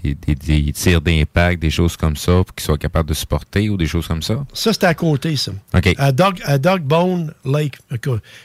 tirs 0.73 1.01
d'impact, 1.01 1.61
des 1.63 1.71
choses 1.71 1.97
comme 1.97 2.17
ça, 2.17 2.33
pour 2.45 2.55
qu'ils 2.55 2.65
soient 2.65 2.79
capables 2.79 3.09
de 3.09 3.15
supporter 3.15 3.69
ou 3.71 3.77
des 3.77 3.87
choses 3.87 4.07
comme 4.09 4.23
ça? 4.23 4.45
Ça, 4.53 4.73
c'était 4.73 4.87
à 4.87 4.95
côté, 4.95 5.37
ça. 5.37 5.53
À, 5.99 6.13
Dog, 6.13 6.39
à 6.45 6.59
Dogbone 6.59 7.33
Lake, 7.45 7.79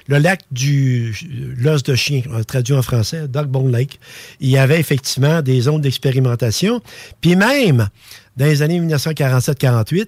le 0.08 0.18
lac 0.18 0.42
du 0.52 1.16
l'os 1.58 1.84
de 1.84 1.96
chien, 1.96 2.22
traduit 2.48 2.76
en 2.76 2.82
français, 2.82 3.28
Dogbone 3.28 3.72
Lake. 3.72 4.00
Il 4.40 4.50
y 4.50 4.58
avait 4.58 4.80
effectivement 4.80 5.42
des 5.42 5.62
zones 5.62 5.82
d'expérimentation. 5.82 6.82
Puis 7.22 7.36
même, 7.36 7.90
dans 8.38 8.46
les 8.46 8.62
années 8.62 8.80
1947-48, 8.80 10.06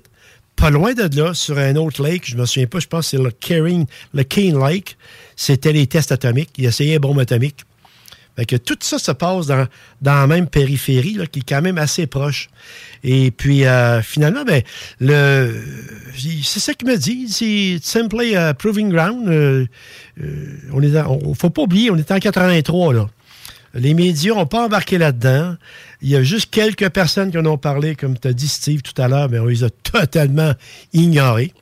pas 0.56 0.70
loin 0.70 0.94
de 0.94 1.10
là, 1.20 1.34
sur 1.34 1.58
un 1.58 1.76
autre 1.78 2.04
lake, 2.04 2.24
je 2.26 2.36
me 2.36 2.46
souviens 2.46 2.68
pas, 2.68 2.80
je 2.80 2.88
pense 2.88 3.06
que 3.12 3.18
c'est 3.18 3.24
le 3.24 3.32
Kering, 3.32 3.86
le 4.14 4.24
Keene 4.24 4.60
Lake, 4.60 4.98
c'était 5.36 5.72
les 5.72 5.88
tests 5.88 6.12
atomiques. 6.12 6.50
Il 6.58 6.66
essayait 6.66 6.96
une 6.96 7.00
bombe 7.00 7.20
atomique. 7.20 7.62
Fait 8.36 8.46
que 8.46 8.56
tout 8.56 8.78
ça 8.80 9.00
se 9.00 9.12
passe 9.12 9.48
dans, 9.48 9.68
dans 10.02 10.14
la 10.14 10.28
même 10.28 10.48
périphérie, 10.48 11.14
là, 11.14 11.26
qui 11.28 11.40
est 11.40 11.48
quand 11.48 11.62
même 11.62 11.78
assez 11.78 12.08
proche. 12.08 12.50
Et 13.04 13.32
puis, 13.32 13.66
euh, 13.66 14.02
finalement, 14.02 14.44
ben, 14.46 14.62
le, 15.02 15.62
c'est 16.44 16.60
ça 16.62 16.74
qu'il 16.74 16.88
me 16.88 16.96
dit. 16.98 17.28
C'est 17.30 17.80
simply 17.84 18.36
a 18.36 18.54
proving 18.54 18.90
ground. 18.90 19.28
Euh, 19.28 19.66
euh, 20.22 20.58
on 20.72 20.82
on- 20.84 21.34
faut 21.34 21.50
pas 21.50 21.64
oublier, 21.64 21.92
on 21.92 21.98
est 21.98 22.12
en 22.12 22.20
83, 22.20 22.94
là. 22.94 23.10
Les 23.74 23.94
médias 23.94 24.34
n'ont 24.34 24.46
pas 24.46 24.66
embarqué 24.66 24.98
là-dedans. 24.98 25.56
Il 26.02 26.10
y 26.10 26.16
a 26.16 26.24
juste 26.24 26.50
quelques 26.50 26.90
personnes 26.90 27.32
qui 27.32 27.38
en 27.38 27.46
ont 27.46 27.58
parlé, 27.58 27.96
comme 27.96 28.18
tu 28.18 28.28
as 28.28 28.34
dit, 28.34 28.48
Steve, 28.48 28.82
tout 28.82 29.00
à 29.02 29.08
l'heure, 29.08 29.30
mais 29.30 29.40
on 29.40 29.46
les 29.46 29.64
a 29.64 29.70
totalement 29.70 30.54
ignorés. 30.94 31.54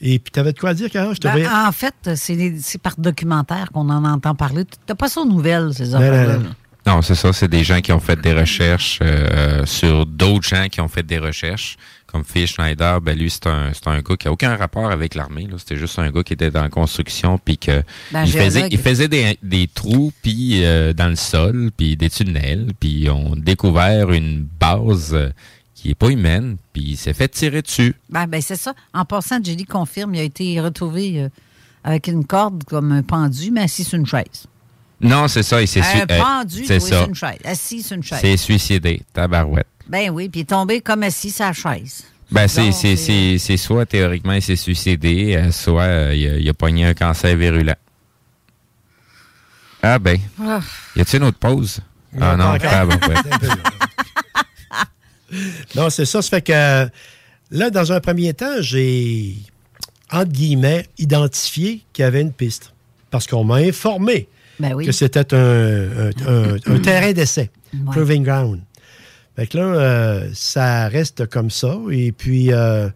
Et 0.00 0.18
puis, 0.18 0.30
tu 0.32 0.40
avais 0.40 0.52
de 0.52 0.58
quoi 0.58 0.74
dire, 0.74 0.90
Carole? 0.90 1.14
Je 1.14 1.20
te 1.20 1.26
Ben, 1.28 1.32
voyais- 1.34 1.48
en 1.48 1.70
fait, 1.72 1.94
c'est 2.14 2.78
par 2.82 2.94
documentaire 2.98 3.70
qu'on 3.72 3.88
en 3.88 4.04
entend 4.04 4.34
parler. 4.34 4.64
T'as 4.86 4.94
pas 4.96 5.08
ça 5.08 5.20
aux 5.20 5.26
nouvelles, 5.26 5.72
ces 5.74 5.88
non, 5.88 5.94
affaires-là. 5.96 6.36
non. 6.38 6.42
là. 6.44 6.50
Non, 6.84 7.02
c'est 7.02 7.14
ça. 7.14 7.32
C'est 7.32 7.46
des 7.46 7.62
gens 7.62 7.80
qui 7.80 7.92
ont 7.92 8.00
fait 8.00 8.20
des 8.20 8.32
recherches 8.32 8.98
euh, 9.02 9.64
sur 9.66 10.04
d'autres 10.04 10.48
gens 10.48 10.66
qui 10.68 10.80
ont 10.80 10.88
fait 10.88 11.04
des 11.04 11.18
recherches. 11.18 11.76
Comme 12.12 12.24
Phil 12.24 12.46
Schneider, 12.46 13.00
ben 13.00 13.18
lui, 13.18 13.30
c'est 13.30 13.46
un, 13.46 13.72
c'est 13.72 13.88
un 13.88 14.00
gars 14.00 14.16
qui 14.16 14.28
a 14.28 14.32
aucun 14.32 14.54
rapport 14.54 14.90
avec 14.90 15.14
l'armée. 15.14 15.46
là. 15.50 15.56
C'était 15.56 15.76
juste 15.76 15.98
un 15.98 16.10
gars 16.10 16.22
qui 16.22 16.34
était 16.34 16.50
dans 16.50 16.60
la 16.62 16.68
construction, 16.68 17.38
puis 17.42 17.56
que 17.56 17.82
Ben, 18.12 18.24
il, 18.26 18.32
faisait, 18.32 18.68
il 18.70 18.78
faisait 18.78 19.08
des, 19.08 19.38
des 19.42 19.66
trous, 19.66 20.12
puis 20.22 20.62
euh, 20.62 20.92
dans 20.92 21.08
le 21.08 21.16
sol, 21.16 21.70
puis 21.74 21.96
des 21.96 22.10
tunnels, 22.10 22.72
puis 22.78 23.08
on 23.08 23.34
découvert 23.34 24.12
une 24.12 24.46
base 24.60 25.14
euh, 25.14 25.30
qui 25.74 25.90
est 25.90 25.94
pas 25.94 26.10
humaine, 26.10 26.58
puis 26.74 26.82
il 26.90 26.96
s'est 26.98 27.14
fait 27.14 27.28
tirer 27.28 27.62
dessus. 27.62 27.94
Ben, 28.10 28.26
ben, 28.26 28.42
c'est 28.42 28.56
ça. 28.56 28.74
En 28.92 29.06
passant, 29.06 29.42
Julie 29.42 29.64
confirme, 29.64 30.14
il 30.14 30.20
a 30.20 30.24
été 30.24 30.60
retrouvé 30.60 31.18
euh, 31.22 31.28
avec 31.82 32.08
une 32.08 32.26
corde 32.26 32.62
comme 32.64 32.92
un 32.92 33.02
pendu, 33.02 33.50
mais 33.50 33.62
assis 33.62 33.84
sur 33.84 33.98
une 33.98 34.06
chaise. 34.06 34.46
Non, 35.00 35.26
c'est 35.26 35.42
ça. 35.42 35.60
Il 35.60 35.66
s'est 35.66 35.80
euh, 35.80 36.06
pendu 36.06 36.64
c'est 36.64 36.74
oui, 36.80 36.88
ça. 36.88 36.98
sur 37.00 37.08
une 37.08 37.14
chaise. 37.14 37.38
Assis 37.44 37.82
sur 37.82 37.96
une 37.96 38.04
chaise. 38.04 38.20
C'est 38.20 38.36
suicidé, 38.36 39.02
tabarouette. 39.12 39.66
Ben 39.88 40.10
oui, 40.10 40.28
puis 40.28 40.40
il 40.40 40.42
est 40.42 40.46
tombé 40.46 40.80
comme 40.80 41.02
assis 41.02 41.34
la 41.38 41.52
chaise. 41.52 42.04
Ben, 42.30 42.48
c'est, 42.48 42.72
c'est, 42.72 42.96
c'est, 42.96 43.36
c'est 43.38 43.56
soit 43.58 43.84
théoriquement 43.84 44.32
il 44.32 44.40
s'est 44.42 44.56
suicidé, 44.56 45.36
euh, 45.36 45.52
soit 45.52 45.82
euh, 45.82 46.14
il, 46.14 46.26
a, 46.28 46.36
il 46.38 46.48
a 46.48 46.54
pogné 46.54 46.86
un 46.86 46.94
cancer 46.94 47.36
virulent. 47.36 47.74
Ah 49.82 49.98
ben. 49.98 50.18
Ah. 50.40 50.60
Y 50.96 51.00
a-t-il 51.02 51.20
une 51.22 51.28
autre 51.28 51.38
pause? 51.38 51.80
Ah 52.20 52.36
non, 52.36 52.44
pas 52.44 52.54
encore. 52.54 52.70
ah, 52.72 52.86
bon, 52.86 52.94
ouais. 53.08 53.16
Non, 55.76 55.90
c'est 55.90 56.04
ça. 56.04 56.20
Ça 56.22 56.28
fait 56.30 56.42
que 56.42 56.88
là, 57.50 57.70
dans 57.70 57.92
un 57.92 58.00
premier 58.00 58.34
temps, 58.34 58.60
j'ai, 58.60 59.36
entre 60.10 60.30
guillemets, 60.30 60.86
identifié 60.98 61.82
qu'il 61.92 62.02
y 62.02 62.06
avait 62.06 62.20
une 62.20 62.32
piste. 62.32 62.72
Parce 63.10 63.26
qu'on 63.26 63.44
m'a 63.44 63.56
informé 63.56 64.28
Ben 64.58 64.74
oui. 64.74 64.86
que 64.86 64.92
c'était 64.92 65.34
un, 65.34 65.38
un- 65.38 66.10
un- 66.26 66.56
un 66.66 66.78
terrain 66.82 67.12
d'essai, 67.12 67.50
Ouais. 67.74 67.80
proving 67.92 68.22
ground. 68.24 68.60
Fait 69.36 69.46
que 69.46 69.58
là, 69.58 69.64
euh, 69.64 70.30
ça 70.34 70.88
reste 70.88 71.26
comme 71.26 71.50
ça. 71.50 71.76
Et 71.90 72.12
puis, 72.12 72.52
euh, 72.52 72.88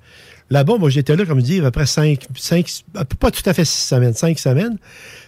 là-bas, 0.51 0.77
moi, 0.79 0.91
j'étais 0.91 1.17
là, 1.17 1.25
comme 1.25 1.41
je 1.41 1.45
dis, 1.45 1.59
à 1.61 1.63
peu 1.63 1.71
près 1.71 1.87
cinq, 1.87 2.27
cinq, 2.37 2.71
pas 3.19 3.31
tout 3.31 3.49
à 3.49 3.55
fait 3.55 3.65
six 3.65 3.87
semaines, 3.87 4.15
cinq 4.15 4.39
semaines. 4.39 4.77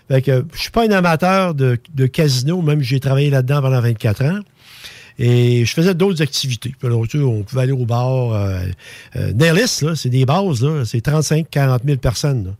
Fait 0.08 0.22
que 0.22 0.44
je 0.54 0.58
suis 0.58 0.70
pas 0.70 0.84
un 0.84 0.90
amateur 0.90 1.54
de, 1.54 1.78
de 1.94 2.06
casino, 2.06 2.62
même 2.62 2.80
j'ai 2.80 3.00
travaillé 3.00 3.30
là-dedans 3.30 3.62
pendant 3.62 3.80
24 3.80 4.24
ans. 4.24 4.40
Et 5.18 5.64
je 5.64 5.74
faisais 5.74 5.94
d'autres 5.94 6.22
activités. 6.22 6.74
Là, 6.82 7.04
tu 7.08 7.20
on 7.20 7.42
pouvait 7.42 7.62
aller 7.62 7.72
au 7.72 7.84
bar. 7.84 8.32
Euh, 8.32 8.60
euh, 9.16 9.32
là, 9.36 9.94
c'est 9.96 10.10
des 10.10 10.24
bases, 10.24 10.62
là, 10.62 10.84
c'est 10.84 11.04
35-40 11.04 11.80
000 11.84 11.98
personnes. 11.98 12.44
là. 12.46 12.50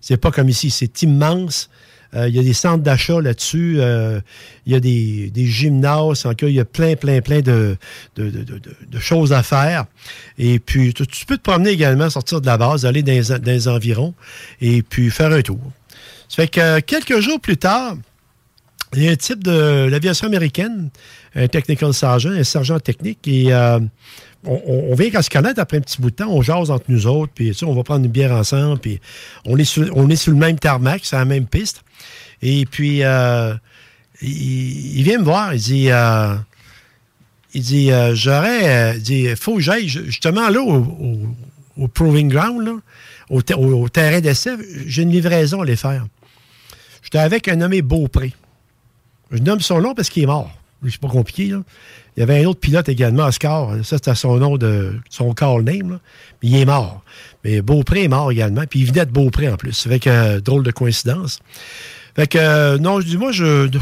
C'est 0.00 0.16
pas 0.16 0.30
comme 0.30 0.48
ici, 0.48 0.70
c'est 0.70 1.02
immense. 1.02 1.70
Euh, 2.14 2.28
Il 2.28 2.34
y 2.34 2.38
a 2.38 2.42
des 2.42 2.52
centres 2.52 2.82
d'achat 2.82 3.20
là-dessus. 3.20 3.76
euh, 3.78 4.20
Il 4.66 4.72
y 4.72 4.76
a 4.76 4.80
des, 4.80 5.30
des 5.30 5.46
gymnases. 5.46 6.26
En 6.26 6.34
cas, 6.34 6.46
il 6.48 6.54
y 6.54 6.60
a 6.60 6.64
plein, 6.64 6.96
plein, 6.96 7.20
plein 7.20 7.40
de, 7.40 7.76
de, 8.16 8.30
de- 8.30 8.98
choses 8.98 9.32
à 9.32 9.42
faire. 9.42 9.86
Et 10.38 10.58
puis, 10.58 10.92
tu, 10.92 11.26
peux 11.26 11.36
te 11.36 11.42
promener 11.42 11.70
également, 11.70 12.10
sortir 12.10 12.40
de 12.40 12.46
la 12.46 12.58
base, 12.58 12.84
aller 12.84 13.02
dans 13.02 13.12
les, 13.12 13.38
dans 13.38 13.52
les 13.52 13.68
environs 13.68 14.14
et 14.60 14.82
puis 14.82 15.10
faire 15.10 15.32
un 15.32 15.42
tour. 15.42 15.60
Ça 16.28 16.36
fait 16.42 16.48
que 16.48 16.80
quelques 16.80 17.20
jours 17.20 17.40
plus 17.40 17.56
tard, 17.56 17.96
il 18.94 19.04
y 19.04 19.08
a 19.08 19.12
un 19.12 19.16
type 19.16 19.44
de 19.44 19.86
l'aviation 19.88 20.26
américaine, 20.26 20.90
un 21.36 21.46
technical 21.46 21.94
sergeant, 21.94 22.30
un 22.30 22.42
sergent 22.44 22.80
technique, 22.80 23.26
et 23.28 23.52
euh, 23.52 23.78
on, 24.44 24.94
vient 24.94 25.10
qu'à 25.10 25.22
se 25.22 25.30
connaître 25.30 25.60
après 25.60 25.76
un 25.76 25.80
petit 25.80 26.00
bout 26.00 26.10
de 26.10 26.16
temps, 26.16 26.30
on 26.30 26.40
jase 26.40 26.70
entre 26.70 26.86
nous 26.88 27.06
autres, 27.06 27.32
puis 27.34 27.52
on 27.62 27.74
va 27.74 27.82
prendre 27.82 28.04
une 28.04 28.10
bière 28.10 28.32
ensemble, 28.32 28.78
puis 28.80 29.00
on 29.44 29.56
est 29.58 29.64
sur, 29.64 29.84
le 29.84 30.34
même 30.34 30.58
tarmac, 30.58 31.02
c'est 31.04 31.16
la 31.16 31.24
même 31.24 31.46
piste. 31.46 31.82
Et 32.40 32.64
puis, 32.64 33.02
euh, 33.02 33.54
il, 34.22 35.02
vient 35.02 35.18
me 35.18 35.24
voir, 35.24 35.54
il 35.54 35.60
dit, 35.60 35.90
euh, 35.90 36.34
il 37.52 37.62
dit, 37.62 37.92
euh, 37.92 38.14
j'aurais, 38.14 38.98
il 38.98 39.36
faut 39.36 39.56
que 39.56 39.60
j'aille 39.60 39.88
ju- 39.88 40.06
justement 40.06 40.48
là 40.48 40.62
au, 40.62 41.88
proving 41.88 42.28
ground, 42.30 42.80
au, 43.28 43.40
au- 43.40 43.88
terrain 43.88 44.20
d'essai, 44.20 44.52
j'ai 44.86 45.02
une 45.02 45.12
livraison 45.12 45.60
à 45.60 45.66
les 45.66 45.76
faire. 45.76 46.06
J'étais 47.02 47.18
avec 47.18 47.48
un 47.48 47.56
nommé 47.56 47.82
Beaupré. 47.82 48.32
Je 49.30 49.38
nomme 49.38 49.60
son 49.60 49.80
nom 49.80 49.94
parce 49.94 50.08
qu'il 50.08 50.22
est 50.22 50.26
mort. 50.26 50.50
C'est 50.88 50.98
pas 51.00 51.08
compliqué. 51.08 51.52
Il 52.20 52.28
y 52.28 52.30
avait 52.30 52.44
un 52.44 52.48
autre 52.48 52.60
pilote 52.60 52.86
également, 52.90 53.24
Oscar. 53.24 53.76
Ça, 53.82 53.96
c'était 53.96 54.14
son 54.14 54.36
nom 54.36 54.58
de 54.58 54.92
son 55.08 55.32
call 55.32 55.62
name, 55.62 56.00
il 56.42 56.54
est 56.54 56.66
mort. 56.66 57.02
Mais 57.44 57.62
Beaupré 57.62 58.04
est 58.04 58.08
mort 58.08 58.30
également. 58.30 58.64
Puis 58.68 58.80
il 58.80 58.88
venait 58.88 59.06
de 59.06 59.10
Beaupré 59.10 59.48
en 59.48 59.56
plus. 59.56 59.86
Avec 59.86 60.06
euh, 60.06 60.38
drôle 60.38 60.62
de 60.62 60.70
coïncidence. 60.70 61.38
Fait 62.14 62.26
que, 62.26 62.36
euh, 62.36 62.76
non, 62.76 63.00
je 63.00 63.06
dis, 63.06 63.16
moi, 63.16 63.32
je. 63.32 63.68
De, 63.68 63.80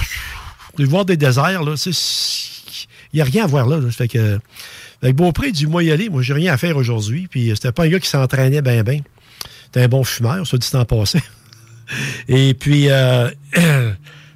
voir 0.85 1.05
des 1.05 1.16
déserts, 1.16 1.65
là, 1.65 1.74
il 1.85 3.16
n'y 3.16 3.20
a 3.20 3.24
rien 3.24 3.43
à 3.43 3.47
voir 3.48 3.66
là. 3.66 3.78
là. 3.78 3.90
Fait 3.90 4.06
que. 4.06 4.39
Avec 5.02 5.16
Beaupré, 5.16 5.48
il 5.48 5.52
dit 5.52 5.66
Moi, 5.66 5.82
y 5.82 5.90
aller, 5.90 6.09
moi, 6.09 6.23
j'ai 6.23 6.35
rien 6.35 6.52
à 6.52 6.56
faire 6.56 6.77
aujourd'hui. 6.77 7.27
Puis 7.28 7.51
c'était 7.56 7.73
pas 7.73 7.86
un 7.86 7.89
gars 7.89 7.98
qui 7.98 8.09
s'entraînait 8.09 8.62
bien, 8.62 8.85
bien. 8.85 9.01
C'était 9.65 9.82
un 9.82 9.89
bon 9.89 10.05
fumeur, 10.05 10.47
ça 10.47 10.56
dit 10.56 10.70
en 10.74 10.85
passé. 10.85 11.20
Et 12.28 12.55
puis, 12.55 12.89
euh, 12.89 13.31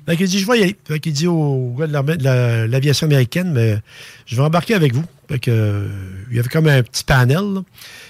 fait 0.06 0.14
il 0.14 0.28
dit 0.28 0.38
Je 0.38 0.46
vais 0.46 0.60
y 0.60 0.62
aller. 0.62 0.76
Fait 0.84 1.00
qu'il 1.00 1.12
dit 1.12 1.26
au 1.26 1.74
gars 1.78 1.86
de 1.86 2.66
l'aviation 2.66 3.06
américaine 3.06 3.52
Mais 3.52 3.78
je 4.26 4.36
vais 4.36 4.42
embarquer 4.42 4.74
avec 4.74 4.94
vous. 4.94 5.04
Fait 5.28 5.38
que, 5.38 5.50
euh, 5.50 5.88
il 6.30 6.36
y 6.36 6.40
avait 6.40 6.48
comme 6.48 6.66
un 6.66 6.82
petit 6.82 7.04
panel, 7.04 7.36
là. 7.54 7.62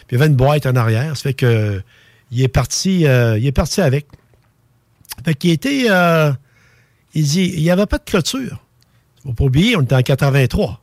puis 0.06 0.16
il 0.16 0.18
y 0.18 0.22
avait 0.22 0.30
une 0.30 0.36
boîte 0.36 0.66
en 0.66 0.74
arrière. 0.74 1.16
Ça 1.16 1.22
fait 1.22 1.34
que, 1.34 1.80
il 2.30 2.42
est 2.42 2.48
parti, 2.48 3.06
euh, 3.06 3.38
il 3.38 3.46
est 3.46 3.52
parti 3.52 3.80
avec. 3.80 4.06
Fait 5.24 5.34
qu'il 5.34 5.50
était. 5.50 5.86
euh, 5.90 6.32
il 7.14 7.24
dit 7.24 7.52
il 7.54 7.62
n'y 7.62 7.70
avait 7.70 7.86
pas 7.86 7.98
de 7.98 8.04
clôture. 8.04 8.64
Faut 9.22 9.34
pas 9.34 9.44
oublier, 9.44 9.76
on 9.76 9.82
était 9.82 9.94
en 9.94 10.02
83. 10.02 10.81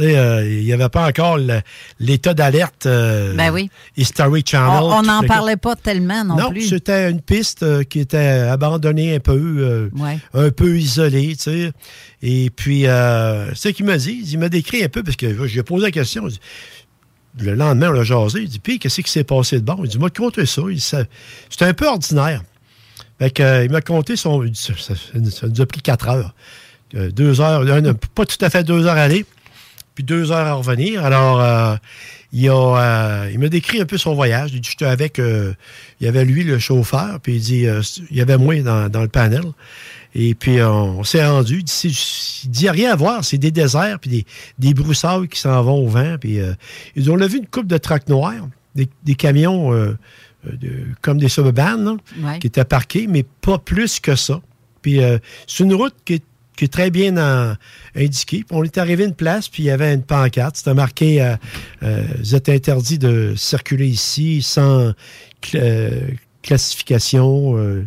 Euh, 0.00 0.46
il 0.48 0.64
n'y 0.64 0.72
avait 0.72 0.88
pas 0.88 1.06
encore 1.08 1.38
l'état 1.98 2.34
d'alerte 2.34 2.86
euh, 2.86 3.34
Ben 3.34 3.50
oui. 3.52 3.68
History 3.96 4.42
Channel. 4.46 4.80
On 4.82 5.02
n'en 5.02 5.22
parlait 5.22 5.56
pas 5.56 5.74
tellement 5.76 6.24
non, 6.24 6.36
non, 6.36 6.50
plus. 6.50 6.68
c'était 6.68 7.10
une 7.10 7.20
piste 7.20 7.62
euh, 7.62 7.82
qui 7.82 8.00
était 8.00 8.16
abandonnée 8.18 9.16
un 9.16 9.20
peu, 9.20 9.90
Ouais. 9.96 10.18
un 10.34 10.50
peu 10.50 10.78
isolée, 10.78 11.34
tu 11.36 11.42
sais. 11.42 11.72
Et 12.22 12.50
puis, 12.50 12.82
c'est 12.82 13.54
ce 13.54 13.68
qu'il 13.70 13.86
m'a 13.86 13.96
dit. 13.96 14.22
Il 14.30 14.38
m'a 14.38 14.48
décrit 14.48 14.82
un 14.84 14.88
peu, 14.88 15.02
parce 15.02 15.16
que 15.16 15.46
j'ai 15.46 15.62
posé 15.62 15.86
la 15.86 15.90
question. 15.90 16.26
dit- 16.28 16.40
le 17.40 17.54
lendemain, 17.54 17.90
on 17.90 17.92
l'a 17.92 18.02
jasé. 18.04 18.40
Il 18.42 18.48
dit, 18.48 18.58
puis, 18.58 18.78
qu'est-ce 18.78 19.00
qui 19.00 19.10
s'est 19.10 19.22
passé 19.24 19.56
de 19.60 19.64
bon? 19.64 19.78
Il 19.84 19.88
dit, 19.88 19.98
moi, 19.98 20.10
compter 20.10 20.44
ça. 20.46 20.62
Ça- 20.78 21.04
C'était 21.50 21.66
un 21.66 21.74
peu 21.74 21.86
ordinaire. 21.86 22.42
Fait 23.20 23.30
que, 23.30 23.64
il 23.64 23.70
m'a 23.70 23.80
compté 23.80 24.16
son. 24.16 24.44
Ça, 24.54 24.72
ça- 24.78 24.94
ça 24.94 25.46
nous 25.48 25.60
a 25.60 25.66
pris 25.66 25.80
quatre 25.82 26.08
heures. 26.08 26.34
Deux 26.94 27.40
heures, 27.40 27.62
pas 28.14 28.24
tout 28.24 28.42
à 28.44 28.48
fait 28.50 28.64
deux 28.64 28.86
heures 28.86 28.96
à 28.96 29.02
aller, 29.02 29.26
puis 29.98 30.04
deux 30.04 30.30
heures 30.30 30.46
à 30.46 30.52
revenir. 30.52 31.04
Alors, 31.04 31.40
euh, 31.40 31.74
il, 32.32 32.48
a, 32.48 32.52
euh, 32.54 33.30
il 33.32 33.40
m'a 33.40 33.48
décrit 33.48 33.80
un 33.80 33.84
peu 33.84 33.98
son 33.98 34.14
voyage. 34.14 34.50
Il 34.54 34.60
dit, 34.60 34.68
j'étais 34.70 34.84
avec, 34.84 35.18
euh, 35.18 35.54
il 36.00 36.04
y 36.04 36.08
avait 36.08 36.24
lui, 36.24 36.44
le 36.44 36.60
chauffeur, 36.60 37.18
puis 37.20 37.34
il 37.34 37.40
dit, 37.40 37.66
il 38.12 38.16
y 38.16 38.20
avait 38.20 38.38
moi 38.38 38.60
dans, 38.62 38.88
dans 38.88 39.02
le 39.02 39.08
panel. 39.08 39.42
Et 40.14 40.36
puis, 40.36 40.62
on, 40.62 41.02
s'est 41.02 41.26
rendu. 41.26 41.58
Il 41.58 41.64
dit, 41.64 42.40
il 42.44 42.50
dit, 42.50 42.70
rien 42.70 42.92
à 42.92 42.94
voir, 42.94 43.24
c'est 43.24 43.38
des 43.38 43.50
déserts, 43.50 43.98
puis 43.98 44.08
des, 44.08 44.26
des 44.60 44.72
broussailles 44.72 45.26
qui 45.26 45.40
s'en 45.40 45.60
vont 45.64 45.84
au 45.84 45.88
vent. 45.88 46.14
Puis, 46.20 46.38
ils 46.94 47.10
ont 47.10 47.16
vu 47.16 47.38
une 47.38 47.46
coupe 47.48 47.66
de 47.66 47.76
trucks 47.76 48.08
noirs, 48.08 48.46
des, 48.76 48.88
des 49.02 49.16
camions 49.16 49.72
de- 49.72 50.86
comme 51.02 51.18
des 51.18 51.28
suburban, 51.28 51.96
Ouais. 52.22 52.38
qui 52.38 52.46
étaient 52.46 52.64
parqués, 52.64 53.08
mais 53.08 53.24
pas 53.40 53.58
plus 53.58 53.98
que 53.98 54.14
ça. 54.14 54.40
Puis, 54.80 55.00
c'est 55.48 55.64
une 55.64 55.74
route 55.74 55.94
qui 56.04 56.14
est, 56.14 56.24
qui 56.58 56.64
est 56.64 56.72
très 56.72 56.90
bien 56.90 57.16
en- 57.16 57.54
indiquée. 57.94 58.38
Puis 58.38 58.46
on 58.50 58.64
est 58.64 58.78
arrivé 58.78 59.04
à 59.04 59.06
une 59.06 59.14
place, 59.14 59.48
puis 59.48 59.62
il 59.62 59.66
y 59.66 59.70
avait 59.70 59.94
une 59.94 60.02
pancarte. 60.02 60.56
C'était 60.56 60.74
marqué 60.74 61.22
euh, 61.22 61.36
euh, 61.84 62.02
Vous 62.18 62.34
êtes 62.34 62.48
interdit 62.48 62.98
de 62.98 63.34
circuler 63.36 63.86
ici 63.86 64.42
sans 64.42 64.92
euh, 65.54 66.00
classification, 66.42 67.86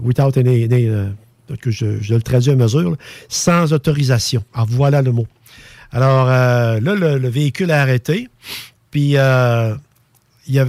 without 0.00 0.38
any. 0.38 0.68
que 1.60 1.70
je, 1.70 2.14
le 2.14 2.22
traduis 2.22 2.52
à 2.52 2.56
mesure, 2.56 2.96
sans 3.28 3.74
autorisation. 3.74 4.42
Alors 4.54 4.68
voilà 4.70 5.02
le 5.02 5.12
mot. 5.12 5.26
Alors 5.92 6.26
là, 6.26 6.78
le, 6.78 7.18
le 7.18 7.28
véhicule 7.28 7.72
a 7.72 7.82
arrêté, 7.82 8.28
puis 8.90 9.16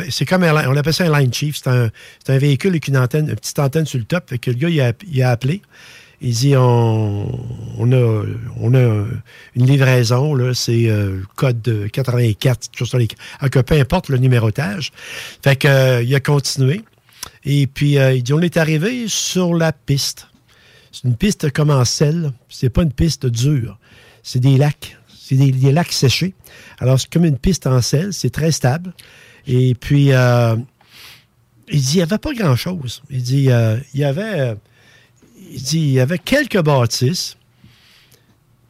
c'est 0.10 0.26
comme 0.26 0.44
un, 0.44 0.68
on 0.68 0.76
appelle 0.76 0.94
ça 0.94 1.06
un 1.06 1.20
line 1.20 1.34
chief. 1.34 1.62
C'est 1.64 1.70
un, 1.70 2.38
véhicule 2.38 2.72
avec 2.72 2.88
une 2.88 2.98
antenne, 2.98 3.30
une 3.30 3.36
petite 3.36 3.60
antenne 3.60 3.86
sur 3.86 4.00
le 4.00 4.06
top. 4.06 4.36
Que 4.40 4.52
le 4.52 4.58
gars, 4.58 4.70
il 4.70 5.22
a 5.24 5.30
appelé. 5.30 5.62
Il 6.24 6.34
dit 6.34 6.56
on, 6.56 7.28
a, 7.92 8.24
on 8.60 8.74
a 8.76 9.06
une 9.56 9.66
livraison, 9.66 10.54
c'est 10.54 10.88
euh, 10.88 11.20
code 11.36 11.62
de 11.64 11.88
84, 11.88 12.60
quelque 12.70 12.78
chose 12.78 12.90
sur 12.90 13.00
les- 13.00 13.08
alors 13.40 13.50
que 13.50 13.60
peu 13.60 13.74
importe 13.80 14.10
le 14.10 14.18
numérotage. 14.18 14.92
Fait 15.44 15.56
que, 15.56 15.68
euh, 15.68 16.04
il 16.04 16.14
a 16.14 16.20
continué. 16.20 16.84
Et 17.44 17.66
puis, 17.66 17.98
euh, 17.98 18.14
il 18.14 18.22
dit 18.24 18.34
on 18.34 18.40
est 18.42 18.58
arrivé 18.58 19.06
sur 19.08 19.56
la 19.56 19.72
piste. 19.72 20.28
C'est 20.92 21.06
une 21.08 21.16
piste 21.16 21.52
comme 21.52 21.72
en 21.72 21.86
sel. 21.86 22.32
C'est 22.50 22.70
pas 22.70 22.84
une 22.84 22.94
piste 22.94 23.26
dure. 23.26 23.80
C'est 24.22 24.40
des 24.40 24.58
lacs. 24.58 24.98
C'est 25.24 25.36
des, 25.36 25.52
des 25.52 25.72
lacs 25.72 25.92
séchés. 25.92 26.36
Alors, 26.80 27.00
c'est 27.00 27.12
comme 27.12 27.26
une 27.26 27.38
piste 27.38 27.66
en 27.66 27.82
sel. 27.82 28.14
C'est 28.14 28.30
très 28.30 28.52
stable. 28.52 28.94
Et 29.48 29.74
puis, 29.74 30.12
euh, 30.12 30.56
il 31.70 31.80
dit, 31.82 31.94
il 31.94 31.96
n'y 31.98 32.02
avait 32.04 32.18
pas 32.20 32.34
grand-chose. 32.34 33.02
Il 33.10 33.24
dit, 33.24 33.50
euh, 33.50 33.78
il 33.96 34.02
y 34.02 34.04
avait... 34.04 34.56
il 35.54 35.62
dit, 35.62 35.80
il 35.80 35.92
y 35.92 36.00
avait 36.00 36.20
quelques 36.20 36.62
bâtisses 36.62 37.38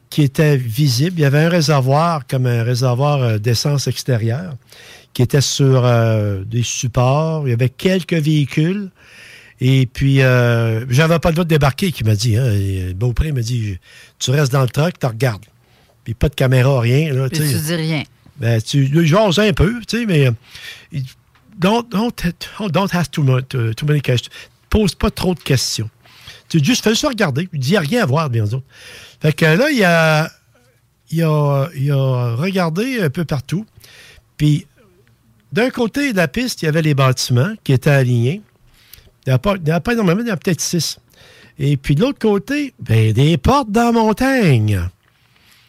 qui 0.09 0.23
étaient 0.23 0.57
visibles. 0.57 1.19
Il 1.19 1.21
y 1.21 1.25
avait 1.25 1.39
un 1.39 1.49
réservoir, 1.49 2.27
comme 2.27 2.45
un 2.45 2.63
réservoir 2.63 3.23
euh, 3.23 3.37
d'essence 3.37 3.87
extérieure, 3.87 4.55
qui 5.13 5.21
était 5.21 5.41
sur 5.41 5.85
euh, 5.85 6.43
des 6.43 6.63
supports. 6.63 7.47
Il 7.47 7.51
y 7.51 7.53
avait 7.53 7.69
quelques 7.69 8.13
véhicules. 8.13 8.89
Et 9.59 9.85
puis, 9.85 10.21
euh, 10.21 10.85
j'avais 10.89 11.19
pas 11.19 11.29
le 11.29 11.35
droit 11.35 11.45
de 11.45 11.49
débarquer, 11.49 11.91
qui 11.91 12.03
m'a 12.03 12.15
dit. 12.15 12.35
Hein, 12.35 12.51
et 12.51 12.93
Beaupré 12.93 13.31
m'a 13.31 13.41
dit, 13.41 13.77
tu 14.19 14.31
restes 14.31 14.51
dans 14.51 14.63
le 14.63 14.69
truck, 14.69 14.99
tu 14.99 15.05
regardes. 15.05 15.45
Puis 16.03 16.13
pas 16.13 16.29
de 16.29 16.35
caméra, 16.35 16.79
rien. 16.79 17.13
Là, 17.13 17.29
tu 17.29 17.41
dis 17.41 17.75
rien. 17.75 18.03
Ben, 18.37 18.59
tu 18.59 19.05
jases 19.05 19.37
un 19.37 19.53
peu, 19.53 19.79
tu 19.87 19.99
sais, 19.99 20.05
mais 20.07 20.27
euh, 20.27 20.99
don't, 21.59 21.87
don't, 21.91 22.11
don't 22.71 22.87
ask 22.91 23.11
too, 23.11 23.21
much, 23.21 23.49
too 23.49 23.85
many 23.85 24.01
questions. 24.01 24.31
Pose 24.69 24.95
pas 24.95 25.11
trop 25.11 25.35
de 25.35 25.39
questions. 25.39 25.89
Tu 26.51 26.61
juste 26.61 26.83
fais 26.83 26.93
ça 26.95 27.07
regarder. 27.07 27.47
Il 27.53 27.59
dit, 27.59 27.69
il 27.69 27.71
n'y 27.71 27.77
a 27.77 27.79
rien 27.79 28.03
à 28.03 28.05
voir, 28.05 28.29
bien 28.29 28.45
sûr. 28.45 28.61
Fait 29.21 29.31
que 29.31 29.45
là, 29.45 29.71
il 29.71 29.81
a, 29.85 30.29
il 31.09 31.23
a, 31.23 31.69
il 31.73 31.89
a 31.91 32.35
regardé 32.35 33.01
un 33.01 33.09
peu 33.09 33.23
partout. 33.23 33.65
Puis, 34.35 34.67
d'un 35.53 35.69
côté 35.69 36.11
de 36.11 36.17
la 36.17 36.27
piste, 36.27 36.61
il 36.61 36.65
y 36.65 36.67
avait 36.67 36.81
les 36.81 36.93
bâtiments 36.93 37.53
qui 37.63 37.71
étaient 37.71 37.89
alignés. 37.89 38.41
Il 39.25 39.29
n'y 39.29 39.33
en 39.33 39.37
a 39.37 39.79
pas, 39.79 39.93
énormément, 39.93 40.19
il 40.19 40.27
y 40.27 40.31
en 40.31 40.33
a 40.33 40.37
peut-être 40.37 40.59
six. 40.59 40.99
Et 41.57 41.77
puis, 41.77 41.95
de 41.95 42.01
l'autre 42.01 42.19
côté, 42.19 42.73
ben, 42.81 43.13
des 43.13 43.37
portes 43.37 43.71
dans 43.71 43.85
la 43.85 43.91
montagne. 43.93 44.89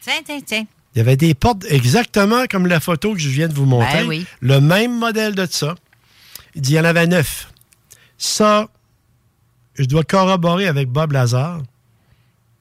Tiens, 0.00 0.20
tiens, 0.24 0.40
tiens. 0.44 0.66
Il 0.96 0.98
y 0.98 1.00
avait 1.00 1.16
des 1.16 1.34
portes 1.34 1.64
exactement 1.68 2.46
comme 2.50 2.66
la 2.66 2.80
photo 2.80 3.12
que 3.12 3.20
je 3.20 3.28
viens 3.28 3.46
de 3.46 3.54
vous 3.54 3.66
montrer. 3.66 4.00
Ben 4.00 4.08
oui. 4.08 4.26
Le 4.40 4.60
même 4.60 4.98
modèle 4.98 5.36
de 5.36 5.46
ça. 5.48 5.76
Il 6.56 6.60
dit 6.60 6.72
il 6.72 6.76
y 6.76 6.80
en 6.80 6.84
avait 6.84 7.06
neuf. 7.06 7.52
Ça, 8.18 8.68
je 9.74 9.84
dois 9.84 10.04
corroborer 10.04 10.66
avec 10.66 10.88
Bob 10.88 11.12
Lazare. 11.12 11.62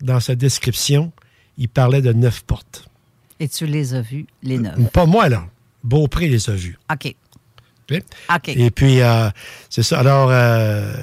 Dans 0.01 0.19
sa 0.19 0.35
description, 0.35 1.11
il 1.57 1.69
parlait 1.69 2.01
de 2.01 2.11
neuf 2.11 2.41
portes. 2.41 2.88
Et 3.39 3.47
tu 3.47 3.65
les 3.65 3.93
as 3.93 4.01
vus, 4.01 4.25
les 4.43 4.57
neuf. 4.57 4.75
Pas 4.91 5.05
moi, 5.05 5.29
là. 5.29 5.47
Beaupré 5.83 6.27
les 6.27 6.49
a 6.49 6.53
vus. 6.53 6.77
OK. 6.91 7.15
OK? 7.91 8.03
OK. 8.35 8.49
Et 8.49 8.71
puis, 8.71 9.01
euh, 9.01 9.29
c'est 9.69 9.83
ça. 9.83 9.99
Alors, 9.99 10.29
euh, 10.31 10.93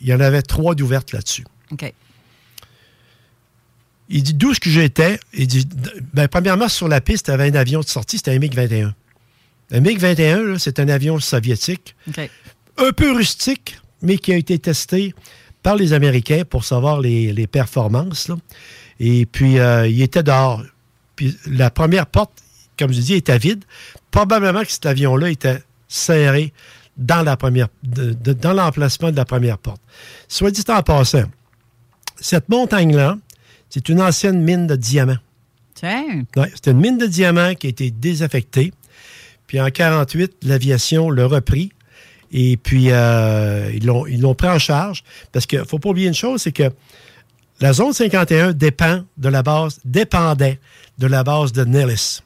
il 0.00 0.08
y 0.08 0.14
en 0.14 0.20
avait 0.20 0.42
trois 0.42 0.74
d'ouvertes 0.74 1.12
là-dessus. 1.12 1.44
OK. 1.70 1.92
Il 4.10 4.22
dit 4.22 4.34
d'où 4.34 4.52
est-ce 4.52 4.60
que 4.60 4.70
j'étais? 4.70 5.20
Il 5.34 5.46
dit, 5.46 5.68
ben, 6.14 6.28
premièrement, 6.28 6.68
sur 6.68 6.88
la 6.88 7.00
piste, 7.00 7.28
il 7.28 7.32
y 7.32 7.34
avait 7.34 7.50
un 7.50 7.54
avion 7.54 7.80
de 7.80 7.86
sortie, 7.86 8.16
c'était 8.16 8.32
un 8.32 8.38
MiG-21. 8.38 8.92
Un 9.70 9.80
MiG-21, 9.80 10.52
là, 10.52 10.58
c'est 10.58 10.80
un 10.80 10.88
avion 10.88 11.20
soviétique, 11.20 11.94
OK. 12.08 12.30
un 12.78 12.92
peu 12.92 13.12
rustique, 13.12 13.78
mais 14.02 14.18
qui 14.18 14.32
a 14.32 14.36
été 14.36 14.58
testé 14.58 15.14
par 15.62 15.76
les 15.76 15.92
Américains 15.92 16.42
pour 16.48 16.64
savoir 16.64 17.00
les, 17.00 17.32
les 17.32 17.46
performances. 17.46 18.28
là. 18.28 18.36
Et 19.00 19.26
puis, 19.26 19.58
euh, 19.58 19.86
il 19.86 20.00
était 20.02 20.22
dehors. 20.22 20.62
Puis, 21.16 21.36
la 21.46 21.70
première 21.70 22.06
porte, 22.06 22.32
comme 22.78 22.92
je 22.92 23.00
dis, 23.00 23.14
était 23.14 23.38
vide. 23.38 23.64
Probablement 24.10 24.62
que 24.62 24.70
cet 24.70 24.86
avion-là 24.86 25.30
était 25.30 25.62
serré 25.88 26.52
dans 26.96 27.22
la 27.22 27.36
première, 27.36 27.68
de- 27.82 28.12
de- 28.12 28.32
dans 28.32 28.52
l'emplacement 28.52 29.10
de 29.10 29.16
la 29.16 29.24
première 29.24 29.58
porte. 29.58 29.80
Soit 30.28 30.50
dit 30.50 30.64
en 30.68 30.82
passant, 30.82 31.24
cette 32.20 32.48
montagne-là, 32.48 33.16
c'est 33.70 33.88
une 33.88 34.00
ancienne 34.00 34.42
mine 34.42 34.66
de 34.66 34.76
diamants. 34.76 35.18
Ouais, 36.36 36.50
c'était 36.54 36.72
une 36.72 36.80
mine 36.80 36.98
de 36.98 37.06
diamants 37.06 37.54
qui 37.54 37.66
a 37.68 37.70
été 37.70 37.90
désaffectée. 37.92 38.72
Puis 39.46 39.60
en 39.60 39.70
48, 39.70 40.32
l'aviation 40.42 41.10
l'a 41.10 41.26
repris. 41.26 41.70
Et 42.32 42.56
puis, 42.56 42.86
euh, 42.90 43.70
ils 43.74 43.84
l'ont 43.86 44.34
pris 44.34 44.48
en 44.48 44.58
charge. 44.58 45.02
Parce 45.32 45.46
qu'il 45.46 45.58
ne 45.60 45.64
faut 45.64 45.78
pas 45.78 45.88
oublier 45.90 46.08
une 46.08 46.14
chose, 46.14 46.42
c'est 46.42 46.52
que 46.52 46.70
la 47.60 47.72
zone 47.72 47.92
51 47.92 48.52
dépend 48.52 49.04
de 49.16 49.28
la 49.28 49.42
base, 49.42 49.80
dépendait 49.84 50.58
de 50.98 51.06
la 51.06 51.24
base 51.24 51.52
de 51.52 51.64
Nellis. 51.64 52.20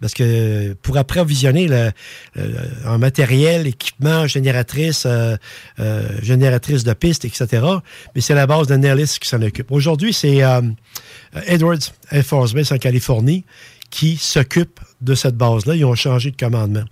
Parce 0.00 0.12
que 0.12 0.74
pour 0.82 0.98
approvisionner 0.98 1.68
le- 1.68 1.90
en 2.86 2.98
matériel, 2.98 3.66
équipement, 3.66 4.26
génératrice, 4.26 5.04
euh, 5.06 5.36
euh, 5.80 6.06
génératrice 6.22 6.84
de 6.84 6.92
pistes, 6.92 7.24
etc., 7.24 7.64
mais 8.14 8.20
c'est 8.20 8.34
la 8.34 8.46
base 8.46 8.66
de 8.66 8.76
Nellis 8.76 9.16
qui 9.18 9.26
s'en 9.26 9.40
occupe. 9.40 9.70
Aujourd'hui, 9.72 10.12
c'est 10.12 10.42
Edwards 11.46 11.78
Air 12.10 12.24
Force 12.24 12.52
Base 12.52 12.72
en 12.72 12.78
Californie 12.78 13.44
qui 13.90 14.16
s'occupe 14.16 14.80
de 15.00 15.14
cette 15.14 15.36
base-là. 15.36 15.74
Ils 15.74 15.84
ont 15.86 15.94
changé 15.94 16.30
de 16.30 16.36
commandement. 16.36 16.84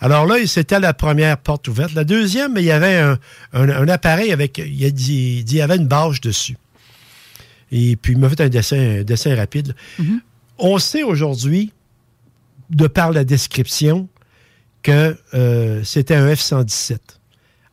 Alors 0.00 0.26
là, 0.26 0.36
c'était 0.46 0.78
la 0.80 0.94
première 0.94 1.38
porte 1.38 1.66
ouverte. 1.68 1.92
La 1.94 2.04
deuxième, 2.04 2.54
il 2.56 2.64
y 2.64 2.70
avait 2.70 2.96
un, 2.98 3.18
un- 3.52 3.68
un 3.68 3.88
appareil 3.88 4.30
avec, 4.32 4.58
il, 4.58 4.84
a 4.84 4.90
dit, 4.90 5.38
il 5.38 5.44
dit, 5.44 5.54
il 5.56 5.58
y 5.58 5.60
avait 5.62 5.76
une 5.76 5.88
bâche 5.88 6.20
dessus. 6.20 6.56
Et 7.72 7.96
puis, 7.96 8.12
il 8.12 8.18
m'a 8.18 8.28
fait 8.28 8.40
un 8.40 8.48
dessin, 8.48 9.00
un 9.00 9.02
dessin 9.02 9.34
rapide. 9.34 9.74
On 10.58 10.78
sait 10.78 11.02
aujourd'hui, 11.02 11.72
de 12.70 12.86
par 12.86 13.10
la 13.12 13.24
description, 13.24 14.08
que 14.82 15.16
euh, 15.34 15.82
c'était 15.84 16.14
un 16.14 16.32
F-117. 16.32 16.98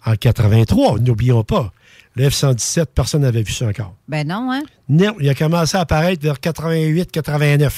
En 0.05 0.15
83, 0.15 0.99
n'oublions 0.99 1.43
pas. 1.43 1.71
Le 2.15 2.29
F-117, 2.29 2.85
personne 2.93 3.21
n'avait 3.21 3.43
vu 3.43 3.51
ça 3.51 3.67
encore. 3.67 3.95
Ben 4.07 4.27
non, 4.27 4.51
hein? 4.51 4.61
Non, 4.89 5.15
il 5.19 5.29
a 5.29 5.35
commencé 5.35 5.77
à 5.77 5.81
apparaître 5.81 6.21
vers 6.23 6.35
88-89. 6.37 7.71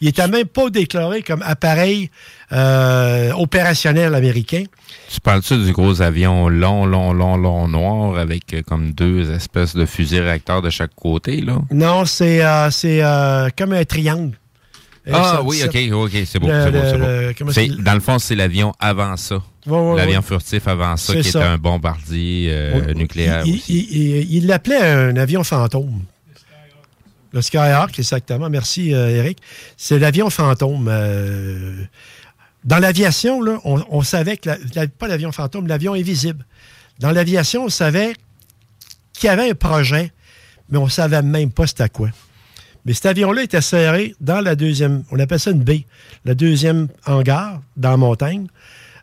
Il 0.00 0.06
n'était 0.06 0.28
même 0.28 0.46
pas 0.46 0.70
déclaré 0.70 1.22
comme 1.22 1.42
appareil 1.42 2.10
euh, 2.52 3.32
opérationnel 3.32 4.14
américain. 4.14 4.64
Tu 5.12 5.20
parles-tu 5.20 5.58
du 5.64 5.72
gros 5.72 6.00
avion 6.00 6.48
long, 6.48 6.86
long, 6.86 7.12
long, 7.12 7.36
long, 7.36 7.68
noir 7.68 8.18
avec 8.18 8.54
euh, 8.54 8.62
comme 8.66 8.92
deux 8.92 9.30
espèces 9.30 9.74
de 9.76 9.84
fusils 9.86 10.20
réacteurs 10.20 10.62
de 10.62 10.70
chaque 10.70 10.94
côté, 10.94 11.40
là? 11.42 11.58
Non, 11.70 12.04
c'est 12.06 12.40
euh, 12.42 13.48
comme 13.56 13.72
un 13.74 13.84
triangle. 13.84 14.36
Ah 15.12 15.40
F-117. 15.42 15.46
oui, 15.46 15.62
ok, 15.64 16.04
ok, 16.04 16.10
c'est 16.26 16.38
beau, 16.38 16.46
c'est 16.48 16.70
beau, 16.70 16.78
c'est 16.84 16.98
beau. 17.44 17.52
le- 17.76 17.82
Dans 17.82 17.94
le 17.94 18.00
fond, 18.00 18.18
c'est 18.18 18.34
l'avion 18.36 18.72
avant 18.78 19.16
ça. 19.16 19.36
Ouais, 19.66 19.78
ouais, 19.78 19.96
l'avion 19.96 20.20
ouais. 20.20 20.24
furtif 20.26 20.68
avant 20.68 20.96
ça, 20.96 21.14
qui 21.14 21.24
ça. 21.24 21.38
était 21.40 21.48
un 21.48 21.58
bombardier 21.58 22.54
nucléaire 22.94 23.42
il 23.46 24.46
l'appelait 24.46 24.80
un 24.80 25.16
avion 25.16 25.42
fantôme. 25.44 26.00
Le 27.32 27.42
Skyhawk, 27.42 27.98
exactement. 27.98 28.50
Merci, 28.50 28.92
euh, 28.94 29.08
Eric. 29.10 29.38
C'est 29.76 29.98
l'avion 29.98 30.30
fantôme. 30.30 30.88
euh, 30.90 31.84
dans 32.64 32.78
l'aviation, 32.78 33.40
on, 33.64 33.82
on 33.88 34.02
savait 34.02 34.36
que, 34.36 34.50
la- 34.74 34.86
pas 34.88 35.08
l'avion 35.08 35.32
fantôme, 35.32 35.66
l'avion 35.66 35.94
invisible. 35.94 36.44
Dans 36.98 37.12
l'aviation, 37.12 37.64
on 37.64 37.68
savait 37.68 38.12
qu'il 39.12 39.28
y 39.28 39.30
avait 39.30 39.48
un 39.50 39.54
projet, 39.54 40.12
mais 40.68 40.78
on 40.78 40.84
ne 40.86 40.90
savait 40.90 41.22
même 41.22 41.50
pas 41.52 41.66
c'était 41.66 41.88
quoi. 41.88 42.10
Mais 42.84 42.92
cet 42.94 43.06
avion-là 43.06 43.42
était 43.44 43.60
serré 43.60 44.14
dans 44.20 44.40
la 44.40 44.56
deuxième, 44.56 45.04
on 45.10 45.18
appelle 45.18 45.40
ça 45.40 45.50
une 45.50 45.62
baie, 45.62 45.84
la 46.24 46.34
deuxième 46.34 46.88
hangar 47.06 47.60
dans 47.76 47.90
la 47.90 47.96
montagne. 47.96 48.46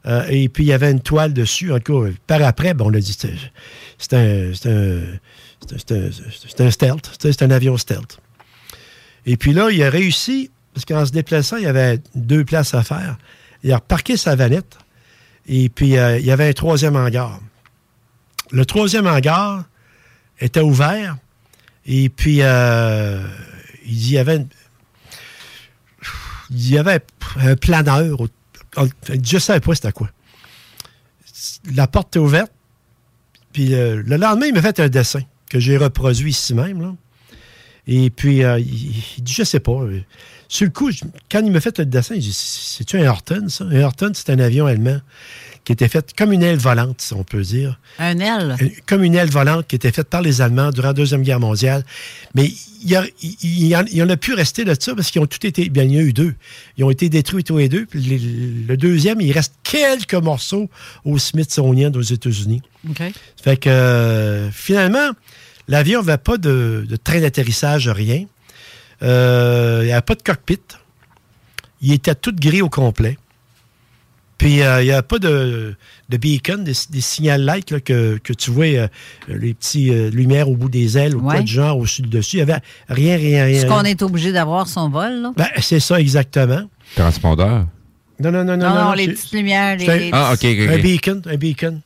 Euh, 0.05 0.25
et 0.29 0.47
puis, 0.49 0.63
il 0.63 0.67
y 0.67 0.73
avait 0.73 0.91
une 0.91 1.01
toile 1.01 1.33
dessus. 1.33 1.71
En 1.73 1.79
tout 1.79 2.03
cas, 2.05 2.11
par 2.27 2.41
après, 2.43 2.73
ben, 2.73 2.85
on 2.85 2.93
a 2.93 2.99
dit 2.99 3.17
c'est 3.97 4.13
un, 4.13 4.51
c'est 5.65 6.61
un, 6.61 6.71
stealth. 6.71 7.11
C'est 7.19 7.41
un 7.41 7.51
avion 7.51 7.77
stealth. 7.77 8.19
Et 9.25 9.37
puis 9.37 9.53
là, 9.53 9.69
il 9.71 9.81
a 9.83 9.89
réussi, 9.89 10.51
parce 10.73 10.85
qu'en 10.85 11.05
se 11.05 11.11
déplaçant, 11.11 11.57
il 11.57 11.63
y 11.63 11.67
avait 11.67 11.99
deux 12.15 12.45
places 12.45 12.73
à 12.73 12.83
faire. 12.83 13.17
Il 13.63 13.71
a 13.71 13.77
reparqué 13.77 14.17
sa 14.17 14.35
vanette. 14.35 14.77
Et 15.47 15.69
puis, 15.69 15.97
euh, 15.97 16.19
il 16.19 16.25
y 16.25 16.31
avait 16.31 16.49
un 16.49 16.53
troisième 16.53 16.95
hangar. 16.95 17.39
Le 18.51 18.65
troisième 18.65 19.07
hangar 19.07 19.65
était 20.39 20.61
ouvert. 20.61 21.17
Et 21.85 22.09
puis, 22.09 22.39
euh, 22.41 23.25
il 23.85 24.09
y 24.09 24.17
avait 24.17 24.45
il 26.49 26.69
y 26.69 26.77
avait 26.77 27.01
un 27.37 27.55
planeur. 27.55 28.17
Je 28.77 29.35
ne 29.35 29.39
savais 29.39 29.59
pas 29.59 29.75
c'était 29.75 29.91
quoi. 29.91 30.09
La 31.73 31.87
porte 31.87 32.09
était 32.09 32.19
ouverte. 32.19 32.51
Puis 33.51 33.73
euh, 33.73 34.01
le 34.05 34.17
lendemain, 34.17 34.47
il 34.47 34.53
m'a 34.53 34.61
fait 34.61 34.79
un 34.79 34.87
dessin 34.87 35.21
que 35.49 35.59
j'ai 35.59 35.77
reproduit 35.77 36.31
ici 36.31 36.53
même. 36.53 36.81
là. 36.81 36.93
Et 37.87 38.09
puis, 38.09 38.43
euh, 38.43 38.59
il, 38.59 38.93
il 39.17 39.23
dit, 39.23 39.33
je 39.33 39.43
sais 39.43 39.61
pas. 39.61 39.71
euh, 39.71 40.01
Sur 40.49 40.65
le 40.65 40.71
coup, 40.71 40.91
je- 40.91 41.03
quand 41.31 41.39
il 41.39 41.51
m'a 41.51 41.61
fait 41.61 41.77
le 41.79 41.85
dessin, 41.85 42.15
j'ai 42.15 42.21
dit, 42.21 42.33
c'est-tu 42.33 42.97
un 42.99 43.07
Horton, 43.09 43.45
ça? 43.47 43.63
Un 43.65 43.81
Horton, 43.83 44.11
c'est 44.13 44.29
un 44.29 44.39
avion 44.39 44.65
allemand 44.65 44.99
qui 45.63 45.71
était 45.73 45.87
fait 45.87 46.13
comme 46.15 46.31
une 46.33 46.43
aile 46.43 46.57
volante, 46.57 47.01
si 47.01 47.13
on 47.13 47.23
peut 47.23 47.41
dire. 47.41 47.79
Un 47.99 48.19
aile? 48.19 48.55
Comme 48.85 49.03
une 49.03 49.15
aile 49.15 49.29
volante 49.29 49.67
qui 49.67 49.75
était 49.75 49.91
faite 49.91 50.09
par 50.09 50.21
les 50.21 50.41
Allemands 50.41 50.71
durant 50.71 50.87
la 50.89 50.93
Deuxième 50.93 51.23
Guerre 51.23 51.39
mondiale. 51.41 51.83
Mais 52.35 52.51
il 52.83 53.67
y, 53.67 54.01
en, 54.01 54.09
a 54.09 54.17
plus 54.17 54.33
resté 54.33 54.63
de 54.65 54.75
ça 54.79 54.93
parce 54.95 55.11
qu'ils 55.11 55.21
ont 55.21 55.25
tout 55.27 55.45
été. 55.45 55.69
Bien, 55.69 55.83
il 55.83 55.91
y 55.93 55.97
en 55.97 55.99
a 55.99 56.03
eu 56.03 56.13
deux. 56.13 56.35
Ils 56.77 56.83
ont 56.83 56.89
été 56.89 57.09
détruits 57.09 57.43
tous 57.43 57.57
les 57.57 57.69
deux. 57.69 57.85
Puis 57.85 57.99
les- 58.01 58.17
le 58.67 58.77
deuxième, 58.77 59.19
il 59.21 59.31
reste 59.31 59.53
quelques 59.63 60.13
morceaux 60.15 60.69
au 61.05 61.17
Smithsonian 61.17 61.91
aux 61.93 62.01
États-Unis. 62.01 62.61
Fait 63.41 63.57
que 63.57 63.69
euh, 63.69 64.51
finalement, 64.51 65.09
l'avion 65.67 66.01
n'avait 66.03 66.17
pas 66.17 66.37
de, 66.37 66.85
de 66.87 66.95
train 66.95 67.19
d'atterrissage, 67.21 67.87
rien. 67.89 68.25
Euh, 69.03 69.79
il 69.83 69.87
n'y 69.87 69.91
avait 69.91 70.01
pas 70.01 70.15
de 70.15 70.23
cockpit. 70.23 70.59
Il 71.81 71.93
était 71.93 72.15
tout 72.15 72.33
gris 72.33 72.61
au 72.61 72.69
complet. 72.69 73.17
Puis 74.37 74.61
euh, 74.61 74.81
il 74.81 74.85
n'y 74.85 74.91
avait 74.91 75.01
pas 75.01 75.17
de, 75.19 75.75
de 76.09 76.17
beacon, 76.17 76.63
des, 76.63 76.73
des 76.91 77.01
signal 77.01 77.41
lights 77.43 77.71
là, 77.71 77.79
que, 77.79 78.17
que 78.23 78.33
tu 78.33 78.51
vois, 78.51 78.65
euh, 78.65 78.87
les 79.27 79.53
petits 79.55 79.89
euh, 79.91 80.09
lumières 80.11 80.47
au 80.49 80.55
bout 80.55 80.69
des 80.69 80.97
ailes 80.97 81.15
ou 81.15 81.21
quoi 81.21 81.41
de 81.41 81.47
genre 81.47 81.77
au-dessus 81.77 82.03
dessus. 82.03 82.37
Il 82.37 82.45
n'y 82.45 82.51
avait 82.51 82.61
rien, 82.87 83.17
rien, 83.17 83.45
rien. 83.45 83.61
Ce 83.61 83.65
qu'on 83.65 83.83
est 83.83 84.01
obligé 84.03 84.31
d'avoir 84.31 84.67
son 84.67 84.89
vol, 84.89 85.21
là. 85.21 85.31
Ben, 85.35 85.47
c'est 85.59 85.79
ça 85.79 85.99
exactement. 85.99 86.61
Transpondeur. 86.95 87.65
Non, 88.19 88.31
non, 88.31 88.43
non, 88.43 88.57
non. 88.57 88.69
Non, 88.69 88.75
non, 88.85 88.93
les 88.93 89.07
petites 89.09 89.31
lumières, 89.33 89.77
les- 89.77 90.09
Ah, 90.11 90.31
ok, 90.33 90.39
ok, 90.43 90.69
Un 90.69 90.77
beacon, 90.79 91.21
un 91.25 91.37
beacon. 91.37 91.81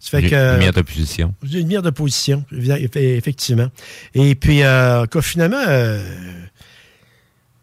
Ça 0.00 0.10
fait 0.10 0.20
Lu- 0.22 0.30
que, 0.30 0.52
lumière 0.54 0.72
de 0.72 0.82
position. 0.82 1.34
Une 1.42 1.50
lumière 1.58 1.82
de 1.82 1.90
position, 1.90 2.44
effectivement. 2.94 3.66
Et 4.14 4.36
puis, 4.36 4.62
euh, 4.62 5.06
quoi, 5.06 5.22
finalement, 5.22 5.56
euh, 5.66 6.00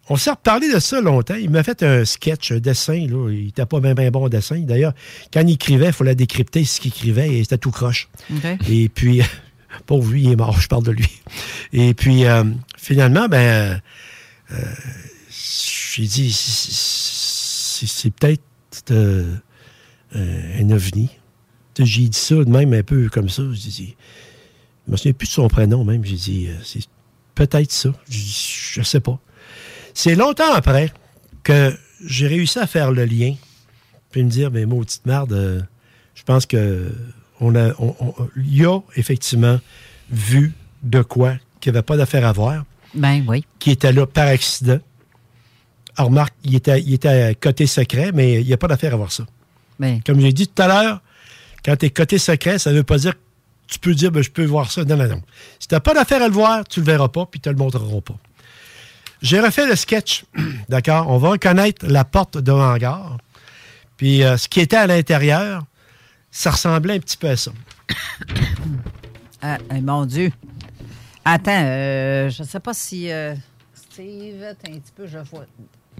on 0.10 0.15
s'est 0.18 0.30
reparlé 0.32 0.72
de 0.73 0.80
ça 0.80 1.02
longtemps. 1.02 1.36
Il 1.36 1.49
m'a 1.49 1.64
fait 1.64 1.82
un 1.84 2.06
sketch, 2.06 2.52
un 2.52 2.60
dessin. 2.60 3.07
Là. 3.07 3.30
Il 3.32 3.45
n'était 3.45 3.65
pas 3.65 3.80
bien 3.80 4.11
bon 4.11 4.27
dessin. 4.30 4.60
D'ailleurs, 4.60 4.94
quand 5.34 5.41
il 5.41 5.52
écrivait, 5.53 5.88
il 5.88 5.94
fallait 5.94 6.15
décrypter 6.15 6.64
ce 6.65 6.80
qu'il 6.80 6.90
écrivait 6.91 7.34
et 7.38 7.44
c'était 7.44 7.57
tout 7.57 7.72
croche. 7.72 8.07
Et 8.69 8.88
puis, 8.90 9.22
pauvre 9.88 10.11
lui, 10.11 10.23
il 10.23 10.32
est 10.32 10.36
mort, 10.36 10.60
je 10.60 10.68
parle 10.68 10.84
de 10.84 10.91
lui. 10.91 11.10
Et 11.73 11.94
puis, 11.94 12.26
euh, 12.26 12.44
finalement, 12.77 13.27
ben, 13.27 13.82
euh, 14.52 14.56
j'ai 15.95 16.03
dit, 16.06 16.32
c'est- 16.32 18.10
peut-être 18.11 18.41
euh, 18.91 19.36
euh, 20.15 20.61
un 20.61 20.69
ovni. 20.72 21.10
J'ai 21.80 22.07
dit 22.07 22.18
ça 22.18 22.36
de 22.36 22.49
même 22.49 22.73
un 22.73 22.84
peu 22.84 23.10
comme 23.10 23.27
ça. 23.30 23.44
J'ai 23.53 23.69
dit, 23.69 23.95
je 24.88 24.91
me 24.91 24.98
souviens 24.98 25.14
plus 25.14 25.27
de 25.27 25.34
son 25.34 25.48
prénom 25.48 25.84
même. 25.84 26.06
J'ai 26.06 26.15
dit, 26.15 26.48
c'est 26.64 26.82
peut-être 27.34 27.72
ça. 27.72 27.90
Je 28.10 28.82
sais 28.82 28.99
pas. 29.02 29.19
C'est 29.95 30.13
longtemps 30.13 30.53
après 30.53 30.91
que 31.43 31.76
j'ai 32.05 32.27
réussi 32.27 32.59
à 32.59 32.67
faire 32.67 32.91
le 32.91 33.05
lien. 33.05 33.34
Puis 34.11 34.23
me 34.23 34.30
dire, 34.30 34.51
mais 34.51 34.65
maudite 34.65 35.05
merde, 35.05 35.34
euh, 35.34 35.61
je 36.13 36.22
pense 36.23 36.45
que 36.45 36.91
on 37.41 37.55
a, 37.55 37.72
on- 37.80 37.95
y 38.38 38.63
a 38.65 38.80
effectivement 38.95 39.59
vu 40.11 40.53
de 40.84 41.01
quoi 41.01 41.35
qu'il 41.59 41.72
n'y 41.72 41.77
avait 41.77 41.84
pas 41.84 41.97
d'affaire 41.97 42.26
à 42.27 42.31
voir, 42.31 42.63
Ben 42.93 43.23
oui. 43.27 43.43
qui 43.59 43.72
était 43.72 43.91
là 43.91 44.05
par 44.05 44.27
accident. 44.27 44.80
Alors, 45.97 46.09
remarque, 46.09 46.34
il 46.43 46.55
était, 46.55 46.80
il 46.81 46.93
était 46.93 47.35
côté 47.35 47.65
secret, 47.67 48.11
mais 48.13 48.41
il 48.41 48.45
n'y 48.47 48.53
a 48.53 48.57
pas 48.57 48.67
d'affaire 48.67 48.93
à 48.93 48.97
voir 48.97 49.11
ça. 49.11 49.26
Ben. 49.80 49.99
Comme 50.05 50.19
j'ai 50.19 50.31
dit 50.34 50.47
tout 50.47 50.61
à 50.61 50.67
l'heure, 50.67 51.01
quand 51.63 51.76
tu 51.77 51.85
es 51.85 51.89
côté 51.89 52.17
secret, 52.17 52.59
ça 52.59 52.72
ne 52.72 52.77
veut 52.77 52.84
pas 52.84 52.97
dire 52.97 53.13
que 53.13 53.19
tu 53.67 53.80
peux 53.80 53.93
dire 53.95 54.11
ben, 54.11 54.22
je 54.22 54.30
peux 54.30 54.45
voir 54.45 54.72
ça. 54.72 54.84
Non, 54.84 54.95
non, 54.97 55.07
non. 55.07 55.22
Si 55.59 55.67
tu 55.67 55.73
n'as 55.76 55.80
pas 55.81 55.93
d'affaire 55.93 56.22
à 56.22 56.27
le 56.27 56.34
voir, 56.34 56.65
tu 56.67 56.80
ne 56.81 56.85
le 56.85 56.91
verras 56.91 57.07
pas, 57.09 57.26
puis 57.26 57.39
tu 57.39 57.49
ne 57.49 57.53
le 57.53 57.59
montreront 57.59 58.01
pas. 58.01 58.17
J'ai 59.21 59.39
refait 59.39 59.67
le 59.67 59.75
sketch, 59.75 60.25
d'accord? 60.69 61.09
On 61.09 61.17
va 61.17 61.29
reconnaître 61.29 61.85
la 61.87 62.03
porte 62.05 62.37
de 62.37 62.51
hangar. 62.51 63.17
Puis 63.97 64.23
euh, 64.23 64.37
ce 64.37 64.47
qui 64.47 64.59
était 64.59 64.75
à 64.75 64.87
l'intérieur, 64.87 65.63
ça 66.31 66.51
ressemblait 66.51 66.95
un 66.95 66.99
petit 66.99 67.17
peu 67.17 67.29
à 67.29 67.37
ça. 67.37 67.51
Ah, 69.41 69.57
eh, 69.75 69.81
mon 69.81 70.05
Dieu. 70.05 70.31
Attends, 71.23 71.51
euh, 71.63 72.29
je 72.29 72.41
ne 72.41 72.47
sais 72.47 72.59
pas 72.59 72.73
si. 72.73 73.11
euh, 73.11 73.35
Steve, 73.73 74.41
attends 74.43 74.71
un 74.73 74.79
petit 74.79 74.91
peu, 74.95 75.05
je 75.07 75.17
vois. 75.19 75.45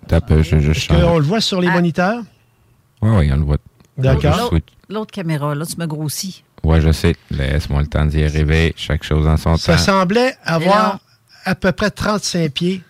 T'as 0.08 0.22
peu, 0.22 0.42
je, 0.42 0.60
je 0.60 0.72
Est-ce 0.72 0.80
change. 0.80 1.02
qu'on 1.02 1.18
le 1.20 1.26
voit 1.26 1.42
sur 1.42 1.62
les 1.62 1.70
moniteurs? 1.70 2.24
Oui, 3.02 3.12
oui, 3.12 3.32
on 3.32 3.38
le 3.38 3.44
voit. 3.44 3.58
D'accord. 3.98 4.52
Je 4.52 4.94
L'autre- 4.94 5.12
caméra, 5.12 5.54
là, 5.56 5.66
tu 5.66 5.78
me 5.80 5.86
grossis. 5.86 6.44
Ouais, 6.64 6.82
je 6.82 6.92
sais. 6.92 7.16
Laisse-moi 7.32 7.82
le 7.82 7.88
temps 7.88 8.06
d'y 8.06 8.24
arriver. 8.24 8.74
Chaque 8.78 9.04
chose 9.04 9.28
en 9.28 9.38
son 9.38 9.58
Ça 9.58 9.74
temps. 9.74 9.80
semblait 9.84 10.36
avoir 10.44 10.76
là- 10.94 11.00
à 11.46 11.54
peu 11.56 11.72
près 11.72 11.92
35 11.92 12.52
pieds 12.52 12.82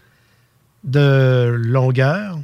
de 0.86 1.54
longueur. 1.56 2.40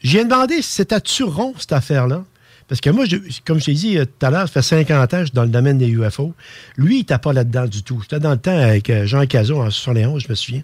J'ai 0.00 0.24
demandé 0.24 0.62
si 0.62 0.72
c'était-tu 0.72 1.24
rond, 1.24 1.54
cette 1.58 1.72
affaire-là. 1.72 2.24
Parce 2.68 2.80
que 2.80 2.90
moi, 2.90 3.04
comme 3.44 3.58
je 3.58 3.64
t'ai 3.64 3.74
dit 3.74 3.98
euh, 3.98 4.04
tout 4.04 4.24
à 4.24 4.30
l'heure, 4.30 4.48
ça 4.48 4.62
fait 4.62 4.84
50 4.84 5.02
ans 5.02 5.16
que 5.16 5.18
je 5.18 5.24
suis 5.24 5.34
dans 5.34 5.42
le 5.42 5.48
domaine 5.48 5.76
des 5.76 5.88
UFO. 5.88 6.34
Lui, 6.76 6.94
il 6.94 6.98
n'était 6.98 7.18
pas 7.18 7.32
là-dedans 7.32 7.66
du 7.66 7.82
tout. 7.82 8.00
J'étais 8.02 8.20
dans 8.20 8.30
le 8.30 8.38
temps 8.38 8.56
avec 8.56 8.88
euh, 8.90 9.06
Jean 9.06 9.26
Cazot 9.26 9.60
en 9.60 9.70
71, 9.70 10.22
je 10.22 10.28
me 10.28 10.34
souviens. 10.36 10.62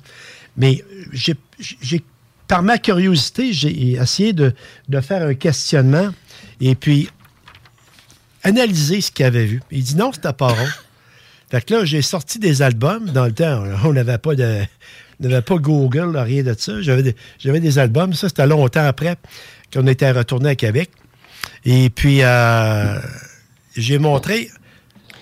Mais 0.56 0.84
j'ai, 1.12 1.34
par 2.46 2.62
ma 2.62 2.78
curiosité, 2.78 3.52
j'ai 3.52 3.94
essayé 3.94 4.32
de, 4.32 4.54
de 4.88 5.00
faire 5.00 5.26
un 5.26 5.34
questionnement 5.34 6.10
et 6.60 6.76
puis 6.76 7.08
analyser 8.44 9.00
ce 9.00 9.10
qu'il 9.10 9.26
avait 9.26 9.46
vu. 9.46 9.60
Il 9.72 9.82
dit 9.82 9.96
non, 9.96 10.12
c'était 10.12 10.32
pas 10.32 10.48
rond. 10.48 10.68
Fait 11.50 11.64
que 11.64 11.74
là, 11.74 11.84
j'ai 11.84 12.02
sorti 12.02 12.38
des 12.38 12.62
albums. 12.62 13.06
Dans 13.10 13.26
le 13.26 13.32
temps, 13.32 13.64
on 13.84 13.92
n'avait 13.92 14.18
pas 14.18 14.36
de. 14.36 14.60
On 15.22 15.28
n'avait 15.28 15.42
pas 15.42 15.56
Google, 15.56 16.16
rien 16.16 16.42
de 16.42 16.54
ça. 16.58 16.80
J'avais 16.82 17.02
des, 17.02 17.60
des 17.60 17.78
albums. 17.78 18.12
Ça, 18.12 18.28
c'était 18.28 18.46
longtemps 18.46 18.86
après 18.86 19.16
qu'on 19.72 19.86
était 19.86 20.10
retourné 20.10 20.50
à 20.50 20.54
Québec. 20.54 20.90
Et 21.64 21.90
puis, 21.90 22.22
euh, 22.22 22.98
j'ai 23.76 23.98
montré. 23.98 24.50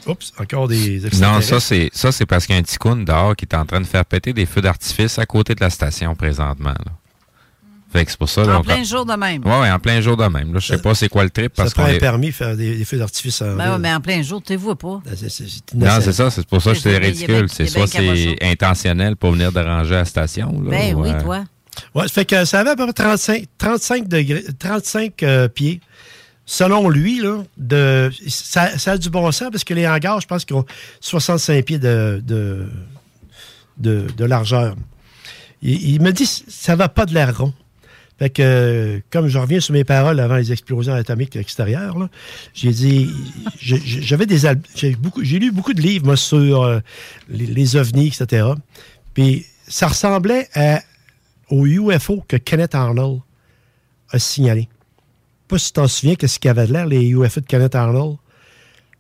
Oups, 0.07 0.33
encore 0.39 0.69
des 0.69 1.01
Non, 1.21 1.41
ça 1.41 1.61
c'est 1.61 1.89
ça 1.95 2.13
c'est 2.13 2.27
parce 2.27 2.45
qu'il 2.45 2.55
y 2.55 2.59
a 2.59 2.61
un 2.61 2.65
ticoun 2.65 3.07
dehors 3.07 3.35
qui 3.35 3.47
est 3.47 3.55
en 3.55 3.65
train 3.65 3.81
de 3.81 3.87
faire 3.87 4.05
péter 4.05 4.35
des 4.35 4.45
feux 4.45 4.61
d'artifice 4.61 5.19
à 5.19 5.25
côté 5.25 5.55
de 5.55 5.63
la 5.63 5.71
station 5.71 6.15
présentement. 6.15 6.75
Fait 7.95 8.05
que 8.05 8.11
c'est 8.11 8.19
pour 8.19 8.29
ça. 8.29 8.43
là, 8.45 8.57
En 8.57 8.61
on- 8.61 8.65
plein 8.65 8.83
jour 8.83 9.07
de 9.07 9.15
même. 9.15 9.45
Ouais, 9.47 9.61
ouais, 9.61 9.71
en 9.71 9.79
plein 9.79 10.01
jour 10.01 10.17
de 10.17 10.25
même. 10.27 10.53
Là, 10.53 10.59
je 10.59 10.67
sais 10.67 10.79
pas 10.83 10.97
c'est 10.97 11.09
quoi 11.09 11.23
le 11.23 11.31
trip 11.31 11.53
Ça 11.55 11.63
parce 11.63 11.75
prend 11.75 11.85
qu'on 11.85 11.95
un 11.95 11.99
permis 11.99 12.27
de 12.27 12.33
faire 12.33 12.57
des, 12.57 12.77
des 12.77 12.85
feux 12.85 12.99
d'artifice 12.99 13.41
en 13.41 13.55
Ben 13.55 13.73
ouais, 13.75 13.79
mais 13.79 13.95
en 13.95 14.01
plein 14.01 14.21
jour, 14.23 14.43
tu 14.43 14.53
ne 14.53 14.59
vois 14.59 14.75
pas. 14.77 15.01
Non, 15.75 15.89
c'est 16.01 16.13
ça, 16.13 16.29
c'est 16.31 16.45
pour 16.47 16.61
ça 16.61 16.73
que 16.73 16.79
C'est- 16.79 16.99
ridicule. 16.99 17.47
C'est 17.49 17.67
soit 17.67 17.87
c'est 17.87 18.37
intentionnel 18.43 19.15
pour 19.15 19.31
venir 19.31 19.53
déranger 19.53 19.95
à 19.95 19.99
la 19.99 20.05
station. 20.05 20.61
Là, 20.63 20.71
Ben 20.71 20.95
ou, 20.97 21.03
oui, 21.05 21.11
euh, 21.11 21.23
toi. 21.23 21.45
Ouais, 21.95 22.03
ça 22.09 22.09
fait 22.15 22.25
que 22.25 22.45
ça 22.45 22.61
avait 22.61 22.71
à 22.71 22.77
peu 22.77 22.85
près 22.85 22.93
35, 22.95 23.45
35 23.59 24.09
degrés, 24.09 24.45
35 24.59 25.23
euh, 25.23 25.47
pieds. 25.47 25.81
Selon 26.47 26.89
lui, 26.89 27.21
là, 27.21 27.43
de, 27.57 28.11
ça, 28.29 28.77
ça 28.77 28.93
a 28.93 28.99
du 28.99 29.09
bon 29.09 29.31
sens 29.33 29.51
parce 29.51 29.65
que 29.65 29.73
les 29.73 29.87
hangars, 29.87 30.21
je 30.21 30.27
pense 30.27 30.45
qu'ils 30.45 30.57
ont 30.57 30.67
65 31.01 31.65
pieds 31.65 31.79
de, 31.79 32.21
de, 32.27 32.67
de, 33.79 34.07
de 34.17 34.25
largeur. 34.25 34.75
Il, 35.63 35.95
il 35.95 36.03
me 36.03 36.13
dit 36.13 36.27
ça 36.27 36.77
va 36.77 36.89
pas 36.89 37.07
de 37.07 37.15
l'air 37.15 37.39
rond. 37.39 37.55
Fait 38.19 38.31
que, 38.31 39.03
comme 39.11 39.27
je 39.27 39.39
reviens 39.39 39.59
sur 39.59 39.73
mes 39.73 39.83
paroles 39.83 40.21
avant 40.21 40.37
les 40.37 40.53
explosions 40.53 40.95
atomiques 40.95 41.35
extérieures, 41.35 42.09
j'ai 42.53 42.71
dit, 42.71 43.11
j'avais 43.61 44.27
des, 44.27 44.39
j'ai 44.77 44.95
beaucoup, 44.95 45.25
j'ai 45.25 45.41
lu 45.41 45.51
beaucoup 45.51 45.75
de 45.75 45.81
livres 45.81 46.07
moi, 46.07 46.17
sur 46.17 46.63
euh, 46.63 46.79
les, 47.29 47.75
ovnis, 47.75 48.09
etc. 48.09 48.47
Puis 49.15 49.47
ça 49.67 49.89
ressemblait 49.89 50.49
à, 50.55 50.81
au 51.51 51.67
UFO 51.67 52.23
que 52.29 52.37
Kenneth 52.37 52.77
Arnold 52.77 53.21
a 54.11 54.19
signalé. 54.21 54.69
Pas 55.49 55.59
si 55.59 55.67
tu 55.67 55.73
t'en 55.73 55.89
souviens, 55.89 56.15
qu'est-ce 56.15 56.39
qu'il 56.39 56.51
avait 56.51 56.69
de 56.69 56.73
l'air, 56.73 56.87
les 56.87 57.09
UFO 57.09 57.41
de 57.41 57.47
Kenneth 57.47 57.75
Arnold, 57.75 58.19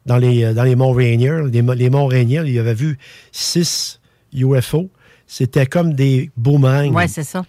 dans 0.07 0.16
les, 0.16 0.43
euh, 0.43 0.55
dans 0.55 0.65
les 0.65 0.74
monts 0.74 0.93
Rainier. 0.93 1.43
Les, 1.53 1.62
les 1.62 1.89
monts 1.89 2.07
Rainier, 2.07 2.43
il 2.47 2.59
avait 2.59 2.74
vu 2.74 2.99
six 3.31 4.01
UFO. 4.32 4.91
C'était 5.28 5.66
comme 5.66 5.95
des 5.95 6.31
boomerangs. 6.36 6.93
Oui, 6.93 7.09
c'est 7.09 7.24
ça. 7.24 7.45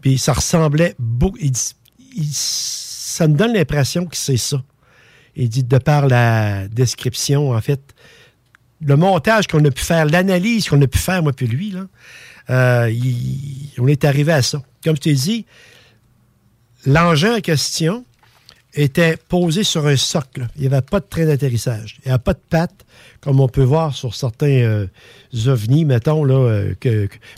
Puis 0.00 0.18
ça 0.18 0.32
ressemblait 0.32 0.94
beaucoup. 0.98 1.38
Ça 2.30 3.28
me 3.28 3.34
donne 3.34 3.52
l'impression 3.52 4.06
que 4.06 4.16
c'est 4.16 4.36
ça. 4.36 4.62
Il 5.36 5.48
dit, 5.48 5.64
de 5.64 5.78
par 5.78 6.08
la 6.08 6.66
description, 6.68 7.52
en 7.52 7.60
fait, 7.60 7.80
le 8.80 8.96
montage 8.96 9.46
qu'on 9.46 9.64
a 9.64 9.70
pu 9.70 9.82
faire, 9.82 10.06
l'analyse 10.06 10.68
qu'on 10.68 10.80
a 10.82 10.86
pu 10.86 10.98
faire, 10.98 11.22
moi 11.22 11.32
puis 11.32 11.46
lui, 11.46 11.70
là, 11.70 11.86
euh, 12.50 12.92
on 13.78 13.86
est 13.86 14.04
arrivé 14.04 14.32
à 14.32 14.42
ça. 14.42 14.62
Comme 14.82 14.96
je 14.96 15.00
t'ai 15.00 15.14
dit, 15.14 15.46
l'engin 16.86 17.36
en 17.36 17.40
question 17.40 18.04
était 18.78 19.16
posé 19.16 19.64
sur 19.64 19.86
un 19.86 19.96
socle. 19.96 20.46
Il 20.54 20.60
n'y 20.62 20.68
avait 20.68 20.82
pas 20.82 21.00
de 21.00 21.06
train 21.06 21.26
d'atterrissage. 21.26 21.98
Il 21.98 22.08
n'y 22.08 22.12
avait 22.12 22.22
pas 22.22 22.34
de 22.34 22.40
pattes, 22.48 22.86
comme 23.20 23.40
on 23.40 23.48
peut 23.48 23.64
voir 23.64 23.94
sur 23.94 24.14
certains 24.14 24.46
euh, 24.46 24.86
ovnis, 25.46 25.84
mettons, 25.84 26.24
euh, 26.28 26.74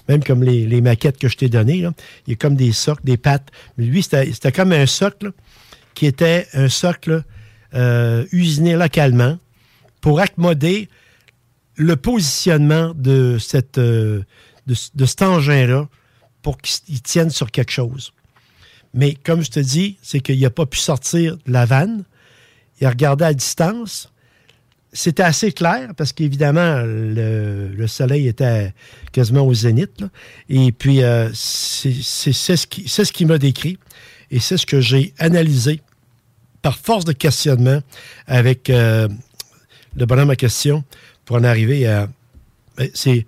même 0.09 0.23
comme 0.23 0.45
les, 0.45 0.81
maquettes 0.83 1.19
que 1.19 1.29
je 1.29 1.39
t'ai 1.39 1.49
données. 1.49 1.79
Il 2.27 2.31
y 2.31 2.33
a 2.33 2.37
comme 2.37 2.57
des 2.57 2.73
socles, 2.73 3.05
des 3.05 3.17
pattes. 3.17 3.49
Mais 3.79 3.87
lui, 3.87 4.03
c'était 4.03 4.53
comme 4.53 4.73
un 4.73 4.85
socle 4.85 5.33
qui 5.95 6.05
était 6.05 6.47
un 6.53 6.69
socle 6.69 7.25
euh, 7.75 8.27
usiné 8.33 8.75
localement 8.75 9.39
pour 10.03 10.21
accommoder 10.21 10.91
le 11.77 11.97
positionnement 11.97 12.93
de, 12.95 13.39
cette, 13.39 13.79
de, 13.79 14.25
de 14.67 15.07
cet 15.07 15.23
engin-là 15.23 15.89
pour 16.43 16.59
qu'il 16.59 17.01
tienne 17.01 17.31
sur 17.31 17.51
quelque 17.51 17.73
chose. 17.73 18.13
Mais 18.95 19.15
comme 19.15 19.43
je 19.43 19.51
te 19.51 19.61
dis, 19.61 19.99
c'est 20.03 20.21
qu'il 20.21 20.41
n'a 20.41 20.51
pas 20.51 20.67
pu 20.67 20.79
sortir 20.79 21.37
de 21.47 21.53
la 21.53 21.65
vanne. 21.65 22.05
Il 22.81 22.87
a 22.87 22.91
regardé 22.91 23.25
à 23.25 23.35
distance. 23.35 24.11
C'était 24.93 25.23
assez 25.23 25.53
clair 25.53 25.91
parce 25.97 26.13
qu'évidemment, 26.13 26.83
le, 26.85 27.69
le 27.69 27.87
soleil 27.87 28.27
était 28.27 28.75
quasiment 29.13 29.43
au 29.47 29.55
zénith. 29.55 30.05
Et 30.49 30.73
puis, 30.73 31.03
euh, 31.03 31.31
c'est 31.33 31.93
ce 31.93 32.67
qui, 32.67 32.89
ce 32.89 33.03
qui 33.03 33.25
m'a 33.25 33.39
décrit. 33.39 33.79
Et 34.33 34.41
c'est 34.41 34.57
ce 34.57 34.67
que 34.67 34.81
j'ai 34.81 35.13
analysé 35.19 35.81
par 36.63 36.79
force 36.79 37.05
de 37.05 37.13
questionnement 37.13 37.81
avec 38.27 38.71
euh, 38.71 39.09
le 39.97 40.07
bonhomme 40.07 40.31
à 40.31 40.37
question 40.37 40.85
pour 41.25 41.37
en 41.37 41.45
arriver 41.45 41.87
à. 41.87 42.09
ben, 42.77 42.91
C'est 42.95 43.27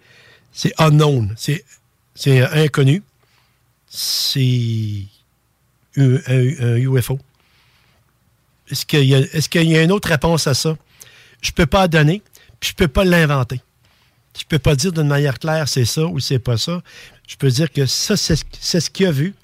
unknown. 0.78 1.34
C'est 1.36 2.40
inconnu. 2.52 3.02
C'est 3.89 5.05
UFO. 5.97 7.19
Est-ce 8.70 8.86
qu'il 8.86 9.05
y, 9.05 9.48
qu'il 9.48 9.70
y 9.70 9.77
a 9.77 9.82
une 9.82 9.93
autre 9.93 10.09
réponse 10.09 10.47
à 10.47 10.55
ça? 10.55 10.77
Je 11.40 11.51
ne 11.51 11.55
peux 11.55 11.66
pas 11.66 11.89
donner, 11.89 12.23
puis 12.60 12.70
je 12.70 12.74
ne 12.74 12.86
peux 12.86 12.89
pas 12.93 13.05
l'inventer. 13.05 13.60
Je 14.36 14.44
ne 14.44 14.48
peux 14.48 14.59
pas 14.59 14.74
dire 14.74 14.93
d'une 14.93 15.09
manière 15.09 15.39
claire 15.39 15.69
c'est 15.69 15.85
ça 15.85 16.06
ou 16.06 16.19
c'est 16.20 16.39
pas 16.39 16.56
ça. 16.56 16.81
Je 17.28 17.36
peux 17.36 17.51
dire 17.51 17.70
que 17.70 17.85
ça, 17.86 18.16
c'est 18.16 18.36
ce- 18.36 18.90
qu'il 18.90 19.06
a 19.06 19.10
vu, 19.10 19.35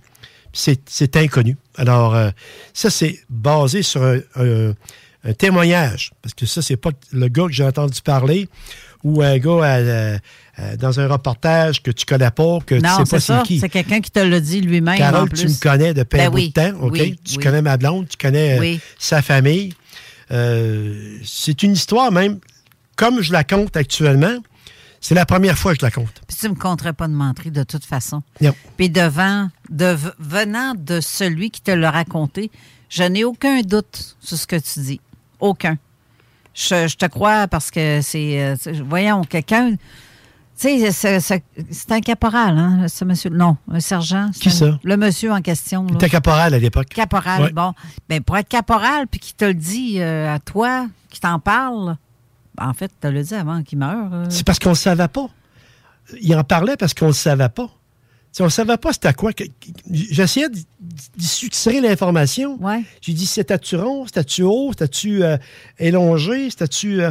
c'est 0.52 1.16
inconnu. 1.16 1.56
Alors, 1.76 2.14
euh, 2.14 2.30
ça, 2.72 2.88
c'est 2.90 3.20
basé 3.28 3.82
sur 3.82 4.02
un, 4.02 4.74
témoignage, 5.36 6.12
parce 6.22 6.32
que 6.32 6.46
ça, 6.46 6.62
c'est 6.62 6.76
pas 6.76 6.90
le 7.12 7.28
gars 7.28 7.46
que 7.46 7.52
j'ai 7.52 7.64
entendu 7.64 8.00
parler 8.00 8.48
ou 9.04 9.20
un 9.20 9.36
gars 9.38 9.50
euh, 9.50 10.18
euh, 10.60 10.76
dans 10.76 10.98
un 11.00 11.06
reportage 11.08 11.82
que 11.82 11.90
tu 11.90 12.04
connais 12.04 12.30
pas, 12.30 12.58
que 12.66 12.74
tu 12.76 12.80
Non, 12.82 13.04
sais 13.04 13.18
c'est 13.18 13.32
pas 13.34 13.40
c'est 13.40 13.46
qui. 13.46 13.60
C'est 13.60 13.68
quelqu'un 13.68 14.00
qui 14.00 14.10
te 14.10 14.18
l'a 14.18 14.40
dit 14.40 14.60
lui-même. 14.60 14.94
en 14.94 14.98
Carole, 14.98 15.28
plus. 15.28 15.42
tu 15.42 15.48
me 15.48 15.60
connais 15.60 15.94
depuis 15.94 16.18
Ben 16.18 16.26
un 16.26 16.30
bout 16.30 16.40
de 16.40 16.46
temps, 16.52 16.72
OK? 16.80 16.92
oui, 16.92 17.18
tu 17.24 17.36
oui. 17.38 17.44
connais 17.44 17.62
ma 17.62 17.76
blonde, 17.76 18.08
tu 18.08 18.16
connais 18.16 18.58
euh, 18.58 18.78
sa 18.98 19.22
famille. 19.22 19.74
Euh, 20.30 21.18
c'est 21.24 21.62
une 21.62 21.72
histoire 21.72 22.12
même, 22.12 22.38
comme 22.96 23.20
je 23.22 23.32
la 23.32 23.44
compte 23.44 23.76
actuellement, 23.76 24.36
c'est 25.00 25.14
la 25.14 25.24
première 25.26 25.56
fois 25.56 25.72
que 25.74 25.80
je 25.80 25.86
la 25.86 25.90
compte. 25.92 26.20
Puis 26.26 26.36
tu 26.38 26.46
ne 26.46 26.50
me 26.50 26.56
compterais 26.56 26.92
pas 26.92 27.06
de 27.06 27.12
mentir 27.12 27.52
de 27.52 27.62
toute 27.62 27.84
façon. 27.84 28.22
Non. 28.40 28.52
Puis 28.76 28.90
devant, 28.90 29.48
de, 29.70 29.96
venant 30.18 30.74
de 30.76 31.00
celui 31.00 31.50
qui 31.50 31.60
te 31.62 31.70
l'a 31.70 31.90
raconté, 31.90 32.50
je 32.88 33.04
n'ai 33.04 33.22
aucun 33.24 33.60
doute 33.62 34.16
sur 34.20 34.36
ce 34.36 34.46
que 34.46 34.56
tu 34.56 34.80
dis. 34.80 35.00
Aucun. 35.40 35.78
Je, 36.52 36.88
je 36.88 36.96
te 36.96 37.06
crois 37.06 37.46
parce 37.46 37.70
que 37.70 38.00
c'est- 38.02 38.56
voyons, 38.84 39.22
quelqu'un. 39.22 39.74
Tu 40.60 40.90
sais, 40.90 41.20
c'est- 41.20 41.92
un 41.92 42.00
caporal, 42.00 42.58
hein, 42.58 42.88
ce 42.88 43.04
monsieur. 43.04 43.30
Non, 43.30 43.56
un 43.70 43.78
sergent. 43.80 44.30
Qui 44.32 44.48
un- 44.48 44.52
ça? 44.52 44.78
Le 44.82 44.96
monsieur 44.96 45.32
en 45.32 45.40
question. 45.40 45.86
Il 45.88 45.94
était 45.94 46.08
caporal 46.10 46.52
à 46.52 46.58
l'époque. 46.58 46.88
Caporal, 46.88 47.42
Ouais. 47.42 47.52
bon. 47.52 47.72
Ben, 48.08 48.20
pour 48.22 48.36
être 48.36 48.48
caporal, 48.48 49.06
puis 49.06 49.20
qui 49.20 49.34
te 49.34 49.44
le 49.44 49.54
dit 49.54 50.00
euh, 50.00 50.34
à 50.34 50.40
toi, 50.40 50.86
qui 51.10 51.20
t'en 51.20 51.38
parle, 51.38 51.96
ben, 52.56 52.68
en 52.68 52.74
fait, 52.74 52.90
tu 53.00 53.08
le 53.10 53.22
dit 53.22 53.34
avant 53.34 53.62
qu'il 53.62 53.78
meure. 53.78 54.12
euh. 54.12 54.24
C'est 54.30 54.44
parce 54.44 54.58
qu'on 54.58 54.70
ne 54.70 54.74
savait 54.74 55.06
pas. 55.08 55.28
Il 56.20 56.34
en 56.34 56.42
parlait 56.42 56.76
parce 56.76 56.92
qu'on 56.94 57.08
ne 57.08 57.12
savait 57.12 57.48
pas. 57.50 57.68
On 58.40 58.44
ne 58.44 58.50
savait 58.50 58.76
pas 58.76 58.92
c'était 58.92 59.12
quoi. 59.14 59.32
que- 59.32 59.44
J'essayais 59.90 60.48
d'y 60.50 61.26
soutirer 61.26 61.80
l'information. 61.80 62.58
J'ai 63.00 63.12
dit, 63.12 63.26
c'était-tu 63.26 63.76
rond, 63.76 64.06
c'était-tu 64.06 64.42
haut, 64.42 64.70
c'était-tu 64.72 65.22
euh, 65.24 65.36
élongé, 65.78 66.50
c'était-tu... 66.50 67.02
euh, 67.02 67.10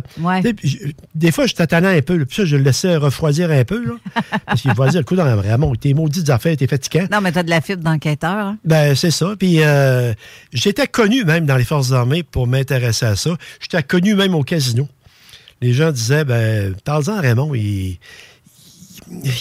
Des 1.15 1.31
fois, 1.31 1.45
je 1.47 1.53
tâtonnais 1.55 1.97
un 1.97 2.01
peu. 2.01 2.15
là, 2.17 2.25
Puis 2.25 2.35
ça, 2.37 2.45
je 2.45 2.55
le 2.55 2.63
laissais 2.63 2.95
refroidir 2.95 3.51
un 3.51 3.63
peu. 3.65 3.83
Là, 3.85 3.93
parce 4.45 4.61
qu'il 4.61 4.73
va 4.73 4.87
dire, 4.89 4.99
le 5.01 5.05
coup, 5.05 5.15
dans 5.15 5.35
vraiment, 5.35 5.73
tes 5.75 5.93
maudites 5.93 6.29
affaires, 6.29 6.55
t'es 6.57 6.67
fatigant. 6.67 7.07
Non, 7.11 7.21
mais 7.21 7.31
tu 7.31 7.39
as 7.39 7.43
de 7.43 7.49
la 7.49 7.61
fibre 7.61 7.83
d'enquêteur. 7.83 8.31
hein. 8.31 8.57
Ben, 8.65 8.95
c'est 8.95 9.11
ça. 9.11 9.35
Puis 9.37 9.57
euh, 9.61 10.13
j'étais 10.53 10.87
connu 10.87 11.23
même 11.25 11.45
dans 11.45 11.57
les 11.57 11.65
forces 11.65 11.91
armées 11.91 12.23
pour 12.23 12.47
m'intéresser 12.47 13.05
à 13.05 13.15
ça. 13.15 13.31
J'étais 13.59 13.83
connu 13.83 14.15
même 14.15 14.35
au 14.35 14.43
casino. 14.43 14.87
Les 15.61 15.73
gens 15.73 15.91
disaient, 15.91 16.23
ben, 16.23 16.75
parle-en 16.83 17.15
à 17.17 17.21
Raymond, 17.21 17.55
il, 17.55 17.97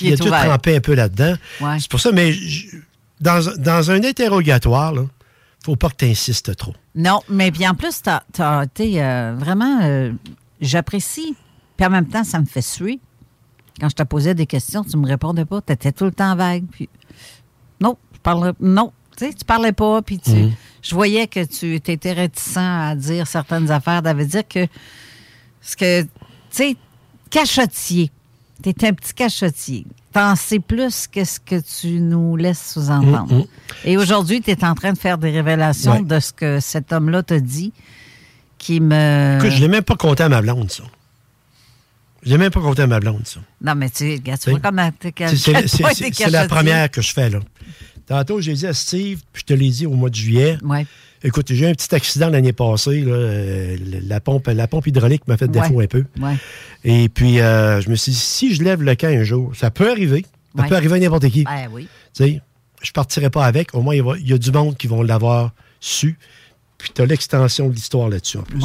il, 0.01 0.13
a 0.13 0.17
tout 0.17 0.27
ouvert. 0.27 0.45
trempé 0.47 0.77
un 0.77 0.81
peu 0.81 0.95
là-dedans. 0.95 1.35
Ouais. 1.61 1.79
C'est 1.81 1.91
pour 1.91 2.01
ça, 2.01 2.13
mais 2.13 2.33
je- 2.33 2.77
dans, 3.21 3.41
dans 3.59 3.91
un 3.91 4.03
interrogatoire, 4.05 4.93
il 4.95 5.09
faut 5.65 5.77
pas 5.77 5.89
que 5.91 5.97
tu 5.97 6.05
insistes 6.07 6.55
trop. 6.57 6.75
Non, 6.95 7.21
mais 7.29 7.51
puis 7.51 7.67
en 7.67 7.75
plus, 7.75 8.01
tu 8.03 8.11
as, 8.43 8.65
été 8.65 9.03
euh, 9.03 9.35
vraiment. 9.37 9.81
euh, 9.83 10.13
J'apprécie. 10.61 11.37
Puis 11.77 11.87
en 11.87 11.91
même 11.91 12.09
temps, 12.09 12.25
ça 12.25 12.41
me 12.41 12.47
fait 12.47 12.63
suer. 12.63 12.99
Quand 13.81 13.91
je 13.91 13.95
te 13.95 14.03
posais 14.03 14.35
des 14.35 14.47
questions, 14.47 14.83
tu 14.85 14.97
me 14.97 15.07
répondais 15.07 15.45
pas. 15.45 15.61
Tu 15.61 15.73
étais 15.73 15.93
tout 15.93 16.05
le 16.05 16.13
temps 16.13 16.35
vague. 16.35 16.65
Puis 16.71 16.89
non, 17.81 17.99
je 18.15 18.19
parlerais. 18.21 18.53
Non, 18.61 18.93
tu 19.19 19.27
sais, 19.27 19.35
tu 19.35 19.45
parlais 19.45 19.73
pas. 19.73 20.01
Puis 20.01 20.19
tu, 20.19 20.31
Mhm. 20.31 20.53
je 20.83 20.95
voyais 20.95 21.27
que 21.27 21.45
tu 21.45 21.75
étais 21.75 22.13
réticent 22.13 22.57
à 22.57 22.95
dire 22.95 23.27
certaines 23.27 23.71
affaires. 23.71 24.01
Ça 24.03 24.15
veut 24.15 24.25
dire 24.25 24.49
que. 24.49 24.67
Ce 25.61 25.77
que. 25.77 26.03
Tu 26.03 26.09
sais, 26.51 26.77
cachotier. 27.29 28.11
Tu 28.63 28.71
es 28.71 28.85
un 28.87 28.93
petit 28.95 29.13
cachotier. 29.15 29.87
T'en 30.13 30.35
sais 30.35 30.61
plus 30.61 31.07
que 31.07 31.25
ce 31.25 31.39
que 31.39 31.61
tu 31.61 32.01
nous 32.01 32.37
laisses 32.37 32.73
sous-entendre. 32.73 33.35
Mhm. 33.35 33.45
Et 33.85 33.97
aujourd'hui, 33.99 34.41
tu 34.41 34.51
es 34.51 34.65
en 34.65 34.75
train 34.75 34.93
de 34.93 34.99
faire 34.99 35.19
des 35.19 35.31
révélations 35.31 35.93
Ouais. 35.99 36.03
de 36.03 36.19
ce 36.21 36.33
que 36.33 36.59
cet 36.61 36.93
homme-là 36.93 37.23
t'a 37.23 37.39
dit 37.39 37.73
qui 38.59 38.81
me. 38.81 39.37
Écoute, 39.39 39.51
je 39.51 39.61
l'ai 39.61 39.69
même 39.69 39.83
pas 39.85 39.97
compté 39.97 40.23
à 40.23 40.29
ma 40.31 40.41
blonde, 40.41 40.71
ça. 40.71 40.85
Je 42.23 42.31
l'ai 42.31 42.39
même 42.39 42.51
pas 42.51 42.61
compté 42.61 42.83
à 42.83 42.87
ma 42.87 42.99
blonde, 42.99 43.27
ça. 43.27 43.41
Non, 43.61 43.75
mais 43.77 43.91
tu, 43.91 44.11
regarde, 44.15 44.41
tu 44.41 44.51
vois 44.51 44.59
comment 44.61 44.91
C'est- 45.01 46.29
la 46.31 46.49
première 46.49 46.91
que 46.91 47.03
je 47.03 47.13
fais, 47.13 47.29
là. 47.31 47.41
Tantôt, 48.07 48.41
j'ai 48.41 48.55
dit 48.55 48.67
à 48.67 48.73
Steve, 48.73 49.21
puis 49.33 49.43
je 49.43 49.55
te 49.55 49.59
l'ai 49.59 49.69
dit 49.69 49.87
au 49.87 49.93
mois 49.93 50.09
de 50.11 50.15
juillet. 50.15 50.59
Écoute, 51.23 51.47
j'ai 51.53 51.65
eu 51.67 51.69
un 51.69 51.73
petit 51.75 51.95
accident 51.95 52.29
l'année 52.29 52.53
passée. 52.53 53.01
là, 53.01 53.13
euh, 53.13 53.77
la, 54.07 54.21
pompe, 54.21 54.49
la 54.49 54.67
pompe 54.67 54.87
hydraulique 54.87 55.27
m'a 55.27 55.37
fait 55.37 55.49
défaut 55.49 55.75
Ouais. 55.75 55.85
un 55.85 55.89
peu. 55.89 56.05
Ouais. 56.21 56.35
Et 56.85 57.09
puis, 57.09 57.41
euh, 57.41 57.81
je 57.81 57.89
me 57.91 57.95
suis 57.97 58.13
dit, 58.13 58.19
si 58.19 58.55
je 58.55 58.63
lève 58.63 58.83
le 58.83 58.95
camp 58.95 59.09
un 59.09 59.25
jour, 59.25 59.53
ça 59.57 59.71
peut 59.71 59.91
arriver. 59.91 60.25
Ça 60.57 60.63
Ouais. 60.63 60.69
peut 60.69 60.77
arriver 60.77 60.97
à 60.97 60.99
n'importe 60.99 61.29
qui. 61.29 61.45
Ben 61.45 61.69
oui. 61.73 61.89
Je 62.83 62.93
partirai 62.93 63.31
pas 63.31 63.45
avec. 63.47 63.75
Au 63.75 63.81
moins, 63.81 63.95
il, 63.95 64.03
va- 64.03 64.19
il 64.19 64.29
y 64.29 64.33
a 64.33 64.39
du 64.39 64.53
monde 64.53 64.77
qui 64.77 64.87
vont 64.87 65.03
l'avoir 65.03 65.53
su. 65.81 66.19
Puis 66.79 66.91
tu 66.95 67.01
as 67.03 67.07
l'extension 67.07 67.69
de 67.69 67.75
l'histoire 67.75 68.09
là-dessus 68.09 68.37
en 68.39 68.43
plus. 68.43 68.61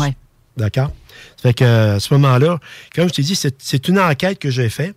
D'accord? 0.57 0.91
Ça 1.37 1.43
fait 1.43 1.53
que 1.53 1.63
euh, 1.63 1.95
à 1.95 1.99
ce 2.01 2.13
moment-là, 2.13 2.59
comme 2.93 3.07
je 3.07 3.13
t'ai 3.13 3.21
dit, 3.21 3.35
c'est 3.35 3.87
une 3.87 3.97
enquête 3.99 4.37
que 4.37 4.49
j'ai 4.49 4.67
faite. 4.69 4.95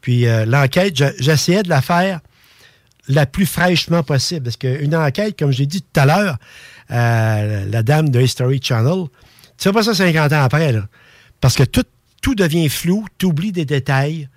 Puis 0.00 0.26
euh, 0.26 0.46
l'enquête, 0.46 0.96
j'essayais 1.18 1.62
de 1.62 1.68
la 1.68 1.82
faire 1.82 2.20
la 3.06 3.26
plus 3.26 3.44
fraîchement 3.46 4.02
possible. 4.02 4.44
Parce 4.44 4.56
qu'une 4.56 4.94
enquête, 4.96 5.38
comme 5.38 5.52
je 5.52 5.58
l'ai 5.58 5.66
dit 5.66 5.82
tout 5.82 6.00
à 6.00 6.06
l'heure, 6.06 6.38
la 6.88 7.82
dame 7.82 8.08
de 8.10 8.20
History 8.20 8.60
Channel, 8.62 9.06
tu 9.58 9.64
sais 9.64 9.72
pas 9.72 9.82
ça 9.82 9.94
50 9.94 10.32
ans 10.32 10.42
après, 10.42 10.72
là. 10.72 10.86
Parce 11.40 11.56
que 11.56 11.64
tout, 11.64 11.84
devient 12.34 12.68
flou, 12.68 13.06
tu 13.16 13.26
oublies 13.26 13.52
des 13.52 13.64
détails. 13.64 14.28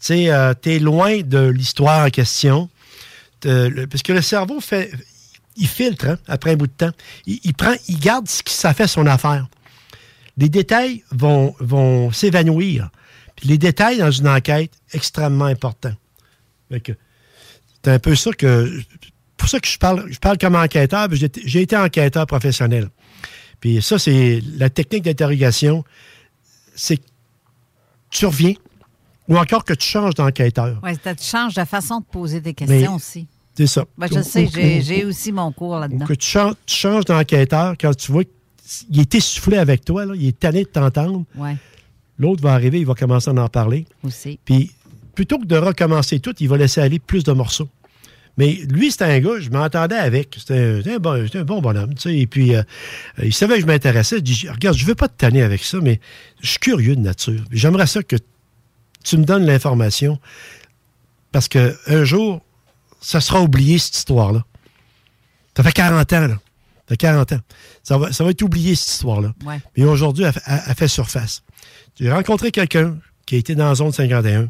Tu 0.00 0.30
euh, 0.30 0.54
t'es 0.54 0.78
loin 0.78 1.20
de 1.20 1.48
l'histoire 1.48 2.06
en 2.06 2.10
question. 2.10 2.70
Parce 3.42 4.02
que 4.02 4.12
le 4.12 4.22
cerveau 4.22 4.60
fait. 4.60 4.90
Il 5.56 5.66
filtre 5.66 6.06
hein, 6.06 6.18
après 6.28 6.52
un 6.52 6.56
bout 6.56 6.68
de 6.68 6.72
temps. 6.72 6.92
Il, 7.26 7.52
prend, 7.54 7.74
il 7.88 7.98
garde 7.98 8.28
ce 8.28 8.42
qui 8.42 8.54
ça 8.54 8.72
fait 8.72 8.86
son 8.86 9.06
affaire. 9.06 9.48
Les 10.38 10.48
détails 10.48 11.02
vont, 11.10 11.54
vont 11.58 12.12
s'évanouir. 12.12 12.88
Les 13.42 13.58
détails 13.58 13.98
dans 13.98 14.10
une 14.10 14.28
enquête, 14.28 14.70
extrêmement 14.92 15.46
importants. 15.46 15.94
C'est 16.70 16.96
un 17.84 17.98
peu 17.98 18.14
ça 18.14 18.30
que. 18.32 18.80
Pour 19.40 19.48
ça 19.48 19.58
que 19.58 19.66
je 19.66 19.78
parle, 19.78 20.04
je 20.12 20.18
parle 20.18 20.36
comme 20.36 20.54
enquêteur, 20.54 21.08
puis 21.08 21.16
j'ai 21.46 21.62
été- 21.62 21.76
enquêteur 21.76 22.26
professionnel. 22.26 22.90
Puis 23.58 23.80
ça, 23.80 23.98
c'est 23.98 24.42
la 24.58 24.68
technique 24.68 25.04
d'interrogation, 25.04 25.82
c'est 26.74 26.98
que 26.98 27.02
tu 28.10 28.26
reviens 28.26 28.52
ou 29.28 29.38
encore 29.38 29.64
que 29.64 29.72
tu 29.72 29.86
changes 29.88 30.14
d'enquêteur. 30.14 30.78
Oui, 30.82 30.90
tu 30.98 31.24
changes 31.24 31.54
de 31.54 31.64
façon 31.64 32.00
de 32.00 32.04
poser 32.04 32.42
des 32.42 32.52
questions 32.52 32.76
Mais- 32.78 32.88
aussi. 32.88 33.26
C'est 33.56 33.66
ça. 33.66 33.84
Ben, 33.96 34.08
je 34.12 34.18
Ou- 34.18 34.22
sais, 34.22 34.80
j'ai 34.82 35.04
aussi 35.06 35.32
mon 35.32 35.52
cours 35.52 35.78
là-dedans. 35.78 36.04
que 36.04 36.12
tu 36.14 36.36
changes, 36.66 37.04
d'enquêteur 37.06 37.76
quand 37.80 37.94
tu 37.96 38.12
vois 38.12 38.24
qu'il 38.24 39.00
est 39.00 39.14
essoufflé 39.14 39.56
avec 39.56 39.84
toi, 39.86 40.04
là, 40.04 40.14
il 40.16 40.26
est 40.28 40.38
tanné 40.38 40.64
de 40.64 40.68
t'entendre. 40.68 41.24
Ouais. 41.34 41.56
L'autre 42.18 42.42
va 42.42 42.52
arriver, 42.52 42.78
il 42.80 42.86
va 42.86 42.94
commencer 42.94 43.30
à 43.30 43.32
en 43.34 43.48
parler. 43.48 43.86
Aussi. 44.02 44.38
Puis, 44.44 44.70
plutôt 45.14 45.38
que 45.38 45.46
de 45.46 45.56
recommencer 45.56 46.20
tout, 46.20 46.34
il 46.40 46.48
va 46.48 46.58
laisser 46.58 46.82
aller 46.82 46.98
plus 46.98 47.24
de 47.24 47.32
morceaux. 47.32 47.68
Mais 48.40 48.52
lui, 48.70 48.90
c'était 48.90 49.04
un 49.04 49.20
gars, 49.20 49.38
je 49.38 49.50
m'entendais 49.50 49.96
avec. 49.96 50.34
C'était 50.38 50.82
un, 50.94 50.98
bon, 50.98 51.24
un 51.32 51.44
bon 51.44 51.60
bonhomme. 51.60 51.94
tu 51.94 52.00
sais. 52.00 52.16
Et 52.18 52.26
puis, 52.26 52.54
euh, 52.56 52.62
il 53.22 53.34
savait 53.34 53.56
que 53.56 53.60
je 53.60 53.66
m'intéressais. 53.66 54.16
Il 54.16 54.22
dit 54.22 54.48
Regarde, 54.50 54.76
je 54.76 54.86
veux 54.86 54.94
pas 54.94 55.08
te 55.08 55.16
tanner 55.16 55.42
avec 55.42 55.62
ça, 55.62 55.78
mais 55.82 56.00
je 56.40 56.48
suis 56.48 56.58
curieux 56.58 56.96
de 56.96 57.00
nature. 57.02 57.40
J'aimerais 57.52 57.86
ça 57.86 58.02
que 58.02 58.16
tu 59.04 59.18
me 59.18 59.24
donnes 59.24 59.44
l'information. 59.44 60.18
Parce 61.32 61.48
que 61.48 61.76
un 61.86 62.02
jour, 62.04 62.40
ça 63.00 63.20
sera 63.20 63.40
oublié, 63.42 63.78
cette 63.78 63.96
histoire-là. 63.98 64.44
Ça 65.56 65.62
fait 65.62 65.72
40 65.72 66.12
ans, 66.14 66.20
là. 66.26 66.28
Ça 66.34 66.84
fait 66.88 66.96
40 66.96 67.32
ans. 67.32 67.40
Ça 67.82 67.98
va, 67.98 68.12
ça 68.12 68.24
va 68.24 68.30
être 68.30 68.42
oublié, 68.42 68.74
cette 68.74 68.88
histoire-là. 68.88 69.32
Ouais. 69.44 69.60
Mais 69.76 69.84
aujourd'hui, 69.84 70.24
elle- 70.24 70.42
elle 70.66 70.74
fait 70.74 70.88
surface. 70.88 71.42
J'ai 72.00 72.10
rencontré 72.10 72.50
quelqu'un 72.50 72.96
qui 73.26 73.34
a 73.34 73.38
été 73.38 73.54
dans 73.54 73.68
la 73.68 73.74
zone 73.74 73.92
51. 73.92 74.48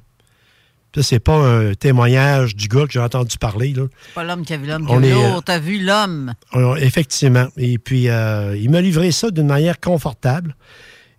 Ça, 0.95 1.03
c'est 1.05 1.21
pas 1.21 1.37
un 1.37 1.75
témoignage 1.75 2.57
du 2.57 2.67
gars 2.67 2.85
que 2.87 2.93
j'ai 2.93 2.99
entendu 3.01 3.39
parler. 3.39 3.73
Là. 3.73 3.85
C'est 4.07 4.15
pas 4.15 4.25
l'homme 4.25 4.45
qui 4.45 4.53
a 4.55 4.57
vu 4.57 4.67
l'homme 4.67 4.87
qui 4.87 4.93
On 4.93 4.97
a 4.97 5.01
vu 5.01 5.07
est, 5.09 5.12
euh, 5.12 5.29
l'autre. 5.35 5.45
T'as 5.45 5.59
vu 5.61 5.79
l'homme. 5.85 6.35
Effectivement. 6.79 7.47
Et 7.57 7.79
puis, 7.79 8.09
euh, 8.09 8.57
il 8.57 8.71
m'a 8.71 8.81
livré 8.81 9.12
ça 9.12 9.31
d'une 9.31 9.47
manière 9.47 9.79
confortable. 9.79 10.57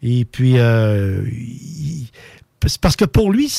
Et 0.03 0.25
puis, 0.25 0.53
euh, 0.57 1.23
il- 1.31 2.07
parce 2.81 2.95
que 2.95 3.05
pour 3.05 3.31
lui, 3.31 3.49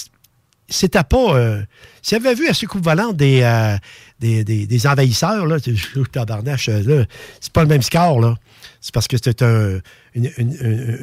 c'était 0.68 1.02
pas. 1.04 1.34
Euh, 1.36 1.62
S'il 2.02 2.16
avait 2.18 2.34
vu 2.34 2.48
à 2.48 2.54
ce 2.54 2.66
coup 2.66 2.80
volant 2.82 3.12
des, 3.12 3.42
euh, 3.42 3.76
des, 4.20 4.42
des- 4.44 4.66
des 4.66 4.86
envahisseurs, 4.86 5.46
là, 5.46 5.56
tabarnache, 6.12 6.68
là, 6.68 7.04
c'est 7.40 7.52
pas 7.52 7.62
le 7.62 7.68
même 7.68 7.82
score, 7.82 8.20
là. 8.20 8.34
C'est 8.84 8.92
parce 8.92 9.06
que 9.08 9.16
c'était 9.16 9.44
un, 9.44 9.78
une, 10.14 10.30
une, 10.38 10.52
une, 10.60 10.98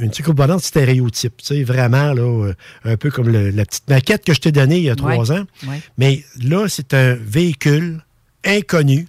stéréotype, 0.63 1.37
tu 1.37 1.45
sais, 1.45 1.63
vraiment, 1.63 2.13
là, 2.13 2.21
euh, 2.21 2.53
un 2.83 2.97
peu 2.97 3.09
comme 3.09 3.29
le- 3.29 3.51
la 3.51 3.65
petite 3.65 3.89
maquette 3.89 4.25
que 4.25 4.33
je 4.33 4.41
t'ai 4.41 4.51
donnée 4.51 4.77
il 4.79 4.83
y 4.83 4.89
a 4.89 4.95
trois 4.97 5.17
Ouais. 5.17 5.31
ans. 5.39 5.45
Ouais. 5.65 5.79
Mais 5.97 6.23
là, 6.43 6.67
c'est 6.67 6.93
un 6.93 7.15
véhicule 7.15 8.03
inconnu 8.45 9.07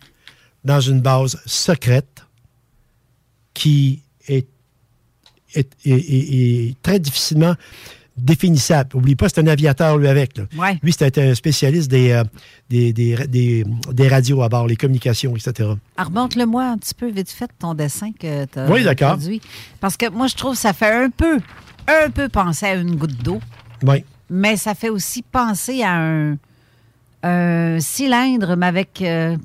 dans 0.64 0.80
une 0.80 1.00
base 1.00 1.40
secrète 1.46 2.24
qui 3.54 4.02
est- 4.28 4.46
est- 5.56 5.76
est 5.84 6.74
très 6.82 7.00
difficilement 7.00 7.56
définissable. 8.20 8.96
Oublie 8.96 9.16
pas, 9.16 9.28
c'est 9.28 9.40
un 9.40 9.46
aviateur, 9.46 9.98
lui, 9.98 10.08
avec. 10.08 10.36
là. 10.38 10.44
Ouais. 10.56 10.78
Lui, 10.82 10.92
c'était 10.92 11.22
un 11.30 11.34
spécialiste 11.34 11.90
des, 11.90 12.10
euh, 12.12 12.24
des, 12.68 12.92
des, 12.92 13.16
des- 13.26 13.64
des 13.92 14.08
radios 14.08 14.42
à 14.42 14.48
bord, 14.48 14.66
les 14.66 14.76
communications, 14.76 15.34
etc. 15.36 15.70
Remonte-le-moi 15.98 16.64
un 16.64 16.78
petit 16.78 16.94
peu 16.94 17.10
vite 17.10 17.30
fait 17.30 17.50
ton 17.58 17.74
dessin 17.74 18.12
que 18.12 18.44
tu 18.46 18.58
as 18.58 18.70
Oui, 18.70 18.84
d'accord. 18.84 19.16
produit. 19.16 19.40
Parce 19.80 19.96
que 19.96 20.08
moi, 20.10 20.26
je 20.26 20.34
trouve 20.36 20.52
que 20.52 20.58
ça 20.60 20.72
fait 20.72 20.92
un 21.04 21.10
peu, 21.10 21.38
un 21.88 22.10
peu 22.10 22.28
penser 22.28 22.66
à 22.66 22.74
une 22.74 22.96
goutte 22.96 23.22
d'eau, 23.22 23.40
Oui. 23.82 24.04
mais 24.28 24.56
ça 24.56 24.74
fait 24.74 24.88
aussi 24.90 25.22
penser 25.22 25.82
à 25.82 25.94
un, 25.96 26.36
un 27.22 27.80
cylindre, 27.80 28.56
mais 28.56 28.66
avec 28.66 29.02
euh, 29.02 29.36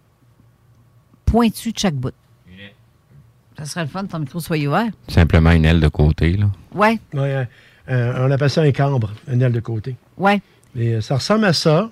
pointu 1.25 1.71
de 1.71 1.79
chaque 1.79 1.95
bout. 1.95 2.13
Ça 3.57 3.63
serait 3.65 3.83
le 3.85 3.89
fun, 3.89 4.03
ton 4.05 4.19
micro 4.19 4.41
soit 4.41 4.57
ouvert. 4.57 4.87
Simplement 5.07 5.51
une 5.51 5.63
aile 5.63 5.79
de 5.79 5.87
côté, 5.87 6.33
là. 6.35 6.47
Ouais, 6.73 6.99
Ouais, 7.13 7.47
on 7.87 8.31
appelle 8.31 8.49
ça 8.49 8.61
un 8.61 8.71
cambre, 8.71 9.11
une 9.31 9.41
aile 9.41 9.51
de 9.51 9.59
côté. 9.59 9.95
ouais. 10.17 10.41
Et 10.77 10.95
euh, 10.95 11.01
ça 11.01 11.15
ressemble 11.15 11.45
à 11.45 11.53
ça. 11.53 11.89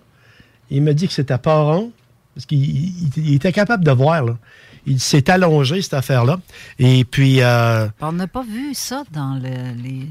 Il 0.69 0.81
m'a 0.83 0.91
dit 0.93 1.07
que 1.07 1.13
c'était 1.13 1.37
pas 1.37 1.55
rond, 1.61 1.91
parce 2.35 2.45
qu'il 2.45 2.59
il- 2.63 3.11
il 3.17 3.33
était 3.35 3.53
capable 3.53 3.83
de 3.85 3.91
voir. 3.91 4.23
Là. 4.25 4.37
Il 4.85 4.99
s'est 4.99 5.29
allongé, 5.29 5.81
cette 5.81 5.93
affaire-là. 5.93 6.39
Et 6.79 7.05
puis, 7.05 7.41
euh, 7.41 7.87
On 8.01 8.11
n'a 8.11 8.27
pas 8.27 8.43
vu 8.43 8.73
ça 8.73 9.03
dans 9.13 9.35
le, 9.35 9.81
les. 9.81 10.09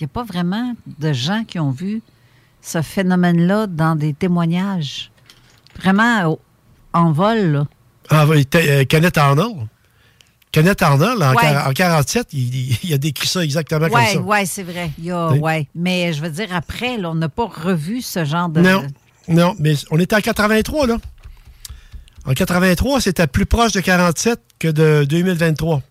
Il 0.00 0.02
n'y 0.02 0.04
a 0.04 0.08
pas 0.08 0.22
vraiment 0.22 0.74
de 1.00 1.12
gens 1.12 1.42
qui 1.42 1.58
ont 1.58 1.72
vu 1.72 2.02
ce 2.62 2.82
phénomène-là 2.82 3.66
dans 3.66 3.96
des 3.96 4.14
témoignages. 4.14 5.10
Vraiment 5.80 6.38
en 6.92 7.10
vol, 7.10 7.38
là. 7.52 7.66
ah, 8.10 8.26
oui, 8.28 8.46
euh, 8.54 8.84
Kenneth 8.84 9.18
Arnold. 9.18 9.66
Kenneth 10.52 10.80
Arnold, 10.82 11.22
en, 11.22 11.34
Ouais. 11.34 11.56
en 11.66 11.72
47, 11.72 12.28
il, 12.32 12.78
il- 12.84 12.94
a 12.94 12.98
décrit 12.98 13.26
ça 13.28 13.44
exactement 13.44 13.88
comme 13.88 13.98
Oui, 14.00 14.12
ça. 14.14 14.20
oui, 14.20 14.46
c'est 14.46 14.62
vrai. 14.62 14.90
Il 14.98 15.10
a, 15.10 15.28
Oui. 15.30 15.38
ouais. 15.40 15.68
Mais 15.74 16.12
je 16.12 16.22
veux 16.22 16.30
dire, 16.30 16.48
après, 16.54 16.96
là, 16.96 17.10
on 17.10 17.14
n'a 17.14 17.28
pas 17.28 17.46
revu 17.46 18.00
ce 18.02 18.24
genre 18.24 18.48
de. 18.48 18.60
Non, 18.60 18.86
non, 19.28 19.54
mais 19.58 19.74
on 19.90 19.98
était 19.98 20.16
en 20.16 20.20
83, 20.20 20.86
là. 20.86 20.96
En 22.24 22.32
83, 22.32 23.00
c'était 23.00 23.26
plus 23.26 23.46
proche 23.46 23.72
de 23.72 23.80
47 23.80 24.40
que 24.58 24.68
de 24.68 25.04
2023. 25.08 25.82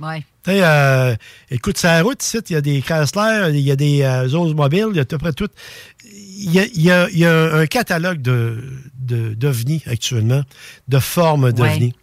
Ouais. 0.00 0.18
Tu 0.44 0.52
sais, 0.52 0.60
euh, 0.62 1.14
écoute, 1.50 1.78
sur 1.78 1.88
la 1.88 2.02
route, 2.02 2.22
ici, 2.22 2.38
il 2.50 2.52
y 2.52 2.56
a 2.56 2.60
des 2.60 2.80
Chrysler, 2.82 3.48
il 3.50 3.60
y 3.60 3.70
a 3.70 3.76
des 3.76 4.02
euh, 4.02 4.28
Oldsmobile, 4.34 4.86
il 4.90 4.96
y 4.96 4.98
a 4.98 5.02
à 5.02 5.04
peu 5.04 5.18
près 5.18 5.32
tout. 5.32 5.48
Il 6.04 6.52
y 6.52 6.60
a, 6.60 6.64
il 6.66 6.80
y 6.82 6.90
a- 6.90 7.08
il 7.10 7.18
y 7.18 7.24
a 7.24 7.54
un 7.54 7.66
catalogue 7.66 8.20
de, 8.22 8.62
de, 8.98 9.34
d'ovnis 9.34 9.82
actuellement, 9.86 10.42
de 10.88 10.98
formes 10.98 11.50
d'ovnis. 11.52 11.94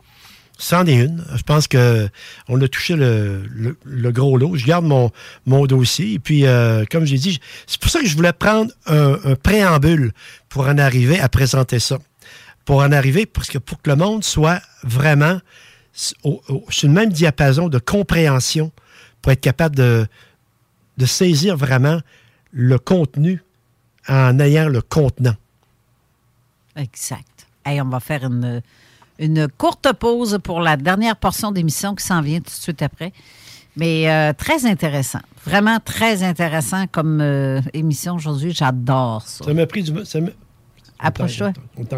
C'en 0.57 0.85
est 0.85 0.95
une. 0.95 1.23
Je 1.35 1.41
pense 1.41 1.67
que 1.67 2.07
on 2.47 2.61
a 2.61 2.67
touché 2.67 2.95
le, 2.95 3.75
gros 4.11 4.37
lot. 4.37 4.55
Je 4.55 4.65
garde 4.65 4.85
mon, 4.85 5.11
mon 5.45 5.65
dossier. 5.65 6.13
Et 6.13 6.19
puis, 6.19 6.45
euh, 6.45 6.85
comme 6.89 7.05
j'ai 7.05 7.17
dit, 7.17 7.39
c'est 7.65 7.81
pour 7.81 7.89
ça 7.89 7.99
que 7.99 8.07
je 8.07 8.15
voulais 8.15 8.33
prendre 8.33 8.71
un, 8.85 9.35
préambule 9.35 10.13
pour 10.49 10.67
en 10.67 10.77
arriver 10.77 11.19
à 11.19 11.29
présenter 11.29 11.79
ça. 11.79 11.97
Pour 12.65 12.77
en 12.77 12.91
arriver, 12.91 13.25
parce 13.25 13.49
que 13.49 13.57
pour 13.57 13.81
que 13.81 13.89
le 13.89 13.95
monde 13.95 14.23
soit 14.23 14.61
vraiment 14.83 15.39
sur 15.91 16.41
le 16.47 16.89
même 16.89 17.11
diapason 17.11 17.67
de 17.67 17.77
compréhension, 17.77 18.71
pour 19.21 19.31
être 19.31 19.41
capable 19.41 19.75
de, 19.75 20.07
de 20.97 21.05
saisir 21.05 21.57
vraiment 21.57 21.99
le 22.51 22.77
contenu 22.77 23.41
en 24.07 24.39
ayant 24.39 24.69
le 24.69 24.81
contenant. 24.81 25.35
Exact. 26.75 27.47
Hey, 27.65 27.81
on 27.81 27.89
va 27.89 27.99
faire 27.99 28.25
une, 28.25 28.61
une 29.23 29.47
courte 29.47 29.91
pause 29.93 30.39
pour 30.43 30.59
la 30.59 30.77
dernière 30.77 31.15
portion 31.15 31.51
d'émission 31.51 31.95
qui 31.95 32.05
s'en 32.05 32.21
vient 32.21 32.39
tout 32.39 32.45
de 32.45 32.49
suite 32.49 32.81
après. 32.81 33.13
Mais 33.75 34.09
euh, 34.09 34.33
très 34.33 34.65
intéressant. 34.65 35.21
Vraiment 35.45 35.79
très 35.83 36.21
intéressant 36.21 36.85
comme 36.91 37.21
euh, 37.21 37.59
émission 37.73 38.15
aujourd'hui. 38.15 38.51
J'adore 38.51 39.23
ça. 39.25 39.45
Ça 39.45 39.53
m'a 39.53 39.65
pris 39.65 39.83
du. 39.83 40.05
ça 40.05 40.19
Approche-toi. 41.03 41.51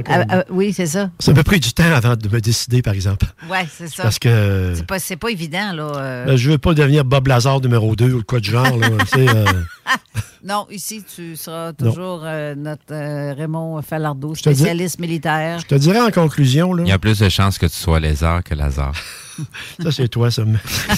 Ah, 0.07 0.23
ah, 0.29 0.43
oui, 0.49 0.73
c'est 0.73 0.87
ça. 0.87 1.11
Ça 1.19 1.31
m'a 1.33 1.43
pris 1.43 1.59
du 1.59 1.71
temps 1.73 1.83
avant 1.93 2.15
de 2.15 2.27
me 2.27 2.41
décider, 2.41 2.81
par 2.81 2.93
exemple. 2.93 3.25
Oui, 3.49 3.57
c'est 3.71 3.87
ça. 3.87 4.03
Parce 4.03 4.17
que- 4.19 4.73
C'est 4.75 4.85
pas, 4.87 4.99
c'est 4.99 5.15
pas 5.15 5.29
évident, 5.29 5.71
là. 5.73 5.83
euh. 5.95 6.25
Ben, 6.25 6.35
je 6.35 6.49
veux 6.51 6.57
pas 6.57 6.73
devenir 6.73 7.05
Bob 7.05 7.27
Lazar 7.27 7.61
numéro 7.61 7.95
2 7.95 8.11
ou 8.13 8.23
quoi 8.23 8.39
de 8.39 8.45
genre. 8.45 8.75
Là, 8.77 8.89
euh, 9.17 9.45
Non, 10.43 10.67
ici, 10.69 11.03
tu 11.15 11.35
seras 11.35 11.73
toujours 11.73 12.21
euh, 12.23 12.53
notre 12.55 12.91
euh, 12.93 13.33
Raymond 13.33 13.81
Falardeau, 13.81 14.33
dis- 14.33 14.39
spécialiste 14.39 14.99
militaire. 14.99 15.59
je 15.59 15.65
te 15.65 15.75
dirais 15.75 16.01
en 16.01 16.11
conclusion, 16.11 16.73
là, 16.73 16.83
Il 16.83 16.89
y 16.89 16.91
a 16.91 16.99
plus 16.99 17.17
de 17.19 17.29
chances 17.29 17.57
que 17.57 17.65
tu 17.65 17.75
sois 17.75 17.99
lézard 17.99 18.43
que 18.43 18.53
Lazare. 18.53 18.93
ça 19.81 19.91
c'est 19.91 20.07
toi, 20.07 20.29
ça. 20.31 20.45
me- 20.45 20.57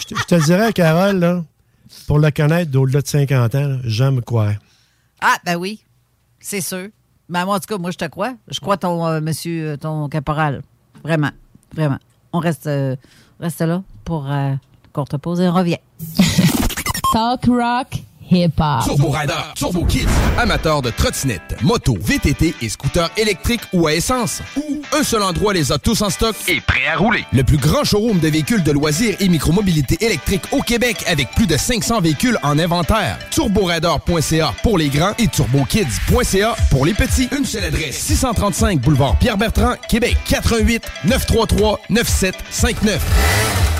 je, 0.00 0.06
te, 0.06 0.18
je 0.18 0.24
te 0.24 0.44
dirais, 0.44 0.72
Carole, 0.72 1.18
là, 1.18 1.44
pour 2.06 2.18
le 2.18 2.30
connaître 2.30 2.70
d'au-delà 2.70 3.02
de 3.02 3.06
50 3.08 3.54
ans, 3.56 3.78
j'aime 3.84 4.20
quoi. 4.22 4.52
Ah, 5.20 5.36
ben 5.44 5.56
oui, 5.56 5.82
c'est 6.40 6.60
sûr. 6.60 6.88
Ben, 7.28 7.44
moi, 7.44 7.56
en 7.56 7.60
tout 7.60 7.66
cas, 7.66 7.78
moi, 7.78 7.90
je 7.92 7.96
te 7.98 8.04
crois. 8.06 8.34
Je 8.48 8.58
crois 8.58 8.76
ton 8.76 9.06
euh, 9.06 9.20
monsieur, 9.20 9.70
euh, 9.70 9.76
ton 9.76 10.08
caporal. 10.08 10.62
Vraiment. 11.04 11.30
Vraiment. 11.74 11.98
On 12.32 12.38
reste, 12.38 12.66
euh, 12.66 12.96
reste 13.38 13.60
là 13.60 13.82
pour 14.04 14.30
euh, 14.30 14.54
courte 14.92 15.16
pause 15.18 15.40
et 15.40 15.48
on 15.48 15.52
revient. 15.52 15.78
Talk 17.12 17.46
rock 17.46 18.02
hip-hop. 18.30 18.84
Turbo 18.84 19.10
Rider, 19.10 19.34
Turbo 19.54 19.84
Kids, 19.84 20.08
amateurs 20.38 20.82
de 20.82 20.90
trottinettes, 20.90 21.56
motos, 21.62 21.96
VTT 22.00 22.54
et 22.62 22.68
scooters 22.68 23.10
électriques 23.16 23.62
ou 23.72 23.86
à 23.86 23.94
essence. 23.94 24.42
Ou 24.56 24.82
un 24.98 25.02
seul 25.02 25.22
endroit 25.22 25.52
les 25.52 25.72
a 25.72 25.78
tous 25.78 26.02
en 26.02 26.10
stock 26.10 26.34
et 26.48 26.60
prêt 26.60 26.86
à 26.92 26.96
rouler. 26.96 27.24
Le 27.32 27.44
plus 27.44 27.56
grand 27.56 27.84
showroom 27.84 28.18
de 28.18 28.28
véhicules 28.28 28.62
de 28.62 28.72
loisirs 28.72 29.16
et 29.20 29.28
micromobilité 29.28 30.04
électrique 30.04 30.42
au 30.52 30.62
Québec 30.62 31.04
avec 31.06 31.30
plus 31.32 31.46
de 31.46 31.56
500 31.56 32.00
véhicules 32.00 32.38
en 32.42 32.58
inventaire. 32.58 33.18
TurboRider.ca 33.30 34.54
pour 34.62 34.78
les 34.78 34.88
grands 34.88 35.12
et 35.18 35.28
TurboKids.ca 35.28 36.56
pour 36.70 36.86
les 36.86 36.94
petits. 36.94 37.28
Une 37.36 37.44
seule 37.44 37.64
adresse, 37.64 37.98
635 37.98 38.80
boulevard 38.80 39.16
Pierre-Bertrand, 39.18 39.74
Québec, 39.88 40.16
88 40.28 40.82
933 41.04 41.80
9759. 41.90 43.79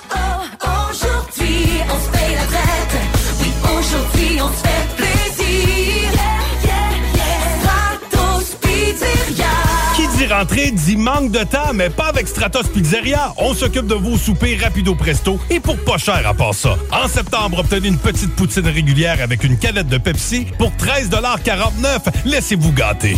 Dit 10.21 10.33
rentrer 10.33 10.71
dit 10.71 10.97
manque 10.97 11.31
de 11.31 11.43
temps, 11.43 11.73
mais 11.73 11.89
pas 11.89 12.07
avec 12.07 12.27
Stratos 12.27 12.67
Pizzeria. 12.67 13.33
On 13.37 13.53
s'occupe 13.53 13.87
de 13.87 13.95
vos 13.95 14.17
soupers 14.17 14.59
rapido 14.61 14.93
presto 14.93 15.39
et 15.49 15.59
pour 15.59 15.77
pas 15.77 15.97
cher 15.97 16.27
à 16.27 16.33
part 16.33 16.53
ça. 16.53 16.77
En 16.91 17.07
septembre, 17.07 17.59
obtenez 17.59 17.87
une 17.87 17.97
petite 17.97 18.35
poutine 18.35 18.67
régulière 18.67 19.17
avec 19.21 19.43
une 19.43 19.57
canette 19.57 19.87
de 19.87 19.97
Pepsi 19.97 20.45
pour 20.57 20.71
13,49 20.71 22.01
Laissez-vous 22.25 22.71
gâter. 22.71 23.17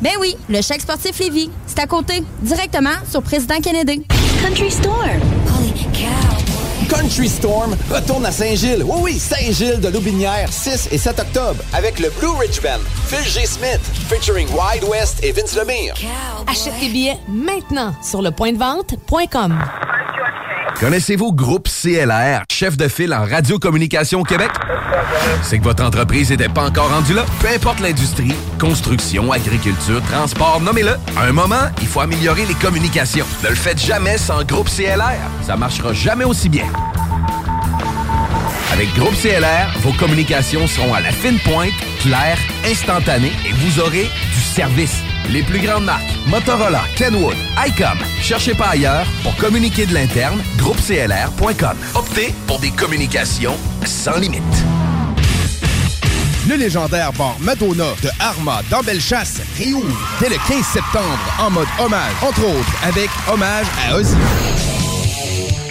Ben 0.00 0.12
oui, 0.18 0.36
le 0.48 0.62
chèque 0.62 0.80
sportif 0.80 1.18
Lévis. 1.18 1.50
C'est 1.66 1.78
à 1.78 1.86
côté, 1.86 2.22
directement 2.40 2.94
sur 3.10 3.22
Président 3.22 3.60
Kennedy. 3.60 4.06
Country. 4.42 4.70
Holy 4.84 5.72
cow. 5.92 6.40
Country 6.88 7.28
Storm 7.28 7.76
retourne 7.90 8.24
à 8.24 8.32
Saint-Gilles. 8.32 8.82
Oui, 8.84 8.98
oui, 9.02 9.18
Saint-Gilles 9.18 9.80
de 9.80 9.88
Loubinière, 9.88 10.50
6 10.50 10.88
et 10.90 10.98
7 10.98 11.20
octobre, 11.20 11.62
avec 11.72 12.00
le 12.00 12.08
Blue 12.18 12.30
Ridge 12.38 12.60
Band, 12.62 12.80
Phil 13.06 13.24
G. 13.28 13.46
Smith, 13.46 13.80
featuring 14.08 14.48
Wide 14.48 14.84
West 14.84 15.22
et 15.22 15.32
Vince 15.32 15.54
Lemire. 15.54 15.94
Achète 16.46 16.72
tes 16.80 16.88
billets 16.88 17.18
maintenant 17.28 17.94
sur 18.02 18.22
le 18.22 18.30
point 18.30 18.52
de 18.52 18.58
vente.com. 18.58 19.58
Connaissez-vous 20.80 21.34
Groupe 21.34 21.68
CLR, 21.68 22.44
chef 22.50 22.78
de 22.78 22.88
file 22.88 23.12
en 23.12 23.26
radiocommunication 23.26 24.20
au 24.20 24.24
Québec? 24.24 24.48
C'est 25.42 25.58
que 25.58 25.64
votre 25.64 25.84
entreprise 25.84 26.30
n'était 26.30 26.48
pas 26.48 26.64
encore 26.64 26.88
rendue 26.88 27.12
là? 27.12 27.26
Peu 27.42 27.48
importe 27.48 27.80
l'industrie, 27.80 28.32
construction, 28.58 29.30
agriculture, 29.30 30.00
transport, 30.10 30.58
nommez-le. 30.62 30.92
À 31.18 31.24
un 31.24 31.32
moment, 31.32 31.68
il 31.82 31.86
faut 31.86 32.00
améliorer 32.00 32.46
les 32.46 32.54
communications. 32.54 33.26
Ne 33.44 33.50
le 33.50 33.56
faites 33.56 33.78
jamais 33.78 34.16
sans 34.16 34.42
Groupe 34.42 34.70
CLR. 34.70 35.20
Ça 35.42 35.54
marchera 35.54 35.92
jamais 35.92 36.24
aussi 36.24 36.48
bien. 36.48 36.64
Avec 38.72 38.88
Groupe 38.94 39.14
CLR, 39.20 39.78
vos 39.80 39.92
communications 39.92 40.66
seront 40.66 40.94
à 40.94 41.02
la 41.02 41.12
fine 41.12 41.38
pointe, 41.40 41.72
claires, 42.00 42.38
instantanées 42.64 43.32
et 43.46 43.52
vous 43.52 43.80
aurez 43.80 44.08
du 44.32 44.40
service. 44.40 45.02
Les 45.28 45.42
plus 45.42 45.60
grandes 45.60 45.84
marques, 45.84 46.10
Motorola, 46.26 46.82
Kenwood, 46.96 47.36
ICOM. 47.66 47.98
Cherchez 48.20 48.54
pas 48.54 48.70
ailleurs 48.70 49.06
pour 49.22 49.36
communiquer 49.36 49.86
de 49.86 49.94
l'interne, 49.94 50.42
groupeclr.com. 50.56 51.76
Optez 51.94 52.34
pour 52.46 52.58
des 52.58 52.70
communications 52.70 53.56
sans 53.84 54.16
limite. 54.18 54.42
Le 56.48 56.56
légendaire 56.56 57.12
bar 57.12 57.36
Madonna 57.40 57.92
de 58.02 58.08
Arma 58.18 58.62
dans 58.70 58.80
Bellechasse 58.80 59.40
réouvre 59.56 60.08
dès 60.20 60.30
le 60.30 60.36
15 60.48 60.64
septembre 60.64 61.18
en 61.38 61.50
mode 61.50 61.68
hommage, 61.78 62.12
entre 62.22 62.44
autres 62.44 62.76
avec 62.82 63.10
hommage 63.30 63.66
à 63.88 63.96
Ozzy. 63.96 64.16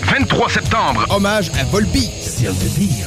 23 0.09 0.49
septembre, 0.49 1.05
hommage 1.09 1.51
à 1.59 1.63
Volbeat. 1.65 2.09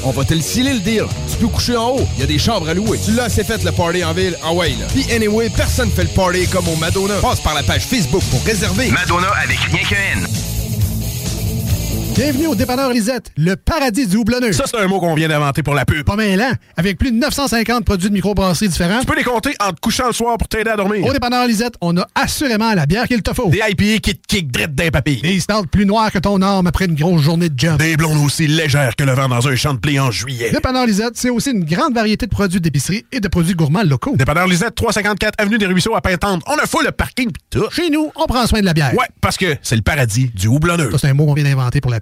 On 0.04 0.10
va 0.12 0.24
te 0.24 0.34
le 0.34 0.40
sceller 0.40 0.74
le 0.74 0.78
deal. 0.78 1.04
Tu 1.30 1.36
peux 1.36 1.48
coucher 1.48 1.76
en 1.76 1.90
haut, 1.90 2.08
il 2.16 2.20
y 2.20 2.22
a 2.22 2.26
des 2.26 2.38
chambres 2.38 2.68
à 2.68 2.74
louer. 2.74 2.98
Tu 3.04 3.12
l'as 3.12 3.24
assez 3.24 3.42
fait 3.42 3.62
le 3.64 3.72
party 3.72 4.04
en 4.04 4.12
ville, 4.12 4.36
en 4.44 4.54
way 4.54 4.70
là. 4.70 4.86
Puis 4.92 5.04
anyway, 5.12 5.50
personne 5.50 5.90
fait 5.90 6.04
le 6.04 6.10
party 6.10 6.46
comme 6.46 6.68
au 6.68 6.76
Madonna. 6.76 7.14
Passe 7.20 7.40
par 7.40 7.54
la 7.54 7.64
page 7.64 7.86
Facebook 7.86 8.22
pour 8.30 8.42
réserver. 8.44 8.90
Madonna 8.90 9.28
avec 9.42 9.58
rien 9.58 9.82
qu'un 9.82 10.20
N. 10.20 10.28
Bienvenue 12.14 12.46
au 12.48 12.54
dépanneur 12.54 12.92
Lisette, 12.92 13.32
le 13.38 13.56
paradis 13.56 14.06
du 14.06 14.16
houblonneux. 14.18 14.52
Ça, 14.52 14.64
c'est 14.66 14.76
un 14.76 14.86
mot 14.86 15.00
qu'on 15.00 15.14
vient 15.14 15.28
d'inventer 15.28 15.62
pour 15.62 15.72
la 15.74 15.86
pub. 15.86 16.04
Pas 16.04 16.14
mal, 16.14 16.38
hein? 16.42 16.52
Avec 16.76 16.98
plus 16.98 17.10
de 17.10 17.16
950 17.16 17.86
produits 17.86 18.10
de 18.10 18.14
microbrasserie 18.14 18.68
différents. 18.68 19.00
Tu 19.00 19.06
peux 19.06 19.16
les 19.16 19.24
compter 19.24 19.54
en 19.66 19.72
te 19.72 19.80
couchant 19.80 20.08
le 20.08 20.12
soir 20.12 20.36
pour 20.36 20.46
t'aider 20.46 20.68
à 20.70 20.76
dormir. 20.76 21.06
Au 21.06 21.12
dépanneur 21.12 21.46
Lisette, 21.46 21.74
on 21.80 21.96
a 21.96 22.06
assurément 22.14 22.74
la 22.74 22.84
bière 22.84 23.08
qu'il 23.08 23.22
te 23.22 23.32
faut. 23.32 23.48
Des 23.48 23.60
IPA 23.66 23.98
qui 24.00 24.14
te 24.14 24.26
kick 24.28 24.52
drette 24.52 24.74
d'un 24.74 24.90
papy. 24.90 25.22
Des 25.22 25.40
stouts 25.40 25.64
plus 25.70 25.86
noirs 25.86 26.12
que 26.12 26.18
ton 26.18 26.42
arme 26.42 26.66
après 26.66 26.84
une 26.84 26.94
grosse 26.94 27.22
journée 27.22 27.48
de 27.48 27.58
job. 27.58 27.78
Des 27.78 27.96
blondes 27.96 28.22
aussi 28.22 28.46
légères 28.46 28.94
que 28.94 29.04
le 29.04 29.12
vent 29.12 29.30
dans 29.30 29.48
un 29.48 29.56
champ 29.56 29.72
de 29.72 29.78
blé 29.78 29.98
en 29.98 30.10
juillet. 30.10 30.50
Dépanneur 30.50 30.84
Lisette, 30.84 31.14
c'est 31.14 31.30
aussi 31.30 31.50
une 31.52 31.64
grande 31.64 31.94
variété 31.94 32.26
de 32.26 32.30
produits 32.30 32.60
d'épicerie 32.60 33.06
et 33.10 33.20
de 33.20 33.28
produits 33.28 33.54
gourmands 33.54 33.84
locaux. 33.84 34.16
Dépanneur 34.16 34.46
Lisette, 34.46 34.74
354 34.74 35.34
Avenue 35.38 35.56
des 35.56 35.66
Ruisseaux 35.66 35.96
à 35.96 36.02
Pintante. 36.02 36.42
On 36.46 36.58
a 36.62 36.66
full 36.66 36.84
le 36.84 36.92
parking 36.92 37.32
pis 37.32 37.40
tout. 37.50 37.70
Chez 37.70 37.88
nous, 37.88 38.12
on 38.16 38.26
prend 38.26 38.46
soin 38.46 38.60
de 38.60 38.66
la 38.66 38.74
bière. 38.74 38.92
Ouais, 38.92 39.06
parce 39.22 39.38
que 39.38 39.56
c'est 39.62 39.76
le 39.76 39.82
paradis 39.82 40.30
du 40.34 40.48
houblonneux. 40.48 40.90
Ça, 40.92 40.98
c'est 40.98 41.08
un 41.08 41.14
mot 41.14 41.24
qu'on 41.24 41.34
vient 41.34 41.44
d'inventer 41.44 41.80
pour 41.80 41.90
la. 41.90 42.01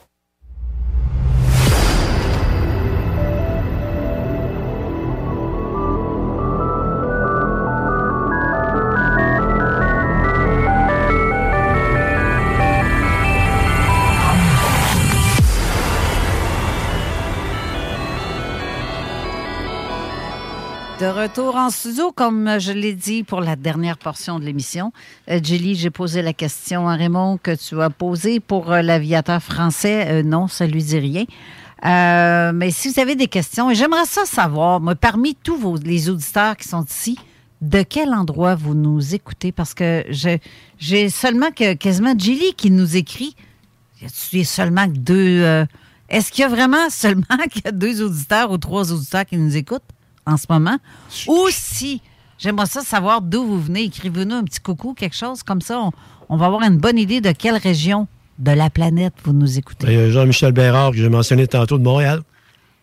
Retour 21.21 21.55
en 21.55 21.69
studio, 21.69 22.11
comme 22.11 22.59
je 22.59 22.71
l'ai 22.71 22.93
dit 22.93 23.23
pour 23.23 23.41
la 23.41 23.55
dernière 23.55 23.99
portion 23.99 24.39
de 24.39 24.43
l'émission. 24.43 24.91
Euh, 25.29 25.39
Julie, 25.43 25.75
j'ai 25.75 25.91
posé 25.91 26.23
la 26.23 26.33
question 26.33 26.89
à 26.89 26.95
Raymond 26.95 27.37
que 27.37 27.55
tu 27.55 27.79
as 27.79 27.91
posée 27.91 28.39
pour 28.39 28.71
euh, 28.71 28.81
l'aviateur 28.81 29.39
français. 29.39 30.07
Euh, 30.09 30.23
non, 30.23 30.47
ça 30.47 30.65
lui 30.65 30.83
dit 30.83 30.97
rien. 30.97 31.25
Euh, 31.85 32.51
mais 32.55 32.71
si 32.71 32.89
vous 32.89 32.99
avez 32.99 33.15
des 33.15 33.27
questions, 33.27 33.71
j'aimerais 33.71 34.05
ça 34.05 34.25
savoir, 34.25 34.79
moi, 34.79 34.95
parmi 34.95 35.35
tous 35.35 35.77
les 35.83 36.09
auditeurs 36.09 36.57
qui 36.57 36.67
sont 36.67 36.83
ici, 36.85 37.19
de 37.61 37.83
quel 37.83 38.15
endroit 38.15 38.55
vous 38.55 38.73
nous 38.73 39.13
écoutez? 39.13 39.51
Parce 39.51 39.75
que 39.75 40.03
j'ai 40.79 41.09
seulement 41.09 41.51
que 41.51 41.73
quasiment 41.73 42.17
Julie 42.17 42.55
qui 42.57 42.71
nous 42.71 42.97
écrit. 42.97 43.35
Y 44.01 44.05
a-t-il 44.05 44.45
seulement 44.47 44.87
que 44.87 44.97
deux. 44.97 45.65
Est-ce 46.09 46.31
qu'il 46.31 46.41
y 46.41 46.45
a 46.45 46.49
vraiment 46.49 46.89
seulement 46.89 47.25
a 47.63 47.71
deux 47.71 48.01
auditeurs 48.01 48.49
ou 48.49 48.57
trois 48.57 48.91
auditeurs 48.91 49.25
qui 49.27 49.37
nous 49.37 49.55
écoutent? 49.55 49.83
En 50.31 50.37
ce 50.37 50.45
moment? 50.49 50.77
Ou 51.27 51.47
si 51.49 52.01
j'aimerais 52.37 52.65
ça 52.65 52.81
savoir 52.81 53.21
d'où 53.21 53.43
vous 53.45 53.61
venez, 53.61 53.83
écrivez-nous 53.83 54.35
un 54.35 54.43
petit 54.43 54.59
coucou, 54.59 54.93
quelque 54.93 55.15
chose 55.15 55.43
comme 55.43 55.61
ça. 55.61 55.79
On, 55.79 55.91
on 56.29 56.37
va 56.37 56.45
avoir 56.47 56.63
une 56.63 56.77
bonne 56.77 56.97
idée 56.97 57.21
de 57.21 57.31
quelle 57.31 57.57
région 57.57 58.07
de 58.39 58.51
la 58.51 58.69
planète 58.69 59.13
vous 59.23 59.33
nous 59.33 59.57
écoutez. 59.57 59.87
Il 59.87 59.93
y 59.93 60.01
a 60.01 60.09
Jean-Michel 60.09 60.51
Bérard, 60.51 60.91
que 60.91 60.97
j'ai 60.97 61.09
mentionné 61.09 61.45
tantôt 61.47 61.77
de 61.77 61.83
Montréal. 61.83 62.21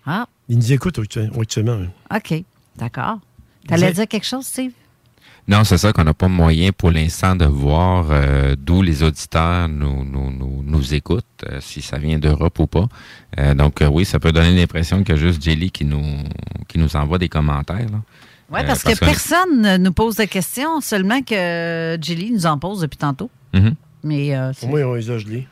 Ah, 0.07 0.27
Il 0.49 0.57
nous 0.59 0.73
écoute 0.73 0.99
actu- 0.99 1.29
actuellement. 1.41 1.79
OK. 2.15 2.45
D'accord. 2.77 3.19
T'allais 3.67 3.93
dire 3.93 4.07
quelque 4.09 4.27
chose, 4.27 4.47
Steve? 4.47 4.73
Non, 5.49 5.65
c'est 5.65 5.79
ça 5.79 5.95
qu'on 5.95 6.05
n'a 6.05 6.13
pas 6.13 6.29
moyen 6.29 6.71
pour 6.77 6.91
l'instant 6.91 7.35
de 7.35 7.47
voir 7.47 8.09
euh, 8.11 8.55
d'où 8.59 8.83
les 8.83 9.03
auditeurs 9.03 9.67
nous, 9.69 10.05
nous, 10.05 10.31
nous, 10.31 10.63
nous 10.63 10.95
écoutent, 10.95 11.25
euh, 11.51 11.59
si 11.63 11.81
ça 11.81 11.97
vient 11.97 12.19
d'Europe 12.19 12.59
ou 12.59 12.67
pas. 12.67 12.87
Euh, 13.39 13.55
donc 13.55 13.81
euh, 13.81 13.87
oui, 13.89 14.05
ça 14.05 14.19
peut 14.21 14.31
donner 14.31 14.55
l'impression 14.55 15.03
qu'il 15.03 15.15
y 15.15 15.19
a 15.19 15.21
juste 15.21 15.43
Jelly 15.43 15.71
qui 15.71 15.87
nous, 15.87 16.05
qui 16.69 16.79
nous 16.79 16.95
envoie 16.97 17.17
des 17.19 17.31
commentaires. 17.31 17.79
là. 17.91 18.03
Oui, 18.51 18.61
Euh, 18.61 18.67
parce, 18.67 18.83
que 18.83 18.99
personne 18.99 19.63
ne 19.63 19.77
nous 19.79 19.93
pose 19.93 20.17
de 20.17 20.25
questions, 20.25 20.81
seulement 20.83 21.23
que 21.23 21.99
Julie 22.03 22.31
nous 22.31 22.45
en 22.47 22.59
pose 22.59 22.81
depuis 22.81 22.99
tantôt. 22.99 23.31
Mais 24.05 24.37
euh, 24.37 24.53
c'est- 24.55 24.67
Au 24.67 24.69
moins, 24.71 24.83
on 24.85 24.95
les 24.95 25.11
a 25.11 25.19
gelés. 25.19 25.47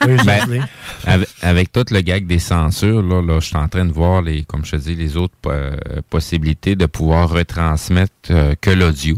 Ben, 0.00 0.66
avec, 1.04 1.28
avec 1.42 1.72
tout 1.72 1.84
le 1.90 2.00
gag 2.00 2.26
des 2.26 2.38
censures, 2.38 3.02
là, 3.02 3.22
là, 3.22 3.40
je 3.40 3.46
suis 3.46 3.56
en 3.56 3.68
train 3.68 3.84
de 3.84 3.92
voir 3.92 4.22
les, 4.22 4.44
comme 4.44 4.64
je 4.64 4.72
te 4.72 4.76
dis, 4.76 4.94
les 4.94 5.16
autres 5.16 5.34
euh, 5.46 5.76
possibilités 6.08 6.76
de 6.76 6.86
pouvoir 6.86 7.30
retransmettre 7.30 8.12
euh, 8.30 8.54
que 8.60 8.70
l'audio 8.70 9.16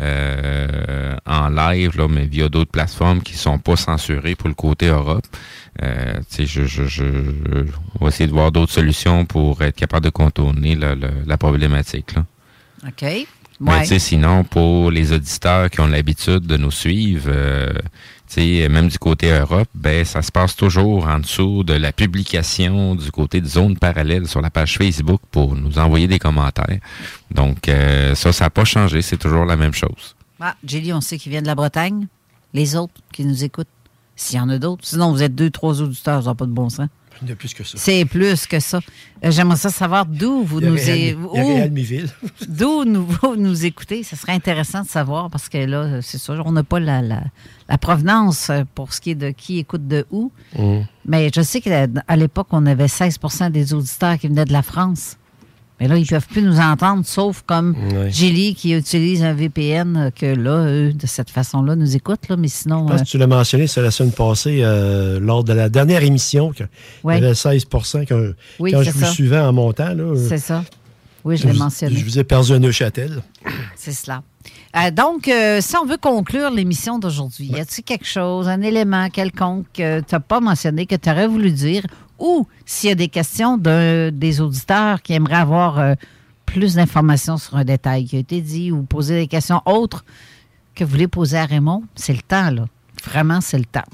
euh, 0.00 1.16
en 1.24 1.48
live, 1.48 1.96
là, 1.96 2.08
mais 2.08 2.26
via 2.26 2.48
d'autres 2.48 2.70
plateformes 2.70 3.22
qui 3.22 3.34
sont 3.34 3.58
pas 3.58 3.76
censurées 3.76 4.34
pour 4.34 4.48
le 4.48 4.54
côté 4.54 4.88
Europe. 4.88 5.24
Euh, 5.82 6.14
tu 6.30 6.46
sais, 6.46 6.46
je, 6.46 6.64
je, 6.64 6.84
je, 6.84 7.04
on 7.98 8.04
va 8.04 8.08
essayer 8.08 8.26
de 8.26 8.32
voir 8.34 8.52
d'autres 8.52 8.72
solutions 8.72 9.24
pour 9.24 9.62
être 9.62 9.76
capable 9.76 10.04
de 10.04 10.10
contourner 10.10 10.74
la, 10.74 10.94
la, 10.94 11.08
la 11.26 11.36
problématique. 11.36 12.14
Là. 12.14 12.24
OK. 12.86 13.26
Ouais. 13.58 13.98
sinon, 13.98 14.44
pour 14.44 14.90
les 14.90 15.12
auditeurs 15.12 15.70
qui 15.70 15.80
ont 15.80 15.86
l'habitude 15.86 16.46
de 16.46 16.58
nous 16.58 16.70
suivre, 16.70 17.30
euh, 17.32 17.72
tu 18.28 18.60
sais, 18.60 18.68
même 18.68 18.88
du 18.88 18.98
côté 18.98 19.30
Europe, 19.30 19.68
ben 19.74 20.04
ça 20.04 20.22
se 20.22 20.32
passe 20.32 20.56
toujours 20.56 21.06
en 21.06 21.20
dessous 21.20 21.62
de 21.64 21.74
la 21.74 21.92
publication 21.92 22.94
du 22.94 23.10
côté 23.10 23.40
de 23.40 23.46
zone 23.46 23.78
parallèle 23.78 24.26
sur 24.26 24.40
la 24.40 24.50
page 24.50 24.78
Facebook 24.78 25.20
pour 25.30 25.54
nous 25.54 25.78
envoyer 25.78 26.08
des 26.08 26.18
commentaires. 26.18 26.78
Donc 27.30 27.68
euh, 27.68 28.14
ça, 28.14 28.32
ça 28.32 28.44
n'a 28.44 28.50
pas 28.50 28.64
changé, 28.64 29.02
c'est 29.02 29.16
toujours 29.16 29.44
la 29.44 29.56
même 29.56 29.74
chose. 29.74 30.16
Ah, 30.40 30.54
on 30.92 31.00
sait 31.00 31.18
qu'il 31.18 31.32
vient 31.32 31.42
de 31.42 31.46
la 31.46 31.54
Bretagne. 31.54 32.06
Les 32.52 32.76
autres 32.76 32.94
qui 33.12 33.24
nous 33.24 33.44
écoutent, 33.44 33.68
s'il 34.14 34.38
y 34.38 34.40
en 34.40 34.48
a 34.48 34.58
d'autres. 34.58 34.84
Sinon, 34.86 35.12
vous 35.12 35.22
êtes 35.22 35.34
deux, 35.34 35.50
trois 35.50 35.80
auditeurs, 35.80 36.22
ça 36.22 36.30
n'a 36.30 36.34
pas 36.34 36.46
de 36.46 36.52
bon 36.52 36.68
sens. 36.68 36.88
Il 37.22 37.28
y 37.28 37.32
a 37.32 37.36
plus 37.36 37.54
que 37.54 37.64
ça. 37.64 37.78
C'est 37.78 38.04
plus 38.04 38.46
que 38.46 38.60
ça. 38.60 38.80
Euh, 39.24 39.30
J'aimerais 39.30 39.56
ça 39.56 39.70
savoir 39.70 40.04
d'où 40.06 40.42
vous 40.44 40.60
Il 40.60 40.64
y 40.64 40.66
a 40.66 40.70
nous 40.70 40.76
Réal- 40.76 40.90
é- 40.98 41.08
il 41.08 41.08
y 41.08 41.12
a 41.12 41.16
où- 41.16 41.32
Réal 41.54 41.70
Miville. 41.70 42.08
D'où 42.48 42.84
nous, 42.84 43.06
vous 43.06 43.36
nous 43.36 43.64
écoutez. 43.64 44.02
Ce 44.02 44.16
serait 44.16 44.32
intéressant 44.32 44.82
de 44.82 44.88
savoir 44.88 45.30
parce 45.30 45.48
que 45.48 45.58
là, 45.58 46.00
c'est 46.02 46.18
sûr, 46.18 46.42
on 46.46 46.52
n'a 46.52 46.62
pas 46.64 46.80
la, 46.80 47.00
la, 47.02 47.22
la 47.68 47.78
provenance 47.78 48.50
pour 48.74 48.92
ce 48.92 49.00
qui 49.00 49.10
est 49.10 49.14
de 49.14 49.30
qui 49.30 49.58
écoute 49.58 49.86
de 49.88 50.06
où. 50.10 50.30
Mm. 50.58 50.80
Mais 51.06 51.30
je 51.34 51.40
sais 51.40 51.60
qu'à 51.60 51.86
l'époque, 52.16 52.48
on 52.50 52.66
avait 52.66 52.86
16% 52.86 53.50
des 53.50 53.72
auditeurs 53.74 54.18
qui 54.18 54.28
venaient 54.28 54.44
de 54.44 54.52
la 54.52 54.62
France. 54.62 55.16
Mais 55.78 55.88
là, 55.88 55.96
ils 55.98 56.02
ne 56.02 56.06
peuvent 56.06 56.26
plus 56.26 56.40
nous 56.42 56.58
entendre, 56.58 57.04
sauf 57.04 57.42
comme 57.44 57.74
Ouais. 57.92 58.10
Gilly 58.10 58.54
qui 58.54 58.72
utilise 58.72 59.22
un 59.22 59.34
VPN, 59.34 59.96
euh, 59.96 60.10
que 60.10 60.24
là, 60.26 60.64
eux, 60.66 60.92
de 60.94 61.06
cette 61.06 61.28
façon-là, 61.28 61.76
nous 61.76 61.94
écoutent. 61.96 62.28
Là, 62.30 62.36
mais 62.36 62.48
sinon, 62.48 62.86
Je 62.86 62.92
pense 62.92 63.00
euh, 63.00 63.04
que 63.04 63.08
tu 63.10 63.18
l'as 63.18 63.26
mentionné, 63.26 63.66
c'est 63.66 63.82
la 63.82 63.90
semaine 63.90 64.12
passée, 64.12 64.60
euh, 64.62 65.20
lors 65.20 65.44
de 65.44 65.52
la 65.52 65.68
dernière 65.68 66.02
émission, 66.02 66.50
qu'il 66.52 66.66
y 67.04 67.10
avait 67.10 67.34
16 67.34 67.64
quand, 68.08 68.22
Oui, 68.58 68.72
quand 68.72 68.82
je 68.82 68.90
vous 68.90 69.00
ça. 69.00 69.06
suivais 69.06 69.38
en 69.38 69.52
montant. 69.52 69.94
euh, 69.98 70.16
c'est 70.28 70.38
ça. 70.38 70.64
Oui, 71.24 71.36
je 71.36 71.46
l'ai 71.48 71.54
mentionné. 71.58 71.96
Je 71.96 72.04
vous 72.04 72.18
ai 72.20 72.24
perdu 72.24 72.52
un 72.52 72.60
Neuchâtel. 72.60 73.20
C'est 73.74 73.90
cela. 73.92 74.22
Euh, 74.76 74.90
donc, 74.92 75.26
euh, 75.26 75.58
si 75.60 75.76
on 75.76 75.84
veut 75.84 75.96
conclure 75.96 76.50
l'émission 76.50 76.98
d'aujourd'hui, 77.00 77.46
y 77.46 77.58
a-t-il 77.58 77.82
quelque 77.82 78.06
chose, 78.06 78.46
un 78.48 78.62
élément 78.62 79.10
quelconque 79.10 79.66
que 79.74 79.98
tu 80.00 80.06
n'as 80.14 80.20
pas 80.20 80.38
mentionné, 80.38 80.86
que 80.86 80.94
tu 80.94 81.10
aurais 81.10 81.26
voulu 81.26 81.50
dire, 81.50 81.82
ou 82.18 82.46
s'il 82.64 82.88
y 82.88 82.92
a 82.92 82.96
des 82.96 83.08
questions 83.08 83.56
des 83.58 84.40
auditeurs 84.40 85.02
qui 85.02 85.12
aimeraient 85.12 85.34
avoir 85.34 85.78
euh, 85.78 85.94
plus 86.46 86.74
d'informations 86.74 87.36
sur 87.36 87.56
un 87.56 87.64
détail 87.64 88.04
qui 88.06 88.16
a 88.16 88.18
été 88.20 88.40
dit, 88.40 88.72
ou 88.72 88.82
poser 88.82 89.16
des 89.20 89.26
questions 89.26 89.60
autres 89.66 90.04
que 90.74 90.84
vous 90.84 90.90
voulez 90.90 91.08
poser 91.08 91.38
à 91.38 91.46
Raymond, 91.46 91.84
c'est 91.94 92.12
le 92.12 92.22
temps, 92.22 92.50
là. 92.50 92.66
Vraiment, 93.04 93.40
c'est 93.40 93.58
le 93.58 93.64
temps. 93.64 93.84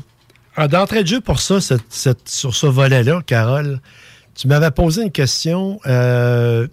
Ah, 0.56 0.68
D'entrée 0.68 1.02
de 1.02 1.08
jeu 1.08 1.20
pour 1.20 1.40
ça, 1.40 1.58
sur 1.60 2.54
ce 2.54 2.66
volet-là, 2.66 3.22
Carole, 3.26 3.80
tu 4.34 4.48
m'avais 4.48 4.70
posé 4.70 5.02
une 5.02 5.10
question 5.12 5.78
euh, 5.86 6.66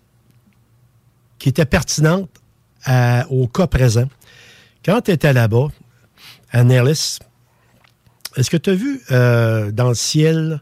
qui 1.37 1.49
était 1.49 1.65
pertinente 1.65 2.29
à- 2.85 3.25
au 3.29 3.47
cas 3.47 3.67
présent. 3.67 4.07
Quand 4.85 5.01
tu 5.01 5.11
étais 5.11 5.33
là-bas, 5.33 5.67
à 6.51 6.63
Nellis, 6.63 7.19
est-ce 8.35 8.49
que 8.49 8.57
tu 8.57 8.69
as 8.69 8.75
vu 8.75 9.01
euh, 9.11 9.71
dans 9.71 9.89
le 9.89 9.95
ciel 9.95 10.61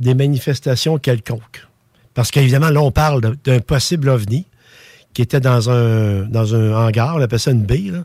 des 0.00 0.14
manifestations 0.14 0.98
quelconques? 0.98 1.66
Parce 2.14 2.30
qu'évidemment, 2.30 2.70
là, 2.70 2.80
on 2.82 2.90
parle 2.90 3.36
d'un 3.44 3.60
possible 3.60 4.08
ovni 4.08 4.46
qui 5.14 5.22
était 5.22 5.40
dans 5.40 5.70
un, 5.70 6.22
dans 6.24 6.54
un 6.54 6.72
hangar, 6.72 7.16
on 7.16 7.20
appelle 7.20 7.38
ça 7.40 7.50
une 7.52 7.64
baie. 7.64 7.90
là. 7.90 8.04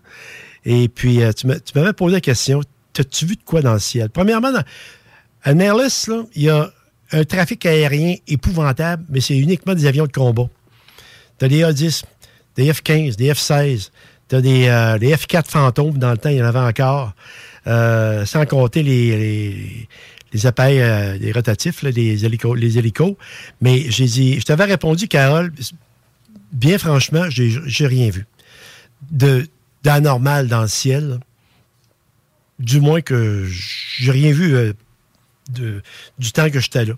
Et 0.65 0.87
puis, 0.89 1.21
euh, 1.23 1.31
tu 1.33 1.47
m'a- 1.47 1.59
tu 1.59 1.77
m'avais 1.77 1.93
posé 1.93 2.15
la 2.15 2.21
question, 2.21 2.61
t'as-tu 2.93 3.25
vu 3.25 3.35
de 3.35 3.43
quoi 3.45 3.61
dans 3.61 3.73
le 3.73 3.79
ciel? 3.79 4.09
Premièrement, 4.09 4.51
à 5.43 5.53
Nerlis, 5.53 6.05
là, 6.07 6.23
il 6.35 6.43
y 6.43 6.49
a 6.49 6.71
un 7.11 7.23
trafic 7.23 7.65
aérien 7.65 8.15
épouvantable, 8.27 9.03
mais 9.09 9.21
c'est 9.21 9.37
uniquement 9.37 9.75
des 9.75 9.85
avions 9.85 10.05
de 10.07 10.11
combat. 10.11 10.47
T'as 11.37 11.47
des 11.47 11.63
A-10, 11.63 12.03
des 12.55 12.71
F-15, 12.73 13.15
des 13.15 13.31
F-16, 13.33 13.91
t'as 14.27 14.41
des, 14.41 14.67
euh, 14.67 14.97
des 14.97 15.15
F-4 15.15 15.45
fantômes, 15.47 15.97
dans 15.99 16.11
le 16.11 16.17
temps, 16.17 16.29
il 16.29 16.37
y 16.37 16.41
en 16.41 16.45
avait 16.47 16.59
encore, 16.59 17.13
euh, 17.67 18.25
sans 18.25 18.45
compter 18.45 18.81
les, 18.81 19.87
les 20.35 20.45
appareils, 20.45 20.81
euh, 20.81 21.17
les 21.17 21.31
rotatifs, 21.31 21.81
les, 21.81 22.25
hélicos. 22.25 23.15
Mais 23.61 23.89
j'ai 23.89 24.05
dit, 24.05 24.39
je 24.39 24.43
t'avais 24.43 24.65
répondu, 24.65 25.07
Carole, 25.07 25.53
bien 26.51 26.77
franchement, 26.77 27.23
j'ai 27.29 27.87
rien 27.87 28.09
vu 28.09 28.27
d'anormal 29.83 30.49
dans 30.49 30.63
le 30.63 30.67
ciel. 30.67 31.19
Du 32.59 32.81
moins 32.81 33.01
que 33.01 33.45
j'ai 33.47 34.11
rien 34.11 34.31
vu 34.31 34.55
euh, 34.55 34.73
du 36.19 36.31
temps 36.33 36.49
que 36.49 36.59
j'étais 36.59 36.85
là. 36.85 36.93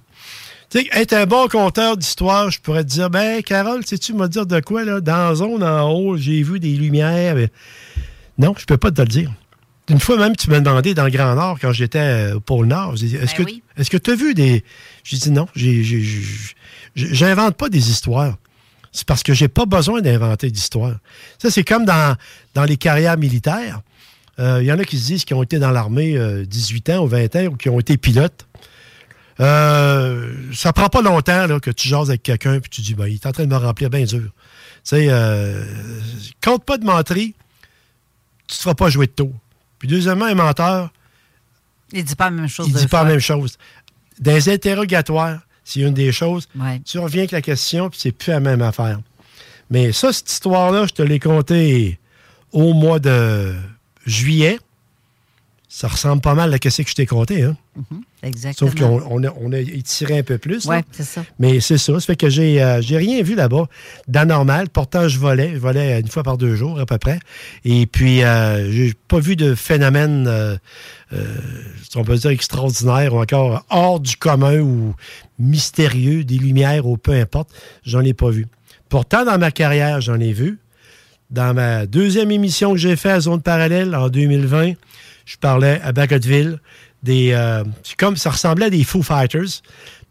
Tu 0.70 0.80
sais, 0.80 0.90
être 0.94 1.14
un 1.14 1.26
bon 1.26 1.48
conteur 1.48 1.96
d'histoire, 1.96 2.50
je 2.50 2.60
pourrais 2.60 2.84
te 2.84 2.90
dire, 2.90 3.10
ben, 3.10 3.42
Carole, 3.42 3.86
sais-tu 3.86 4.14
me 4.14 4.28
dire 4.28 4.46
de 4.46 4.60
quoi, 4.60 4.84
là? 4.84 5.00
Dans 5.00 5.30
la 5.30 5.36
zone 5.36 5.64
en 5.64 5.90
haut, 5.92 6.18
j'ai 6.18 6.44
vu 6.44 6.60
des 6.60 6.74
lumières. 6.74 7.36
Non, 8.38 8.54
je 8.58 8.66
peux 8.66 8.78
pas 8.78 8.92
te 8.92 9.02
le 9.02 9.08
dire. 9.08 9.32
Une 9.90 10.00
fois 10.00 10.18
même, 10.18 10.36
tu 10.36 10.50
m'as 10.50 10.60
demandé 10.60 10.94
dans 10.94 11.06
le 11.06 11.12
Grand 11.12 11.36
Nord, 11.36 11.60
quand 11.62 11.72
j'étais 11.72 12.00
euh, 12.00 12.36
au 12.36 12.40
pôle 12.40 12.68
Nord, 12.68 12.94
dit, 12.94 13.16
est-ce 13.16 13.36
que 13.36 13.44
est-ce 13.78 13.90
que 13.90 13.98
tu 13.98 14.12
as 14.12 14.16
vu 14.16 14.34
des. 14.34 14.64
J'ai 15.04 15.18
dit 15.18 15.32
non, 15.32 15.48
j'invente 16.96 17.56
pas 17.56 17.70
des 17.70 17.90
histoires. 17.90 18.36
C'est 18.92 19.06
parce 19.06 19.24
que 19.24 19.34
j'ai 19.34 19.48
pas 19.48 19.66
besoin 19.66 20.02
d'inventer 20.02 20.50
d'histoires. 20.50 20.98
Ça, 21.38 21.52
c'est 21.52 21.64
comme 21.64 21.86
dans, 21.86 22.16
dans 22.56 22.64
les 22.64 22.78
carrières 22.78 23.18
militaires. 23.18 23.82
Euh, 24.40 24.60
Il 24.62 24.66
y 24.66 24.72
en 24.72 24.80
a 24.80 24.86
qui 24.86 24.98
se 24.98 25.06
disent 25.06 25.26
qu'ils 25.26 25.36
ont 25.36 25.44
été 25.44 25.60
dans 25.60 25.72
l'armée 25.72 26.18
euh, 26.18 26.46
18 26.46 26.90
ans 26.92 27.04
ou 27.04 27.08
20 27.08 27.36
ans 27.36 27.46
ou 27.46 27.56
qui 27.56 27.70
ont 27.70 27.80
été 27.80 27.98
pilotes. 27.98 28.48
Euh, 29.40 30.34
ça 30.54 30.74
prend 30.74 30.90
pas 30.90 31.02
longtemps 31.02 31.46
là, 31.46 31.60
que 31.60 31.70
tu 31.70 31.88
jases 31.88 32.10
avec 32.10 32.24
quelqu'un 32.24 32.60
puis 32.60 32.70
tu 32.70 32.82
dis, 32.82 32.96
ben, 32.96 33.08
il 33.08 33.16
est 33.16 33.26
en 33.26 33.32
train 33.32 33.44
de 33.44 33.50
me 33.50 33.56
remplir 33.56 33.90
bien 33.90 34.04
dur. 34.04 34.22
Tu 34.22 34.32
sais, 34.84 35.08
euh, 35.10 35.64
compte 36.44 36.64
pas 36.64 36.78
de 36.78 36.86
menterie, 36.86 37.36
tu 38.48 38.54
ne 38.54 38.58
te 38.58 38.62
feras 38.62 38.76
pas 38.76 38.90
jouer 38.90 39.08
de 39.08 39.12
tour. 39.12 39.32
Puis 39.80 39.88
deuxièmement, 39.88 40.26
un 40.26 40.36
menteur, 40.36 40.92
Il 41.94 42.04
dit 42.04 42.16
pas 42.16 42.26
la 42.26 42.32
même 42.32 42.48
chose. 42.50 42.68
il 42.68 42.74
dit 42.74 42.88
pas 42.88 43.04
la 43.04 43.10
même 43.12 43.20
chose. 43.20 43.58
Dans 44.20 44.34
les 44.34 44.50
interrogatoires, 44.50 45.40
c'est 45.64 45.82
une 45.82 45.94
des 45.94 46.12
choses. 46.12 46.48
Ouais. 46.56 46.82
Tu 46.86 46.98
reviens 47.00 47.22
avec 47.22 47.32
la 47.32 47.42
question, 47.42 47.90
puis 47.90 48.00
c'est 48.02 48.12
plus 48.12 48.32
la 48.32 48.40
même 48.40 48.62
affaire. 48.62 49.00
Mais 49.70 49.92
ça, 49.92 50.14
cette 50.14 50.32
histoire-là, 50.32 50.86
je 50.88 50.94
te 50.94 51.02
l'ai 51.02 51.20
contée 51.20 52.00
au 52.52 52.74
mois 52.74 53.00
de 53.00 53.54
juillet. 54.06 54.60
Ça 55.78 55.88
ressemble 55.88 56.24
pas 56.24 56.34
mal 56.34 56.52
à 56.52 56.58
ce 56.72 56.82
que 56.82 56.90
je 56.90 56.96
t'ai 56.96 57.06
conté. 57.06 57.44
Hein? 57.44 57.56
Exactement. 58.24 58.72
Sauf 58.72 58.80
qu'on 58.80 59.00
on 59.12 59.24
a, 59.24 59.32
on 59.40 59.54
a 59.54 59.60
étiré 59.60 60.18
un 60.18 60.24
peu 60.24 60.40
plus. 60.40 60.66
Oui, 60.66 60.78
c'est 60.90 61.04
ça. 61.04 61.24
Mais 61.38 61.60
c'est 61.60 61.78
ça. 61.78 61.94
Ça 61.94 62.00
fait 62.00 62.16
que 62.16 62.32
j'ai 62.32 62.60
euh, 62.64 62.80
rien 62.80 63.22
vu 63.22 63.36
là-bas 63.36 63.68
d'anormal. 64.08 64.70
Pourtant, 64.70 65.08
je 65.08 65.20
volais. 65.20 65.52
Je 65.54 65.60
volais 65.60 66.00
une 66.00 66.08
fois 66.08 66.24
par 66.24 66.40
deux 66.40 66.56
jours, 66.56 66.80
à 66.80 66.88
peu 66.88 66.98
près. 66.98 67.20
Et 67.64 67.86
puis, 67.86 68.24
euh, 68.24 68.72
j'ai 68.72 68.96
pas 69.08 69.20
vu 69.20 69.36
de 69.36 69.54
phénomène, 69.54 70.26
euh, 70.28 70.58
euh, 71.14 71.24
si 71.88 71.96
on 71.96 72.04
peut 72.04 72.16
dire, 72.16 72.32
extraordinaire 72.32 73.14
ou 73.14 73.22
encore 73.22 73.64
hors 73.70 74.00
du 74.00 74.18
commun 74.18 74.58
ou 74.58 74.96
mystérieux, 75.38 76.24
des 76.24 76.40
lumières 76.40 76.88
ou 76.88 76.98
peu 76.98 77.12
importe. 77.12 77.52
J'en 77.84 78.02
ai 78.02 78.16
pas 78.16 78.32
vu. 78.32 78.48
Pourtant, 78.90 79.26
dans 79.26 79.38
ma 79.38 79.52
carrière, 79.52 80.02
j'en 80.02 80.20
ai 80.20 80.34
vu. 80.34 80.58
Dans 81.30 81.54
ma 81.54 81.86
deuxième 81.86 82.32
émission 82.32 82.72
que 82.72 82.80
j'ai 82.80 82.96
faite 82.96 83.12
à 83.12 83.20
Zone 83.20 83.44
Parallèle 83.44 83.94
en 83.94 84.10
2020, 84.10 84.74
je 85.28 85.38
parlais 85.38 85.80
à 85.84 85.92
Bagotville. 85.92 86.60
Des, 87.04 87.32
euh, 87.34 87.64
comme 88.00 88.18
ça 88.18 88.32
ressemblait 88.32 88.66
à 88.66 88.70
des 88.72 88.84
Foo 88.84 89.04
Fighters 89.04 89.62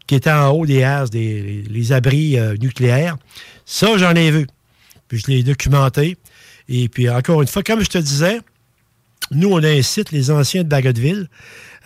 qui 0.07 0.15
étaient 0.15 0.31
en 0.31 0.51
haut 0.51 0.65
des 0.65 0.75
airs, 0.77 1.09
des 1.09 1.63
les 1.69 1.91
abris 1.91 2.37
euh, 2.39 2.55
nucléaires. 2.61 3.17
Ça, 3.65 3.97
j'en 3.97 4.15
ai 4.15 4.31
vu. 4.31 4.47
Puis 5.09 5.19
je 5.19 5.27
l'ai 5.27 5.43
documenté. 5.43 6.17
Et 6.69 6.87
puis, 6.87 7.09
encore 7.09 7.41
une 7.41 7.47
fois, 7.47 7.61
comme 7.63 7.81
je 7.81 7.89
te 7.89 7.97
disais, 7.97 8.39
nous, 9.31 9.49
on 9.51 9.61
a 9.63 9.69
un 9.69 9.81
site, 9.81 10.11
les 10.11 10.31
anciens 10.31 10.63
de 10.63 10.69
Bagotville. 10.69 11.27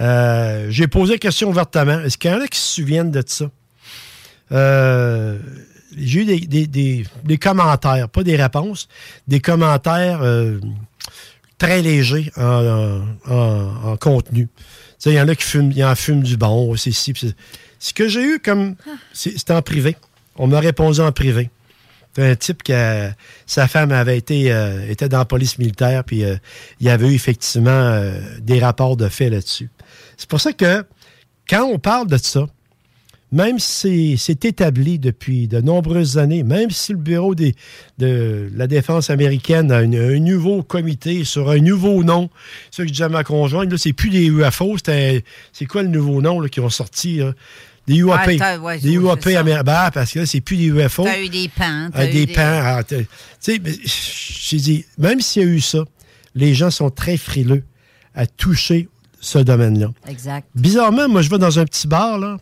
Euh, 0.01 0.67
j'ai 0.69 0.87
posé 0.87 1.13
la 1.13 1.17
question 1.17 1.49
ouvertement. 1.49 1.99
Est-ce 2.01 2.17
qu'il 2.19 2.29
y 2.29 2.33
en 2.33 2.41
a 2.41 2.47
qui 2.47 2.59
se 2.59 2.73
souviennent 2.75 3.11
de 3.11 3.23
ça? 3.25 3.49
Euh, 4.51 5.39
j'ai 5.97 6.21
eu 6.21 6.25
des, 6.25 6.39
des- 6.41 6.67
des- 6.67 7.05
des 7.23 7.37
commentaires, 7.37 8.07
pas 8.09 8.23
des 8.23 8.35
réponses, 8.35 8.87
des 9.27 9.39
commentaires 9.39 10.19
euh, 10.21 10.59
très 11.65 11.81
légers 11.81 12.31
en, 12.37 12.43
en- 13.27 13.33
en- 13.33 13.91
en 13.91 13.97
contenu. 13.97 14.47
Il 15.05 15.13
y 15.13 15.19
en 15.21 15.27
a 15.27 15.35
qui 15.35 15.43
fument, 15.43 15.71
il 15.75 15.83
en 15.83 15.95
fument 15.95 16.21
du 16.23 16.37
bon, 16.37 16.75
c'est 16.75 16.91
ci, 16.91 17.13
puis 17.13 17.27
c'est- 17.27 17.35
Ce 17.79 17.93
que 17.93 18.07
j'ai 18.07 18.21
eu 18.23 18.39
comme. 18.39 18.75
C'était 19.13 19.53
en 19.53 19.61
privé. 19.63 19.95
On 20.35 20.45
m'a 20.47 20.59
répondu 20.59 20.99
en 21.01 21.11
privé. 21.11 21.49
Un 22.17 22.35
type 22.35 22.61
que 22.61 22.73
euh, 22.73 23.09
sa 23.47 23.67
femme 23.67 23.91
avait 23.91 24.17
été 24.17 24.51
euh, 24.51 24.87
était 24.89 25.09
dans 25.09 25.17
la 25.19 25.25
police 25.25 25.57
militaire, 25.57 26.03
puis 26.03 26.23
euh, 26.23 26.35
il 26.79 26.85
y 26.87 26.89
avait 26.89 27.07
eu 27.07 27.13
effectivement 27.15 27.69
euh, 27.71 28.19
des 28.39 28.59
rapports 28.59 28.97
de 28.97 29.07
fait 29.09 29.29
là-dessus. 29.29 29.69
C'est 30.17 30.29
pour 30.29 30.39
ça 30.41 30.53
que 30.53 30.85
quand 31.49 31.63
on 31.63 31.79
parle 31.79 32.07
de 32.07 32.17
ça, 32.17 32.45
même 33.31 33.59
si 33.59 34.17
c'est 34.17 34.43
établi 34.45 34.99
depuis 34.99 35.47
de 35.47 35.61
nombreuses 35.61 36.17
années, 36.17 36.43
même 36.43 36.69
si 36.71 36.91
le 36.91 36.97
Bureau 36.97 37.33
des- 37.35 37.55
de 37.97 38.49
la 38.55 38.67
défense 38.67 39.09
américaine 39.09 39.71
a 39.71 39.81
une- 39.81 39.95
un 39.95 40.19
nouveau 40.19 40.63
comité 40.63 41.23
sur 41.23 41.49
un 41.49 41.59
nouveau 41.59 42.03
nom, 42.03 42.29
ça 42.71 42.83
que 42.83 42.87
je 42.87 42.93
disais 42.93 43.05
à 43.05 43.09
ma 43.09 43.23
conjointe, 43.23 43.75
c'est 43.77 43.93
plus 43.93 44.09
des 44.09 44.25
UFO, 44.27 44.75
c'est 44.83 45.65
quoi 45.67 45.83
le 45.83 45.89
nouveau 45.89 46.21
nom 46.21 46.41
qui 46.47 46.59
ont 46.59 46.69
sorti? 46.69 47.17
là? 47.17 47.33
Des 47.87 47.95
UAP. 47.95 48.27
Ouais, 48.27 48.37
t'as- 48.37 48.59
ouais, 48.59 48.77
des 48.79 48.91
UAP 48.93 49.25
américains. 49.35 49.63
Ben, 49.63 49.89
parce 49.91 50.11
que 50.11 50.19
là, 50.19 50.25
c'est 50.27 50.39
plus 50.41 50.55
des 50.57 50.65
UFO. 50.67 51.03
T'as 51.03 51.19
eu 51.19 51.29
des 51.29 51.49
pans. 51.49 51.89
Ah, 51.93 52.05
eu 52.05 52.11
des 52.11 52.27
pans. 52.27 52.41
ah, 52.63 52.83
Tu 52.83 52.95
sais, 53.39 53.59
j'ai 53.85 54.57
dit, 54.57 54.85
même 54.99 55.19
s'il 55.19 55.41
y 55.41 55.45
a 55.45 55.47
eu 55.47 55.59
ça, 55.61 55.83
les 56.35 56.53
gens 56.53 56.69
sont 56.69 56.89
très 56.91 57.17
frileux 57.17 57.63
à 58.13 58.27
toucher 58.27 58.87
ce 59.19 59.39
domaine-là. 59.39 59.87
Exact. 60.07 60.47
Bizarrement, 60.53 61.09
moi, 61.09 61.21
je 61.23 61.29
vais 61.29 61.39
dans 61.39 61.57
un 61.59 61.65
petit 61.65 61.87
bar, 61.87 62.19
là, 62.19 62.37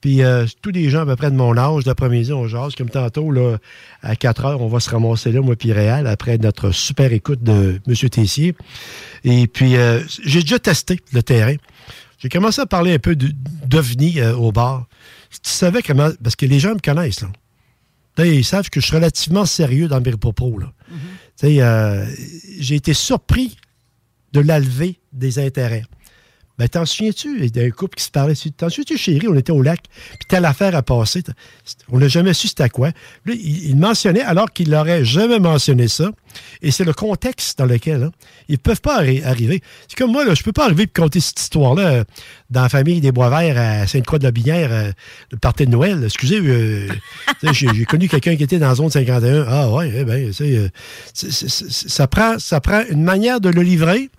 puis 0.00 0.22
euh, 0.22 0.46
tous 0.62 0.70
les 0.70 0.88
gens 0.88 1.00
à 1.02 1.06
peu 1.06 1.16
près 1.16 1.30
de 1.30 1.36
mon 1.36 1.56
âge, 1.58 1.84
d'après-midi, 1.84 2.32
on 2.32 2.46
jase, 2.48 2.74
comme 2.74 2.88
tantôt, 2.90 3.30
là, 3.30 3.58
à 4.02 4.16
4 4.16 4.44
heures, 4.46 4.60
on 4.62 4.68
va 4.68 4.80
se 4.80 4.88
ramasser 4.90 5.30
là, 5.32 5.40
moi, 5.42 5.56
puis 5.56 5.72
Réal, 5.72 6.06
après 6.06 6.38
notre 6.38 6.70
super 6.70 7.12
écoute 7.12 7.42
de 7.42 7.80
M. 7.86 7.94
Tessier. 8.08 8.54
Et 9.24 9.46
puis, 9.46 9.76
euh, 9.76 10.00
j'ai 10.24 10.40
déjà 10.40 10.58
testé 10.58 11.00
le 11.12 11.22
terrain. 11.22 11.56
J'ai 12.18 12.28
commencé 12.28 12.60
à 12.60 12.66
parler 12.66 12.94
un 12.94 12.98
peu 12.98 13.14
de- 13.16 13.32
d'OVNI 13.66 14.20
euh, 14.20 14.34
au 14.36 14.52
bar. 14.52 14.86
Tu 15.30 15.50
savais 15.50 15.82
comment... 15.82 16.10
Parce 16.22 16.36
que 16.36 16.46
les 16.46 16.60
gens 16.60 16.74
me 16.74 16.80
connaissent, 16.80 17.20
là. 17.22 17.28
Ils 18.26 18.44
savent 18.44 18.68
que 18.68 18.80
je 18.80 18.86
suis 18.86 18.96
relativement 18.96 19.46
sérieux 19.46 19.88
dans 19.88 20.00
mes 20.00 20.10
propos, 20.12 20.58
là. 20.58 20.72
Sais, 21.36 21.62
euh, 21.62 22.04
J'ai 22.58 22.74
été 22.74 22.92
surpris 22.92 23.56
de 24.32 24.40
la 24.40 24.58
levée 24.60 24.98
des 25.12 25.38
intérêts. 25.38 25.84
Ben, 26.60 26.68
t'en 26.68 26.84
souviens-tu 26.84 27.48
d'un 27.48 27.70
couple 27.70 27.96
qui 27.96 28.04
se 28.04 28.10
parlait? 28.10 28.34
T'en 28.54 28.68
souviens-tu, 28.68 28.98
chérie, 28.98 29.26
on 29.28 29.34
était 29.34 29.50
au 29.50 29.62
lac, 29.62 29.80
puis 30.18 30.26
telle 30.28 30.44
affaire 30.44 30.76
a 30.76 30.82
passé. 30.82 31.22
On 31.90 31.98
n'a 31.98 32.06
jamais 32.06 32.34
su 32.34 32.48
c'était 32.48 32.68
quoi. 32.68 32.88
Là, 32.88 33.32
il, 33.32 33.70
il 33.70 33.76
mentionnait, 33.78 34.20
alors 34.20 34.52
qu'il 34.52 34.68
n'aurait 34.68 35.02
jamais 35.02 35.38
mentionné 35.38 35.88
ça, 35.88 36.10
et 36.60 36.70
c'est 36.70 36.84
le 36.84 36.92
contexte 36.92 37.58
dans 37.58 37.64
lequel 37.64 38.02
hein, 38.02 38.10
ils 38.50 38.52
ne 38.52 38.56
peuvent 38.58 38.82
pas 38.82 39.02
arri- 39.02 39.24
arriver. 39.24 39.62
C'est 39.88 39.96
comme 39.96 40.12
moi, 40.12 40.26
là, 40.26 40.34
je 40.34 40.42
ne 40.42 40.44
peux 40.44 40.52
pas 40.52 40.66
arriver 40.66 40.82
et 40.82 40.86
compter 40.86 41.18
cette 41.20 41.40
histoire-là 41.40 41.82
euh, 41.88 42.04
dans 42.50 42.60
la 42.60 42.68
famille 42.68 43.00
des 43.00 43.10
Bois-Verts 43.10 43.56
à 43.56 43.86
Sainte-Croix-de-la-Binière, 43.86 44.70
euh, 44.70 44.92
le 45.32 45.38
party 45.38 45.64
de 45.64 45.70
Noël. 45.70 46.02
Excusez, 46.04 46.40
euh, 46.42 46.88
j'ai 47.52 47.84
connu 47.86 48.06
quelqu'un 48.06 48.36
qui 48.36 48.42
était 48.42 48.58
dans 48.58 48.68
la 48.68 48.74
zone 48.74 48.90
51. 48.90 49.46
Ah 49.48 49.70
ouais, 49.70 49.90
eh 49.96 50.04
ben, 50.04 50.30
euh, 50.42 50.68
ça, 51.14 52.06
prend, 52.06 52.38
ça 52.38 52.60
prend 52.60 52.82
une 52.90 53.02
manière 53.02 53.40
de 53.40 53.48
le 53.48 53.62
livrer 53.62 54.10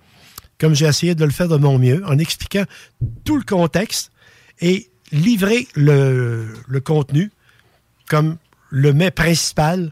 comme 0.61 0.75
j'ai 0.75 0.85
essayé 0.85 1.15
de 1.15 1.25
le 1.25 1.31
faire 1.31 1.47
de 1.47 1.57
mon 1.57 1.79
mieux, 1.79 2.03
en 2.05 2.19
expliquant 2.19 2.65
tout 3.25 3.35
le 3.35 3.41
contexte 3.41 4.11
et 4.59 4.91
livrer 5.11 5.67
le, 5.75 6.53
contenu 6.85 7.31
comme 8.07 8.37
le 8.69 8.93
mets 8.93 9.09
principal 9.09 9.91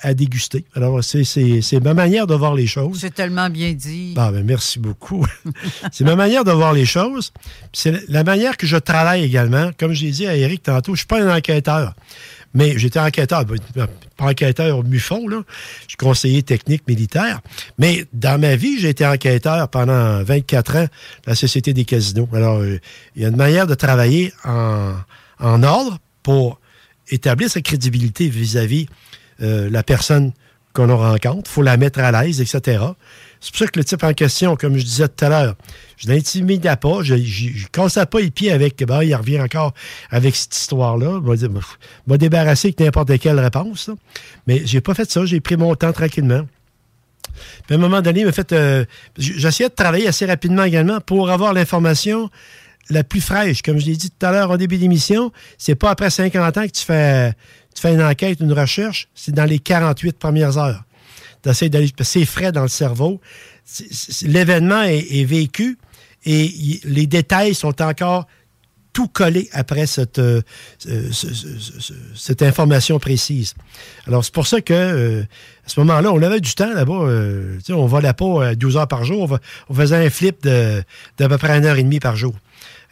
à 0.00 0.12
déguster. 0.14 0.64
Alors, 0.74 1.02
c'est- 1.02 1.80
ma 1.80 1.94
manière 1.94 2.26
de 2.26 2.34
voir 2.34 2.54
les 2.54 2.66
choses. 2.66 2.98
C'est 3.00 3.14
tellement 3.14 3.48
bien 3.48 3.72
dit. 3.72 4.12
Ben, 4.14 4.30
merci 4.44 4.78
beaucoup. 4.78 5.26
c'est 5.92 6.04
ma 6.04 6.16
manière 6.16 6.44
de 6.44 6.52
voir 6.52 6.72
les 6.72 6.84
choses. 6.84 7.32
C'est 7.72 8.08
la 8.08 8.24
manière 8.24 8.56
que 8.56 8.66
je 8.66 8.76
travaille 8.76 9.24
également. 9.24 9.70
Comme 9.78 9.92
j'ai 9.92 10.10
dit 10.10 10.26
à 10.26 10.36
Eric 10.36 10.62
tantôt, 10.64 10.88
je 10.88 10.92
ne 10.92 10.96
suis 10.98 11.06
pas 11.06 11.22
un 11.22 11.36
enquêteur. 11.36 11.94
Mais 12.56 12.78
j'étais 12.78 13.00
enquêteur, 13.00 13.44
ben, 13.44 13.58
pas 14.16 14.26
enquêteur 14.26 14.84
MUFON, 14.84 15.26
là. 15.26 15.42
Je 15.82 15.88
suis 15.88 15.96
conseiller 15.96 16.42
technique 16.44 16.86
militaire. 16.86 17.40
Mais 17.78 18.04
dans 18.12 18.40
ma 18.40 18.54
vie, 18.54 18.78
j'ai 18.78 18.90
été 18.90 19.04
enquêteur 19.04 19.68
pendant 19.68 20.22
24 20.22 20.76
ans 20.76 20.84
de 20.84 20.88
la 21.26 21.34
Société 21.34 21.72
des 21.72 21.84
casinos. 21.84 22.28
Alors, 22.32 22.64
il 22.64 22.80
y 23.16 23.24
a 23.24 23.28
une 23.28 23.36
manière 23.36 23.66
de 23.66 23.74
travailler 23.74 24.32
en, 24.44 24.94
en 25.40 25.62
ordre 25.64 25.98
pour 26.22 26.60
établir 27.10 27.50
sa 27.50 27.60
crédibilité 27.60 28.28
vis-à-vis 28.28 28.86
euh, 29.42 29.68
la 29.70 29.82
personne 29.82 30.32
qu'on 30.72 30.90
en 30.90 30.98
rencontre. 30.98 31.50
Il 31.50 31.52
faut 31.52 31.62
la 31.62 31.76
mettre 31.76 32.00
à 32.00 32.10
l'aise, 32.10 32.40
etc. 32.40 32.84
C'est 33.40 33.50
pour 33.50 33.58
ça 33.58 33.66
que 33.66 33.78
le 33.78 33.84
type 33.84 34.02
en 34.02 34.12
question, 34.12 34.56
comme 34.56 34.76
je 34.76 34.84
disais 34.84 35.08
tout 35.08 35.24
à 35.24 35.28
l'heure, 35.28 35.54
je 35.96 36.08
l'intimidais 36.08 36.76
pas, 36.76 37.02
je 37.02 37.14
ne 37.14 37.66
cassais 37.68 38.06
pas 38.06 38.20
les 38.20 38.30
pieds 38.30 38.50
avec, 38.50 38.82
ben, 38.84 39.02
il 39.02 39.14
revient 39.14 39.40
encore 39.40 39.72
avec 40.10 40.34
cette 40.34 40.56
histoire-là. 40.56 41.20
Dire, 41.36 41.50
m'a 42.06 42.18
débarrassé 42.18 42.68
avec 42.68 42.80
n'importe 42.80 43.18
quelle 43.18 43.38
réponse. 43.38 43.88
là. 43.88 43.94
Mais 44.46 44.62
j'ai 44.64 44.80
pas 44.80 44.94
fait 44.94 45.10
ça, 45.10 45.24
j'ai 45.24 45.40
pris 45.40 45.56
mon 45.56 45.74
temps 45.74 45.92
tranquillement. 45.92 46.46
Puis 47.66 47.74
à 47.74 47.78
un 47.78 47.80
moment 47.80 48.00
donné, 48.00 48.24
euh, 48.52 48.84
J'essayais 49.16 49.68
de 49.68 49.74
travailler 49.74 50.08
assez 50.08 50.26
rapidement 50.26 50.64
également 50.64 51.00
pour 51.00 51.30
avoir 51.30 51.52
l'information 51.52 52.30
la 52.90 53.04
plus 53.04 53.20
fraîche. 53.20 53.62
Comme 53.62 53.78
je 53.78 53.86
l'ai 53.86 53.96
dit 53.96 54.10
tout 54.10 54.26
à 54.26 54.32
l'heure 54.32 54.50
au 54.50 54.56
début 54.56 54.76
d'émission, 54.76 55.32
c'est 55.58 55.74
pas 55.74 55.90
après 55.90 56.10
50 56.10 56.58
ans 56.58 56.66
que 56.66 56.72
tu 56.72 56.84
fais, 56.84 57.32
tu 57.74 57.80
fais 57.80 57.92
une 57.92 58.02
enquête, 58.02 58.40
une 58.40 58.52
recherche, 58.52 59.08
c'est 59.14 59.32
dans 59.32 59.44
les 59.44 59.58
48 59.58 60.18
premières 60.18 60.58
heures. 60.58 60.84
Tu 61.42 61.68
d'aller. 61.68 61.90
C'est 62.00 62.24
frais 62.24 62.52
dans 62.52 62.62
le 62.62 62.68
cerveau. 62.68 63.20
L'événement 64.22 64.82
est, 64.82 65.24
vécu 65.24 65.78
et 66.24 66.80
les 66.84 67.06
détails 67.06 67.54
sont 67.54 67.82
encore 67.82 68.26
tout 68.94 69.08
collés 69.08 69.48
après 69.52 69.86
cette, 69.86 70.20
euh, 70.20 70.40
information 72.40 72.98
précise. 72.98 73.54
Alors, 74.06 74.24
c'est 74.24 74.32
pour 74.32 74.46
ça 74.46 74.60
que 74.60 74.72
euh, 74.72 75.22
à 75.66 75.68
ce 75.68 75.80
moment-là, 75.80 76.12
on 76.12 76.22
avait 76.22 76.40
du 76.40 76.54
temps 76.54 76.72
là-bas. 76.72 76.92
euh, 76.92 77.58
on 77.70 77.86
volait 77.86 78.12
pas 78.12 78.24
euh, 78.24 78.54
12 78.54 78.76
heures 78.76 78.88
par 78.88 79.04
jour. 79.04 79.36
On, 79.68 79.74
faisait 79.74 79.96
un 79.96 80.10
flip 80.10 80.44
d'à 80.44 81.28
peu 81.28 81.38
près 81.38 81.58
une 81.58 81.64
heure 81.64 81.76
et 81.76 81.82
demie 81.82 82.00
par 82.00 82.14
jour. 82.14 82.34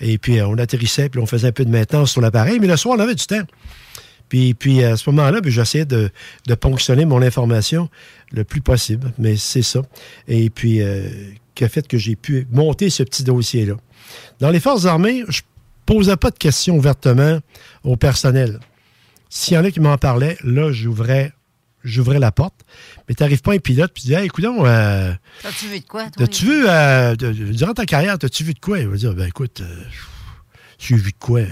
Et 0.00 0.18
puis, 0.18 0.42
on 0.42 0.58
atterrissait, 0.58 1.08
puis 1.08 1.20
on 1.20 1.26
faisait 1.26 1.48
un 1.48 1.52
peu 1.52 1.64
de 1.64 1.70
maintenance 1.70 2.10
sur 2.10 2.20
l'appareil. 2.20 2.58
Mais 2.58 2.66
le 2.66 2.76
soir, 2.76 2.96
on 2.98 3.00
avait 3.00 3.14
du 3.14 3.24
temps. 3.24 3.42
Puis, 4.32 4.54
puis 4.54 4.82
à 4.82 4.96
ce 4.96 5.10
moment-là, 5.10 5.42
ben, 5.42 5.50
j'essayais 5.52 5.84
de, 5.84 6.08
de 6.46 6.54
ponctionner 6.54 7.04
mon 7.04 7.20
information 7.20 7.90
le 8.32 8.44
plus 8.44 8.62
possible. 8.62 9.12
Mais 9.18 9.36
c'est 9.36 9.60
ça. 9.60 9.82
Et 10.26 10.48
puis, 10.48 10.80
euh, 10.80 11.06
qui 11.54 11.64
a 11.64 11.68
fait 11.68 11.86
que 11.86 11.98
j'ai 11.98 12.16
pu 12.16 12.46
monter 12.50 12.88
ce 12.88 13.02
petit 13.02 13.24
dossier-là? 13.24 13.74
Dans 14.40 14.48
les 14.48 14.58
forces 14.58 14.86
armées, 14.86 15.22
je 15.28 15.42
posais 15.84 16.16
pas 16.16 16.30
de 16.30 16.38
questions 16.38 16.78
ouvertement 16.78 17.40
au 17.84 17.96
personnel. 17.96 18.58
S'il 19.28 19.52
y 19.52 19.58
en 19.58 19.64
a 19.66 19.70
qui 19.70 19.80
m'en 19.80 19.98
parlaient, 19.98 20.38
là, 20.44 20.72
j'ouvrais, 20.72 21.34
j'ouvrais 21.84 22.18
la 22.18 22.32
porte. 22.32 22.54
Mais 23.10 23.14
tu 23.14 23.22
n'arrives 23.22 23.42
pas 23.42 23.52
un 23.52 23.58
pilote 23.58 23.90
puis 23.92 24.04
tu 24.04 24.08
dis, 24.08 24.14
hey, 24.14 24.24
écoute, 24.24 24.46
euh, 24.46 25.12
T'as-tu 25.42 25.66
vu 25.66 25.80
de 25.80 25.84
quoi, 25.84 26.04
toi? 26.04 26.12
T'as-tu 26.16 26.46
vu, 26.46 26.64
euh, 26.66 27.14
de- 27.16 27.32
durant 27.52 27.74
ta 27.74 27.84
carrière, 27.84 28.18
t'as-tu 28.18 28.44
vu 28.44 28.54
de 28.54 28.60
quoi? 28.60 28.78
Il 28.78 28.88
va 28.88 28.96
dire, 28.96 29.12
ben 29.12 29.26
écoute, 29.26 29.60
euh, 29.60 29.82
j'ai 30.78 30.96
vu 30.96 31.12
de 31.12 31.18
quoi? 31.18 31.42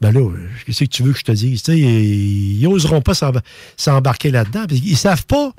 Ben 0.00 0.12
là, 0.12 0.30
qu'est-ce 0.64 0.84
que 0.84 0.88
tu 0.90 1.02
veux 1.02 1.12
que 1.12 1.18
je 1.18 1.24
te 1.24 1.32
dise? 1.32 1.62
Ils, 1.68 2.60
ils 2.60 2.66
oseront 2.68 3.00
pas 3.02 3.14
s'emba- 3.14 3.42
s'embarquer 3.76 4.30
là-dedans. 4.30 4.66
qu'ils 4.66 4.96
savent 4.96 5.26
pas, 5.26 5.52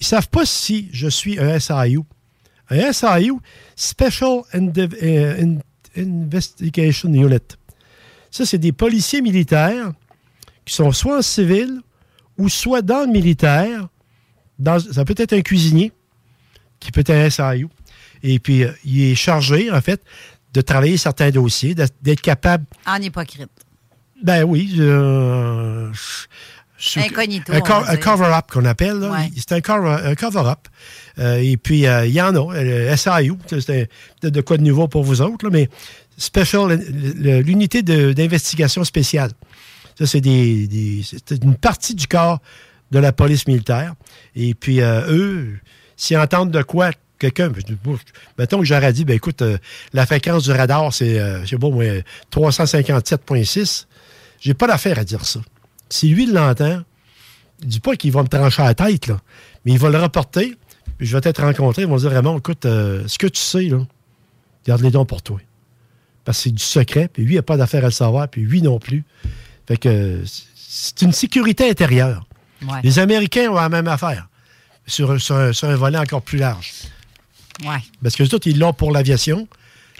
ils 0.00 0.06
savent 0.06 0.28
pas 0.28 0.44
si 0.44 0.88
je 0.92 1.06
suis 1.08 1.38
un 1.38 1.58
SIU. 1.60 2.00
Un 2.70 2.92
SIU, 2.92 3.34
Special 3.76 4.40
euh, 4.54 5.42
In- 5.44 5.58
Investigation 5.96 7.12
Unit. 7.12 7.38
Ça, 8.30 8.46
c'est 8.46 8.58
des 8.58 8.72
policiers 8.72 9.20
militaires 9.20 9.92
qui 10.64 10.74
sont 10.74 10.90
soit 10.92 11.18
en 11.18 11.22
civil 11.22 11.80
ou 12.38 12.48
soit 12.48 12.82
dans 12.82 13.04
le 13.06 13.12
militaire. 13.12 13.88
Ça 14.92 15.04
peut 15.04 15.14
être 15.18 15.34
un 15.34 15.42
cuisinier 15.42 15.92
qui 16.80 16.90
peut 16.90 17.00
être 17.06 17.10
un 17.10 17.28
SIU. 17.30 17.68
Et 18.24 18.38
puis, 18.38 18.64
euh, 18.64 18.72
il 18.84 19.02
est 19.02 19.14
chargé, 19.16 19.70
en 19.70 19.80
fait, 19.80 20.00
de 20.52 20.60
travailler 20.60 20.96
certains 20.96 21.30
dossiers, 21.30 21.74
d'être 21.74 22.20
capable 22.20 22.64
En 22.86 22.96
hypocrite. 22.96 23.48
ben 24.22 24.44
oui. 24.44 24.74
euh, 24.78 25.90
Incognito, 26.96 27.52
Un, 27.52 27.60
co- 27.60 27.84
cover-up 28.00 28.46
qu'on 28.52 28.64
appelle. 28.64 28.96
Ouais. 29.04 29.30
C'est 29.36 29.52
un 29.52 29.60
cover- 29.60 30.04
un 30.04 30.14
cover-up. 30.16 30.66
Euh, 31.20 31.36
et 31.36 31.56
puis, 31.56 31.86
euh, 31.86 32.06
il 32.06 32.12
y 32.12 32.20
en 32.20 32.34
a. 32.34 32.96
SAU, 32.96 33.38
c'est 33.48 33.88
peut-être 34.20 34.34
de 34.34 34.40
quoi 34.40 34.56
de 34.56 34.62
nouveau 34.62 34.88
pour 34.88 35.04
vous 35.04 35.22
autres, 35.22 35.44
là, 35.46 35.50
mais 35.52 35.68
Special, 36.18 36.78
l'unité 37.16 37.82
d'investigation 37.82 38.84
spéciale. 38.84 39.30
Ça, 39.98 40.06
c'est 40.06 40.20
des, 40.20 41.02
une 41.42 41.54
partie 41.56 41.94
du 41.94 42.06
corps 42.06 42.38
de 42.90 42.98
la 42.98 43.12
police 43.12 43.46
militaire. 43.46 43.94
Et 44.36 44.52
puis, 44.54 44.80
eux, 44.80 45.58
s'ils 45.96 46.18
entendent 46.18 46.50
de 46.50 46.62
quoi 46.62 46.90
quelqu'un, 47.30 47.52
mettons 48.38 48.58
que 48.58 48.64
j'aurais 48.64 48.92
dit, 48.92 49.04
ben 49.04 49.14
écoute, 49.14 49.42
euh, 49.42 49.58
la 49.92 50.06
fréquence 50.06 50.44
du 50.44 50.52
radar, 50.52 50.92
c'est, 50.92 51.18
euh, 51.18 51.42
je 51.44 51.50
sais 51.50 51.58
pas, 51.58 51.68
moi, 51.70 51.84
357.6. 52.30 53.86
J'ai 54.40 54.54
pas 54.54 54.66
d'affaire 54.66 54.98
à 54.98 55.04
dire 55.04 55.24
ça. 55.24 55.40
Si 55.88 56.08
lui 56.08 56.26
l'entend, 56.26 56.82
il 57.62 57.68
dit 57.68 57.80
pas 57.80 57.94
qu'il 57.94 58.10
va 58.12 58.22
me 58.22 58.28
trancher 58.28 58.62
la 58.62 58.74
tête, 58.74 59.06
là, 59.06 59.20
mais 59.64 59.72
il 59.72 59.78
va 59.78 59.90
le 59.90 59.98
reporter, 59.98 60.56
puis 60.98 61.06
je 61.06 61.16
vais 61.16 61.20
peut-être 61.20 61.42
rencontrer, 61.42 61.82
ils 61.82 61.88
vont 61.88 61.96
dire, 61.96 62.10
vraiment, 62.10 62.36
écoute, 62.36 62.66
euh, 62.66 63.04
ce 63.06 63.18
que 63.18 63.28
tu 63.28 63.40
sais, 63.40 63.64
là, 63.64 63.78
garde 64.66 64.80
les 64.80 64.90
dons 64.90 65.06
pour 65.06 65.22
toi. 65.22 65.38
Parce 66.24 66.38
que 66.38 66.44
c'est 66.44 66.50
du 66.50 66.62
secret, 66.62 67.08
puis 67.12 67.24
lui, 67.24 67.34
il 67.34 67.36
n'a 67.36 67.42
pas 67.42 67.56
d'affaire 67.56 67.84
à 67.84 67.88
le 67.88 67.92
savoir, 67.92 68.28
puis 68.28 68.42
lui 68.42 68.62
non 68.62 68.78
plus. 68.78 69.04
Fait 69.66 69.76
que 69.76 70.22
c'est 70.56 71.02
une 71.02 71.12
sécurité 71.12 71.70
intérieure. 71.70 72.26
Ouais. 72.62 72.80
Les 72.82 72.98
Américains 72.98 73.50
ont 73.50 73.54
la 73.54 73.68
même 73.68 73.88
affaire, 73.88 74.28
sur, 74.86 75.20
sur 75.20 75.36
un, 75.36 75.52
sur 75.52 75.68
un 75.68 75.76
volet 75.76 75.98
encore 75.98 76.22
plus 76.22 76.38
large. 76.38 76.72
Parce 78.02 78.16
que 78.16 78.22
autres, 78.34 78.46
ils 78.46 78.58
l'ont 78.58 78.72
pour 78.72 78.92
l'aviation, 78.92 79.46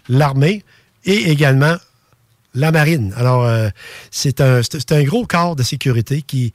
l'armée 0.08 0.64
et 1.04 1.30
également 1.30 1.76
la 2.54 2.70
marine. 2.70 3.12
Alors, 3.16 3.44
euh, 3.44 3.68
c'est 4.10 4.40
un, 4.40 4.60
un 4.90 5.02
gros 5.04 5.26
corps 5.26 5.56
de 5.56 5.62
sécurité 5.62 6.22
qui, 6.22 6.52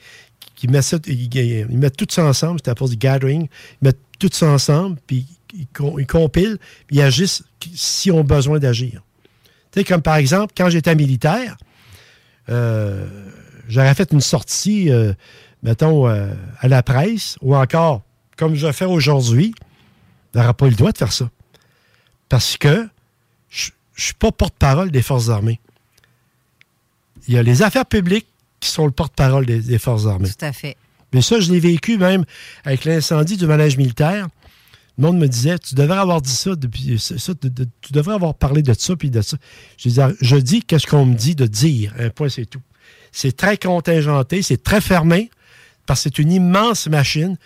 qui 0.55 0.67
met 0.67 0.81
ça, 0.81 0.97
ils, 1.07 1.67
mettent 1.69 1.97
tout 1.97 2.07
ça 2.09 2.25
ensemble, 2.25 2.59
c'est 2.63 2.71
à 2.71 2.75
cause 2.75 2.91
du 2.91 2.97
gathering, 2.97 3.47
ils 3.81 3.85
mettent 3.85 3.99
tout 4.19 4.29
ça 4.31 4.47
ensemble, 4.47 4.97
puis 5.07 5.25
ils, 5.53 5.67
com- 5.67 5.95
ils 5.99 6.07
compilent, 6.07 6.57
puis 6.87 6.97
ils 6.97 7.01
agissent 7.01 7.43
si 7.73 8.11
on 8.11 8.19
a 8.19 8.23
besoin 8.23 8.59
d'agir. 8.59 9.01
Tu 9.71 9.79
sais, 9.79 9.83
comme 9.83 10.01
par 10.01 10.17
exemple, 10.17 10.53
quand 10.55 10.69
j'étais 10.69 10.95
militaire, 10.95 11.57
euh, 12.49 13.07
j'aurais 13.67 13.93
fait 13.95 14.11
une 14.11 14.21
sortie, 14.21 14.91
euh, 14.91 15.13
mettons, 15.63 16.05
à 16.05 16.67
la 16.67 16.83
presse, 16.83 17.37
ou 17.41 17.55
encore, 17.55 18.03
comme 18.37 18.55
je 18.55 18.71
faire 18.71 18.91
aujourd'hui, 18.91 19.53
n'aurait 20.37 20.53
pas 20.53 20.67
eu 20.67 20.69
le 20.71 20.75
droit 20.75 20.91
de 20.91 20.97
faire 20.97 21.11
ça. 21.13 21.29
Parce 22.29 22.57
que 22.57 22.87
je 23.49 23.69
ne 23.69 24.01
suis 24.01 24.13
pas 24.13 24.31
porte-parole 24.31 24.91
des 24.91 25.01
Forces 25.01 25.29
armées. 25.29 25.59
Il 27.27 27.33
y 27.33 27.37
a 27.37 27.43
les 27.43 27.61
affaires 27.61 27.85
publiques 27.85 28.27
qui 28.59 28.69
sont 28.69 28.85
le 28.85 28.91
porte-parole 28.91 29.45
des, 29.45 29.59
des 29.59 29.79
Forces 29.79 30.05
armées. 30.05 30.29
Tout 30.29 30.45
à 30.45 30.53
fait. 30.53 30.77
Mais 31.13 31.21
ça, 31.21 31.39
je 31.39 31.51
l'ai 31.51 31.59
vécu 31.59 31.97
même 31.97 32.25
avec 32.65 32.85
l'incendie 32.85 33.37
du 33.37 33.45
manège 33.47 33.77
militaire. 33.77 34.27
Le 34.97 35.03
monde 35.03 35.17
me 35.19 35.27
disait, 35.27 35.57
tu 35.59 35.75
devrais 35.75 35.99
avoir 35.99 36.21
dit 36.21 36.31
ça, 36.31 36.55
depuis, 36.55 36.97
ça, 36.99 37.17
ça, 37.17 37.33
de- 37.39 37.49
de- 37.49 37.67
tu 37.81 37.93
devrais 37.93 38.15
avoir 38.15 38.33
parlé 38.33 38.61
de 38.63 38.73
ça, 38.73 38.95
puis 38.95 39.09
de 39.11 39.21
ça. 39.21 39.37
Je 39.77 39.89
dis, 39.89 39.99
je 40.21 40.35
dis 40.37 40.63
qu'est-ce 40.63 40.87
qu'on 40.87 41.05
me 41.05 41.13
dit 41.15 41.35
de 41.35 41.45
dire. 41.45 41.93
Un 41.99 42.09
point, 42.09 42.29
c'est 42.29 42.45
tout. 42.45 42.61
C'est 43.11 43.35
très 43.37 43.57
contingenté, 43.57 44.41
c'est 44.41 44.61
très 44.61 44.81
fermé, 44.81 45.29
parce 45.85 45.99
que 46.03 46.09
c'est 46.09 46.19
une 46.19 46.31
immense 46.31 46.87
machine. 46.87 47.37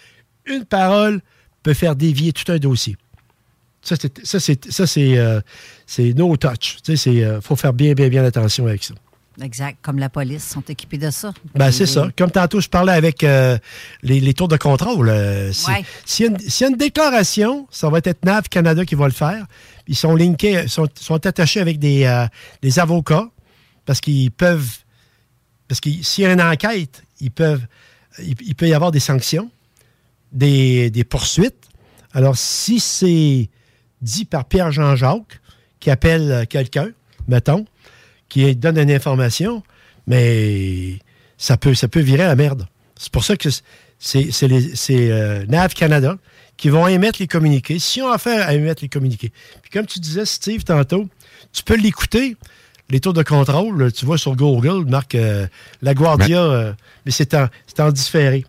Une 0.45 0.65
parole 0.65 1.21
peut 1.63 1.73
faire 1.73 1.95
dévier 1.95 2.33
tout 2.33 2.49
un 2.51 2.57
dossier. 2.57 2.95
Ça, 3.83 3.95
c'est, 4.39 5.17
euh, 5.17 5.41
no 6.15 6.37
touch. 6.37 6.77
Il 6.87 7.39
faut 7.41 7.55
faire 7.55 7.73
bien, 7.73 7.93
bien, 7.93 8.09
bien 8.09 8.23
attention 8.23 8.67
avec 8.67 8.83
ça. 8.83 8.93
Exact. 9.41 9.77
Comme 9.81 9.97
la 9.97 10.09
police 10.09 10.47
sont 10.47 10.61
équipés 10.67 10.97
de 10.97 11.09
ça. 11.09 11.33
Ben, 11.55 11.71
c'est 11.71 11.85
ça. 11.87 12.09
Comme 12.17 12.29
tantôt, 12.29 12.59
je 12.59 12.67
parlais 12.69 12.91
avec 12.91 13.23
euh, 13.23 13.57
les, 14.03 14.19
les 14.19 14.33
tours 14.33 14.49
de 14.49 14.57
contrôle. 14.57 15.09
euh, 15.09 15.51
si- 15.51 15.67
Ouais. 15.71 15.83
S'il 16.05 16.25
y, 16.25 16.29
a 16.29 16.31
une- 16.33 16.39
s'il 16.39 16.65
y 16.65 16.67
a 16.67 16.71
une 16.71 16.77
déclaration, 16.77 17.67
ça 17.71 17.89
va 17.89 17.99
être 18.03 18.23
NAV 18.23 18.49
Canada 18.49 18.85
qui 18.85 18.93
va 18.93 19.05
le 19.07 19.13
faire. 19.13 19.45
Ils 19.87 19.95
sont 19.95 20.15
linkés, 20.15 20.67
sont, 20.67 20.87
sont 20.99 21.25
attachés 21.25 21.59
avec 21.61 21.79
des, 21.79 22.03
euh, 22.03 22.27
des 22.61 22.77
avocats 22.77 23.29
parce 23.85 23.99
qu'ils 24.01 24.31
peuvent. 24.31 24.69
Parce 25.67 25.79
que 25.79 25.89
s'il 26.03 26.25
y 26.25 26.27
a 26.27 26.33
une 26.33 26.41
enquête, 26.41 27.01
ils 27.21 27.31
peuvent, 27.31 27.65
il, 28.19 28.35
il 28.45 28.53
peut 28.53 28.67
y 28.67 28.73
avoir 28.73 28.91
des 28.91 28.99
sanctions, 28.99 29.49
des, 30.31 30.89
des 30.89 31.03
poursuites. 31.03 31.69
Alors, 32.13 32.37
si 32.37 32.79
c'est 32.79 33.49
dit 34.01 34.25
par 34.25 34.45
Pierre-Jean-Jacques, 34.45 35.39
qui 35.79 35.89
appelle 35.89 36.45
quelqu'un, 36.47 36.89
mettons, 37.27 37.65
qui 38.29 38.55
donne 38.55 38.77
une 38.77 38.91
information, 38.91 39.63
mais 40.07 40.99
ça 41.37 41.57
peut, 41.57 41.73
ça 41.73 41.87
peut 41.87 41.99
virer 41.99 42.23
à 42.23 42.27
la 42.27 42.35
merde. 42.35 42.67
C'est 42.97 43.11
pour 43.11 43.23
ça 43.23 43.35
que 43.35 43.49
c'est 43.99 44.29
euh, 44.91 45.45
NAV 45.47 45.73
Canada 45.73 46.17
qui 46.55 46.69
vont 46.69 46.87
émettre 46.87 47.19
les 47.19 47.27
communiqués, 47.27 47.79
si 47.79 48.01
on 48.01 48.09
a 48.09 48.15
affaire 48.15 48.47
à 48.47 48.53
émettre 48.53 48.83
les 48.83 48.89
communiqués. 48.89 49.31
Puis 49.63 49.71
comme 49.71 49.87
tu 49.87 49.99
disais, 49.99 50.25
Steve, 50.25 50.63
tantôt, 50.63 51.09
tu 51.51 51.63
peux 51.63 51.75
l'écouter, 51.75 52.37
les 52.89 52.99
tours 52.99 53.13
de 53.13 53.23
contrôle, 53.23 53.91
tu 53.91 54.05
vois 54.05 54.19
sur 54.19 54.35
Google, 54.35 54.87
marque 54.87 55.15
euh, 55.15 55.47
La 55.81 55.95
Guardia, 55.95 56.43
euh, 56.43 56.73
mais 57.05 57.11
c'est 57.11 57.33
en, 57.33 57.47
c'est 57.65 57.79
en 57.79 57.91
différé. 57.91 58.45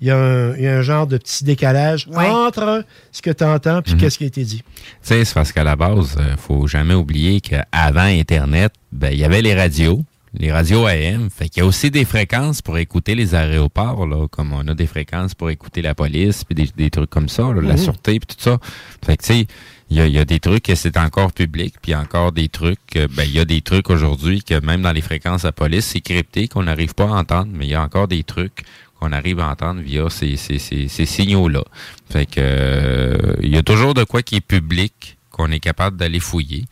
Il 0.00 0.08
y, 0.08 0.10
a 0.10 0.18
un, 0.18 0.56
il 0.56 0.62
y 0.62 0.66
a 0.66 0.76
un 0.76 0.82
genre 0.82 1.06
de 1.06 1.16
petit 1.16 1.44
décalage 1.44 2.08
entre 2.14 2.84
ce 3.12 3.22
que 3.22 3.30
tu 3.30 3.44
entends 3.44 3.80
et 3.80 3.92
Mhm. 3.94 4.10
ce 4.10 4.18
qui 4.18 4.24
a 4.24 4.26
été 4.26 4.44
dit. 4.44 4.62
Tu 4.62 4.82
sais, 5.02 5.24
c'est 5.24 5.34
parce 5.34 5.52
qu'à 5.52 5.64
la 5.64 5.76
base, 5.76 6.16
euh, 6.18 6.36
faut 6.36 6.66
jamais 6.66 6.94
oublier 6.94 7.40
qu'avant 7.40 8.00
Internet, 8.02 8.72
ben, 8.92 9.10
il 9.12 9.18
y 9.20 9.24
avait 9.24 9.40
les 9.40 9.54
radios, 9.54 10.04
les 10.34 10.52
radios 10.52 10.84
AM. 10.86 11.30
Fait 11.30 11.48
qu'il 11.48 11.62
y 11.62 11.64
a 11.64 11.66
aussi 11.66 11.90
des 11.90 12.04
fréquences 12.04 12.60
pour 12.60 12.76
écouter 12.76 13.14
les 13.14 13.34
aéroports, 13.36 14.06
là, 14.06 14.26
comme 14.28 14.52
on 14.52 14.66
a 14.66 14.74
des 14.74 14.86
fréquences 14.88 15.34
pour 15.34 15.48
écouter 15.48 15.80
la 15.80 15.94
police, 15.94 16.44
puis 16.44 16.54
des, 16.56 16.68
des 16.76 16.90
trucs 16.90 17.08
comme 17.10 17.28
ça, 17.28 17.44
là, 17.44 17.60
la 17.62 17.74
Mhm. 17.74 17.78
sûreté, 17.78 18.18
puis 18.20 18.36
tout 18.36 18.42
ça. 18.42 18.58
Fait 19.06 19.16
que, 19.16 19.22
tu 19.22 19.32
sais, 19.32 19.46
il 19.90 19.96
y 19.98 20.00
a, 20.00 20.06
il 20.06 20.12
y 20.12 20.18
a 20.18 20.24
des 20.24 20.40
trucs 20.40 20.64
que 20.64 20.74
c'est 20.74 20.96
encore 20.98 21.32
public, 21.32 21.74
puis 21.80 21.94
encore 21.94 22.32
des 22.32 22.48
trucs, 22.48 22.80
que, 22.90 23.06
ben, 23.06 23.22
il 23.24 23.32
y 23.32 23.38
a 23.38 23.44
des 23.44 23.60
trucs 23.60 23.88
aujourd'hui 23.90 24.42
que 24.42 24.58
même 24.60 24.82
dans 24.82 24.92
les 24.92 25.02
fréquences 25.02 25.44
à 25.44 25.52
police, 25.52 25.84
c'est 25.86 26.00
crypté, 26.00 26.48
qu'on 26.48 26.64
n'arrive 26.64 26.94
pas 26.94 27.04
à 27.04 27.12
entendre, 27.12 27.48
mais 27.54 27.66
il 27.66 27.70
y 27.70 27.74
a 27.74 27.82
encore 27.82 28.08
des 28.08 28.24
trucs 28.24 28.64
qu'on 29.04 29.12
arrive 29.12 29.40
à 29.40 29.48
entendre 29.50 29.80
via 29.82 30.08
ces, 30.08 30.36
ces, 30.36 30.58
ces, 30.58 30.88
ces 30.88 31.06
signaux-là. 31.06 31.62
Fait 32.10 32.26
que 32.26 32.34
euh, 32.38 33.34
il 33.42 33.50
y 33.54 33.56
a 33.58 33.62
toujours 33.62 33.92
de 33.94 34.04
quoi 34.04 34.22
qui 34.22 34.36
est 34.36 34.40
public 34.40 35.18
qu'on 35.30 35.50
est 35.50 35.60
capable 35.60 35.96
d'aller 35.96 36.20
fouiller. 36.20 36.64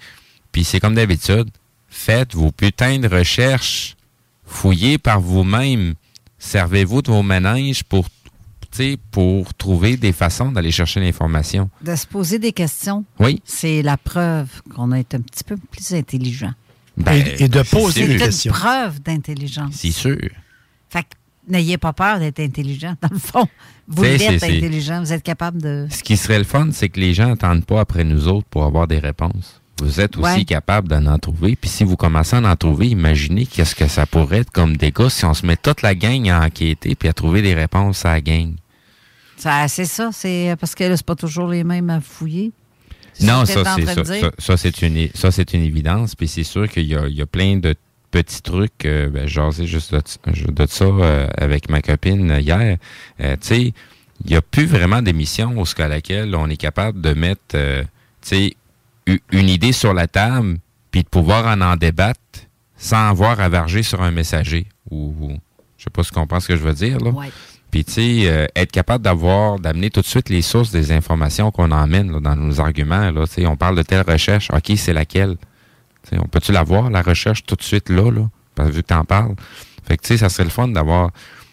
Puis 0.51 0.65
c'est 0.65 0.81
comme 0.81 0.95
d'habitude, 0.95 1.49
faites 1.89 2.35
vos 2.35 2.51
putains 2.53 2.99
de 2.99 3.09
recherches, 3.09 3.97
fouillez 4.47 4.99
par 4.99 5.21
vous-même, 5.21 5.95
servez-vous 6.39 7.03
de 7.03 7.11
vos 7.11 7.23
ménages 7.23 7.85
pour 7.85 8.07
pour 9.11 9.53
trouver 9.53 9.99
des 9.99 10.13
façons 10.13 10.51
d'aller 10.51 10.71
chercher 10.71 10.99
l'information. 11.01 11.69
De 11.83 11.95
se 11.95 12.07
poser 12.07 12.39
des 12.39 12.53
questions. 12.53 13.05
Oui. 13.19 13.43
C'est 13.45 13.83
la 13.83 13.99
preuve 13.99 14.49
qu'on 14.75 14.93
est 14.93 15.15
un 15.15 15.21
petit 15.21 15.45
peu 15.45 15.59
plus 15.71 15.93
intelligent. 15.93 16.55
Ben, 16.97 17.13
Et- 17.13 17.45
et 17.45 17.49
de 17.49 17.63
c'est 17.63 17.71
poser 17.77 18.07
des 18.07 18.19
C'est 18.19 18.25
questions. 18.25 18.53
une 18.55 18.59
preuve 18.59 19.03
d'intelligence. 19.03 19.75
C'est 19.75 19.91
sûr. 19.91 20.17
Fait 20.89 21.03
que 21.03 21.09
n'ayez 21.49 21.79
pas 21.79 21.93
peur 21.93 22.19
d'être 22.19 22.41
intelligent. 22.41 22.95
Dans 23.01 23.09
le 23.13 23.19
fond, 23.19 23.47
vous 23.89 24.05
c'est- 24.05 24.43
intelligent. 24.45 25.01
Vous 25.01 25.13
êtes 25.13 25.23
capable 25.23 25.61
de. 25.61 25.87
Ce 25.91 26.03
qui 26.03 26.17
serait 26.17 26.39
le 26.39 26.45
fun, 26.45 26.69
c'est 26.73 26.89
que 26.89 27.01
les 27.01 27.15
gens 27.15 27.29
n'attendent 27.29 27.65
pas 27.65 27.81
après 27.81 28.05
nous 28.05 28.29
autres 28.29 28.47
pour 28.49 28.65
avoir 28.65 28.87
des 28.87 28.99
réponses. 28.99 29.61
Vous 29.81 30.01
êtes 30.01 30.17
aussi 30.17 30.25
Ouais. 30.33 30.45
capable 30.45 30.87
d'en 30.87 31.05
en 31.07 31.19
trouver. 31.19 31.57
Puis 31.57 31.69
si 31.69 31.83
vous 31.83 31.97
commencez 31.97 32.37
à 32.37 32.41
en 32.41 32.57
trouver, 32.57 32.89
imaginez 32.89 33.47
qu'est-ce 33.47 33.75
que 33.75 33.89
ça 33.89 34.07
pourrait 34.07 34.39
être 34.39 34.51
comme 34.53 34.77
dégâts 34.77 35.09
si 35.09 35.25
on 35.25 35.35
se 35.35 35.45
met 35.45 35.57
toute 35.57 35.83
la 35.83 35.95
gang 35.97 36.29
à 36.29 36.41
enquêter 36.45 36.95
puis 36.95 37.09
à 37.09 37.13
trouver 37.13 37.43
des 37.43 37.55
réponses 37.55 38.05
à 38.05 38.13
la 38.13 38.21
gang. 38.21 38.55
Ça, 39.37 39.67
c'est 39.67 39.87
ça. 39.87 40.11
C'est 40.13 40.55
parce 40.61 40.77
que 40.77 40.85
là, 40.85 40.97
c'est 40.97 41.07
pas 41.07 41.17
toujours 41.17 41.49
les 41.49 41.65
mêmes 41.65 41.91
à 41.91 42.01
fouiller. 42.01 42.53
Non, 43.23 43.45
ça, 43.45 43.65
c'est 43.77 43.87
ça, 43.87 44.05
ça, 44.05 44.31
ça, 44.39 44.57
c'est 44.57 44.83
une, 44.83 45.09
ça, 45.15 45.31
c'est 45.33 45.53
une 45.53 45.63
évidence. 45.63 46.15
Puis 46.15 46.29
c'est 46.29 46.45
sûr 46.45 46.69
qu'il 46.69 46.85
y 46.87 46.95
a, 46.95 47.09
il 47.09 47.15
y 47.17 47.23
a 47.23 47.27
plein 47.27 47.57
de 47.57 47.75
petits 48.13 48.43
trucs. 48.43 48.85
Euh, 48.87 49.09
ben, 49.11 49.27
juste 49.27 49.93
de, 49.93 50.53
de 50.53 50.67
ça 50.69 50.85
euh, 50.85 51.27
avec 51.37 51.69
ma 51.69 51.83
copine 51.83 52.37
hier. 52.41 52.77
Euh, 53.21 53.33
tu 53.41 53.47
sais, 53.49 53.61
il 54.25 54.31
n'y 54.31 54.37
a 54.37 54.43
plus 54.43 54.67
vraiment 54.67 55.03
d'émission 55.03 55.65
ce 55.65 55.75
qu'à 55.75 55.89
laquelle 55.89 56.37
on 56.37 56.49
est 56.49 56.57
capable 56.57 57.01
de 57.01 57.13
mettre, 57.15 57.41
euh, 57.57 57.83
tu 58.21 58.29
sais, 59.09 59.17
une 59.33 59.49
idée 59.49 59.73
sur 59.73 59.93
la 59.95 60.07
table, 60.07 60.59
puis 60.93 61.03
de 61.03 61.09
pouvoir 61.09 61.47
en 61.47 61.61
en 61.61 61.75
débattre 61.75 62.21
sans 62.77 63.09
avoir 63.09 63.41
à 63.41 63.49
varger 63.49 63.83
sur 63.83 64.01
un 64.03 64.13
messager. 64.13 64.67
Ou, 64.91 65.15
ou- 65.21 65.39
je 65.79 65.85
sais 65.85 65.91
pas 65.91 66.05
si 66.05 66.11
tu 66.11 66.15
comprends 66.15 66.39
ce 66.39 66.47
que 66.49 66.57
je 66.57 66.63
veux 66.63 66.75
dire, 66.75 66.99
là. 67.01 67.11
Puis, 67.73 67.85
tu 67.85 67.93
sais, 67.93 68.23
euh, 68.29 68.47
être 68.55 68.71
capable 68.71 69.03
d'avoir, 69.03 69.59
d'amener 69.59 69.89
tout 69.91 70.03
de 70.03 70.07
suite 70.07 70.29
les 70.29 70.43
sources 70.43 70.71
des 70.71 70.93
informations 70.93 71.51
qu'on 71.51 71.71
emmène 71.73 72.13
là, 72.13 72.21
dans 72.21 72.37
nos 72.37 72.61
arguments. 72.61 73.11
Là, 73.11 73.27
Tu 73.27 73.33
sais, 73.33 73.47
on 73.47 73.57
parle 73.57 73.77
de 73.77 73.83
telle 73.83 74.05
recherche. 74.07 74.51
OK, 74.53 74.73
c'est 74.77 74.93
laquelle? 74.93 75.37
Tu 76.05 76.11
sais, 76.11 76.19
on 76.19 76.27
peut-tu 76.27 76.53
la 76.53 76.63
voir, 76.63 76.91
la 76.91 77.03
recherche, 77.03 77.45
tout 77.45 77.57
de 77.57 77.63
suite 77.63 77.89
là, 77.89 78.11
là? 78.11 78.29
Parce 78.55 78.71
que 78.71 78.75
vu 78.75 78.83
que 78.83 78.89
tu 78.89 78.95
en 78.95 79.05
parles? 79.05 79.35
Fait 79.87 79.97
que, 79.97 80.03
tu 80.03 80.09
sais, 80.09 80.19
ça 80.19 80.29
serait 80.29 80.45
le 80.45 80.51
fun 80.51 80.69
d'avoir 80.69 81.11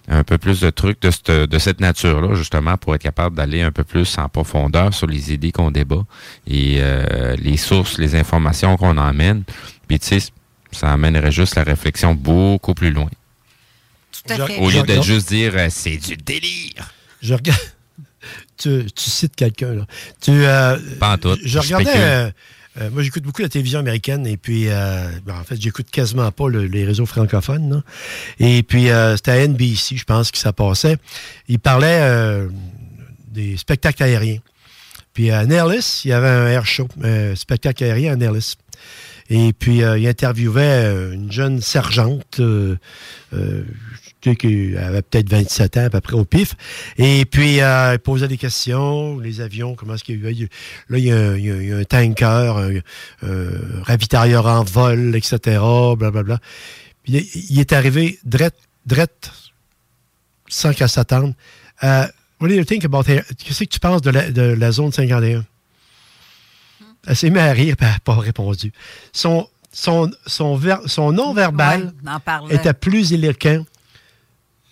un 0.09 0.23
peu 0.23 0.37
plus 0.37 0.59
de 0.59 0.69
trucs 0.71 1.01
de 1.01 1.11
cette, 1.11 1.29
de 1.31 1.59
cette 1.59 1.79
nature-là, 1.79 2.33
justement, 2.35 2.77
pour 2.77 2.95
être 2.95 3.01
capable 3.01 3.35
d'aller 3.35 3.61
un 3.61 3.71
peu 3.71 3.83
plus 3.83 4.17
en 4.17 4.27
profondeur 4.27 4.93
sur 4.93 5.07
les 5.07 5.31
idées 5.31 5.51
qu'on 5.51 5.69
débat 5.71 6.03
et 6.47 6.77
euh, 6.79 7.35
les 7.35 7.57
sources, 7.57 7.99
les 7.99 8.15
informations 8.15 8.75
qu'on 8.75 8.97
emmène. 8.97 9.43
Puis, 9.87 9.99
tu 9.99 10.19
sais, 10.19 10.31
ça 10.71 10.91
amènerait 10.91 11.31
juste 11.31 11.55
la 11.55 11.63
réflexion 11.63 12.15
beaucoup 12.15 12.73
plus 12.73 12.91
loin. 12.91 13.09
Tout 14.11 14.33
à 14.33 14.47
fait. 14.47 14.57
Au 14.57 14.69
lieu 14.69 14.83
de 14.83 15.01
juste 15.01 15.29
dire 15.29 15.53
euh, 15.55 15.67
c'est 15.69 15.97
du 15.97 16.17
délire. 16.17 16.91
Je 17.21 17.35
regarde. 17.35 17.59
tu, 18.57 18.85
tu 18.95 19.09
cites 19.09 19.35
quelqu'un, 19.35 19.73
là. 19.75 19.85
Tu, 20.21 20.31
euh, 20.31 20.77
Pas 20.99 21.13
en 21.13 21.17
tout. 21.17 21.37
Je 21.43 21.47
Je 21.47 21.59
regardais. 21.59 22.33
Euh, 22.79 22.83
euh, 22.83 22.89
moi, 22.91 23.03
j'écoute 23.03 23.23
beaucoup 23.23 23.41
la 23.41 23.49
télévision 23.49 23.79
américaine 23.79 24.25
et 24.27 24.37
puis, 24.37 24.65
euh, 24.67 25.07
ben, 25.25 25.35
en 25.39 25.43
fait, 25.43 25.59
j'écoute 25.61 25.87
quasiment 25.91 26.31
pas 26.31 26.47
le- 26.49 26.65
les 26.65 26.85
réseaux 26.85 27.05
francophones. 27.05 27.83
Et 28.39 28.63
puis, 28.63 28.89
euh, 28.89 29.15
c'était 29.15 29.31
à 29.31 29.37
NBC, 29.47 29.97
je 29.97 30.03
pense, 30.05 30.31
que 30.31 30.37
ça 30.37 30.53
passait. 30.53 30.97
Il 31.47 31.59
parlait 31.59 31.99
euh, 32.01 32.47
des 33.27 33.57
spectacles 33.57 34.03
aériens. 34.03 34.39
Puis 35.13 35.31
à 35.31 35.45
Nellis, 35.45 36.01
il 36.05 36.09
y 36.09 36.13
avait 36.13 36.27
un 36.29 36.47
air 36.47 36.65
show, 36.65 36.87
un 37.03 37.35
spectacle 37.35 37.83
aérien 37.83 38.13
à 38.13 38.15
Nellis. 38.15 38.55
Et 39.29 39.53
puis, 39.53 39.83
euh, 39.83 39.97
il 39.97 40.07
interviewait 40.07 40.61
euh, 40.85 41.13
une 41.13 41.31
jeune 41.31 41.61
sergente 41.61 42.39
euh, 44.27 44.31
euh, 44.31 44.33
qui 44.35 44.75
avait 44.77 45.01
peut-être 45.01 45.29
27 45.29 45.77
ans 45.77 45.85
à 45.85 45.89
peu 45.89 46.01
près 46.01 46.13
au 46.15 46.25
pif. 46.25 46.55
Et 46.97 47.25
puis, 47.25 47.61
euh, 47.61 47.93
il 47.93 47.99
posait 47.99 48.27
des 48.27 48.37
questions, 48.37 49.19
les 49.19 49.41
avions, 49.41 49.75
comment 49.75 49.95
est-ce 49.95 50.03
qu'il 50.03 50.21
y 50.23 50.27
a 50.27 50.31
eu... 50.31 50.49
Là, 50.89 50.97
il 50.97 51.05
y 51.05 51.11
a, 51.11 51.17
un- 51.17 51.35
il 51.37 51.45
y 51.45 51.51
a- 51.51 51.55
il 51.61 51.67
y 51.69 51.73
a 51.73 51.77
un 51.77 51.83
tanker, 51.83 52.57
un, 52.57 52.75
un 53.27 53.83
ravitailleur 53.83 54.45
en 54.45 54.63
vol, 54.63 55.15
etc., 55.15 55.59
blablabla. 55.97 56.39
Il, 57.05 57.25
il 57.49 57.59
est 57.59 57.73
arrivé 57.73 58.19
drette, 58.23 58.57
drette, 58.85 59.31
sans 60.47 60.73
qu'elle 60.73 60.89
s'attende. 60.89 61.33
Euh, 61.83 62.05
what 62.41 62.47
do 62.49 62.53
you 62.55 62.65
think 62.65 62.83
about... 62.85 63.03
air- 63.07 63.23
Qu'est-ce 63.37 63.63
que 63.63 63.69
tu 63.69 63.79
penses 63.79 64.01
de 64.01 64.09
la, 64.11 64.31
de 64.31 64.41
la 64.41 64.71
zone 64.71 64.91
51? 64.91 65.45
Elle 67.07 67.15
s'est 67.15 67.29
mise 67.29 67.39
à 67.41 67.51
rire, 67.53 67.75
puis 67.77 67.85
elle 67.87 67.93
n'a 67.93 67.99
pas 67.99 68.15
répondu. 68.15 68.73
Son, 69.13 69.47
son, 69.71 70.11
son, 70.27 70.55
ver- 70.55 70.81
son 70.87 71.11
non-verbal 71.13 71.83
Ouais, 71.85 71.89
on 72.05 72.11
en 72.11 72.19
parlait. 72.19 72.55
était 72.55 72.73
plus 72.73 73.13
éloquent, 73.13 73.63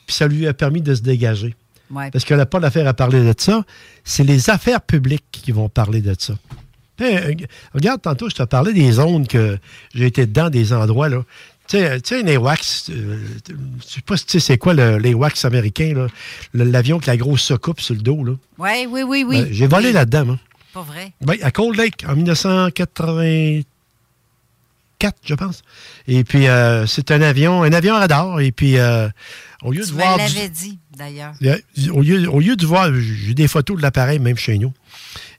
puis 0.08 0.16
ça 0.16 0.28
lui 0.28 0.48
a 0.48 0.54
permis 0.56 0.82
de 0.82 0.96
se 0.96 1.02
dégager. 1.02 1.56
Ouais. 1.92 2.10
Parce 2.12 2.26
qu'elle 2.26 2.38
n'a 2.38 2.46
pas 2.48 2.60
d'affaire 2.60 2.88
à 2.88 2.94
parler 2.96 3.22
de 3.24 3.34
ça. 3.38 3.64
C'est 4.04 4.24
les 4.24 4.50
affaires 4.50 4.82
publiques 4.82 5.24
qui 5.32 5.52
vont 5.52 5.70
parler 5.70 6.02
de 6.02 6.16
ça. 6.18 6.34
Euh, 7.00 7.34
regarde, 7.76 8.02
tantôt, 8.02 8.28
je 8.30 8.36
te 8.36 8.42
parlais 8.44 8.74
des 8.74 8.92
zones 8.94 9.28
que 9.28 9.60
j'ai 9.94 10.08
été 10.08 10.26
dedans, 10.26 10.50
des 10.50 10.74
endroits, 10.74 11.10
là. 11.10 11.22
Tu 11.68 11.78
sais, 12.04 12.24
les 12.24 12.38
wax, 12.38 12.90
euh, 12.90 13.20
je 13.50 13.54
sais 13.86 14.02
pas 14.02 14.16
si 14.18 14.26
tu 14.26 14.40
sais 14.40 14.40
c'est 14.54 14.58
quoi 14.58 14.74
le- 14.74 14.98
les 14.98 15.14
wax 15.14 15.44
américains, 15.46 15.94
là. 15.94 16.08
L'avion 16.54 16.96
avec 16.96 17.06
la 17.08 17.18
grosse 17.18 17.42
soucoupe 17.44 17.82
sur 17.82 17.94
le 17.94 18.02
dos, 18.02 18.24
là. 18.24 18.34
Ouais, 18.58 18.88
oui, 18.90 19.04
oui, 19.04 19.24
oui. 19.28 19.42
Ben, 19.44 19.50
j'ai 19.52 19.68
volé 19.68 19.88
Oui. 19.90 19.94
là-dedans, 19.94 20.26
moi. 20.26 20.40
Pas 20.74 20.82
vrai. 20.82 21.12
Oui, 21.28 21.40
à 21.44 21.52
Cold 21.52 21.76
Lake, 21.78 22.04
en 22.08 22.16
1984, 22.16 23.66
je 25.24 25.36
pense. 25.36 25.62
Et 26.08 26.24
puis, 26.24 26.48
euh, 26.48 26.86
c'est 26.88 27.12
un 27.12 27.22
avion, 27.22 27.64
un 27.64 27.72
avion 27.74 27.96
radar. 27.96 28.40
Et 28.40 28.52
puis, 28.52 28.78
euh, 28.78 29.08
au 29.64 29.72
lieu 29.72 29.84
Tu 29.84 29.90
de 29.90 29.96
me 29.96 30.02
voir... 30.02 30.18
l'avais 30.18 30.50
dit, 30.50 30.80
d'ailleurs. 30.96 31.34
Au 31.92 32.02
lieu, 32.02 32.30
au 32.30 32.40
lieu 32.40 32.56
de 32.56 32.66
voir, 32.66 32.92
j'ai 32.94 33.34
des 33.34 33.48
photos 33.48 33.78
de 33.78 33.82
l'appareil, 33.82 34.20
même 34.20 34.38
chez 34.38 34.58
nous. 34.58 34.74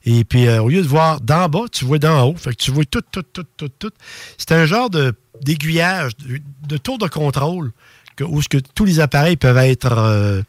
Et 0.05 0.23
puis, 0.23 0.47
euh, 0.47 0.61
au 0.61 0.69
lieu 0.69 0.81
de 0.81 0.87
voir 0.87 1.21
d'en 1.21 1.47
bas, 1.49 1.65
tu 1.71 1.85
vois 1.85 1.99
d'en 1.99 2.27
haut. 2.27 2.35
Fait 2.35 2.51
que 2.51 2.55
tu 2.55 2.71
vois 2.71 2.85
tout, 2.85 3.01
tout, 3.11 3.23
tout, 3.23 3.45
tout, 3.57 3.69
tout. 3.69 3.91
C'est 4.37 4.51
un 4.51 4.65
genre 4.65 4.89
de 4.89 5.13
d'aiguillage, 5.41 6.17
de, 6.17 6.39
de 6.67 6.77
tour 6.77 6.97
de 6.97 7.07
contrôle, 7.07 7.71
que, 8.15 8.23
où 8.23 8.41
ce 8.41 8.49
que 8.49 8.57
tous 8.57 8.85
les 8.85 8.99
appareils 8.99 9.37
peuvent 9.37 9.57
être, 9.57 9.93
euh, 9.97 10.41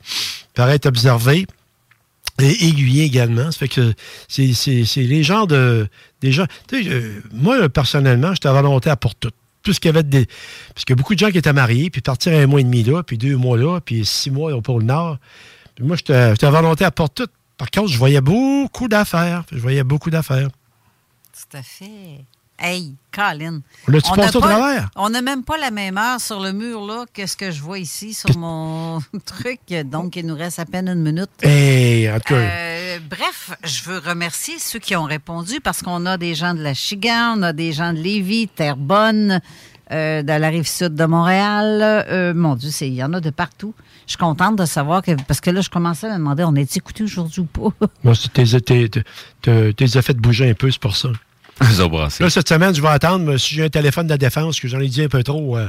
peuvent 0.55 0.71
être 0.71 0.87
observés 0.87 1.47
et 2.41 2.67
aiguillés 2.67 3.05
également. 3.05 3.51
Ça 3.53 3.59
fait 3.59 3.69
que 3.69 3.95
c'est 4.29 4.97
les 4.97 5.23
genres 5.23 5.47
de. 5.47 5.89
Des 6.21 6.33
gens, 6.33 6.47
euh, 6.73 7.21
moi, 7.33 7.69
personnellement, 7.69 8.35
j'étais 8.35 8.49
volontaire 8.51 8.97
pour 8.97 9.15
tout. 9.15 9.31
Tout 9.63 9.73
ce 9.73 9.81
qu'il 9.81 9.89
y 9.89 9.91
avait 9.91 10.03
de 10.03 10.09
des. 10.09 10.27
Parce 10.75 10.85
beaucoup 10.97 11.15
de 11.15 11.19
gens 11.19 11.31
qui 11.31 11.39
étaient 11.39 11.53
mariés, 11.53 11.91
puis 11.91 12.01
partir 12.01 12.33
un 12.33 12.47
mois 12.47 12.61
et 12.61 12.65
demi 12.65 12.83
là, 12.83 13.03
puis 13.03 13.19
deux 13.19 13.37
mois 13.37 13.59
là, 13.59 13.81
puis 13.81 14.05
six 14.05 14.31
mois 14.31 14.55
au 14.55 14.63
pôle 14.63 14.85
Nord. 14.85 15.19
Puis 15.75 15.85
moi, 15.85 15.97
j'étais 15.97 16.31
j'étais 16.31 16.51
volontaire 16.51 16.93
pour 16.93 17.11
tout. 17.11 17.29
Par 17.59 17.71
contre, 17.71 17.89
je 17.89 17.99
voyais 17.99 18.23
beaucoup 18.23 18.89
d'affaires. 18.89 19.45
Je 19.53 19.59
voyais 19.59 19.85
beaucoup 19.85 20.11
d'affaires. 20.11 20.49
Tout 20.49 21.57
à 21.57 21.63
fait. 21.63 22.25
Hey, 22.61 22.95
Colin. 23.11 23.63
On 23.89 23.91
l'a-tu 23.93 24.11
on 24.11 24.15
passé 24.17 24.33
n'a 24.33 24.37
au 24.39 24.41
pas- 24.41 24.49
travers? 24.55 24.91
On 24.97 25.09
n'a 25.09 25.23
même 25.23 25.45
pas 25.45 25.57
la 25.57 25.71
même 25.71 25.97
heure 25.97 26.21
sur 26.21 26.41
le 26.41 26.53
mur, 26.53 26.85
là, 26.87 27.05
que 27.13 27.27
ce 27.27 27.35
que 27.37 27.51
je 27.51 27.61
vois 27.63 27.79
ici 27.79 28.13
sur 28.13 28.37
mon 28.37 29.01
truc. 29.25 29.61
Donc, 29.87 30.17
il 30.17 30.27
nous 30.27 30.37
reste 30.37 30.59
à 30.59 30.67
peine 30.67 30.89
une 30.89 31.01
minute. 31.03 31.31
En 31.43 32.19
tout 32.19 32.35
cas, 32.35 32.41
Euh, 32.41 32.99
bref, 33.09 33.53
je 33.65 33.85
veux 33.85 33.99
remercier 33.99 34.59
ceux 34.59 34.79
qui 34.79 34.95
ont 34.95 35.05
répondu 35.05 35.61
parce 35.61 35.81
qu'on 35.83 36.05
a 36.07 36.19
des 36.19 36.35
gens 36.35 36.53
de 36.55 36.63
la 36.63 36.75
Chigan, 36.75 37.35
on 37.39 37.43
a 37.43 37.53
des 37.55 37.73
gens 37.73 37.93
de 37.95 37.99
Lévis, 37.99 38.49
Terrebonne, 38.49 39.41
euh, 39.93 40.23
de 40.23 40.33
la 40.33 40.49
rive 40.51 40.69
sud 40.69 40.95
de 40.95 41.05
Montréal. 41.07 41.81
Euh, 41.83 42.35
mon 42.35 42.57
Dieu, 42.57 42.71
il 42.83 42.95
y 42.95 43.03
en 43.03 43.13
a 43.15 43.21
de 43.21 43.31
partout. 43.31 43.75
Je 44.07 44.11
suis 44.13 44.19
contente 44.19 44.57
de 44.57 44.65
savoir 44.67 45.03
que. 45.03 45.13
Parce 45.27 45.41
que 45.41 45.51
là, 45.51 45.61
je 45.63 45.71
commençais 45.71 46.09
à 46.09 46.13
me 46.13 46.19
demander, 46.19 46.45
on 46.45 46.55
est 46.57 46.77
écouté 46.77 47.05
aujourd'hui 47.05 47.41
ou 47.41 47.47
pas? 47.47 47.87
moi, 48.05 48.13
t'es 48.35 48.45
t'es 49.73 50.03
fait 50.03 50.17
bouger 50.17 50.51
un 50.51 50.55
peu, 50.55 50.71
c'est 50.71 50.81
pour 50.81 50.97
ça. 50.97 51.09
Là, 51.61 52.31
cette 52.31 52.49
semaine, 52.49 52.75
je 52.75 52.81
vais 52.81 52.89
attendre. 52.89 53.25
mais 53.25 53.39
Si 53.39 53.55
j'ai 53.55 53.65
un 53.65 53.69
téléphone 53.69 54.07
de 54.07 54.13
la 54.13 54.19
défense, 54.19 54.61
que 54.61 54.69
j'en 54.69 54.81
ai 54.81 54.89
dit 54.89 55.03
un 55.03 55.09
peu 55.09 55.23
trop, 55.23 55.57
euh, 55.57 55.69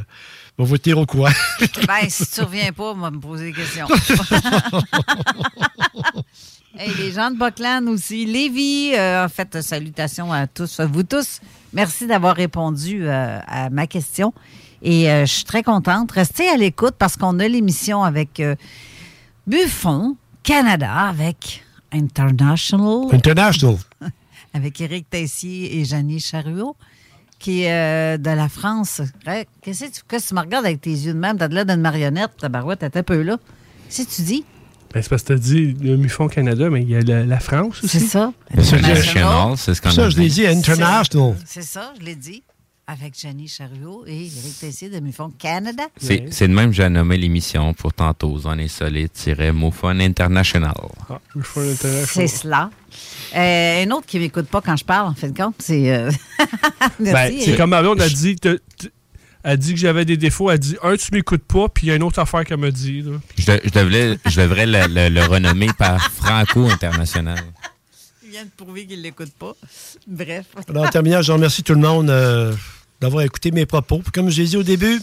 on 0.57 0.63
va 0.63 0.69
vous 0.69 0.77
tenir 0.77 0.97
au 0.97 1.05
courant. 1.05 1.31
Ben, 1.87 2.09
si 2.09 2.29
tu 2.29 2.41
reviens 2.41 2.71
pas, 2.71 2.91
on 2.91 2.97
va 2.97 3.11
me 3.11 3.19
poser 3.19 3.51
des 3.51 3.53
questions. 3.53 3.87
hey, 6.77 6.91
les 6.97 7.11
gens 7.11 7.31
de 7.31 7.37
Buckland 7.37 7.87
aussi. 7.87 8.25
Lévi, 8.25 8.93
euh, 8.95 9.25
en 9.25 9.29
fait, 9.29 9.61
salutations 9.61 10.31
à 10.31 10.47
tous, 10.47 10.79
à 10.79 10.85
vous 10.85 11.03
tous. 11.03 11.39
Merci 11.73 12.07
d'avoir 12.07 12.35
répondu 12.35 13.07
euh, 13.07 13.39
à 13.47 13.69
ma 13.69 13.87
question. 13.87 14.33
Et 14.81 15.09
euh, 15.09 15.25
je 15.25 15.31
suis 15.31 15.43
très 15.43 15.63
contente. 15.63 16.11
Restez 16.11 16.47
à 16.49 16.57
l'écoute 16.57 16.95
parce 16.97 17.15
qu'on 17.15 17.39
a 17.39 17.47
l'émission 17.47 18.03
avec 18.03 18.39
euh, 18.39 18.55
Buffon, 19.47 20.17
Canada, 20.43 20.91
avec 20.91 21.63
International. 21.91 23.13
International. 23.13 23.75
Avec 24.53 24.79
Éric 24.81 25.09
Tessier 25.09 25.79
et 25.79 25.85
Janie 25.85 26.19
Charuot, 26.19 26.75
qui 27.39 27.63
est 27.63 27.71
euh, 27.71 28.17
de 28.17 28.29
la 28.29 28.49
France. 28.49 29.01
Qu'est-ce 29.61 29.85
que 29.85 29.91
tu, 29.91 30.01
que 30.07 30.27
tu 30.27 30.33
me 30.35 30.39
regardes 30.39 30.65
avec 30.65 30.81
tes 30.81 30.91
yeux 30.91 31.13
de 31.13 31.19
même? 31.19 31.37
T'as 31.37 31.47
de 31.47 31.55
l'air 31.55 31.65
d'une 31.65 31.81
marionnette, 31.81 32.31
ta 32.39 32.49
barouette, 32.49 32.79
t'es 32.79 32.97
un 32.97 33.03
peu 33.03 33.21
là. 33.21 33.37
Qu'est-ce 33.89 34.07
que 34.07 34.15
tu 34.15 34.21
dis? 34.21 34.45
Ben, 34.93 35.01
c'est 35.01 35.09
parce 35.09 35.21
que 35.23 35.27
tu 35.27 35.33
as 35.33 35.37
dit 35.37 35.73
le 35.81 35.95
MUFON 35.95 36.27
Canada, 36.27 36.69
mais 36.69 36.81
il 36.81 36.89
y 36.89 36.95
a 36.97 36.99
la, 36.99 37.25
la 37.25 37.39
France 37.39 37.81
aussi. 37.83 37.99
C'est 37.99 38.07
ça. 38.07 38.33
International, 38.53 39.57
c'est 39.57 39.73
ce 39.73 39.81
qu'on 39.81 39.89
Ça, 39.89 40.05
a 40.05 40.09
je 40.09 40.17
l'ai 40.19 40.27
dit, 40.27 40.45
International. 40.45 41.35
C'est 41.45 41.61
ça, 41.61 41.93
je 41.99 42.05
l'ai 42.05 42.15
dit. 42.15 42.43
Avec 42.87 43.13
Janie 43.17 43.47
Charuot 43.47 44.03
et 44.05 44.25
Éric 44.25 44.59
Tessier 44.59 44.89
de 44.89 44.99
Mufon 44.99 45.29
Canada. 45.29 45.83
C'est 45.97 46.25
c'est 46.33 46.47
de 46.47 46.53
même 46.53 46.71
que 46.71 46.75
j'ai 46.75 46.89
nommé 46.89 47.15
l'émission 47.15 47.73
pour 47.73 47.93
tantôt, 47.93 48.37
Zone 48.39 48.59
Insolite-Mofon 48.59 49.99
International. 50.01 50.73
Ah, 51.09 51.19
MUFON 51.35 51.61
International. 51.61 52.05
C'est 52.07 52.27
cela. 52.27 52.69
Euh, 53.35 53.83
un 53.85 53.91
autre 53.91 54.05
qui 54.07 54.17
ne 54.17 54.23
m'écoute 54.23 54.47
pas 54.47 54.59
quand 54.61 54.75
je 54.75 54.83
parle, 54.83 55.07
en 55.07 55.13
fin 55.13 55.29
de 55.29 55.37
compte, 55.37 55.55
c'est. 55.59 55.89
euh, 55.93 56.11
Ben, 56.99 57.15
c'est 57.29 57.35
Éric. 57.35 57.57
comme 57.57 57.69
ma 57.69 57.81
blonde 57.81 58.01
a 58.01 58.09
dit, 58.09 58.35
te- 58.35 58.59
te- 58.77 58.87
elle 59.43 59.57
dit 59.57 59.73
que 59.73 59.79
j'avais 59.79 60.03
des 60.03 60.17
défauts. 60.17 60.51
Elle 60.51 60.59
dit, 60.59 60.75
un, 60.83 60.97
tu 60.97 61.11
m'écoutes 61.13 61.43
pas, 61.45 61.69
puis 61.69 61.87
il 61.87 61.89
y 61.89 61.91
a 61.93 61.95
une 61.95 62.03
autre 62.03 62.19
affaire 62.19 62.43
qu'elle 62.43 62.57
me 62.57 62.71
dit. 62.71 63.03
là. 63.03 63.11
Je, 63.37 63.45
de- 63.45 63.61
je 63.63 63.69
devrais, 63.69 64.17
je 64.25 64.41
devrais 64.41 64.65
le, 64.65 64.87
le- 64.89 65.09
le 65.09 65.23
renommer 65.25 65.69
par 65.77 66.11
Franco 66.11 66.65
International. 66.67 67.39
Vient 68.31 68.45
de 68.45 68.49
prouver 68.55 68.85
qu'il 68.85 68.97
ne 68.99 69.03
l'écoute 69.03 69.31
pas. 69.37 69.53
Bref. 70.07 70.45
Alors, 70.69 70.85
en 70.85 70.89
terminant, 70.89 71.21
je 71.21 71.31
remercie 71.31 71.63
tout 71.63 71.73
le 71.73 71.81
monde 71.81 72.09
euh, 72.09 72.53
d'avoir 73.01 73.23
écouté 73.23 73.51
mes 73.51 73.65
propos. 73.65 73.99
Puis 73.99 74.11
comme 74.11 74.29
je 74.29 74.41
l'ai 74.41 74.47
dit 74.47 74.57
au 74.57 74.63
début, 74.63 74.99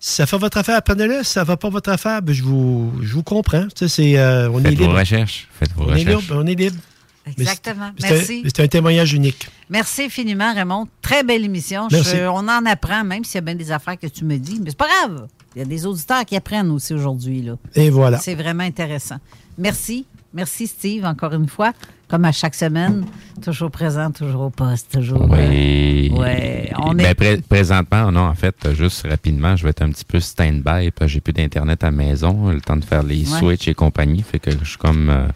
si 0.00 0.14
ça 0.16 0.26
fait 0.26 0.36
votre 0.38 0.58
affaire, 0.58 0.82
prenez-le. 0.82 1.22
Si 1.22 1.32
ça 1.32 1.40
ne 1.42 1.46
fait 1.46 1.56
pas 1.56 1.68
votre 1.70 1.90
affaire, 1.90 2.20
ben, 2.22 2.32
je, 2.34 2.42
vous, 2.42 2.92
je 3.02 3.14
vous 3.14 3.22
comprends. 3.22 3.64
Tu 3.68 3.70
sais, 3.76 3.88
c'est, 3.88 4.18
euh, 4.18 4.50
on 4.50 4.58
est 4.60 4.70
Faites 4.70 4.74
vos 4.78 4.84
libre. 4.84 4.98
recherches. 4.98 5.48
Faites 5.58 5.72
vos 5.74 5.84
On 5.84 5.88
est 5.90 5.92
recherches. 6.04 6.22
libre. 6.28 6.34
On 6.42 6.46
est 6.46 6.54
libre. 6.54 6.76
Exactement. 7.24 7.92
c'est- 7.98 8.06
c'est 8.08 8.12
un- 8.12 8.16
Merci. 8.16 8.42
C'est 8.44 8.60
un 8.64 8.66
témoignage 8.66 9.12
unique. 9.14 9.46
Merci 9.70 10.02
infiniment, 10.02 10.52
Raymond. 10.52 10.88
Très 11.00 11.22
belle 11.22 11.44
émission. 11.44 11.88
Je- 11.88 11.96
Merci. 11.96 12.16
on 12.28 12.48
en 12.48 12.66
apprend, 12.66 13.04
même 13.04 13.24
s'il 13.24 13.36
y 13.36 13.38
a 13.38 13.42
bien 13.42 13.54
des 13.54 13.70
affaires 13.70 13.96
que 13.98 14.08
tu 14.08 14.24
me 14.24 14.36
dis. 14.38 14.58
Mais 14.60 14.70
c'est 14.70 14.76
pas 14.76 14.88
grave. 14.88 15.28
Il 15.54 15.60
y 15.60 15.62
a 15.62 15.64
des 15.66 15.86
auditeurs 15.86 16.24
qui 16.24 16.34
apprennent 16.34 16.70
aussi 16.72 16.92
aujourd'hui. 16.94 17.42
là. 17.42 17.54
Et 17.76 17.90
voilà. 17.90 18.18
C'est 18.18 18.34
vraiment 18.34 18.64
intéressant. 18.64 19.18
Merci. 19.56 20.04
Merci, 20.34 20.66
Steve, 20.66 21.04
encore 21.04 21.32
une 21.34 21.46
fois. 21.48 21.72
Comme 22.12 22.26
à 22.26 22.32
chaque 22.32 22.54
semaine, 22.54 23.06
toujours 23.42 23.70
présent, 23.70 24.10
toujours 24.10 24.42
au 24.42 24.50
poste, 24.50 24.92
toujours. 24.92 25.22
Oui. 25.30 26.10
euh, 26.12 26.18
ouais, 26.20 26.70
on 26.78 26.98
est- 26.98 27.14
pré- 27.14 27.38
présentement, 27.40 28.12
non, 28.12 28.26
en 28.26 28.34
fait, 28.34 28.54
juste 28.74 29.06
rapidement, 29.08 29.56
je 29.56 29.64
vais 29.64 29.70
être 29.70 29.80
un 29.80 29.88
petit 29.90 30.04
peu 30.04 30.20
stand-by 30.20 30.90
parce 30.90 31.06
que 31.06 31.14
j'ai 31.14 31.20
plus 31.22 31.32
d'Internet 31.32 31.82
à 31.82 31.86
la 31.86 31.92
maison, 31.92 32.50
le 32.50 32.60
temps 32.60 32.76
de 32.76 32.84
faire 32.84 33.02
les 33.02 33.20
Ouais. 33.32 33.38
switches 33.38 33.66
et 33.68 33.72
compagnie. 33.74 34.20
Fait 34.22 34.38
que 34.38 34.50
je 34.50 34.62
suis 34.62 34.76
comme. 34.76 35.08
euh, 35.08 35.26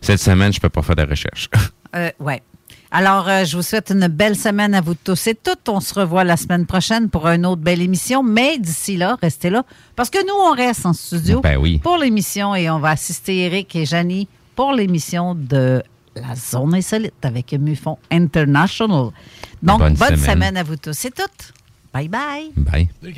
cette 0.00 0.18
semaine, 0.20 0.50
je 0.50 0.60
peux 0.60 0.70
pas 0.70 0.80
faire 0.80 0.96
de 0.96 1.02
recherche. 1.06 1.50
Euh, 1.94 2.10
ouais. 2.20 2.42
Alors, 2.90 3.28
euh, 3.28 3.44
je 3.44 3.56
vous 3.56 3.62
souhaite 3.62 3.90
une 3.94 4.08
belle 4.08 4.34
semaine 4.34 4.74
à 4.74 4.80
vous 4.80 4.94
tous 4.94 5.26
et 5.28 5.34
toutes. 5.36 5.68
On 5.68 5.78
se 5.78 5.94
revoit 5.94 6.24
la 6.24 6.36
semaine 6.36 6.66
prochaine 6.66 7.08
pour 7.08 7.28
une 7.28 7.46
autre 7.46 7.60
belle 7.62 7.80
émission. 7.82 8.22
Mais 8.24 8.58
d'ici 8.58 8.96
là, 8.96 9.16
restez 9.22 9.48
là. 9.50 9.62
Parce 9.94 10.10
que 10.10 10.18
nous, 10.26 10.34
on 10.34 10.56
reste 10.56 10.86
en 10.86 10.92
studio 10.92 11.40
Ben 11.42 11.56
oui. 11.56 11.78
pour 11.78 11.96
l'émission 11.98 12.52
et 12.56 12.68
on 12.68 12.80
va 12.80 12.88
assister 12.88 13.42
Eric 13.44 13.76
et 13.76 13.84
Janie 13.86 14.26
pour 14.56 14.72
l'émission 14.72 15.36
de 15.36 15.84
La 16.16 16.34
Zone 16.36 16.74
Insolite 16.74 17.24
avec 17.24 17.52
Mufon 17.54 17.98
International. 18.10 19.10
Donc, 19.62 19.78
Bonne 19.80 19.94
bonne, 19.94 20.16
semaine. 20.16 20.32
semaine. 20.34 20.56
à 20.56 20.62
vous 20.62 20.76
tous 20.76 21.04
et 21.04 21.10
toutes. 21.10 21.52
Bye 21.92 22.08
bye. 22.08 22.50
Bye. 22.56 22.88
Talk, 23.02 23.14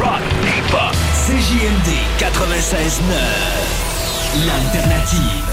rock, 0.00 0.22
hip-hop. 0.44 0.94
CJMD 1.26 1.90
96.9. 2.18 3.00
L'alternative. 4.46 5.44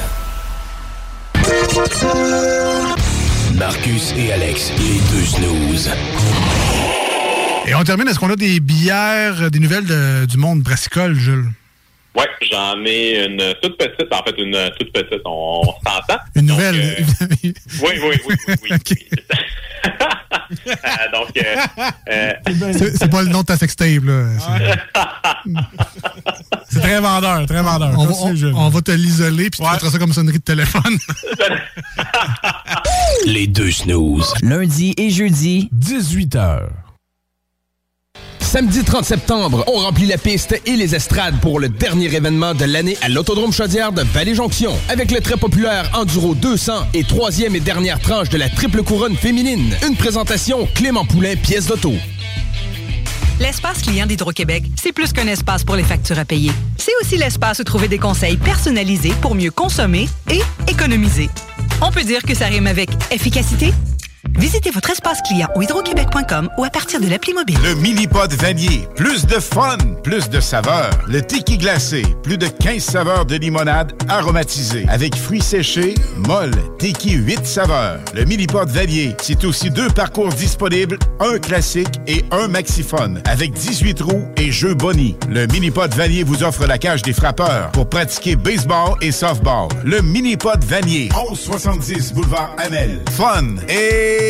Marcus 3.57 4.13
et 4.17 4.31
Alex, 4.33 4.71
les 4.77 4.99
deux 5.11 5.25
snooze. 5.25 5.89
Et 7.65 7.75
on 7.75 7.83
termine, 7.83 8.07
est-ce 8.07 8.19
qu'on 8.19 8.29
a 8.31 8.35
des 8.35 8.59
bières, 8.59 9.49
des 9.51 9.59
nouvelles 9.59 9.85
de- 9.85 10.25
du 10.25 10.37
monde 10.37 10.61
brassicole, 10.61 11.13
Jules? 11.15 11.49
Ouais, 12.15 12.27
j'en 12.51 12.77
ai 12.85 13.25
une 13.25 13.55
toute 13.61 13.75
petite, 13.77 14.13
en 14.13 14.23
fait, 14.23 14.35
une 14.37 14.55
toute 14.79 14.93
petite, 14.93 15.21
on, 15.25 15.61
on 15.65 15.89
s'entend. 15.89 16.19
Une 16.35 16.45
nouvelle? 16.45 16.97
Oui, 17.43 17.53
oui, 17.81 18.17
oui, 18.27 18.35
oui, 18.47 18.55
oui. 18.63 18.69
Euh, 20.67 21.11
donc, 21.11 21.29
euh, 21.35 21.55
euh, 22.11 22.33
C'est 22.95 23.09
pas 23.09 23.23
le 23.23 23.29
nom 23.29 23.41
de 23.41 23.45
ta 23.45 23.57
sextape, 23.57 24.03
là. 24.03 24.27
C'est- 26.69 26.79
très 26.79 26.99
vendeur, 27.01 27.45
très 27.47 27.61
vendeur. 27.61 27.91
On, 27.97 28.05
va- 28.05 28.13
on- 28.21 28.55
on 28.65 28.69
va 28.69 28.81
te 28.81 28.91
l'isoler, 28.91 29.49
puis 29.49 29.61
tu 29.61 29.69
mettras 29.69 29.89
ça 29.89 29.97
comme 29.97 30.13
sonnerie 30.13 30.37
de 30.37 30.43
téléphone. 30.43 30.97
Les 33.25 33.47
deux 33.47 33.71
snooze. 33.71 34.33
Lundi 34.41 34.93
et 34.97 35.09
jeudi, 35.09 35.69
18h. 35.75 36.67
Samedi 38.43 38.83
30 38.83 39.03
septembre, 39.05 39.63
on 39.67 39.79
remplit 39.79 40.05
la 40.05 40.17
piste 40.17 40.61
et 40.65 40.75
les 40.75 40.93
estrades 40.93 41.39
pour 41.39 41.59
le 41.59 41.69
dernier 41.69 42.13
événement 42.13 42.53
de 42.53 42.65
l'année 42.65 42.97
à 43.01 43.09
l'Autodrome 43.09 43.51
Chaudière 43.51 43.91
de 43.91 44.03
Vallée-Jonction. 44.03 44.73
Avec 44.89 45.09
le 45.11 45.21
très 45.21 45.37
populaire 45.37 45.89
Enduro 45.95 46.35
200 46.35 46.89
et 46.93 47.03
troisième 47.03 47.55
et 47.55 47.59
dernière 47.59 47.99
tranche 47.99 48.29
de 48.29 48.37
la 48.37 48.49
triple 48.49 48.83
couronne 48.83 49.15
féminine. 49.15 49.73
Une 49.87 49.95
présentation 49.95 50.67
Clément 50.75 51.05
Poulain, 51.05 51.35
pièce 51.35 51.65
d'auto. 51.65 51.93
L'espace 53.39 53.81
client 53.81 54.05
d'Hydro-Québec, 54.05 54.65
c'est 54.79 54.91
plus 54.91 55.13
qu'un 55.13 55.27
espace 55.27 55.63
pour 55.63 55.75
les 55.75 55.83
factures 55.83 56.19
à 56.19 56.25
payer. 56.25 56.51
C'est 56.77 56.93
aussi 57.01 57.17
l'espace 57.17 57.59
où 57.59 57.63
trouver 57.63 57.87
des 57.87 57.97
conseils 57.97 58.37
personnalisés 58.37 59.13
pour 59.21 59.33
mieux 59.33 59.51
consommer 59.51 60.07
et 60.29 60.41
économiser. 60.69 61.29
On 61.81 61.91
peut 61.91 62.03
dire 62.03 62.21
que 62.21 62.35
ça 62.35 62.45
rime 62.45 62.67
avec 62.67 62.89
efficacité. 63.09 63.73
Visitez 64.39 64.71
votre 64.71 64.89
espace 64.89 65.21
client 65.21 65.47
au 65.55 65.61
hydroquebec.com 65.61 66.49
ou 66.57 66.63
à 66.63 66.69
partir 66.69 66.99
de 66.99 67.07
l'appli 67.07 67.33
mobile. 67.33 67.57
Le 67.63 67.75
mini-pod 67.75 68.33
vanier. 68.33 68.87
Plus 68.95 69.25
de 69.25 69.39
fun, 69.39 69.77
plus 70.03 70.29
de 70.29 70.39
saveurs. 70.39 70.89
Le 71.07 71.21
tiki 71.21 71.57
glacé. 71.57 72.03
Plus 72.23 72.37
de 72.37 72.47
15 72.47 72.81
saveurs 72.81 73.25
de 73.25 73.35
limonade 73.35 73.93
aromatisée. 74.09 74.85
Avec 74.89 75.15
fruits 75.15 75.41
séchés, 75.41 75.93
molle, 76.27 76.55
tiki 76.79 77.11
8 77.11 77.45
saveurs. 77.45 77.99
Le 78.15 78.25
mini-pod 78.25 78.69
vanier. 78.69 79.15
C'est 79.21 79.43
aussi 79.45 79.69
deux 79.69 79.89
parcours 79.89 80.29
disponibles, 80.29 80.97
un 81.19 81.37
classique 81.37 81.99
et 82.07 82.25
un 82.31 82.47
maxiphone. 82.47 83.21
Avec 83.25 83.53
18 83.53 84.01
roues 84.01 84.25
et 84.37 84.51
jeux 84.51 84.73
boni. 84.73 85.15
Le 85.29 85.45
mini-pod 85.47 85.93
vanier 85.93 86.23
vous 86.23 86.43
offre 86.43 86.65
la 86.65 86.79
cage 86.79 87.03
des 87.03 87.13
frappeurs 87.13 87.71
pour 87.71 87.87
pratiquer 87.87 88.35
baseball 88.35 88.95
et 89.01 89.11
softball. 89.11 89.67
Le 89.85 90.01
mini-pod 90.01 90.63
vanier. 90.63 91.09
1170 91.15 92.13
boulevard 92.13 92.55
Amel. 92.57 92.99
Fun 93.11 93.55
et... 93.69 94.22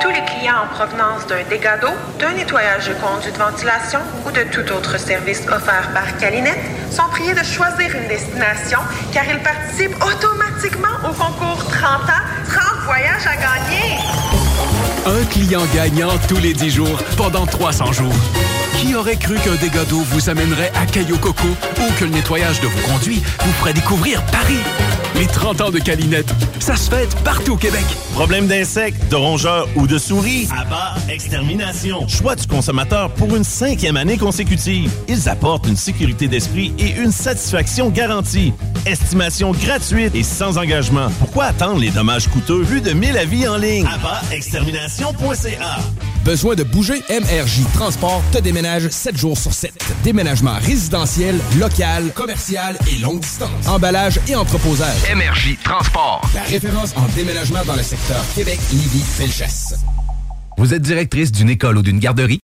Tous 0.00 0.08
les 0.08 0.22
clients 0.24 0.64
en 0.64 0.74
provenance 0.74 1.26
d'un 1.26 1.42
dégât 1.48 1.78
d'eau, 1.78 1.88
d'un 2.18 2.32
nettoyage 2.32 2.88
de 2.88 2.94
conduits 2.94 3.32
de 3.32 3.38
ventilation 3.38 4.00
ou 4.26 4.30
de 4.30 4.42
tout 4.52 4.70
autre 4.72 4.98
service 4.98 5.40
offert 5.48 5.88
par 5.94 6.16
Calinette 6.18 6.58
sont 6.90 7.08
priés 7.10 7.32
de 7.32 7.42
choisir 7.42 7.94
une 7.96 8.06
destination 8.06 8.80
car 9.14 9.24
ils 9.30 9.42
participent 9.42 9.96
automatiquement 10.04 10.94
au 11.04 11.12
concours 11.14 11.64
30 11.70 11.84
ans, 11.84 12.24
30 12.46 12.84
voyages 12.84 13.26
à 13.26 13.36
gagner. 13.36 13.96
Un 15.06 15.24
client 15.26 15.64
gagnant 15.74 16.18
tous 16.28 16.38
les 16.38 16.52
10 16.52 16.70
jours 16.70 16.98
pendant 17.16 17.46
300 17.46 17.92
jours. 17.92 18.57
Qui 18.78 18.94
aurait 18.94 19.16
cru 19.16 19.34
qu'un 19.34 19.56
dégât 19.56 19.84
d'eau 19.86 20.00
vous 20.00 20.30
amènerait 20.30 20.70
à 20.80 20.86
Caillou 20.86 21.18
Coco 21.18 21.48
ou 21.48 21.92
que 21.98 22.04
le 22.04 22.10
nettoyage 22.10 22.60
de 22.60 22.68
vos 22.68 22.88
conduits 22.88 23.20
vous 23.44 23.52
ferait 23.54 23.72
découvrir 23.72 24.22
Paris? 24.26 24.60
Les 25.16 25.26
30 25.26 25.60
ans 25.62 25.70
de 25.70 25.80
Calinette, 25.80 26.32
ça 26.60 26.76
se 26.76 26.88
fête 26.88 27.12
partout 27.24 27.54
au 27.54 27.56
Québec. 27.56 27.84
Problème 28.12 28.46
d'insectes, 28.46 29.08
de 29.10 29.16
rongeurs 29.16 29.68
ou 29.74 29.88
de 29.88 29.98
souris? 29.98 30.48
Abba 30.56 30.94
Extermination. 31.08 32.06
Choix 32.06 32.36
du 32.36 32.46
consommateur 32.46 33.10
pour 33.14 33.34
une 33.34 33.42
cinquième 33.42 33.96
année 33.96 34.16
consécutive. 34.16 34.92
Ils 35.08 35.28
apportent 35.28 35.66
une 35.66 35.76
sécurité 35.76 36.28
d'esprit 36.28 36.72
et 36.78 36.90
une 36.90 37.10
satisfaction 37.10 37.88
garantie. 37.88 38.52
Estimation 38.86 39.50
gratuite 39.50 40.14
et 40.14 40.22
sans 40.22 40.56
engagement. 40.56 41.08
Pourquoi 41.18 41.46
attendre 41.46 41.80
les 41.80 41.90
dommages 41.90 42.28
coûteux? 42.28 42.62
Vu 42.62 42.80
de 42.80 42.92
1000 42.92 43.18
avis 43.18 43.48
en 43.48 43.56
ligne? 43.56 43.86
Abbaextermination.ca 43.86 45.78
Besoin 46.28 46.54
de 46.56 46.62
bouger? 46.62 47.02
MRJ 47.08 47.62
Transport 47.72 48.22
te 48.30 48.36
déménage 48.36 48.90
7 48.90 49.16
jours 49.16 49.38
sur 49.38 49.50
7. 49.50 49.72
Déménagement 50.04 50.58
résidentiel, 50.60 51.40
local, 51.58 52.12
commercial 52.12 52.76
et 52.86 52.98
longue 52.98 53.20
distance. 53.20 53.66
Emballage 53.66 54.20
et 54.28 54.36
entreposage. 54.36 55.10
MRJ 55.10 55.56
Transport. 55.64 56.20
La 56.34 56.42
référence 56.42 56.94
en 56.98 57.06
déménagement 57.16 57.64
dans 57.64 57.76
le 57.76 57.82
secteur 57.82 58.22
Québec, 58.34 58.60
Lévis, 58.70 59.00
Felchasse. 59.00 59.76
Vous 60.58 60.74
êtes 60.74 60.82
directrice 60.82 61.32
d'une 61.32 61.48
école 61.48 61.78
ou 61.78 61.82
d'une 61.82 61.98
garderie? 61.98 62.40